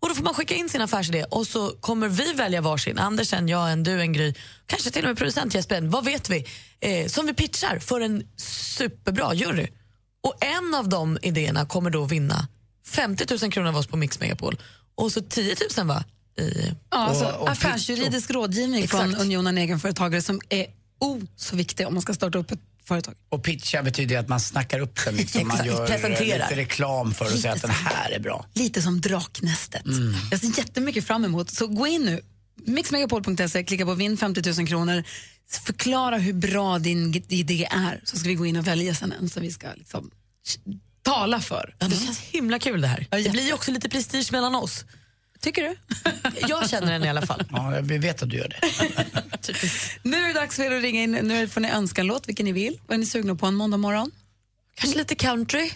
Och 0.00 0.08
Då 0.08 0.14
får 0.14 0.24
man 0.24 0.34
skicka 0.34 0.54
in 0.54 0.68
sin 0.68 0.80
affärsidé 0.80 1.24
och 1.24 1.46
så 1.46 1.70
kommer 1.80 2.08
vi 2.08 2.32
välja 2.32 2.60
varsin. 2.60 2.98
Anders 2.98 3.32
en, 3.32 3.48
jag 3.48 3.72
en, 3.72 3.82
du 3.82 4.00
en, 4.00 4.12
Gry. 4.12 4.34
Kanske 4.66 4.90
till 4.90 5.02
och 5.04 5.08
med 5.08 5.18
producent 5.18 5.54
Jesper 5.54 5.76
en. 5.76 5.90
Vad 5.90 6.04
vet 6.04 6.30
vi? 6.30 6.46
Eh, 6.80 7.06
som 7.06 7.26
vi 7.26 7.34
pitchar 7.34 7.78
för 7.78 8.00
en 8.00 8.26
superbra 8.36 9.34
jury. 9.34 9.68
Och 10.24 10.34
en 10.44 10.74
av 10.74 10.88
de 10.88 11.18
idéerna 11.22 11.66
kommer 11.66 11.90
då 11.90 12.04
vinna 12.04 12.48
50 12.86 13.24
000 13.42 13.52
kronor 13.52 13.68
av 13.68 13.76
oss 13.76 13.86
på 13.86 13.96
Mix 13.96 14.20
Megapol. 14.20 14.58
Och 14.94 15.12
så 15.12 15.20
10 15.20 15.56
000 15.78 15.86
va? 15.86 16.04
I, 16.40 16.72
Ja, 16.90 16.96
alltså, 16.98 17.24
Och- 17.24 17.42
och 17.42 17.50
affärsjuridisk 17.50 18.30
rådgivning 18.30 18.84
Exakt. 18.84 19.02
från 19.02 19.14
Unionen 19.20 19.58
Egenföretagare 19.58 20.22
som 20.22 20.40
är 20.48 20.66
oh, 21.00 21.20
så 21.36 21.56
viktig 21.56 21.86
om 21.86 21.94
man 21.94 22.02
ska 22.02 22.14
starta 22.14 22.38
upp 22.38 22.50
ett 22.50 22.60
företag. 22.84 23.14
Och 23.28 23.42
pitcha 23.42 23.82
betyder 23.82 24.18
att 24.18 24.28
man 24.28 24.40
snackar 24.40 24.80
upp 24.80 25.04
den. 25.04 25.16
Liksom. 25.16 25.48
Man 25.48 25.66
gör 25.66 25.86
presenterar. 25.86 26.48
lite 26.50 26.56
reklam 26.60 27.14
för 27.14 27.24
och 27.24 27.30
säger 27.30 27.54
att 27.54 27.62
den 27.62 27.70
här 27.70 28.10
är 28.10 28.18
bra. 28.20 28.46
Lite 28.54 28.82
som 28.82 29.00
Draknästet. 29.00 29.82
Jag 30.30 30.40
ser 30.40 30.58
jättemycket 30.58 31.04
fram 31.06 31.24
emot. 31.24 31.50
Så 31.50 31.66
gå 31.66 31.86
in 31.86 32.02
nu, 32.04 32.20
mixmegapol.se, 32.66 33.64
klicka 33.64 33.84
på 33.84 33.94
vinn 33.94 34.16
50 34.16 34.52
000 34.58 34.66
kronor. 34.68 35.04
Förklara 35.50 36.18
hur 36.18 36.32
bra 36.32 36.78
din 36.78 37.22
idé 37.28 37.68
är, 37.70 38.00
så 38.04 38.16
ska 38.16 38.28
vi 38.28 38.34
gå 38.34 38.46
in 38.46 38.56
och 38.56 38.66
välja 38.66 38.94
sen 38.94 39.12
en 39.12 39.28
som 39.28 39.42
vi 39.42 39.52
ska 39.52 39.68
liksom, 39.74 40.10
tala 41.02 41.40
för. 41.40 41.76
ja, 41.78 41.88
det 41.88 41.96
känns 41.96 42.20
himla 42.20 42.58
kul 42.58 42.80
det 42.80 42.88
här. 42.88 43.06
Det 43.10 43.30
blir 43.30 43.46
ju 43.46 43.52
också 43.52 43.70
lite 43.70 43.88
prestige 43.88 44.32
mellan 44.32 44.54
oss. 44.54 44.84
Tycker 45.40 45.62
du? 45.62 45.76
Jag 46.48 46.70
känner 46.70 46.92
den 46.92 47.04
i 47.04 47.08
alla 47.08 47.26
fall. 47.26 47.44
Ja, 47.50 47.80
vi 47.82 47.98
vet 47.98 48.22
att 48.22 48.30
du 48.30 48.36
gör 48.36 48.48
det. 48.48 48.60
Nu 50.02 50.16
är 50.16 50.28
det 50.28 50.32
dags 50.32 50.56
för 50.56 50.62
er 50.64 50.76
att 50.76 50.82
ringa 50.82 51.02
in. 51.02 51.10
Nu 51.10 51.48
får 51.48 51.60
ni 51.60 51.68
önska 51.68 52.00
en 52.00 52.06
låt, 52.06 52.28
vilken 52.28 52.46
ni 52.46 52.52
vill. 52.52 52.80
Vad 52.86 52.94
är 52.94 52.98
ni 52.98 53.06
sugna 53.06 53.34
på 53.34 53.46
en 53.46 53.54
måndag 53.54 53.76
morgon? 53.76 54.10
Kanske 54.74 54.98
lite 54.98 55.14
country? 55.14 55.70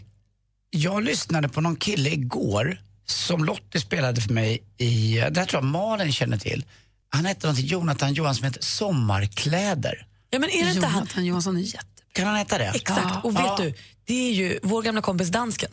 Jag 0.70 1.02
lyssnade 1.02 1.48
på 1.48 1.60
någon 1.60 1.76
kille 1.76 2.10
igår 2.10 2.82
som 3.06 3.44
Lottie 3.44 3.80
spelade 3.80 4.20
för 4.20 4.32
mig 4.32 4.62
i, 4.78 5.14
det 5.30 5.40
här 5.40 5.46
tror 5.46 5.62
jag 5.62 5.64
Malin 5.64 6.12
känner 6.12 6.38
till. 6.38 6.64
Han 7.10 7.24
hette 7.24 7.46
någonting, 7.46 7.66
Jonathan 7.66 8.14
Johansson, 8.14 8.38
som 8.38 8.44
heter 8.44 8.62
Sommarkläder. 8.62 10.06
Ja, 10.30 10.38
men 10.38 10.50
är 10.50 10.64
det 10.64 10.70
inte 10.70 10.86
han? 10.86 10.94
Jonathan 11.00 11.24
Johansson 11.24 11.56
är 11.56 11.60
jätte... 11.60 11.84
Kan 12.12 12.26
han 12.26 12.36
heta 12.36 12.58
det? 12.58 12.72
Exakt. 12.74 13.24
Och 13.24 13.34
vet 13.36 13.42
Ja. 13.44 13.56
du, 13.58 13.74
det 14.06 14.14
är 14.28 14.32
ju 14.32 14.58
vår 14.62 14.82
gamla 14.82 15.02
kompis 15.02 15.28
dansken. 15.28 15.70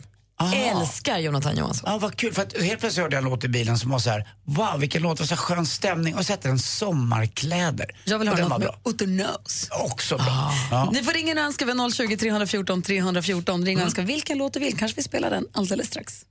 Älskar 0.54 1.18
Jonathan 1.18 1.56
Johansson. 1.56 1.90
Ja, 1.92 1.98
vad 1.98 2.16
kul. 2.16 2.32
För 2.34 2.42
att 2.42 2.62
helt 2.62 2.80
plötsligt 2.80 3.02
hörde 3.02 3.16
jag 3.16 3.24
en 3.24 3.30
låt 3.30 3.44
i 3.44 3.48
bilen 3.48 3.78
som 3.78 3.90
var 3.90 3.98
så 3.98 4.10
här, 4.10 4.28
wow 4.44 4.80
vilken 4.80 5.02
låt, 5.02 5.28
så 5.28 5.36
skön 5.36 5.66
stämning 5.66 6.14
och 6.14 6.26
sätter 6.26 6.48
en 6.48 6.58
sommarkläder. 6.58 7.86
Jag 8.04 8.18
vill 8.18 8.28
den 8.28 8.40
något 8.40 8.48
med 8.48 8.60
bra. 8.60 8.78
Utter 8.84 9.06
Nose. 9.06 9.68
Också 9.70 10.16
bra. 10.16 10.52
Ja. 10.70 10.90
Ni 10.92 11.02
får 11.02 11.12
ringa 11.12 11.32
och 11.32 11.38
önska 11.38 11.64
vid 11.64 11.94
020 11.94 12.16
314 12.16 12.82
314. 12.82 13.64
Ring 13.64 13.76
och 13.78 13.82
önska 13.84 14.02
vilken 14.02 14.38
låt 14.38 14.52
du 14.52 14.60
vill. 14.60 14.78
Kanske 14.78 14.96
vi 14.96 15.02
spelar 15.02 15.30
den 15.30 15.46
alldeles 15.52 15.86
strax. 15.86 16.24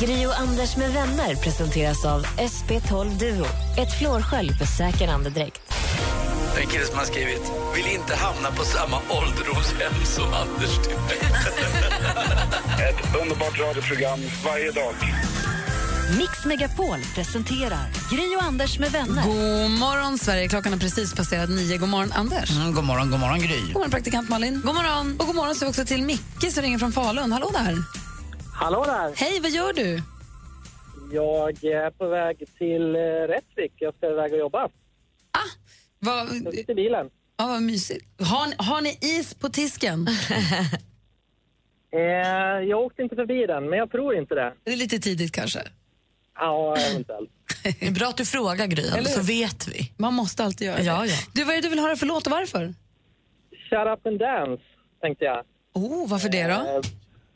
Gri 0.00 0.26
och 0.26 0.38
Anders 0.38 0.76
med 0.76 0.92
vänner 0.92 1.34
presenteras 1.34 2.04
av 2.04 2.26
SP12 2.26 3.18
Duo. 3.18 3.46
Ett 3.78 3.98
flårskölj 3.98 4.52
för 4.52 4.64
säker 4.64 5.08
andedräkt. 5.08 5.62
Det 6.54 6.60
är 6.60 6.64
en 6.64 6.70
kille 6.70 6.84
som 6.84 6.98
har 6.98 7.04
skrivit 7.04 7.52
Vill 7.74 7.86
inte 7.86 8.16
hamna 8.16 8.50
på 8.50 8.64
samma 8.64 8.96
ålderdomshem 8.96 10.04
som 10.04 10.24
Anders 10.24 10.78
Ett 12.88 13.22
underbart 13.22 13.60
radioprogram 13.60 14.20
varje 14.44 14.70
dag. 14.70 14.94
Mix 16.18 16.44
Megapol 16.44 16.98
presenterar 17.14 17.86
Gri 18.10 18.36
och 18.36 18.42
Anders 18.42 18.78
med 18.78 18.92
vänner. 18.92 19.22
God 19.22 19.70
morgon, 19.70 20.18
Sverige. 20.18 20.48
Klockan 20.48 20.72
har 20.72 20.80
precis 20.80 21.14
passerat 21.14 21.50
nio. 21.50 21.78
God 21.78 21.88
morgon, 21.88 22.12
Anders. 22.12 22.50
Mm, 22.50 22.74
god 22.74 22.84
morgon, 22.84 23.10
god 23.10 23.20
morgon 23.20 23.38
Gry. 23.38 23.60
God 23.60 23.72
morgon, 23.72 23.90
praktikant 23.90 24.28
Malin. 24.28 24.62
God 24.64 24.74
morgon. 24.74 25.16
Och 25.20 25.26
god 25.26 25.36
morgon 25.36 25.54
så 25.54 25.68
också 25.68 25.84
till 25.84 26.02
Micke 26.02 26.52
som 26.52 26.62
ringer 26.62 26.78
från 26.78 26.92
Falun. 26.92 27.32
Hallå 27.32 27.50
där. 27.52 28.01
Hallå 28.62 28.84
där. 28.84 29.12
Hej, 29.16 29.40
vad 29.40 29.50
gör 29.50 29.72
du? 29.72 30.02
Jag 31.12 31.64
är 31.64 31.90
på 31.90 32.08
väg 32.08 32.44
till 32.58 32.96
eh, 32.96 32.98
Rättvik. 33.00 33.72
Jag 33.78 33.94
ska 33.94 34.06
iväg 34.10 34.32
och 34.32 34.38
jobba. 34.38 34.68
Vad, 35.98 36.18
jag 36.18 36.54
sitter 36.54 36.72
i 36.72 36.74
bilen. 36.74 37.10
Ja, 37.36 37.46
vad 37.46 37.62
mysigt. 37.62 38.06
Har, 38.20 38.46
ni- 38.46 38.54
har 38.58 38.80
ni 38.80 38.98
is 39.00 39.34
på 39.34 39.48
tisken? 39.48 40.06
Eh, 41.94 42.00
jag 42.68 42.80
åkte 42.80 43.02
inte 43.02 43.16
förbi 43.16 43.46
den, 43.46 43.70
men 43.70 43.78
jag 43.78 43.90
tror 43.90 44.14
inte 44.14 44.34
det. 44.34 44.52
Det 44.64 44.72
är 44.72 44.76
lite 44.76 44.98
tidigt 44.98 45.32
kanske. 45.32 45.62
Ja, 46.34 46.76
eventuellt. 46.76 47.30
Det 47.80 47.86
är 47.86 47.90
bra 47.90 48.06
att 48.08 48.16
du 48.16 48.24
frågar 48.24 48.66
Gry, 48.66 48.82
Eller 48.82 49.08
så 49.10 49.22
vet 49.22 49.68
vi. 49.68 49.92
Man 49.96 50.14
måste 50.14 50.44
alltid 50.44 50.66
göra 50.66 50.80
Ja, 50.82 51.00
det. 51.00 51.06
ja. 51.06 51.16
Du, 51.34 51.44
vad 51.44 51.52
är 51.54 51.56
det 51.56 51.62
du 51.62 51.68
vill 51.68 51.78
höra 51.78 51.96
för 51.96 52.06
låt 52.06 52.26
och 52.26 52.30
varför? 52.32 52.74
Shut 53.70 53.86
up 53.98 54.06
and 54.06 54.18
dance, 54.18 54.62
tänkte 55.00 55.24
jag. 55.24 55.44
Oh, 55.74 56.08
varför 56.08 56.28
det 56.28 56.42
då? 56.46 56.50
Eh, 56.52 56.80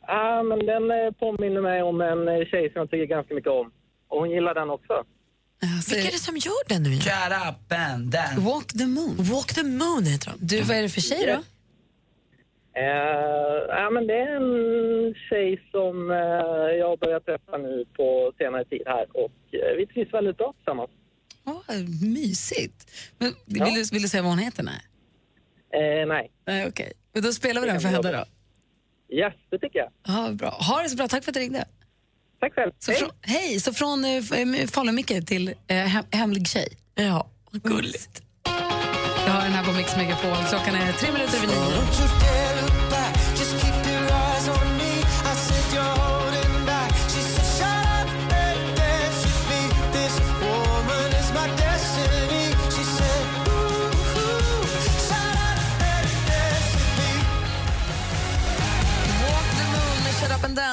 Ja, 0.07 0.43
men 0.43 0.59
den 0.65 0.91
eh, 0.91 1.11
påminner 1.19 1.61
mig 1.61 1.81
om 1.83 2.01
en 2.01 2.27
eh, 2.27 2.45
tjej 2.45 2.71
som 2.73 2.79
jag 2.79 2.89
tycker 2.89 3.05
ganska 3.05 3.33
mycket 3.33 3.51
om. 3.51 3.71
Och 4.07 4.19
hon 4.19 4.29
gillar 4.31 4.53
den 4.53 4.69
också. 4.69 5.03
Vilka 5.89 6.07
är 6.07 6.11
det 6.11 6.17
som 6.29 6.37
gör 6.37 6.67
den 6.69 6.83
nu? 6.83 6.89
Shut 6.89 7.33
up 7.49 7.71
and 7.71 8.05
dance. 8.11 8.41
Walk 8.41 8.67
the 8.67 8.85
moon. 8.85 9.15
Walk 9.17 9.53
the 9.53 9.63
moon 9.63 10.03
heter 10.05 10.31
de. 10.31 10.37
Du, 10.55 10.61
vad 10.61 10.77
är 10.77 10.81
det 10.81 10.89
för 10.89 11.01
tjej 11.01 11.25
då? 11.25 11.39
Eh, 12.79 13.65
ja, 13.69 13.89
men 13.89 14.07
det 14.07 14.13
är 14.13 14.35
en 14.35 15.13
tjej 15.29 15.67
som 15.71 16.11
eh, 16.11 16.17
jag 16.79 16.87
har 16.89 16.97
börjat 16.97 17.25
träffa 17.25 17.57
nu 17.57 17.85
på 17.97 18.33
senare 18.37 18.65
tid 18.65 18.81
här 18.85 19.05
och 19.13 19.31
eh, 19.51 19.75
vi 19.77 19.87
trivs 19.87 20.13
väldigt 20.13 20.37
bra 20.37 20.53
tillsammans. 20.57 20.89
Oh, 21.45 21.61
mysigt. 22.13 22.91
Men, 23.17 23.33
Ja. 23.45 23.65
vill, 23.65 23.73
du, 23.73 23.83
vill 23.91 24.01
du 24.01 24.07
säga 24.07 24.23
vad 24.23 24.31
hon 24.31 24.39
heter? 24.39 24.63
Nej. 24.63 24.81
Eh, 26.01 26.07
nej. 26.07 26.31
Nej, 26.45 26.67
okej. 26.67 26.91
Men 27.13 27.23
Då 27.23 27.31
spelar 27.31 27.61
vi 27.61 27.67
den 27.67 27.79
för 27.81 27.89
henne 27.89 28.11
då. 28.11 28.25
Yes, 29.09 29.33
det 29.49 29.59
tycker 29.59 29.79
jag. 29.79 29.89
Ja, 30.07 30.31
bra. 30.31 30.49
Ha 30.49 30.81
det 30.81 30.89
så 30.89 30.95
bra. 30.95 31.07
Tack 31.07 31.23
för 31.23 31.31
att 31.31 31.33
du 31.33 31.39
ringde. 31.39 31.65
Tack 32.39 32.53
själv. 32.53 32.71
Så 32.79 32.91
hej. 32.91 32.99
Från, 32.99 33.09
hej! 33.21 33.59
Så 33.59 33.73
från 33.73 34.05
eh, 34.05 34.11
eh, 34.11 34.67
Falun-Micke 34.67 35.25
till 35.25 35.53
eh, 35.67 35.77
hem, 35.77 36.05
hemlig 36.11 36.47
tjej. 36.47 36.67
Ja, 36.95 37.27
gulligt. 37.51 38.21
Jag 39.25 39.33
har 39.33 39.41
den 39.41 39.51
här 39.51 39.65
på 39.65 39.71
Mix 39.71 39.97
Megapol. 39.97 40.37
Klockan 40.49 40.75
är 40.75 40.91
tre 40.91 41.11
minuter 41.11 41.37
över 41.37 41.47
nio. 41.47 42.46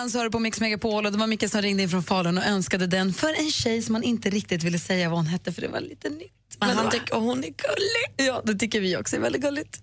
Dance 0.05 0.19
hör 0.19 0.25
du 0.25 0.31
på 0.31 0.39
Mix 0.39 0.61
Megapol. 0.61 1.07
Och 1.07 1.13
det 1.13 1.19
var 1.19 1.27
Micke 1.27 1.51
som 1.51 1.63
ringde 1.63 1.83
in 1.83 1.89
från 1.89 2.03
Falun 2.03 2.39
och 2.39 2.45
önskade 2.45 2.87
den 2.87 3.13
för 3.13 3.35
en 3.35 3.51
tjej 3.51 3.83
som 3.83 3.93
man 3.93 4.03
inte 4.03 4.31
riktigt 4.31 4.63
ville 4.63 4.79
säga 4.79 5.09
vad 5.09 5.19
hon 5.19 5.27
hette 5.27 5.53
för 5.53 5.63
det 5.63 5.69
var 5.69 5.81
lite 5.81 6.09
nytt. 6.09 6.57
Men 6.61 6.69
det 6.69 6.75
han 6.75 6.91
tycker 6.91 7.15
hon 7.17 7.39
är 7.39 7.49
gullig. 7.49 8.29
Ja, 8.29 8.43
det 8.45 8.55
tycker 8.55 8.81
vi 8.81 8.97
också 8.97 9.17
är 9.17 9.21
väldigt 9.21 9.43
gulligt. 9.43 9.83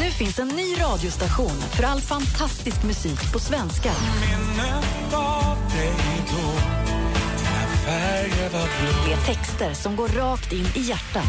Nu 0.00 0.10
finns 0.10 0.38
en 0.38 0.48
ny 0.48 0.74
radiostation 0.78 1.60
för 1.76 1.82
all 1.82 2.00
fantastisk 2.00 2.82
musik 2.84 3.32
på 3.32 3.38
svenska. 3.38 3.92
Minnet 4.20 5.14
av 5.14 5.56
dig 5.74 5.92
då. 6.30 6.52
Dina 7.38 7.66
färger 7.84 8.50
var 8.50 8.68
blå. 8.80 9.04
Det 9.06 9.12
är 9.12 9.34
texter 9.34 9.74
som 9.74 9.96
går 9.96 10.08
rakt 10.08 10.52
in 10.52 10.66
i 10.74 10.80
hjärtat. 10.80 11.24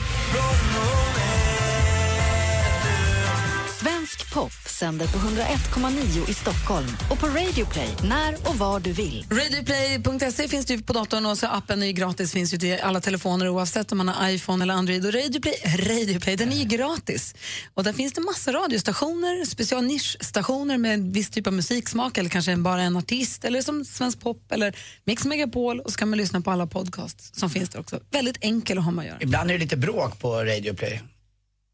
Pop 4.34 4.52
sänder 4.52 5.08
på 5.08 5.18
101,9 5.18 6.30
i 6.30 6.34
Stockholm 6.34 6.88
och 7.12 7.20
på 7.20 7.28
Radio 7.28 7.66
Play 7.66 7.90
när 8.04 8.50
och 8.50 8.56
var 8.56 8.80
du 8.80 8.92
vill. 8.92 9.26
Radioplay.se 9.32 10.48
finns 10.48 10.72
ju 10.72 10.82
på 10.82 10.94
datorn 10.94 11.26
och 11.26 11.38
så 11.38 11.48
appen 11.48 11.84
är 11.84 11.88
ju 11.88 11.94
gratis, 11.94 12.32
finns 12.32 12.54
ju 12.54 12.58
till 12.58 12.80
alla 12.82 13.02
telefoner 13.02 13.50
oavsett 13.50 13.92
om 13.92 13.98
man 13.98 14.08
har 14.08 14.30
iPhone 14.30 14.64
eller 14.64 14.74
Android. 14.74 15.06
Och 15.06 15.14
Radioplay, 15.14 15.54
Radioplay 15.66 16.36
den 16.36 16.52
är 16.52 16.56
ju 16.56 16.64
gratis. 16.64 17.36
Och 17.74 17.84
där 17.84 17.94
finns 17.94 18.14
det 18.14 18.22
massa 18.22 18.54
radiostationer, 18.54 19.46
special 19.46 19.84
nischstationer 19.84 20.78
med 20.78 20.94
en 20.94 21.12
viss 21.12 21.30
typ 21.30 21.48
av 21.48 21.54
musiksmak 21.54 22.18
eller 22.18 22.30
kanske 22.30 22.56
bara 22.56 22.82
en 22.82 22.96
artist 22.96 23.46
eller 23.46 23.62
som 23.62 23.86
svensk 23.86 24.20
pop 24.20 24.52
eller 24.52 24.76
Mix 25.04 25.26
Megapol 25.26 25.80
och 25.80 25.92
så 25.92 25.98
kan 25.98 26.10
man 26.10 26.18
lyssna 26.18 26.42
på 26.42 26.52
alla 26.52 26.68
podcasts 26.68 27.40
som 27.40 27.50
finns 27.50 27.70
där 27.70 27.80
också. 27.80 28.00
Väldigt 28.12 28.38
enkel 28.42 28.78
att 28.78 28.84
ha 28.84 28.92
med 28.92 29.02
att 29.02 29.08
göra. 29.08 29.18
Ibland 29.22 29.50
är 29.50 29.54
det 29.54 29.60
lite 29.60 29.78
bråk 29.78 30.20
på 30.20 30.44
Radio 30.44 30.74
Play. 30.74 31.02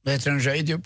Vad 0.03 0.13
heter 0.13 0.31
den? 0.31 0.45
Radio 0.45 0.81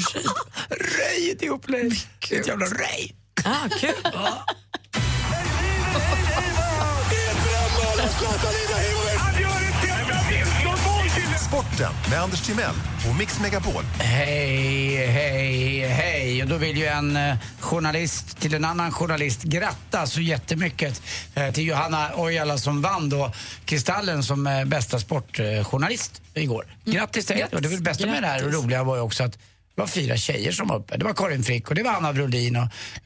Play? 0.00 0.24
Radio 0.70 1.58
Play. 1.58 1.90
Ett 2.30 2.46
jävla 2.46 2.66
rej. 2.66 3.14
Ah, 3.44 3.68
kul. 3.68 3.94
Sporten 11.48 11.92
med 12.10 12.22
Anders 12.22 12.40
Timell 12.40 12.74
och 13.10 13.16
Mix 13.18 13.40
Megapol. 13.40 13.84
Hej, 13.98 15.06
hej, 15.06 15.78
hej. 15.80 16.42
Och 16.42 16.48
då 16.48 16.56
vill 16.56 16.76
ju 16.76 16.86
en 16.86 17.16
eh, 17.16 17.36
journalist 17.60 18.38
till 18.40 18.54
en 18.54 18.64
annan 18.64 18.92
journalist 18.92 19.42
gratta 19.42 20.06
så 20.06 20.20
jättemycket 20.20 21.02
eh, 21.34 21.52
till 21.52 21.66
Johanna 21.66 22.10
Ojala 22.16 22.58
som 22.58 22.82
vann 22.82 23.08
då 23.08 23.32
Kristallen 23.64 24.22
som 24.22 24.46
eh, 24.46 24.64
bästa 24.64 24.98
sportjournalist 24.98 26.22
igår. 26.34 26.66
Grattis 26.84 27.26
till 27.26 27.36
dig. 27.36 27.46
Och 27.52 27.62
det 27.62 27.68
väl 27.68 27.82
bästa 27.82 28.06
med 28.06 28.22
det 28.22 28.26
här 28.26 28.46
och 28.46 28.52
roliga 28.52 28.84
var 28.84 28.96
ju 28.96 29.02
också 29.02 29.24
att 29.24 29.38
det 29.76 29.82
var 29.82 29.86
fyra 29.86 30.16
tjejer 30.16 30.52
som 30.52 30.68
var 30.68 30.76
uppe. 30.76 30.96
Det 30.96 31.04
var 31.04 31.14
Karin 31.14 31.44
Frick 31.44 31.68
och 31.68 31.74
det 31.74 31.82
var 31.82 31.92
Anna 31.92 32.12
Brolin 32.12 32.56
och 32.56 32.62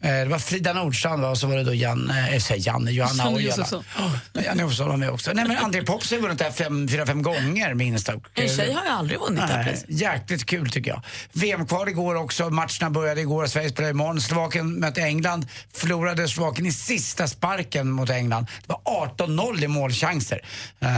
eh, 0.07 0.23
det 0.23 0.25
var 0.25 0.39
Frida 0.39 0.73
Nordstrand 0.73 1.25
och 1.25 1.39
så 1.39 1.47
var 1.47 1.57
det 1.57 1.65
då 1.65 1.75
Jan, 1.75 2.11
eh, 2.11 2.33
jag 2.33 2.43
säger 2.43 2.67
Janne, 2.67 2.91
Johanna 2.91 3.25
Janne. 3.25 3.41
Josefsson. 3.41 3.85
Oh, 3.99 4.45
Janne 4.45 4.63
Josefsson 4.63 4.89
var 4.89 4.97
med 4.97 5.11
också. 5.11 5.33
Nej 5.35 5.49
men 5.49 5.57
André 5.57 5.83
Pops 5.83 6.11
har 6.11 6.19
vunnit 6.19 6.39
det 6.39 6.45
här 6.45 6.53
fem, 6.53 6.89
fyra, 6.89 7.07
fem 7.07 7.23
gånger 7.23 7.75
minst. 7.75 8.09
Och, 8.09 8.27
En 8.35 8.49
tjej 8.49 8.73
har 8.73 8.85
ju 8.85 8.89
aldrig 8.91 9.21
vunnit 9.21 9.41
det 9.47 9.53
här. 9.53 9.79
Jäkligt 9.89 10.47
kul 10.47 10.71
tycker 10.71 10.91
jag. 10.91 11.03
VM-kval 11.33 11.89
igår 11.89 12.15
också. 12.15 12.51
Matcherna 12.51 12.91
började 12.91 13.21
igår. 13.21 13.47
Sverige 13.47 13.71
spelar 13.71 13.91
imorgon. 13.91 14.21
Slovakien 14.21 14.81
mötte 14.81 15.03
England. 15.03 15.47
Förlorade 15.75 16.29
Slovakien 16.29 16.67
i 16.67 16.73
sista 16.73 17.29
sparken 17.29 17.91
mot 17.91 18.11
England. 18.11 18.47
Det 18.67 18.75
var 18.85 19.07
18-0 19.17 19.65
i 19.65 19.69
målchanser. 19.69 20.41
Eh, 20.81 20.89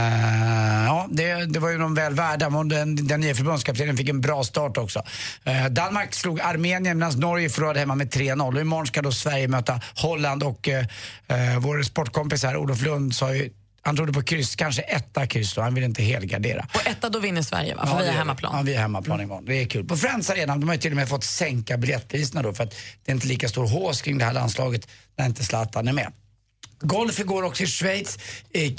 ja, 0.85 1.07
det, 1.11 1.45
det 1.45 1.59
var 1.59 1.69
ju 1.69 1.77
de 1.77 1.95
väl 1.95 2.13
värda. 2.13 2.49
Men 2.49 2.69
Den, 2.69 3.07
den 3.07 3.21
nya 3.21 3.35
förbundskaptenen 3.35 3.97
fick 3.97 4.09
en 4.09 4.21
bra 4.21 4.43
start 4.43 4.77
också. 4.77 5.03
Eh, 5.43 5.62
Danmark 5.69 6.13
slog 6.13 6.41
Armenien 6.41 6.99
medan 6.99 7.19
Norge 7.19 7.49
förlorade 7.49 7.79
hemma 7.79 7.95
med 7.95 8.09
3-0. 8.09 8.55
Och 8.55 8.61
imorgon 8.61 8.87
ska 8.87 9.01
då 9.01 9.11
Sverige 9.11 9.47
möta 9.47 9.81
Holland 9.95 10.43
och 10.43 10.69
eh, 10.69 10.85
eh, 11.27 11.59
vår 11.59 11.83
sportkompis 11.83 12.43
här, 12.43 12.57
Olof 12.57 12.81
Lund, 12.81 13.15
sa 13.15 13.35
ju 13.35 13.49
han 13.85 13.95
trodde 13.95 14.13
på 14.13 14.23
kryss, 14.23 14.55
kanske 14.55 14.81
etta 14.81 15.27
kryss 15.27 15.53
då. 15.53 15.61
Han 15.61 15.73
ville 15.73 15.85
inte 15.85 16.03
helgardera. 16.03 16.67
Och 16.73 16.87
etta 16.87 17.09
då 17.09 17.19
vinner 17.19 17.41
Sverige 17.41 17.75
va? 17.75 17.87
För 17.87 17.97
vi 17.97 18.03
det 18.03 18.09
är 18.09 18.13
hemmaplan. 18.13 18.53
Ja, 18.55 18.61
vi 18.61 18.73
är 18.73 18.79
hemmaplan 18.79 19.21
imorgon. 19.21 19.45
Det 19.45 19.61
är 19.61 19.65
kul. 19.65 19.85
På 19.85 19.97
Friends 19.97 20.29
Arena, 20.29 20.57
de 20.57 20.67
har 20.67 20.75
ju 20.75 20.81
till 20.81 20.91
och 20.91 20.95
med 20.95 21.09
fått 21.09 21.23
sänka 21.23 21.77
biljettpriserna 21.77 22.41
då 22.41 22.53
för 22.53 22.63
att 22.63 22.75
det 23.05 23.11
är 23.11 23.15
inte 23.15 23.27
lika 23.27 23.49
stor 23.49 23.67
hås 23.67 24.01
kring 24.01 24.17
det 24.17 24.25
här 24.25 24.33
landslaget 24.33 24.87
när 25.17 25.25
inte 25.25 25.43
Zlatan 25.43 25.87
är 25.87 25.93
med. 25.93 26.11
Golf 26.83 27.19
igår 27.19 27.43
också 27.43 27.63
i 27.63 27.67
Schweiz, 27.67 28.19
i 28.53 28.69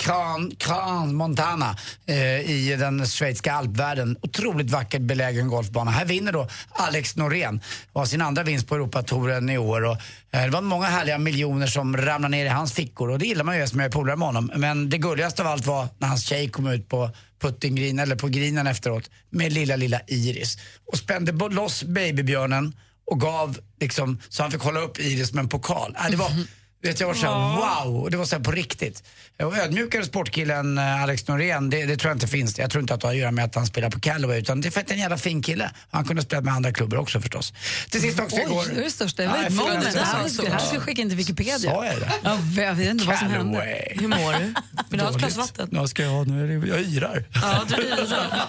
Crans-Montana 0.59 1.77
eh, 2.07 2.51
i 2.51 2.77
den 2.79 3.07
schweiziska 3.07 3.53
alpvärlden. 3.53 4.17
Otroligt 4.21 4.71
vackert 4.71 5.01
belägen 5.01 5.49
golfbana. 5.49 5.91
Här 5.91 6.05
vinner 6.05 6.33
då 6.33 6.49
Alex 6.71 7.17
Norén 7.17 7.61
och 7.93 8.01
har 8.01 8.07
sin 8.07 8.23
andra 8.23 8.43
vinst 8.43 8.69
på 8.69 8.75
Europatouren 8.75 9.51
i 9.51 9.59
år. 9.59 9.85
Och, 9.85 9.97
eh, 10.31 10.45
det 10.45 10.51
var 10.51 10.61
många 10.61 10.87
härliga 10.87 11.19
miljoner 11.19 11.67
som 11.67 11.97
ramlade 11.97 12.37
ner 12.37 12.45
i 12.45 12.49
hans 12.49 12.73
fickor 12.73 13.11
och 13.11 13.19
det 13.19 13.27
gillar 13.27 13.45
man 13.45 13.59
ju 13.59 13.67
som 13.67 13.81
jag 13.81 13.87
är 13.87 13.93
polare 13.93 14.17
med 14.17 14.27
honom. 14.27 14.51
Men 14.57 14.91
det 14.91 14.99
gulligaste 14.99 15.43
av 15.43 15.49
allt 15.49 15.67
var 15.67 15.89
när 15.99 16.09
hans 16.09 16.25
tjej 16.27 16.49
kom 16.49 16.67
ut 16.67 16.89
på 16.89 17.11
puttinggreen 17.41 17.99
eller 17.99 18.17
på 18.17 18.29
grinen 18.29 18.67
efteråt 18.67 19.11
med 19.31 19.53
lilla, 19.53 19.77
lilla 19.77 20.01
Iris 20.07 20.59
och 20.93 20.99
spände 20.99 21.33
loss 21.49 21.85
babybjörnen 21.85 22.77
och 23.07 23.21
gav 23.21 23.59
liksom, 23.81 24.21
så 24.29 24.43
han 24.43 24.51
fick 24.51 24.63
hålla 24.63 24.81
upp 24.81 25.01
Iris 25.01 25.33
med 25.33 25.43
en 25.43 25.49
pokal. 25.49 25.97
Äh, 26.05 26.11
det 26.11 26.17
var, 26.17 26.31
mhm 26.31 26.47
vet 26.89 27.01
jag 27.01 27.07
var 27.07 27.15
så 27.15 27.27
här, 27.27 27.85
wow, 27.85 28.03
och 28.03 28.11
det 28.11 28.17
var 28.17 28.25
så 28.25 28.37
här 28.37 28.43
på 28.43 28.51
riktigt. 28.51 29.03
Och 29.43 29.57
ödmjukare 29.59 30.05
sportkillen 30.05 30.79
eh, 30.79 31.03
Alex 31.03 31.29
Norén, 31.29 31.71
det, 31.71 31.85
det 31.87 31.97
tror 31.97 32.11
jag 32.11 32.17
inte 32.17 32.27
finns. 32.27 32.59
Jag 32.59 32.71
tror 32.71 32.81
inte 32.83 32.95
att 32.95 33.01
det 33.01 33.07
har 33.07 33.13
att 33.15 33.19
göra 33.21 33.31
med 33.31 33.45
att 33.45 33.55
han 33.55 33.67
spelar 33.67 33.91
på 33.91 34.01
Callaway 34.01 34.39
utan 34.39 34.61
det 34.61 34.69
är 34.69 34.71
för 34.71 34.81
att 34.81 34.87
det 34.87 34.93
är 34.93 34.95
en 34.95 35.01
jävla 35.01 35.19
fin 35.19 35.43
kille. 35.43 35.71
Han 35.91 36.05
kunde 36.05 36.23
ha 36.23 36.25
spelat 36.27 36.45
med 36.45 36.55
andra 36.55 36.73
klubbar 36.73 36.99
också 36.99 37.21
förstås. 37.21 37.53
Till 37.91 38.01
sist 38.01 38.21
också 38.21 38.37
Oj, 38.37 38.43
igår. 38.43 38.65
det 38.75 38.81
är 38.81 38.85
det 38.85 38.91
största. 38.91 39.23
Det 39.23 39.29
Ja, 39.29 39.33
var 39.33 39.39
ett 39.45 39.53
jag 39.53 39.53
moment. 39.67 39.85
Det 39.85 39.93
så 39.93 39.99
här 39.99 40.29
ska- 40.29 40.75
jag 40.75 40.83
skicka 40.83 41.03
in 41.03 41.09
till 41.09 41.17
Wikipedia. 41.17 41.59
Sa 41.59 41.87
jag 41.87 42.01
det? 42.01 42.13
Ja, 42.25 42.39
jag 42.63 42.75
vet 42.75 42.89
inte 42.89 43.05
vad 43.05 43.19
som 43.19 43.29
hände. 43.31 43.85
Hur 43.91 44.09
mår 44.09 44.33
du? 44.39 44.55
Vill 44.91 44.99
du 44.99 45.05
ha 45.05 45.11
ett 45.11 45.17
glas 45.17 45.37
vatten? 45.37 45.69
Ja, 45.73 45.87
ska 45.89 46.03
jag 46.03 46.11
ha. 46.11 46.25
Nu 46.25 46.45
är 46.45 46.61
det, 46.61 46.69
jag 46.69 46.81
yrar. 46.81 47.25
Ja, 47.35 47.65
du 47.77 47.83
yrar. 47.83 48.41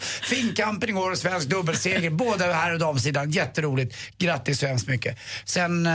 Finkampen 0.22 0.88
igår 0.88 1.10
och 1.10 1.18
svensk 1.18 1.48
dubbelseger, 1.48 2.10
både 2.10 2.44
här 2.44 2.72
och 2.72 2.78
damsidan. 2.78 3.30
Jätteroligt. 3.30 3.96
Grattis 4.18 4.58
så 4.58 4.66
hemskt 4.66 4.88
mycket. 4.88 5.18
Sen, 5.44 5.86
eh, 5.86 5.92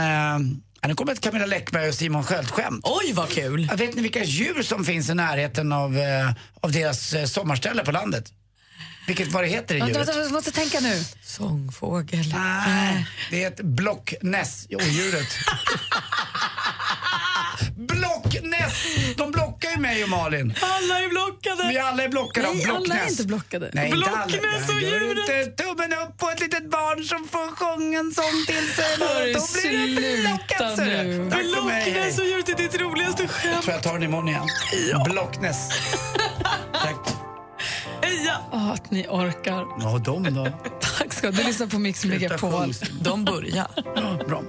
ja, 0.80 0.88
nu 0.88 0.94
kommer 0.94 1.12
ett 1.12 1.20
Camilla 1.20 1.46
Läckberg 1.46 1.88
och 1.88 1.94
Simon 1.94 2.24
Sköld-skämt. 2.24 2.80
Oj, 2.84 3.12
vad 3.12 3.28
kul! 3.28 3.66
Ja, 3.70 3.76
vet 3.76 3.94
ni 3.94 4.02
vilka 4.02 4.24
djur 4.24 4.62
som 4.62 4.84
finns 4.84 5.10
i 5.10 5.14
närheten 5.14 5.72
av, 5.72 5.98
eh, 5.98 6.32
av 6.60 6.72
deras 6.72 7.12
eh, 7.12 7.24
sommarställe 7.24 7.84
på 7.84 7.92
landet? 7.92 8.32
Vilket, 9.06 9.32
vad 9.32 9.44
det 9.44 9.48
heter 9.48 9.74
det 9.74 9.88
djuret? 9.88 10.08
jag 10.16 10.32
måste 10.32 10.52
tänka 10.52 10.80
nu. 10.80 11.04
Sångfågel. 11.22 12.34
Nej, 12.34 13.06
det 13.30 13.44
är 13.44 13.48
ett 13.48 13.60
blocknäs, 13.60 14.66
odjuret. 14.70 15.28
Blocknäs! 18.68 19.16
De 19.16 19.30
blockar 19.30 19.70
ju 19.70 19.76
mig 19.80 20.02
och 20.04 20.08
Malin. 20.10 20.54
Alla 20.62 21.00
är 21.00 21.08
blockade! 21.08 21.68
Vi 21.68 21.78
alla 21.78 22.02
är 22.02 22.08
blockade 22.08 22.48
av 22.48 22.54
Nej, 22.56 22.64
alla 22.64 22.74
blocknäs. 22.78 23.06
är 23.06 23.10
inte 23.10 23.24
blockade. 23.26 23.70
Nej, 23.72 23.90
inte 23.90 24.10
alla. 24.10 24.26
Blocknäs 24.26 24.68
och 24.68 24.74
Jag 24.74 24.82
gör 24.82 25.00
djuret. 25.00 25.18
inte 25.18 25.62
tummen 25.62 25.92
upp 25.92 26.18
på 26.18 26.30
ett 26.30 26.40
litet 26.40 26.70
barn 26.70 27.04
som 27.04 27.28
får 27.28 27.46
sjunga 27.56 27.98
en 27.98 28.12
sång 28.14 28.44
till 28.46 28.68
sig. 28.76 28.84
Hörru, 29.00 29.32
Då 29.32 29.40
blir 29.52 30.12
det 30.14 30.28
blockat. 30.28 30.58
sluta 30.58 30.76
ser 30.76 31.04
du. 31.04 31.18
nu. 31.18 31.30
Tack 31.30 31.40
för 31.54 31.62
mig. 31.62 31.74
hej. 31.82 31.92
Blocknäs 31.92 32.18
och 32.18 32.24
djuret 32.24 32.48
är 32.48 32.54
ditt 32.54 32.80
roligaste 32.80 33.22
Jag 33.22 33.30
skämt. 33.30 33.62
tror 33.62 33.74
jag 33.74 33.82
tar 33.82 33.92
den 33.92 34.02
imorgon 34.02 34.28
igen. 34.28 34.46
Blocknäs. 35.10 35.68
Tack. 36.72 36.96
Åh, 38.52 38.70
att 38.70 38.90
ni 38.90 39.06
orkar. 39.08 39.66
Ja, 39.80 39.98
de 40.04 40.34
då? 40.34 40.48
Tack 40.98 41.12
ska 41.14 41.30
du 41.30 41.36
Du 41.36 41.44
lyssnar 41.44 41.66
på 41.66 41.78
Mix 41.78 42.04
Megapol. 42.04 42.72
De 43.00 43.24
börjar. 43.24 43.66
Ja, 43.76 44.18
bra. 44.28 44.42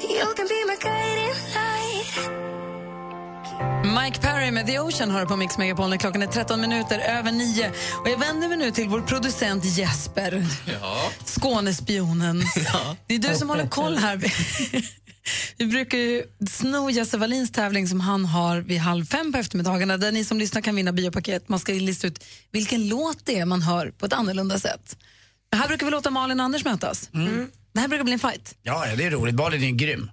You 0.00 0.34
can 0.36 0.46
be 0.48 0.54
my 0.66 0.76
guiding 0.80 1.34
light. 1.54 2.47
Mike 4.04 4.20
Perry 4.20 4.50
med 4.50 4.66
The 4.66 4.78
Ocean 4.78 5.10
har 5.10 5.20
du 5.20 5.26
på 5.26 5.36
Mix 5.36 5.58
Megapol 5.58 5.90
när 5.90 5.96
klockan 5.96 6.22
är 6.22 6.26
13 6.26 6.60
minuter 6.60 6.98
över 6.98 7.32
9. 7.32 7.72
Och 8.00 8.08
jag 8.08 8.18
vänder 8.18 8.48
mig 8.48 8.56
nu 8.56 8.70
till 8.70 8.88
vår 8.88 9.00
producent 9.00 9.64
Jesper, 9.64 10.46
Ja. 10.80 11.10
Skånespionen. 11.24 12.42
Det 13.06 13.14
är 13.14 13.18
du 13.18 13.34
som 13.34 13.50
håller 13.50 13.66
koll 13.68 13.96
här. 13.96 14.16
Vi 15.56 15.66
brukar 15.66 15.98
ju 15.98 16.22
sno 16.50 16.90
Jesse 16.90 17.16
Wallins 17.16 17.52
tävling 17.52 17.88
som 17.88 18.00
han 18.00 18.24
har 18.24 18.60
vid 18.60 18.78
halv 18.78 19.04
fem 19.04 19.32
på 19.32 19.38
eftermiddagarna 19.38 19.96
där 19.96 20.12
ni 20.12 20.24
som 20.24 20.38
lyssnar 20.38 20.62
kan 20.62 20.76
vinna 20.76 20.92
biopaket. 20.92 21.48
Man 21.48 21.58
ska 21.58 21.72
lista 21.72 22.06
ut 22.06 22.24
vilken 22.52 22.88
låt 22.88 23.26
det 23.26 23.38
är 23.38 23.44
man 23.44 23.62
hör 23.62 23.90
på 23.90 24.06
ett 24.06 24.12
annorlunda 24.12 24.58
sätt. 24.58 24.96
Det 25.50 25.56
här 25.56 25.68
brukar 25.68 25.86
vi 25.86 25.90
låta 25.92 26.10
Malin 26.10 26.40
och 26.40 26.44
Anders 26.44 26.64
mötas. 26.64 27.10
Mm. 27.14 27.50
Det 27.72 27.80
här 27.80 27.88
brukar 27.88 28.04
bli 28.04 28.12
en 28.12 28.18
fight. 28.18 28.54
Ja, 28.62 28.86
ja, 28.86 28.96
det 28.96 29.04
är 29.04 29.10
roligt. 29.10 29.34
Malin 29.34 29.64
är 29.64 29.70
grym. 29.70 30.10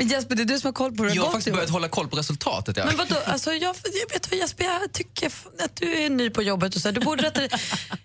Jesper, 0.00 0.34
det 0.34 0.42
är 0.42 0.44
du 0.44 0.58
som 0.58 0.68
har 0.68 0.72
koll 0.72 0.96
på 0.96 1.02
hur 1.02 1.10
det 1.10 1.16
Jag 1.16 1.22
har 1.22 1.32
faktiskt 1.32 1.54
börjat 1.54 1.70
hålla 1.70 1.88
koll 1.88 2.08
på 2.08 2.16
resultatet. 2.16 2.76
Ja. 2.76 2.86
Men 2.86 2.96
vadå, 2.96 3.16
alltså 3.26 3.52
jag, 3.52 3.76
jag 3.84 4.12
vet 4.12 4.30
vad 4.30 4.40
Jesper, 4.40 4.64
jag 4.64 4.92
tycker 4.92 5.26
att 5.58 5.76
du 5.76 5.94
är 5.94 6.10
ny 6.10 6.30
på 6.30 6.42
jobbet 6.42 6.76
och 6.76 6.80
så 6.80 6.90
du 6.90 7.00
borde 7.00 7.22
rätta 7.22 7.58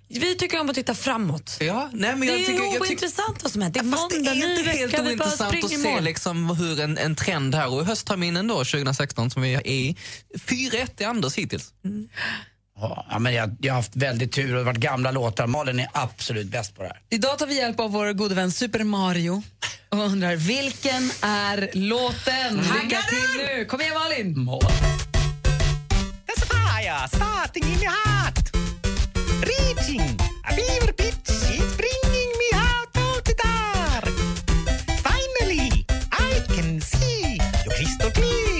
Vi 0.07 0.35
tycker 0.35 0.59
om 0.59 0.69
att 0.69 0.75
titta 0.75 0.95
framåt. 0.95 1.57
Ja, 1.59 1.89
nej, 1.93 2.15
men 2.15 2.19
det 2.19 2.25
jag 2.25 2.35
är 2.35 2.45
tycker, 2.45 2.63
jag 2.63 2.73
tycker, 2.73 2.85
ointressant 2.85 3.43
vad 3.43 3.51
som 3.51 3.61
händer. 3.61 3.83
Det 3.83 3.87
är 3.89 3.91
Fast 3.91 4.09
det 4.09 4.15
måndag, 4.15 4.31
är 4.31 4.57
inte 4.57 4.71
helt 4.71 4.93
vecka, 4.93 5.03
ointressant 5.03 5.63
att 5.63 5.69
se 5.69 6.01
liksom 6.01 6.49
hur 6.49 6.79
en, 6.79 6.97
en 6.97 7.15
trend 7.15 7.55
här. 7.55 7.73
Och 7.73 7.85
höstterminen 7.85 8.47
då, 8.47 8.55
2016 8.55 9.31
som 9.31 9.41
vi 9.41 9.53
är 9.53 9.67
i, 9.67 9.95
4-1 10.35 11.01
i 11.01 11.03
Anders 11.03 11.35
hittills. 11.35 11.73
Ja, 12.79 13.19
men 13.19 13.33
jag, 13.33 13.55
jag 13.59 13.73
har 13.73 13.77
haft 13.77 13.95
väldigt 13.95 14.31
tur 14.31 14.43
och 14.43 14.51
det 14.51 14.57
har 14.57 14.63
varit 14.65 14.77
gamla 14.77 15.11
låtar. 15.11 15.47
Malin 15.47 15.79
är 15.79 15.87
absolut 15.93 16.47
bäst 16.47 16.75
på 16.75 16.81
det 16.83 16.87
här. 16.87 16.99
Idag 17.09 17.37
tar 17.39 17.47
vi 17.47 17.57
hjälp 17.57 17.79
av 17.79 17.91
vår 17.91 18.13
gode 18.13 18.35
vän 18.35 18.51
Super 18.51 18.83
Mario 18.83 19.43
och 19.89 19.97
undrar 19.99 20.35
vilken 20.35 21.11
är 21.21 21.69
låten? 21.73 22.57
Lycka 22.57 23.01
till 23.01 23.37
nu! 23.37 23.65
Kom 23.65 23.81
igen 23.81 23.93
Malin! 23.93 24.35
There's 26.25 26.43
a 26.43 26.45
fire 26.49 27.07
starting 27.07 27.63
in 27.63 27.79
your 27.81 27.91
heart. 28.05 28.51
Reaching 29.41 30.01
a 30.49 30.51
fever 30.53 30.91
pitch, 30.93 31.29
it's 31.29 31.75
bringing 31.77 32.31
me 32.41 32.49
out 32.53 32.97
of 32.97 33.23
the 33.23 33.33
dark. 33.43 34.15
Finally, 35.03 35.85
I 36.11 36.55
can 36.55 36.81
see 36.81 37.33
you 37.33 37.69
crystal 37.69 38.11
clear. 38.11 38.50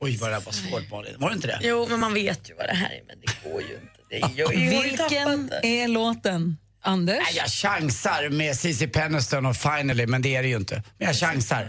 Oj, 0.00 0.16
vad 0.16 0.30
det 0.30 0.34
här 0.34 0.42
var 0.42 0.52
svårt 0.52 0.90
Malin. 0.90 1.14
Var 1.18 1.28
det 1.30 1.34
inte 1.34 1.46
det? 1.46 1.58
Jo, 1.62 1.86
men 1.90 2.00
man 2.00 2.14
vet 2.14 2.50
ju 2.50 2.54
vad 2.54 2.66
det 2.66 2.74
här 2.74 2.90
är, 2.90 3.00
men 3.06 3.16
det 3.20 3.50
går 3.50 3.60
ju 3.62 3.74
inte. 3.74 4.00
Det 4.10 4.16
är, 4.16 4.30
jag, 4.36 4.54
jag 4.54 4.82
Vilken 4.82 5.46
det. 5.62 5.80
är 5.82 5.88
låten? 5.88 6.56
Anders? 6.82 7.16
Nej, 7.16 7.36
jag 7.36 7.48
chansar 7.48 8.28
med 8.30 8.56
Cici 8.56 8.86
Penniston 8.88 9.46
och 9.46 9.56
Finally, 9.56 10.06
men 10.06 10.22
det 10.22 10.36
är 10.36 10.42
det 10.42 10.48
ju 10.48 10.56
inte. 10.56 10.82
Men 10.98 11.06
jag 11.06 11.16
chansar. 11.16 11.68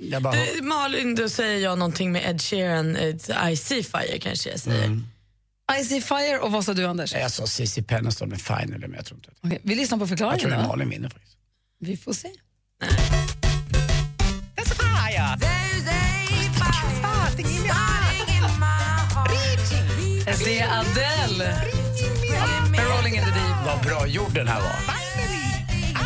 Jag 0.00 0.22
bara... 0.22 0.34
Du, 0.34 0.62
Malin, 0.62 1.14
då 1.14 1.28
säger 1.28 1.58
jag 1.64 1.78
någonting 1.78 2.12
med 2.12 2.30
Ed 2.30 2.42
Sheeran, 2.42 2.96
eh, 2.96 3.52
I 3.52 3.56
see 3.56 3.82
fire 3.82 4.18
kanske 4.18 4.50
jag 4.50 4.60
säger. 4.60 5.00
I 5.80 5.84
see 5.84 6.00
fire 6.00 6.38
och 6.38 6.52
vad 6.52 6.64
sa 6.64 6.74
du 6.74 6.86
Anders? 6.86 7.12
Jag 7.14 7.30
sa 7.30 7.46
Cici 7.46 7.82
Penniston 7.82 8.28
med 8.28 8.40
Finally, 8.40 8.78
men 8.86 8.92
jag 8.94 9.06
tror 9.06 9.18
inte 9.18 9.30
Okej, 9.42 9.60
vi 9.62 9.74
lyssnar 9.74 9.98
på 9.98 10.02
Jag 10.02 10.08
tror 10.08 10.16
förklaringen 10.16 10.50
det 10.50 10.56
är 10.56 10.62
då. 10.62 10.68
Malin 10.68 10.88
vinner 10.90 11.08
faktiskt. 11.08 11.36
Vi 11.80 11.96
får 11.96 12.12
se. 12.12 12.28
Det 20.26 20.58
är 20.58 20.78
Adele 20.78 21.54
med 22.70 22.80
Rolling 22.96 23.14
in 23.16 23.24
the 23.24 23.30
Deep. 23.30 23.66
Vad 23.66 23.80
bra 23.80 24.06
gjord 24.06 24.34
den 24.34 24.48
här 24.48 24.60
var. 24.60 24.96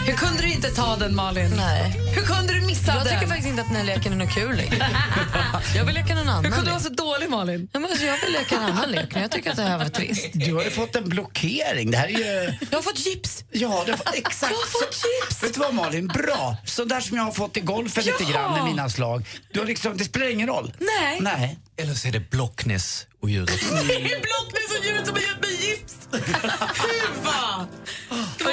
Hur 0.06 0.16
kunde 0.16 0.42
du 0.42 0.52
inte 0.52 0.70
ta 0.70 0.96
den 0.96 1.14
Malin? 1.14 1.52
Nej. 1.56 1.96
Hur 2.14 2.22
kunde 2.22 2.52
du 2.54 2.60
missa 2.60 2.94
Jag 2.94 3.04
den? 3.04 3.14
tycker 3.14 3.26
faktiskt 3.26 3.48
inte 3.48 3.62
att 3.62 3.68
den 3.68 3.76
här 3.76 3.84
leken 3.84 4.12
är 4.12 4.16
något 4.16 4.34
kul 4.34 4.56
längre. 4.56 4.86
Jag 5.76 5.84
vill 5.84 5.94
leka 5.94 6.14
någon 6.14 6.28
annan 6.28 6.44
Hur 6.44 6.50
kunde 6.52 6.70
du 6.70 6.74
lek. 6.74 6.84
vara 6.84 6.96
så 6.96 7.04
dålig 7.04 7.30
Malin? 7.30 7.68
Ja, 7.72 7.80
men 7.80 7.90
alltså, 7.90 8.06
jag 8.06 8.16
vill 8.20 8.32
leka 8.32 8.54
en 8.56 8.62
annan 8.62 8.90
lek, 8.90 9.08
men 9.12 9.22
jag 9.22 9.30
tycker 9.30 9.50
att 9.50 9.56
det 9.56 9.62
här 9.62 9.78
var 9.78 9.84
trist. 9.88 10.26
Du 10.32 10.54
har 10.54 10.64
ju 10.64 10.70
fått 10.70 10.96
en 10.96 11.08
blockering. 11.08 11.90
Det 11.90 11.96
här 11.98 12.06
är 12.06 12.10
ju... 12.10 12.54
Jag 12.70 12.78
har 12.78 12.82
fått 12.82 13.06
gips. 13.06 13.44
Ja, 13.50 13.82
du 13.86 13.92
har 13.92 13.96
fått 13.98 14.14
exakt 14.14 14.52
Jag 14.52 14.58
har 14.58 14.66
fått 14.66 14.94
så. 14.94 15.06
chips. 15.28 15.42
Vet 15.42 15.54
du 15.54 15.60
vad 15.60 15.74
Malin? 15.74 16.06
Bra. 16.06 16.56
Så 16.64 16.84
där 16.84 17.00
som 17.00 17.16
jag 17.16 17.24
har 17.24 17.32
fått 17.32 17.56
i 17.56 17.60
golfen 17.60 18.04
lite 18.04 18.24
Ja. 18.24 18.30
grann 18.30 18.52
med 18.54 18.64
mina 18.64 18.90
slag. 18.90 19.26
Du 19.52 19.58
har 19.60 19.66
liksom, 19.66 19.96
det 19.96 20.04
spelar 20.04 20.30
ingen 20.30 20.48
roll. 20.48 20.72
Nej. 20.78 21.18
Nej. 21.20 21.58
Eller 21.76 21.94
så 21.94 22.08
är 22.08 22.12
det 22.12 22.30
Blocknäs 22.30 23.06
och 23.20 23.30
djuret. 23.30 23.60
Det 23.88 23.94
är 23.94 24.20
Blocknäs 24.20 24.78
och 24.78 24.84
djuret 24.84 25.06
som 25.06 25.14
har 25.14 25.22
gett 25.22 25.40
mig 25.40 25.68
gips. 25.68 25.96
Huva! 26.12 27.66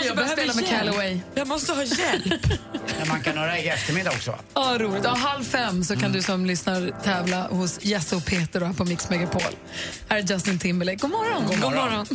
Jag 0.05 0.15
börjar 0.15 0.29
spela 0.29 0.53
med 0.53 0.67
Callaway. 0.67 1.19
Jag 1.35 1.47
måste 1.47 1.73
ha 1.73 1.83
hjälp. 1.83 2.43
Man 3.07 3.21
kan 3.21 3.37
höra 3.37 3.57
i 3.59 3.67
eftermiddag 3.67 4.11
också. 4.11 4.35
Ja, 4.53 4.77
roligt. 4.79 5.03
Ja, 5.03 5.09
halv 5.09 5.43
fem 5.43 5.83
så 5.83 5.95
kan 5.95 6.11
du 6.11 6.21
som 6.21 6.45
lyssnar 6.45 7.03
tävla 7.03 7.47
hos 7.47 7.79
Jesse 7.85 8.15
och 8.15 8.25
Peter 8.25 8.59
då, 8.59 8.73
på 8.73 8.85
Mix 8.85 9.09
Megapol. 9.09 9.41
Här 10.09 10.17
är 10.17 10.21
Justin 10.21 10.59
Timberlake. 10.59 10.97
God 10.97 11.11
morgon. 11.11 11.45
God 11.47 11.59
morgon. 11.59 12.05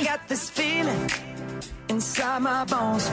I 0.00 0.04
got 0.04 0.20
this 0.28 0.50
feeling 0.50 1.10
inside 1.88 2.42
my 2.42 2.66
bones. 2.68 3.10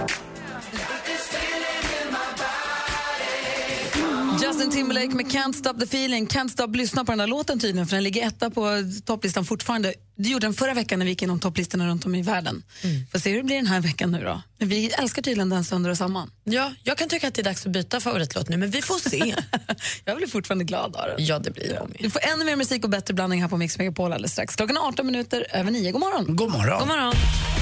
Justin 4.42 4.72
Timberlake 4.72 5.10
med 5.16 5.26
Can't 5.26 5.54
Stop 5.54 5.74
the 5.80 5.86
Feeling. 5.86 6.28
Can't 6.28 6.48
Stop 6.48 6.68
lyssna 6.68 7.06
på 7.06 7.12
den 7.12 7.20
här 7.20 7.28
låten 7.28 7.60
tydligen 7.60 7.88
för 7.88 7.96
den 7.96 8.04
ligger 8.04 8.28
etta 8.28 8.50
på 8.50 8.68
topplistan 9.06 9.46
fortfarande. 9.46 9.94
Det 10.16 10.30
gjorde 10.30 10.48
den 10.48 10.54
förra 10.54 10.74
veckan 10.74 11.00
när 11.00 11.06
vi 11.06 11.12
gick 11.12 11.22
igenom 11.22 11.40
topplistorna 11.40 11.88
runt 11.88 12.06
om 12.06 12.16
i 12.16 12.22
världen. 12.22 12.64
Får 13.12 13.20
se 13.20 13.30
hur 13.30 13.38
det 13.38 13.44
blir 13.44 13.56
den 13.56 13.68
här 13.68 13.82
veckan 13.82 14.12
nu 14.12 14.24
då. 14.24 14.42
Men 14.58 14.70
vi 14.70 14.90
älskar 14.90 15.22
tydligen 15.22 15.50
den 15.50 15.64
sönder 15.64 15.90
och 15.90 15.98
samman. 15.98 16.32
Ja, 16.44 16.74
jag 16.84 16.98
kan 16.98 17.10
tycka 17.10 17.28
att 17.28 17.34
det 17.34 17.42
är 17.42 17.44
dags 17.44 17.66
att 17.66 17.72
byta 17.72 18.00
favoritlåt 18.00 18.50
nu, 18.50 18.58
men 18.58 18.70
vi 18.72 18.82
får 18.82 19.10
se. 19.10 19.36
Jag 20.06 20.18
blir 20.18 20.28
fortfarande 20.28 20.64
glad 20.64 20.96
av 20.96 21.06
den. 21.08 21.26
ja, 21.26 21.40
det 21.40 21.52
blir 21.52 21.74
jag 21.74 21.90
med. 21.90 21.98
Du 22.00 22.10
får 22.10 22.22
ännu 22.34 22.46
mer 22.46 22.56
musik 22.56 22.84
och 22.84 22.90
bättre 22.90 23.14
blandning 23.14 23.42
här 23.42 23.48
på 23.50 23.58
Mix 23.58 23.78
Megapol 23.78 24.14
alldeles 24.14 24.32
strax. 24.32 24.56
Klockan 24.56 24.78
är 24.78 24.82
18 24.88 25.06
minuter 25.06 25.48
över 25.54 25.72
9. 25.72 25.92
God 25.92 26.02
morgon. 26.02 26.36
God 26.36 26.52
morgon. 26.52 26.80
God 26.80 26.88
morgon. 26.88 27.14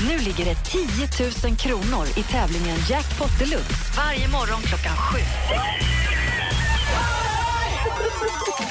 Nu 0.09 0.17
ligger 0.25 0.45
det 0.45 0.55
10 0.65 1.49
000 1.49 1.57
kronor 1.57 2.07
i 2.17 2.23
tävlingen 2.23 2.77
Jackpot 2.89 3.39
Deluxe 3.39 3.73
varje 3.97 4.27
morgon 4.27 4.61
klockan 4.61 4.95
sju. 4.97 5.19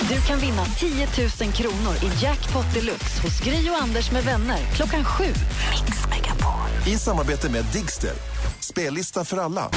Du 0.09 0.21
kan 0.21 0.39
vinna 0.39 0.65
10 0.65 1.07
000 1.41 1.53
kronor 1.53 1.95
i 2.03 2.25
Jackpot 2.25 2.75
Deluxe 2.75 3.23
hos 3.23 3.41
Gri 3.41 3.71
och 3.71 3.83
Anders 3.83 4.13
med 4.13 4.25
vänner 4.25 4.59
klockan 4.75 5.05
sju. 5.05 5.25
Mix 5.25 6.07
Megapol. 6.11 6.95
I 6.95 6.99
samarbete 6.99 7.51
med 7.51 7.65
Digster. 7.73 8.13
Spellista 8.61 9.25
för 9.25 9.37
alla. 9.37 9.71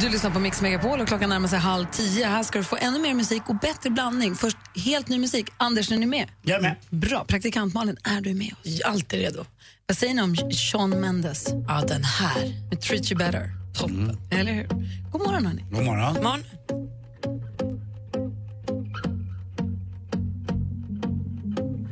Du 0.00 0.08
lyssnar 0.08 0.30
på 0.30 0.38
Mix 0.38 0.60
Megapol 0.60 1.00
och 1.00 1.08
klockan 1.08 1.30
närmar 1.30 1.48
sig 1.48 1.58
halv 1.58 1.86
tio. 1.92 2.26
Här 2.26 2.42
ska 2.42 2.58
du 2.58 2.64
få 2.64 2.76
ännu 2.80 2.98
mer 2.98 3.14
musik 3.14 3.42
och 3.46 3.56
bättre 3.56 3.90
blandning. 3.90 4.34
Först 4.34 4.56
helt 4.74 5.08
ny 5.08 5.18
musik. 5.18 5.46
Anders, 5.56 5.92
är 5.92 5.96
ni 5.96 6.06
med? 6.06 6.28
Jag 6.42 6.56
är 6.56 6.62
med. 6.62 6.76
Bra. 6.90 7.24
Praktikant 7.24 7.74
Malin, 7.74 7.96
är 8.04 8.20
du 8.20 8.34
med 8.34 8.54
oss? 8.64 8.80
Alltid 8.84 9.20
redo. 9.20 9.44
Vad 9.86 9.96
säger 9.98 10.14
ni 10.14 10.22
om 10.22 10.36
Sean 10.52 10.90
Mendes? 10.90 11.48
Ja, 11.68 11.84
den 11.88 12.04
här. 12.04 12.68
Med 12.70 12.80
Treat 12.80 13.12
You 13.12 13.18
Better. 13.18 13.50
Toppen. 13.74 14.18
Eller 14.30 14.52
hur? 14.52 14.68
God 15.12 15.26
morgon, 15.26 15.46
hörni. 15.46 15.64
God 15.70 15.84
morgon. 15.84 16.14
morgon. 16.14 16.44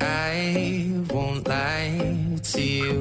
I 0.07 1.05
won't 1.09 1.49
lie 1.49 2.39
to 2.53 2.61
you. 2.61 2.93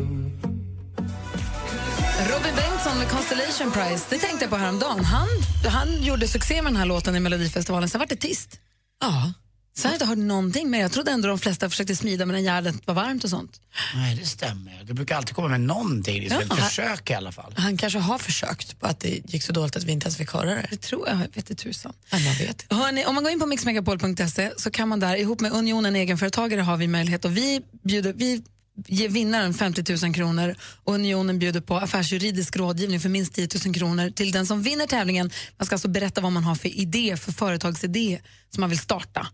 Robin 2.32 2.56
Bengtsson 2.56 2.98
med 2.98 3.10
Constellation 3.10 3.72
Prize. 3.72 4.06
Det 4.10 4.18
tänkte 4.20 4.44
jag 4.46 4.50
på 4.50 4.56
häromdagen. 4.56 5.06
Han, 5.06 5.28
han 5.72 6.04
gjorde 6.04 6.28
succé 6.28 6.62
med 6.62 6.74
den 6.74 6.78
här 6.78 6.86
låten 6.86 7.16
i 7.16 7.20
Melodifestivalen, 7.20 7.90
sen 7.90 8.00
var 8.00 8.08
det 8.08 8.16
tyst. 8.16 8.60
Ja. 9.02 9.34
Sen 9.78 9.90
har 9.90 9.92
jag 9.92 9.96
inte 9.96 10.06
hört 10.06 10.18
någonting 10.18 10.70
mer. 10.70 10.80
Jag 10.82 10.92
trodde 10.92 11.12
ändå 11.12 11.28
de 11.28 11.40
flesta 11.40 11.70
försökte 11.70 11.96
smida 11.96 12.26
medan 12.26 12.44
järnet 12.44 12.76
var 12.86 12.94
varmt 12.94 13.24
och 13.24 13.30
sånt. 13.30 13.62
Nej, 13.96 14.16
det 14.16 14.26
stämmer. 14.26 14.84
Du 14.84 14.94
brukar 14.94 15.16
alltid 15.18 15.36
komma 15.36 15.48
med 15.48 15.62
någonting. 15.62 16.28
Det 16.30 16.36
är 16.36 16.42
ett 16.42 16.46
Ja. 16.50 16.56
försök 16.56 17.10
i 17.10 17.14
alla 17.14 17.32
fall. 17.32 17.54
Han 17.58 17.78
kanske 17.78 18.00
har 18.00 18.18
försökt 18.18 18.80
på 18.80 18.88
att 18.88 19.00
det 19.00 19.34
gick 19.34 19.44
så 19.44 19.54
dåligt 19.54 19.76
att 19.76 19.84
vi 19.84 19.92
inte 19.92 20.06
ens 20.06 20.18
fick 20.18 20.32
höra 20.34 20.50
det. 20.50 20.68
Det 20.70 20.78
tror 20.78 21.08
jag, 21.08 21.16
vet 21.18 21.38
inte 21.38 21.56
tusan. 21.56 21.94
man 22.12 22.22
vet. 22.22 22.66
Hörrni, 22.70 23.06
om 23.06 23.16
man 23.16 23.24
går 23.24 23.32
in 23.34 23.40
på 23.40 23.46
mixmegapol.se 23.46 24.52
så 24.58 24.72
kan 24.72 24.88
man 24.90 25.00
där, 25.00 25.16
ihop 25.16 25.40
med 25.42 25.52
Unionen 25.52 25.96
egenföretagare 25.96 26.62
har 26.62 26.78
vi 26.78 26.88
möjlighet 26.88 27.26
och 27.26 27.38
vi 27.38 27.62
bjuder, 27.84 28.14
vi 28.14 28.44
ger 28.88 29.10
vinnaren 29.10 29.54
50 29.54 30.06
000 30.06 30.14
kronor 30.14 30.56
och 30.84 30.94
Unionen 30.94 31.40
bjuder 31.40 31.62
på 31.62 31.78
affärsjuridisk 31.78 32.56
rådgivning 32.58 33.00
för 33.00 33.10
minst 33.10 33.34
10 33.34 33.48
000 33.66 33.76
kronor 33.76 34.10
till 34.10 34.32
den 34.32 34.46
som 34.48 34.62
vinner 34.64 34.88
tävlingen. 34.88 35.32
Man 35.58 35.66
ska 35.66 35.76
alltså 35.76 35.88
berätta 35.88 36.22
vad 36.22 36.32
man 36.32 36.44
har 36.44 36.56
för 36.56 36.70
idé, 36.80 37.18
för 37.18 37.32
företagsidé 37.32 38.20
som 38.54 38.62
man 38.62 38.70
vill 38.70 38.80
starta. 38.80 39.28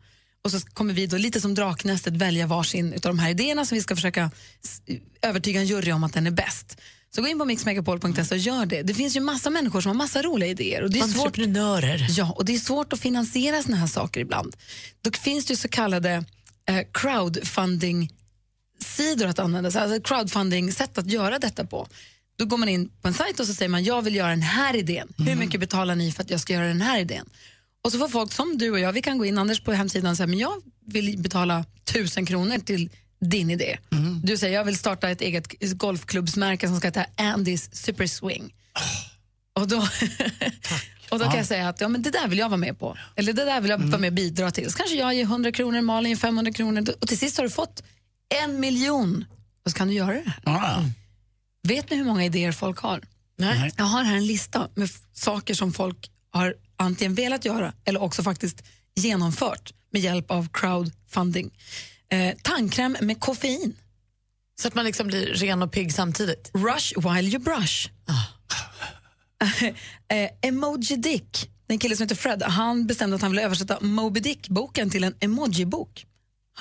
Och 0.44 0.52
så 0.52 0.60
kommer 0.60 0.94
vi 0.94 1.08
då 1.08 1.18
lite 1.18 1.42
som 1.42 1.56
Draknästet 1.56 2.14
välja 2.14 2.48
varsin 2.48 2.94
av 2.94 3.00
de 3.00 3.20
här 3.20 3.30
idéerna 3.30 3.66
som 3.66 3.76
vi 3.76 3.82
ska 3.82 3.96
försöka 3.96 4.32
övertyga 5.22 5.60
en 5.60 5.66
jury 5.66 5.92
om 5.92 6.04
att 6.04 6.14
den 6.14 6.28
är 6.28 6.32
bäst. 6.32 6.78
Så 7.16 7.22
gå 7.22 7.28
in 7.28 7.40
på 7.40 7.46
mixmegapol.se 7.46 8.36
och 8.36 8.38
gör 8.38 8.66
det. 8.66 8.82
Det 8.82 8.94
finns 8.94 9.16
ju 9.16 9.20
massa 9.20 9.50
människor 9.50 9.82
som 9.82 9.90
har 9.90 9.94
massa 9.94 10.22
roliga 10.22 10.50
idéer. 10.50 10.82
Och 10.82 10.92
det 10.92 11.00
är 11.00 11.04
Entreprenörer. 11.04 12.08
Ja, 12.10 12.32
och 12.32 12.46
det 12.46 12.56
är 12.56 12.60
svårt 12.60 12.94
att 12.94 13.00
finansiera 13.00 13.64
såna 13.64 13.78
här 13.78 13.88
saker 13.88 14.22
ibland. 14.22 14.56
Då 15.02 15.12
finns 15.12 15.46
det 15.46 15.52
ju 15.52 15.58
så 15.58 15.68
kallade 15.68 16.26
eh, 16.70 16.82
crowdfunding 16.94 18.10
sidor 18.80 19.28
att 19.28 19.40
använda, 19.40 19.82
alltså 19.82 20.02
crowdfunding-sätt 20.02 20.98
att 20.98 21.12
göra 21.12 21.40
detta 21.40 21.66
på. 21.66 21.88
Då 22.36 22.46
går 22.46 22.58
man 22.58 22.70
in 22.70 22.90
på 23.02 23.08
en 23.08 23.14
sajt 23.14 23.40
och 23.40 23.48
så 23.48 23.54
säger 23.54 23.70
man 23.70 23.84
jag 23.84 24.02
vill 24.02 24.16
göra 24.16 24.30
den 24.30 24.42
här 24.42 24.76
idén. 24.76 25.14
Hur 25.18 25.36
mycket 25.36 25.60
betalar 25.60 25.96
ni 25.96 26.12
för 26.12 26.24
att 26.24 26.30
jag 26.30 26.40
ska 26.40 26.54
göra 26.54 26.68
den 26.68 26.82
här 26.82 27.00
idén? 27.00 27.30
Och 27.84 27.92
så 27.92 27.98
får 27.98 28.08
folk 28.08 28.32
som 28.34 28.58
du 28.58 28.72
och 28.72 28.80
jag, 28.80 28.92
vi 28.94 29.02
kan 29.02 29.18
gå 29.18 29.26
in 29.26 29.38
Anders 29.38 29.62
på 29.62 29.72
hemsidan 29.74 30.12
och 30.12 30.18
säga 30.18 30.28
men 30.28 30.40
jag 30.40 30.62
vill 30.86 31.18
betala 31.18 31.66
tusen 31.84 32.26
kronor 32.26 32.58
till 32.58 32.90
din 33.22 33.50
idé. 33.52 33.78
Du 34.24 34.38
säger 34.38 34.56
jag 34.58 34.66
vill 34.66 34.78
starta 34.78 35.10
ett 35.10 35.22
eget 35.22 35.78
golfklubbsmärke 35.78 36.68
som 36.68 36.78
ska 36.78 36.88
heta 36.88 37.06
Andys 37.18 37.76
Super 37.76 38.08
Swing. 38.08 38.54
Och 39.60 39.68
då, 39.68 39.78
och 41.10 41.20
då 41.20 41.26
kan 41.26 41.38
jag 41.38 41.46
säga 41.46 41.70
att 41.70 41.82
ja, 41.82 41.88
men 41.88 42.02
det 42.02 42.10
där 42.10 42.28
vill 42.28 42.40
jag 42.40 42.50
vara 42.50 42.58
med 42.58 42.80
på. 42.80 42.98
Eller 43.16 43.34
det 43.34 43.46
där 43.46 43.62
vill 43.62 43.70
jag 43.70 43.78
vara 43.78 43.98
med 43.98 44.08
och 44.08 44.14
bidra 44.14 44.52
till. 44.52 44.72
Så 44.72 44.78
kanske 44.78 44.96
jag 44.96 45.14
ger 45.14 45.24
100 45.24 45.52
kronor, 45.52 45.82
Malin 45.82 46.10
ger 46.10 46.18
500 46.18 46.52
kronor 46.52 46.86
och 47.02 47.08
till 47.08 47.18
sist 47.18 47.38
har 47.38 47.44
du 47.44 47.50
fått 47.50 47.84
en 48.44 48.60
miljon. 48.60 49.26
Och 49.66 49.72
så 49.72 49.78
kan 49.78 49.88
du 49.88 49.94
göra 49.94 50.14
det 50.14 50.50
här. 50.50 50.92
Vet 51.68 51.90
ni 51.90 51.98
hur 51.98 52.06
många 52.06 52.26
idéer 52.26 52.52
folk 52.52 52.78
har? 52.80 53.02
Nej. 53.38 53.72
Jag 53.78 53.86
har 53.86 54.04
här 54.04 54.16
en 54.16 54.28
lista 54.28 54.70
med 54.76 54.90
saker 55.14 55.54
som 55.54 55.74
folk 55.74 56.11
har 56.32 56.56
antingen 56.78 57.16
velat 57.16 57.46
göra 57.46 57.74
eller 57.86 58.02
också 58.02 58.24
faktiskt 58.24 58.64
genomfört 58.96 59.74
med 59.92 60.02
hjälp 60.02 60.32
av 60.32 60.48
crowdfunding. 60.54 61.52
Eh, 62.10 62.36
tandkräm 62.42 62.98
med 63.02 63.20
koffein. 63.20 63.76
Så 64.62 64.68
att 64.68 64.76
man 64.76 64.86
liksom 64.86 65.08
blir 65.08 65.26
ren 65.26 65.62
och 65.62 65.72
pigg 65.72 65.94
samtidigt. 65.94 66.52
Rush 66.54 67.00
while 67.00 67.30
you 67.30 67.40
brush. 67.40 67.90
eh, 70.08 70.30
emoji 70.42 70.96
Dick. 70.96 71.50
Den 71.68 71.80
kille 71.80 71.96
som 71.96 72.04
heter 72.04 72.16
Fred, 72.16 72.44
han 72.44 72.88
bestämde 72.88 73.16
att 73.16 73.22
han 73.22 73.32
ville 73.32 73.44
översätta 73.44 73.78
Moby 73.82 74.20
Dick-boken 74.20 74.90
till 74.90 75.04
en 75.04 75.16
emoji-bok. 75.20 76.06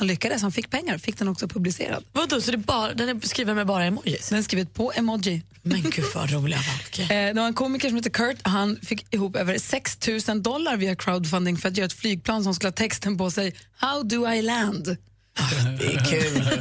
Han 0.00 0.06
lyckades, 0.06 0.42
han 0.42 0.52
fick 0.52 0.70
pengar, 0.70 0.98
fick 0.98 1.18
den 1.18 1.28
också 1.28 1.48
publicerad. 1.48 2.04
Vadå, 2.12 2.40
så 2.40 2.50
det 2.50 2.56
bara, 2.56 2.94
den 2.94 3.08
är 3.08 3.26
skriven 3.26 3.56
med 3.56 3.66
bara 3.66 3.84
emojis? 3.84 4.28
Den 4.28 4.38
är 4.38 4.42
skriven 4.42 4.66
på 4.66 4.92
emoji. 4.96 5.42
Men 5.62 5.82
gud 5.82 6.04
vad 6.14 6.30
roliga 6.30 6.58
folk. 6.58 6.98
Eh, 7.10 7.34
det 7.34 7.40
var 7.40 7.46
en 7.46 7.54
komiker 7.54 7.88
som 7.88 7.96
heter 7.96 8.10
Kurt, 8.10 8.36
han 8.42 8.78
fick 8.82 9.14
ihop 9.14 9.36
över 9.36 9.58
6 9.58 9.98
000 10.28 10.42
dollar 10.42 10.76
via 10.76 10.96
crowdfunding 10.96 11.56
för 11.56 11.68
att 11.68 11.76
göra 11.76 11.86
ett 11.86 11.92
flygplan 11.92 12.44
som 12.44 12.54
skulle 12.54 12.68
ha 12.68 12.72
texten 12.72 13.18
på 13.18 13.30
sig 13.30 13.54
How 13.76 14.02
do 14.02 14.32
I 14.32 14.42
land? 14.42 14.96
Det 15.78 15.86
är 15.86 16.04
kul. 16.04 16.42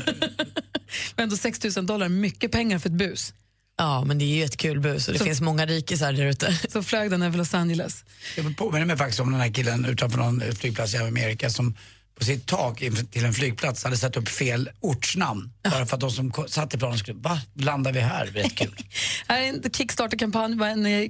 men 1.16 1.24
ändå 1.24 1.38
6 1.38 1.76
000 1.76 1.86
dollar, 1.86 2.10
mycket 2.10 2.52
pengar 2.52 2.80
för 2.80 2.90
ett 2.90 2.96
bus. 2.96 3.34
Ja, 3.78 4.04
men 4.06 4.18
det 4.18 4.26
är 4.26 4.36
ju 4.36 4.44
ett 4.44 4.58
kul 4.58 4.80
bus 4.80 5.08
och 5.08 5.14
det 5.14 5.20
finns 5.20 5.42
många 5.42 5.66
rikisar 5.66 6.14
där 6.14 6.26
ute. 6.26 6.60
Så 6.70 6.84
flög 6.84 7.12
den 7.12 7.22
över 7.22 7.38
Los 7.38 7.54
Angeles. 7.54 8.04
Jag 8.38 8.58
påminner 8.58 8.86
mig 8.86 8.98
faktiskt 8.98 9.20
om 9.20 9.32
den 9.32 9.42
här 9.42 9.54
killen 9.54 9.86
utanför 9.86 10.18
någon 10.18 10.42
flygplats 10.56 10.94
i 10.94 10.98
Amerika 10.98 11.50
som 11.50 11.76
på 12.20 12.26
sitt 12.26 12.46
tak 12.46 12.78
till 13.12 13.26
en 13.26 13.34
flygplats 13.34 13.84
hade 13.84 13.98
satt 13.98 14.18
upp 14.18 14.30
fel 14.30 14.70
ortsnamn. 14.80 15.52
Bara 15.64 15.86
för 15.86 15.96
att 15.96 16.02
de 16.02 16.12
som 16.12 16.34
satt 16.48 16.74
i 16.74 16.78
planet 16.78 17.00
skulle, 17.00 17.20
va, 17.20 17.42
landar 17.54 17.94
vi 17.94 18.00
här? 18.00 18.26
Rätt 18.26 18.56
kul. 18.56 18.76
Här 19.28 19.42
är 19.42 19.50
en 19.50 19.72
Kickstarter-kampanj, 19.72 20.58
var 20.58 20.68
en, 20.68 20.86
eh, 20.86 21.10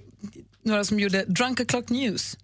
några 0.64 0.84
som 0.84 1.00
gjorde 1.00 1.26
Drunk 1.26 1.60
O'Clock 1.60 1.90
News. 1.90 2.38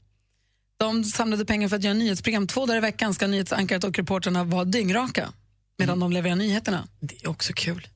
De 0.77 1.03
samlade 1.03 1.45
pengar 1.45 1.69
för 1.69 1.75
att 1.75 1.83
göra 1.83 1.93
nyhetsprogram. 1.93 2.47
Två 2.47 2.65
dagar 2.65 2.77
i 2.77 2.81
veckan 2.81 3.13
ska 3.13 3.27
nyhetsankaret 3.27 3.83
och 3.83 3.97
reporterna 3.97 4.43
vara 4.43 4.65
dyngraka 4.65 5.33
medan 5.77 5.99
de 5.99 6.11
levererar 6.11 6.35
nyheterna. 6.35 6.87
Det 6.99 7.23
är 7.23 7.29
också 7.29 7.53
kul. 7.53 7.87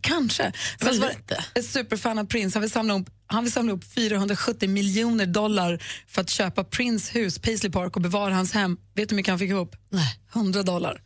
Kanske. 0.00 0.52
Så 0.80 1.00
var 1.00 1.14
ett 1.54 1.66
superfan 1.66 2.18
av 2.18 2.24
Prince. 2.24 2.56
Han 2.56 2.62
vill, 2.62 2.70
samla 2.70 2.94
upp, 2.94 3.10
han 3.26 3.44
vill 3.44 3.52
samla 3.52 3.72
upp 3.72 3.94
470 3.94 4.68
miljoner 4.68 5.26
dollar 5.26 5.82
för 6.08 6.20
att 6.20 6.30
köpa 6.30 6.64
Prince 6.64 7.18
hus, 7.18 7.38
Paisley 7.38 7.72
Park 7.72 7.96
och 7.96 8.02
bevara 8.02 8.34
hans 8.34 8.52
hem. 8.52 8.76
Vet 8.94 9.08
du 9.08 9.12
hur 9.12 9.16
mycket 9.16 9.30
han 9.30 9.38
fick 9.38 9.50
ihop? 9.50 9.76
Nej. 9.90 10.20
100 10.34 10.62
dollar. 10.62 11.02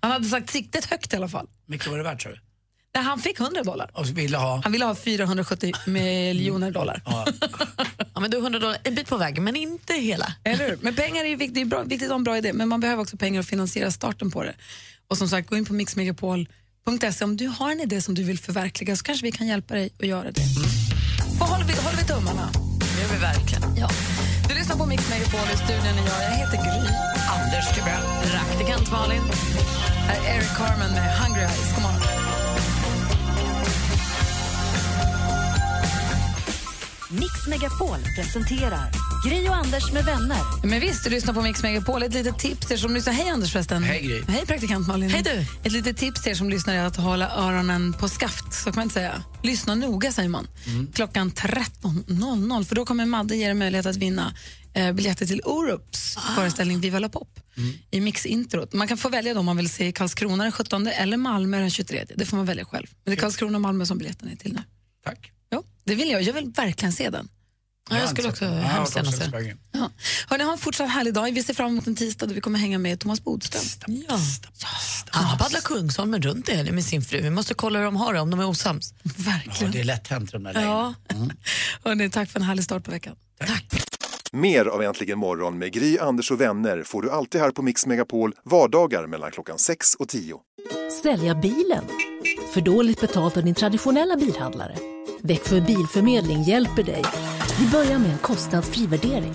Han 0.00 0.12
hade 0.12 0.28
sagt 0.28 0.50
siktet 0.50 0.84
högt 0.84 1.12
i 1.12 1.16
alla 1.16 1.28
fall. 1.28 1.46
mycket 1.66 1.86
var 1.86 1.98
det 1.98 2.04
värt 2.04 2.20
tror 2.20 2.32
du? 2.32 2.38
Nej, 2.94 3.04
han 3.04 3.18
fick 3.18 3.40
100 3.40 3.62
dollar. 3.62 3.90
Och 3.94 4.18
ville 4.18 4.36
ha... 4.36 4.60
Han 4.62 4.72
ville 4.72 4.84
ha 4.84 4.94
470 4.94 5.72
miljoner 5.86 6.70
dollar. 6.70 7.02
Ja, 7.04 7.26
men 8.20 8.30
du 8.30 8.38
100 8.38 8.58
dollar, 8.58 8.78
en 8.84 8.94
bit 8.94 9.08
på 9.08 9.16
väg, 9.16 9.42
men 9.42 9.56
inte 9.56 9.94
hela. 9.94 10.34
Eller 10.44 10.68
hur? 10.68 10.78
Men 10.80 10.94
pengar 10.94 11.24
är 11.24 11.36
viktigt, 11.36 11.54
det 11.54 11.60
är 11.60 11.64
bra, 11.64 11.82
viktigt 11.82 12.08
ha 12.08 12.16
en 12.16 12.24
bra 12.24 12.38
idé, 12.38 12.52
men 12.52 12.68
man 12.68 12.80
behöver 12.80 13.02
också 13.02 13.16
pengar 13.16 13.40
att 13.40 13.46
finansiera 13.46 13.90
starten 13.90 14.30
på 14.30 14.42
det. 14.42 14.54
Och 15.08 15.18
som 15.18 15.28
sagt, 15.28 15.48
gå 15.48 15.56
in 15.56 15.64
på 15.64 15.72
mixmegapol.se 16.86 17.24
om 17.24 17.36
du 17.36 17.46
har 17.46 17.70
en 17.72 17.80
idé 17.80 18.00
som 18.00 18.14
du 18.14 18.22
vill 18.22 18.38
förverkliga 18.38 18.96
så 18.96 19.02
kanske 19.02 19.26
vi 19.26 19.32
kan 19.32 19.46
hjälpa 19.46 19.74
dig 19.74 19.90
att 19.98 20.06
göra 20.06 20.30
det. 20.30 20.42
Vad 21.38 21.48
håller 21.48 21.64
vi, 21.64 21.72
håller 21.72 21.96
vi 21.96 22.04
tummarna? 22.04 22.50
Det 22.80 23.02
gör 23.02 23.08
vi 23.12 23.20
verkligen. 23.20 23.76
Ja. 23.76 23.88
Du 24.48 24.54
lyssnar 24.54 24.76
på 24.76 24.86
Mix 24.86 25.10
Megapol 25.10 25.48
i 25.54 25.56
studion 25.56 25.98
är 25.98 26.06
jag. 26.06 26.22
Jag 26.24 26.36
heter 26.36 26.56
Gry. 26.56 26.88
Anders 27.36 27.74
Timell. 27.74 28.02
Praktikant 28.30 28.90
Malin. 28.90 29.22
Här 30.06 30.20
är 30.20 30.36
Eric 30.36 30.56
Carmen 30.56 30.92
med 30.92 31.18
Hungry 31.18 31.40
Eyes. 31.40 31.74
God 31.74 31.82
morgon. 31.82 32.00
Mix 37.10 37.46
Megapol 37.48 37.98
presenterar 38.16 39.09
Gri 39.24 39.48
och 39.48 39.56
Anders 39.56 39.92
med 39.92 40.04
vänner. 40.04 40.66
Men 40.66 40.80
visst, 40.80 41.04
du 41.04 41.10
lyssnar 41.10 41.34
på 41.34 41.42
Mix 41.42 41.62
Megapol. 41.62 42.02
Ett 42.02 42.14
litet 42.14 42.38
tips 42.38 42.66
till 42.66 42.72
er 42.72 42.76
som 42.76 42.94
lyssnar. 42.94 43.12
Hej 43.12 43.28
Anders 43.28 43.52
förresten. 43.52 43.82
Hej, 43.82 44.02
Gry. 44.02 44.22
Hej 44.28 44.46
praktikant 44.46 44.88
Malin. 44.88 45.10
Hej, 45.10 45.22
du. 45.22 45.46
Ett 45.64 45.72
litet 45.72 45.96
tips 45.96 46.22
till 46.22 46.32
er 46.32 46.34
som 46.34 46.50
lyssnar 46.50 46.74
är 46.74 46.84
att 46.84 46.96
hålla 46.96 47.30
öronen 47.30 47.92
på 47.92 48.08
skaft. 48.08 48.54
Så 48.54 48.64
kan 48.64 48.72
man 48.74 48.82
inte 48.82 48.94
säga. 48.94 49.22
Lyssna 49.42 49.74
noga 49.74 50.12
säger 50.12 50.28
man. 50.28 50.48
Klockan 50.94 51.30
13.00 51.30 52.64
för 52.64 52.74
då 52.74 52.84
kommer 52.84 53.06
Madde 53.06 53.36
ge 53.36 53.50
er 53.50 53.54
möjlighet 53.54 53.86
att 53.86 53.96
vinna 53.96 54.34
eh, 54.74 54.92
biljetter 54.92 55.26
till 55.26 55.40
Orups 55.44 56.16
föreställning 56.36 56.80
Viva 56.80 56.98
la 56.98 57.08
Pop 57.08 57.40
i 57.90 58.00
mixintrot. 58.00 58.72
Man 58.72 58.88
kan 58.88 58.96
få 58.98 59.08
välja 59.08 59.34
då 59.34 59.40
om 59.40 59.46
man 59.46 59.56
vill 59.56 59.70
se 59.70 59.92
Karlskrona 59.92 60.42
den 60.42 60.52
17 60.52 60.86
eller 60.86 61.16
Malmö 61.16 61.60
den 61.60 61.70
23. 61.70 62.04
Det 62.16 62.26
får 62.26 62.36
man 62.36 62.46
välja 62.46 62.64
själv. 62.64 62.86
Men 63.04 63.14
det 63.14 63.18
är 63.18 63.20
Karlskrona 63.20 63.56
och 63.56 63.62
Malmö 63.62 63.86
som 63.86 63.98
biljetterna 63.98 64.30
är 64.32 64.36
till 64.36 64.52
nu. 64.52 64.62
Tack. 65.04 65.32
Ja, 65.48 65.62
det 65.84 65.94
vill 65.94 66.10
jag. 66.10 66.22
Jag 66.22 66.32
vill 66.32 66.52
verkligen 66.56 66.92
se 66.92 67.10
den. 67.10 67.28
Ja, 67.90 67.98
jag 67.98 68.08
skulle 68.08 68.28
också 68.28 68.44
hemskt 68.44 68.96
gärna 68.96 69.12
se 69.12 69.24
den. 69.24 69.58
Ja. 69.72 69.90
Hörrni, 70.28 70.44
ha 70.44 70.52
en 70.52 70.58
fortsatt 70.58 70.90
härlig 70.90 71.14
dag. 71.14 71.32
Vi 71.34 71.42
ser 71.42 71.54
fram 71.54 71.66
emot 71.70 71.86
en 71.86 71.96
tisdag 71.96 72.26
då 72.26 72.34
vi 72.34 72.40
kommer 72.40 72.58
hänga 72.58 72.78
med 72.78 73.00
Thomas 73.00 73.24
Bodström. 73.24 73.62
Ja. 74.08 74.18
Han 75.10 75.38
paddlar 75.38 75.60
Kungsholmen 75.60 76.22
runt 76.22 76.48
i 76.48 76.54
helgen 76.54 76.74
med 76.74 76.84
sin 76.84 77.02
fru. 77.02 77.20
Vi 77.20 77.30
måste 77.30 77.54
kolla 77.54 77.78
hur 77.78 77.84
de 77.84 77.96
har 77.96 78.14
det, 78.14 78.20
om 78.20 78.30
de 78.30 78.40
är 78.40 78.46
osams. 78.46 78.94
Ja, 79.02 79.10
Verkligen. 79.16 79.72
det 79.72 79.80
är 79.80 79.84
lätt 79.84 80.08
hänt 80.08 80.32
de 80.32 80.42
där 80.42 80.62
Ja. 80.62 80.94
Hörrni, 81.84 82.10
tack 82.10 82.30
för 82.30 82.40
en 82.40 82.46
härlig 82.46 82.64
start 82.64 82.84
på 82.84 82.90
veckan. 82.90 83.16
Tack. 83.46 83.64
Mer 84.32 84.64
av 84.64 84.82
Äntligen 84.82 85.18
morgon 85.18 85.58
med 85.58 85.72
Gry, 85.72 85.98
Anders 85.98 86.30
och 86.30 86.40
vänner 86.40 86.82
får 86.82 87.02
du 87.02 87.10
alltid 87.10 87.40
här 87.40 87.50
på 87.50 87.62
Mix 87.62 87.86
Megapol 87.86 88.34
vardagar 88.44 89.06
mellan 89.06 89.30
klockan 89.30 89.58
6 89.58 89.94
och 89.94 90.08
10. 90.08 90.34
Sälja 91.02 91.34
bilen? 91.34 91.84
För 92.52 92.60
dåligt 92.60 93.00
betalt 93.00 93.36
av 93.36 93.44
din 93.44 93.54
traditionella 93.54 94.16
bilhandlare? 94.16 94.76
Växjö 95.22 95.60
Bilförmedling 95.60 96.42
hjälper 96.42 96.82
dig. 96.82 97.04
Vi 97.60 97.66
börjar 97.66 97.98
med 97.98 98.10
en 98.10 98.18
kostnadsfri 98.18 98.86
värdering. 98.86 99.34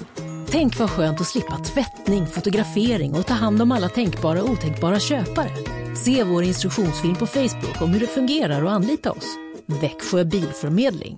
Tänk 0.50 0.80
vad 0.80 0.90
skönt 0.90 1.22
att 1.22 1.28
slippa 1.28 1.58
tvättning, 1.58 2.28
fotografering 2.28 3.14
och 3.14 3.26
ta 3.26 3.34
hand 3.34 3.62
om 3.62 3.72
alla 3.72 3.90
tänkbara 3.90 4.44
och 4.44 4.50
otänkbara 4.50 5.00
köpare. 5.00 5.50
Se 5.96 6.24
vår 6.24 6.44
instruktionsfilm 6.44 7.16
på 7.16 7.28
Facebook 7.28 7.82
om 7.82 7.90
hur 7.90 8.00
det 8.00 8.08
fungerar 8.08 8.64
och 8.64 8.72
anlita 8.72 9.12
oss. 9.12 9.38
Växjö 9.66 10.24
Bilförmedling. 10.24 11.14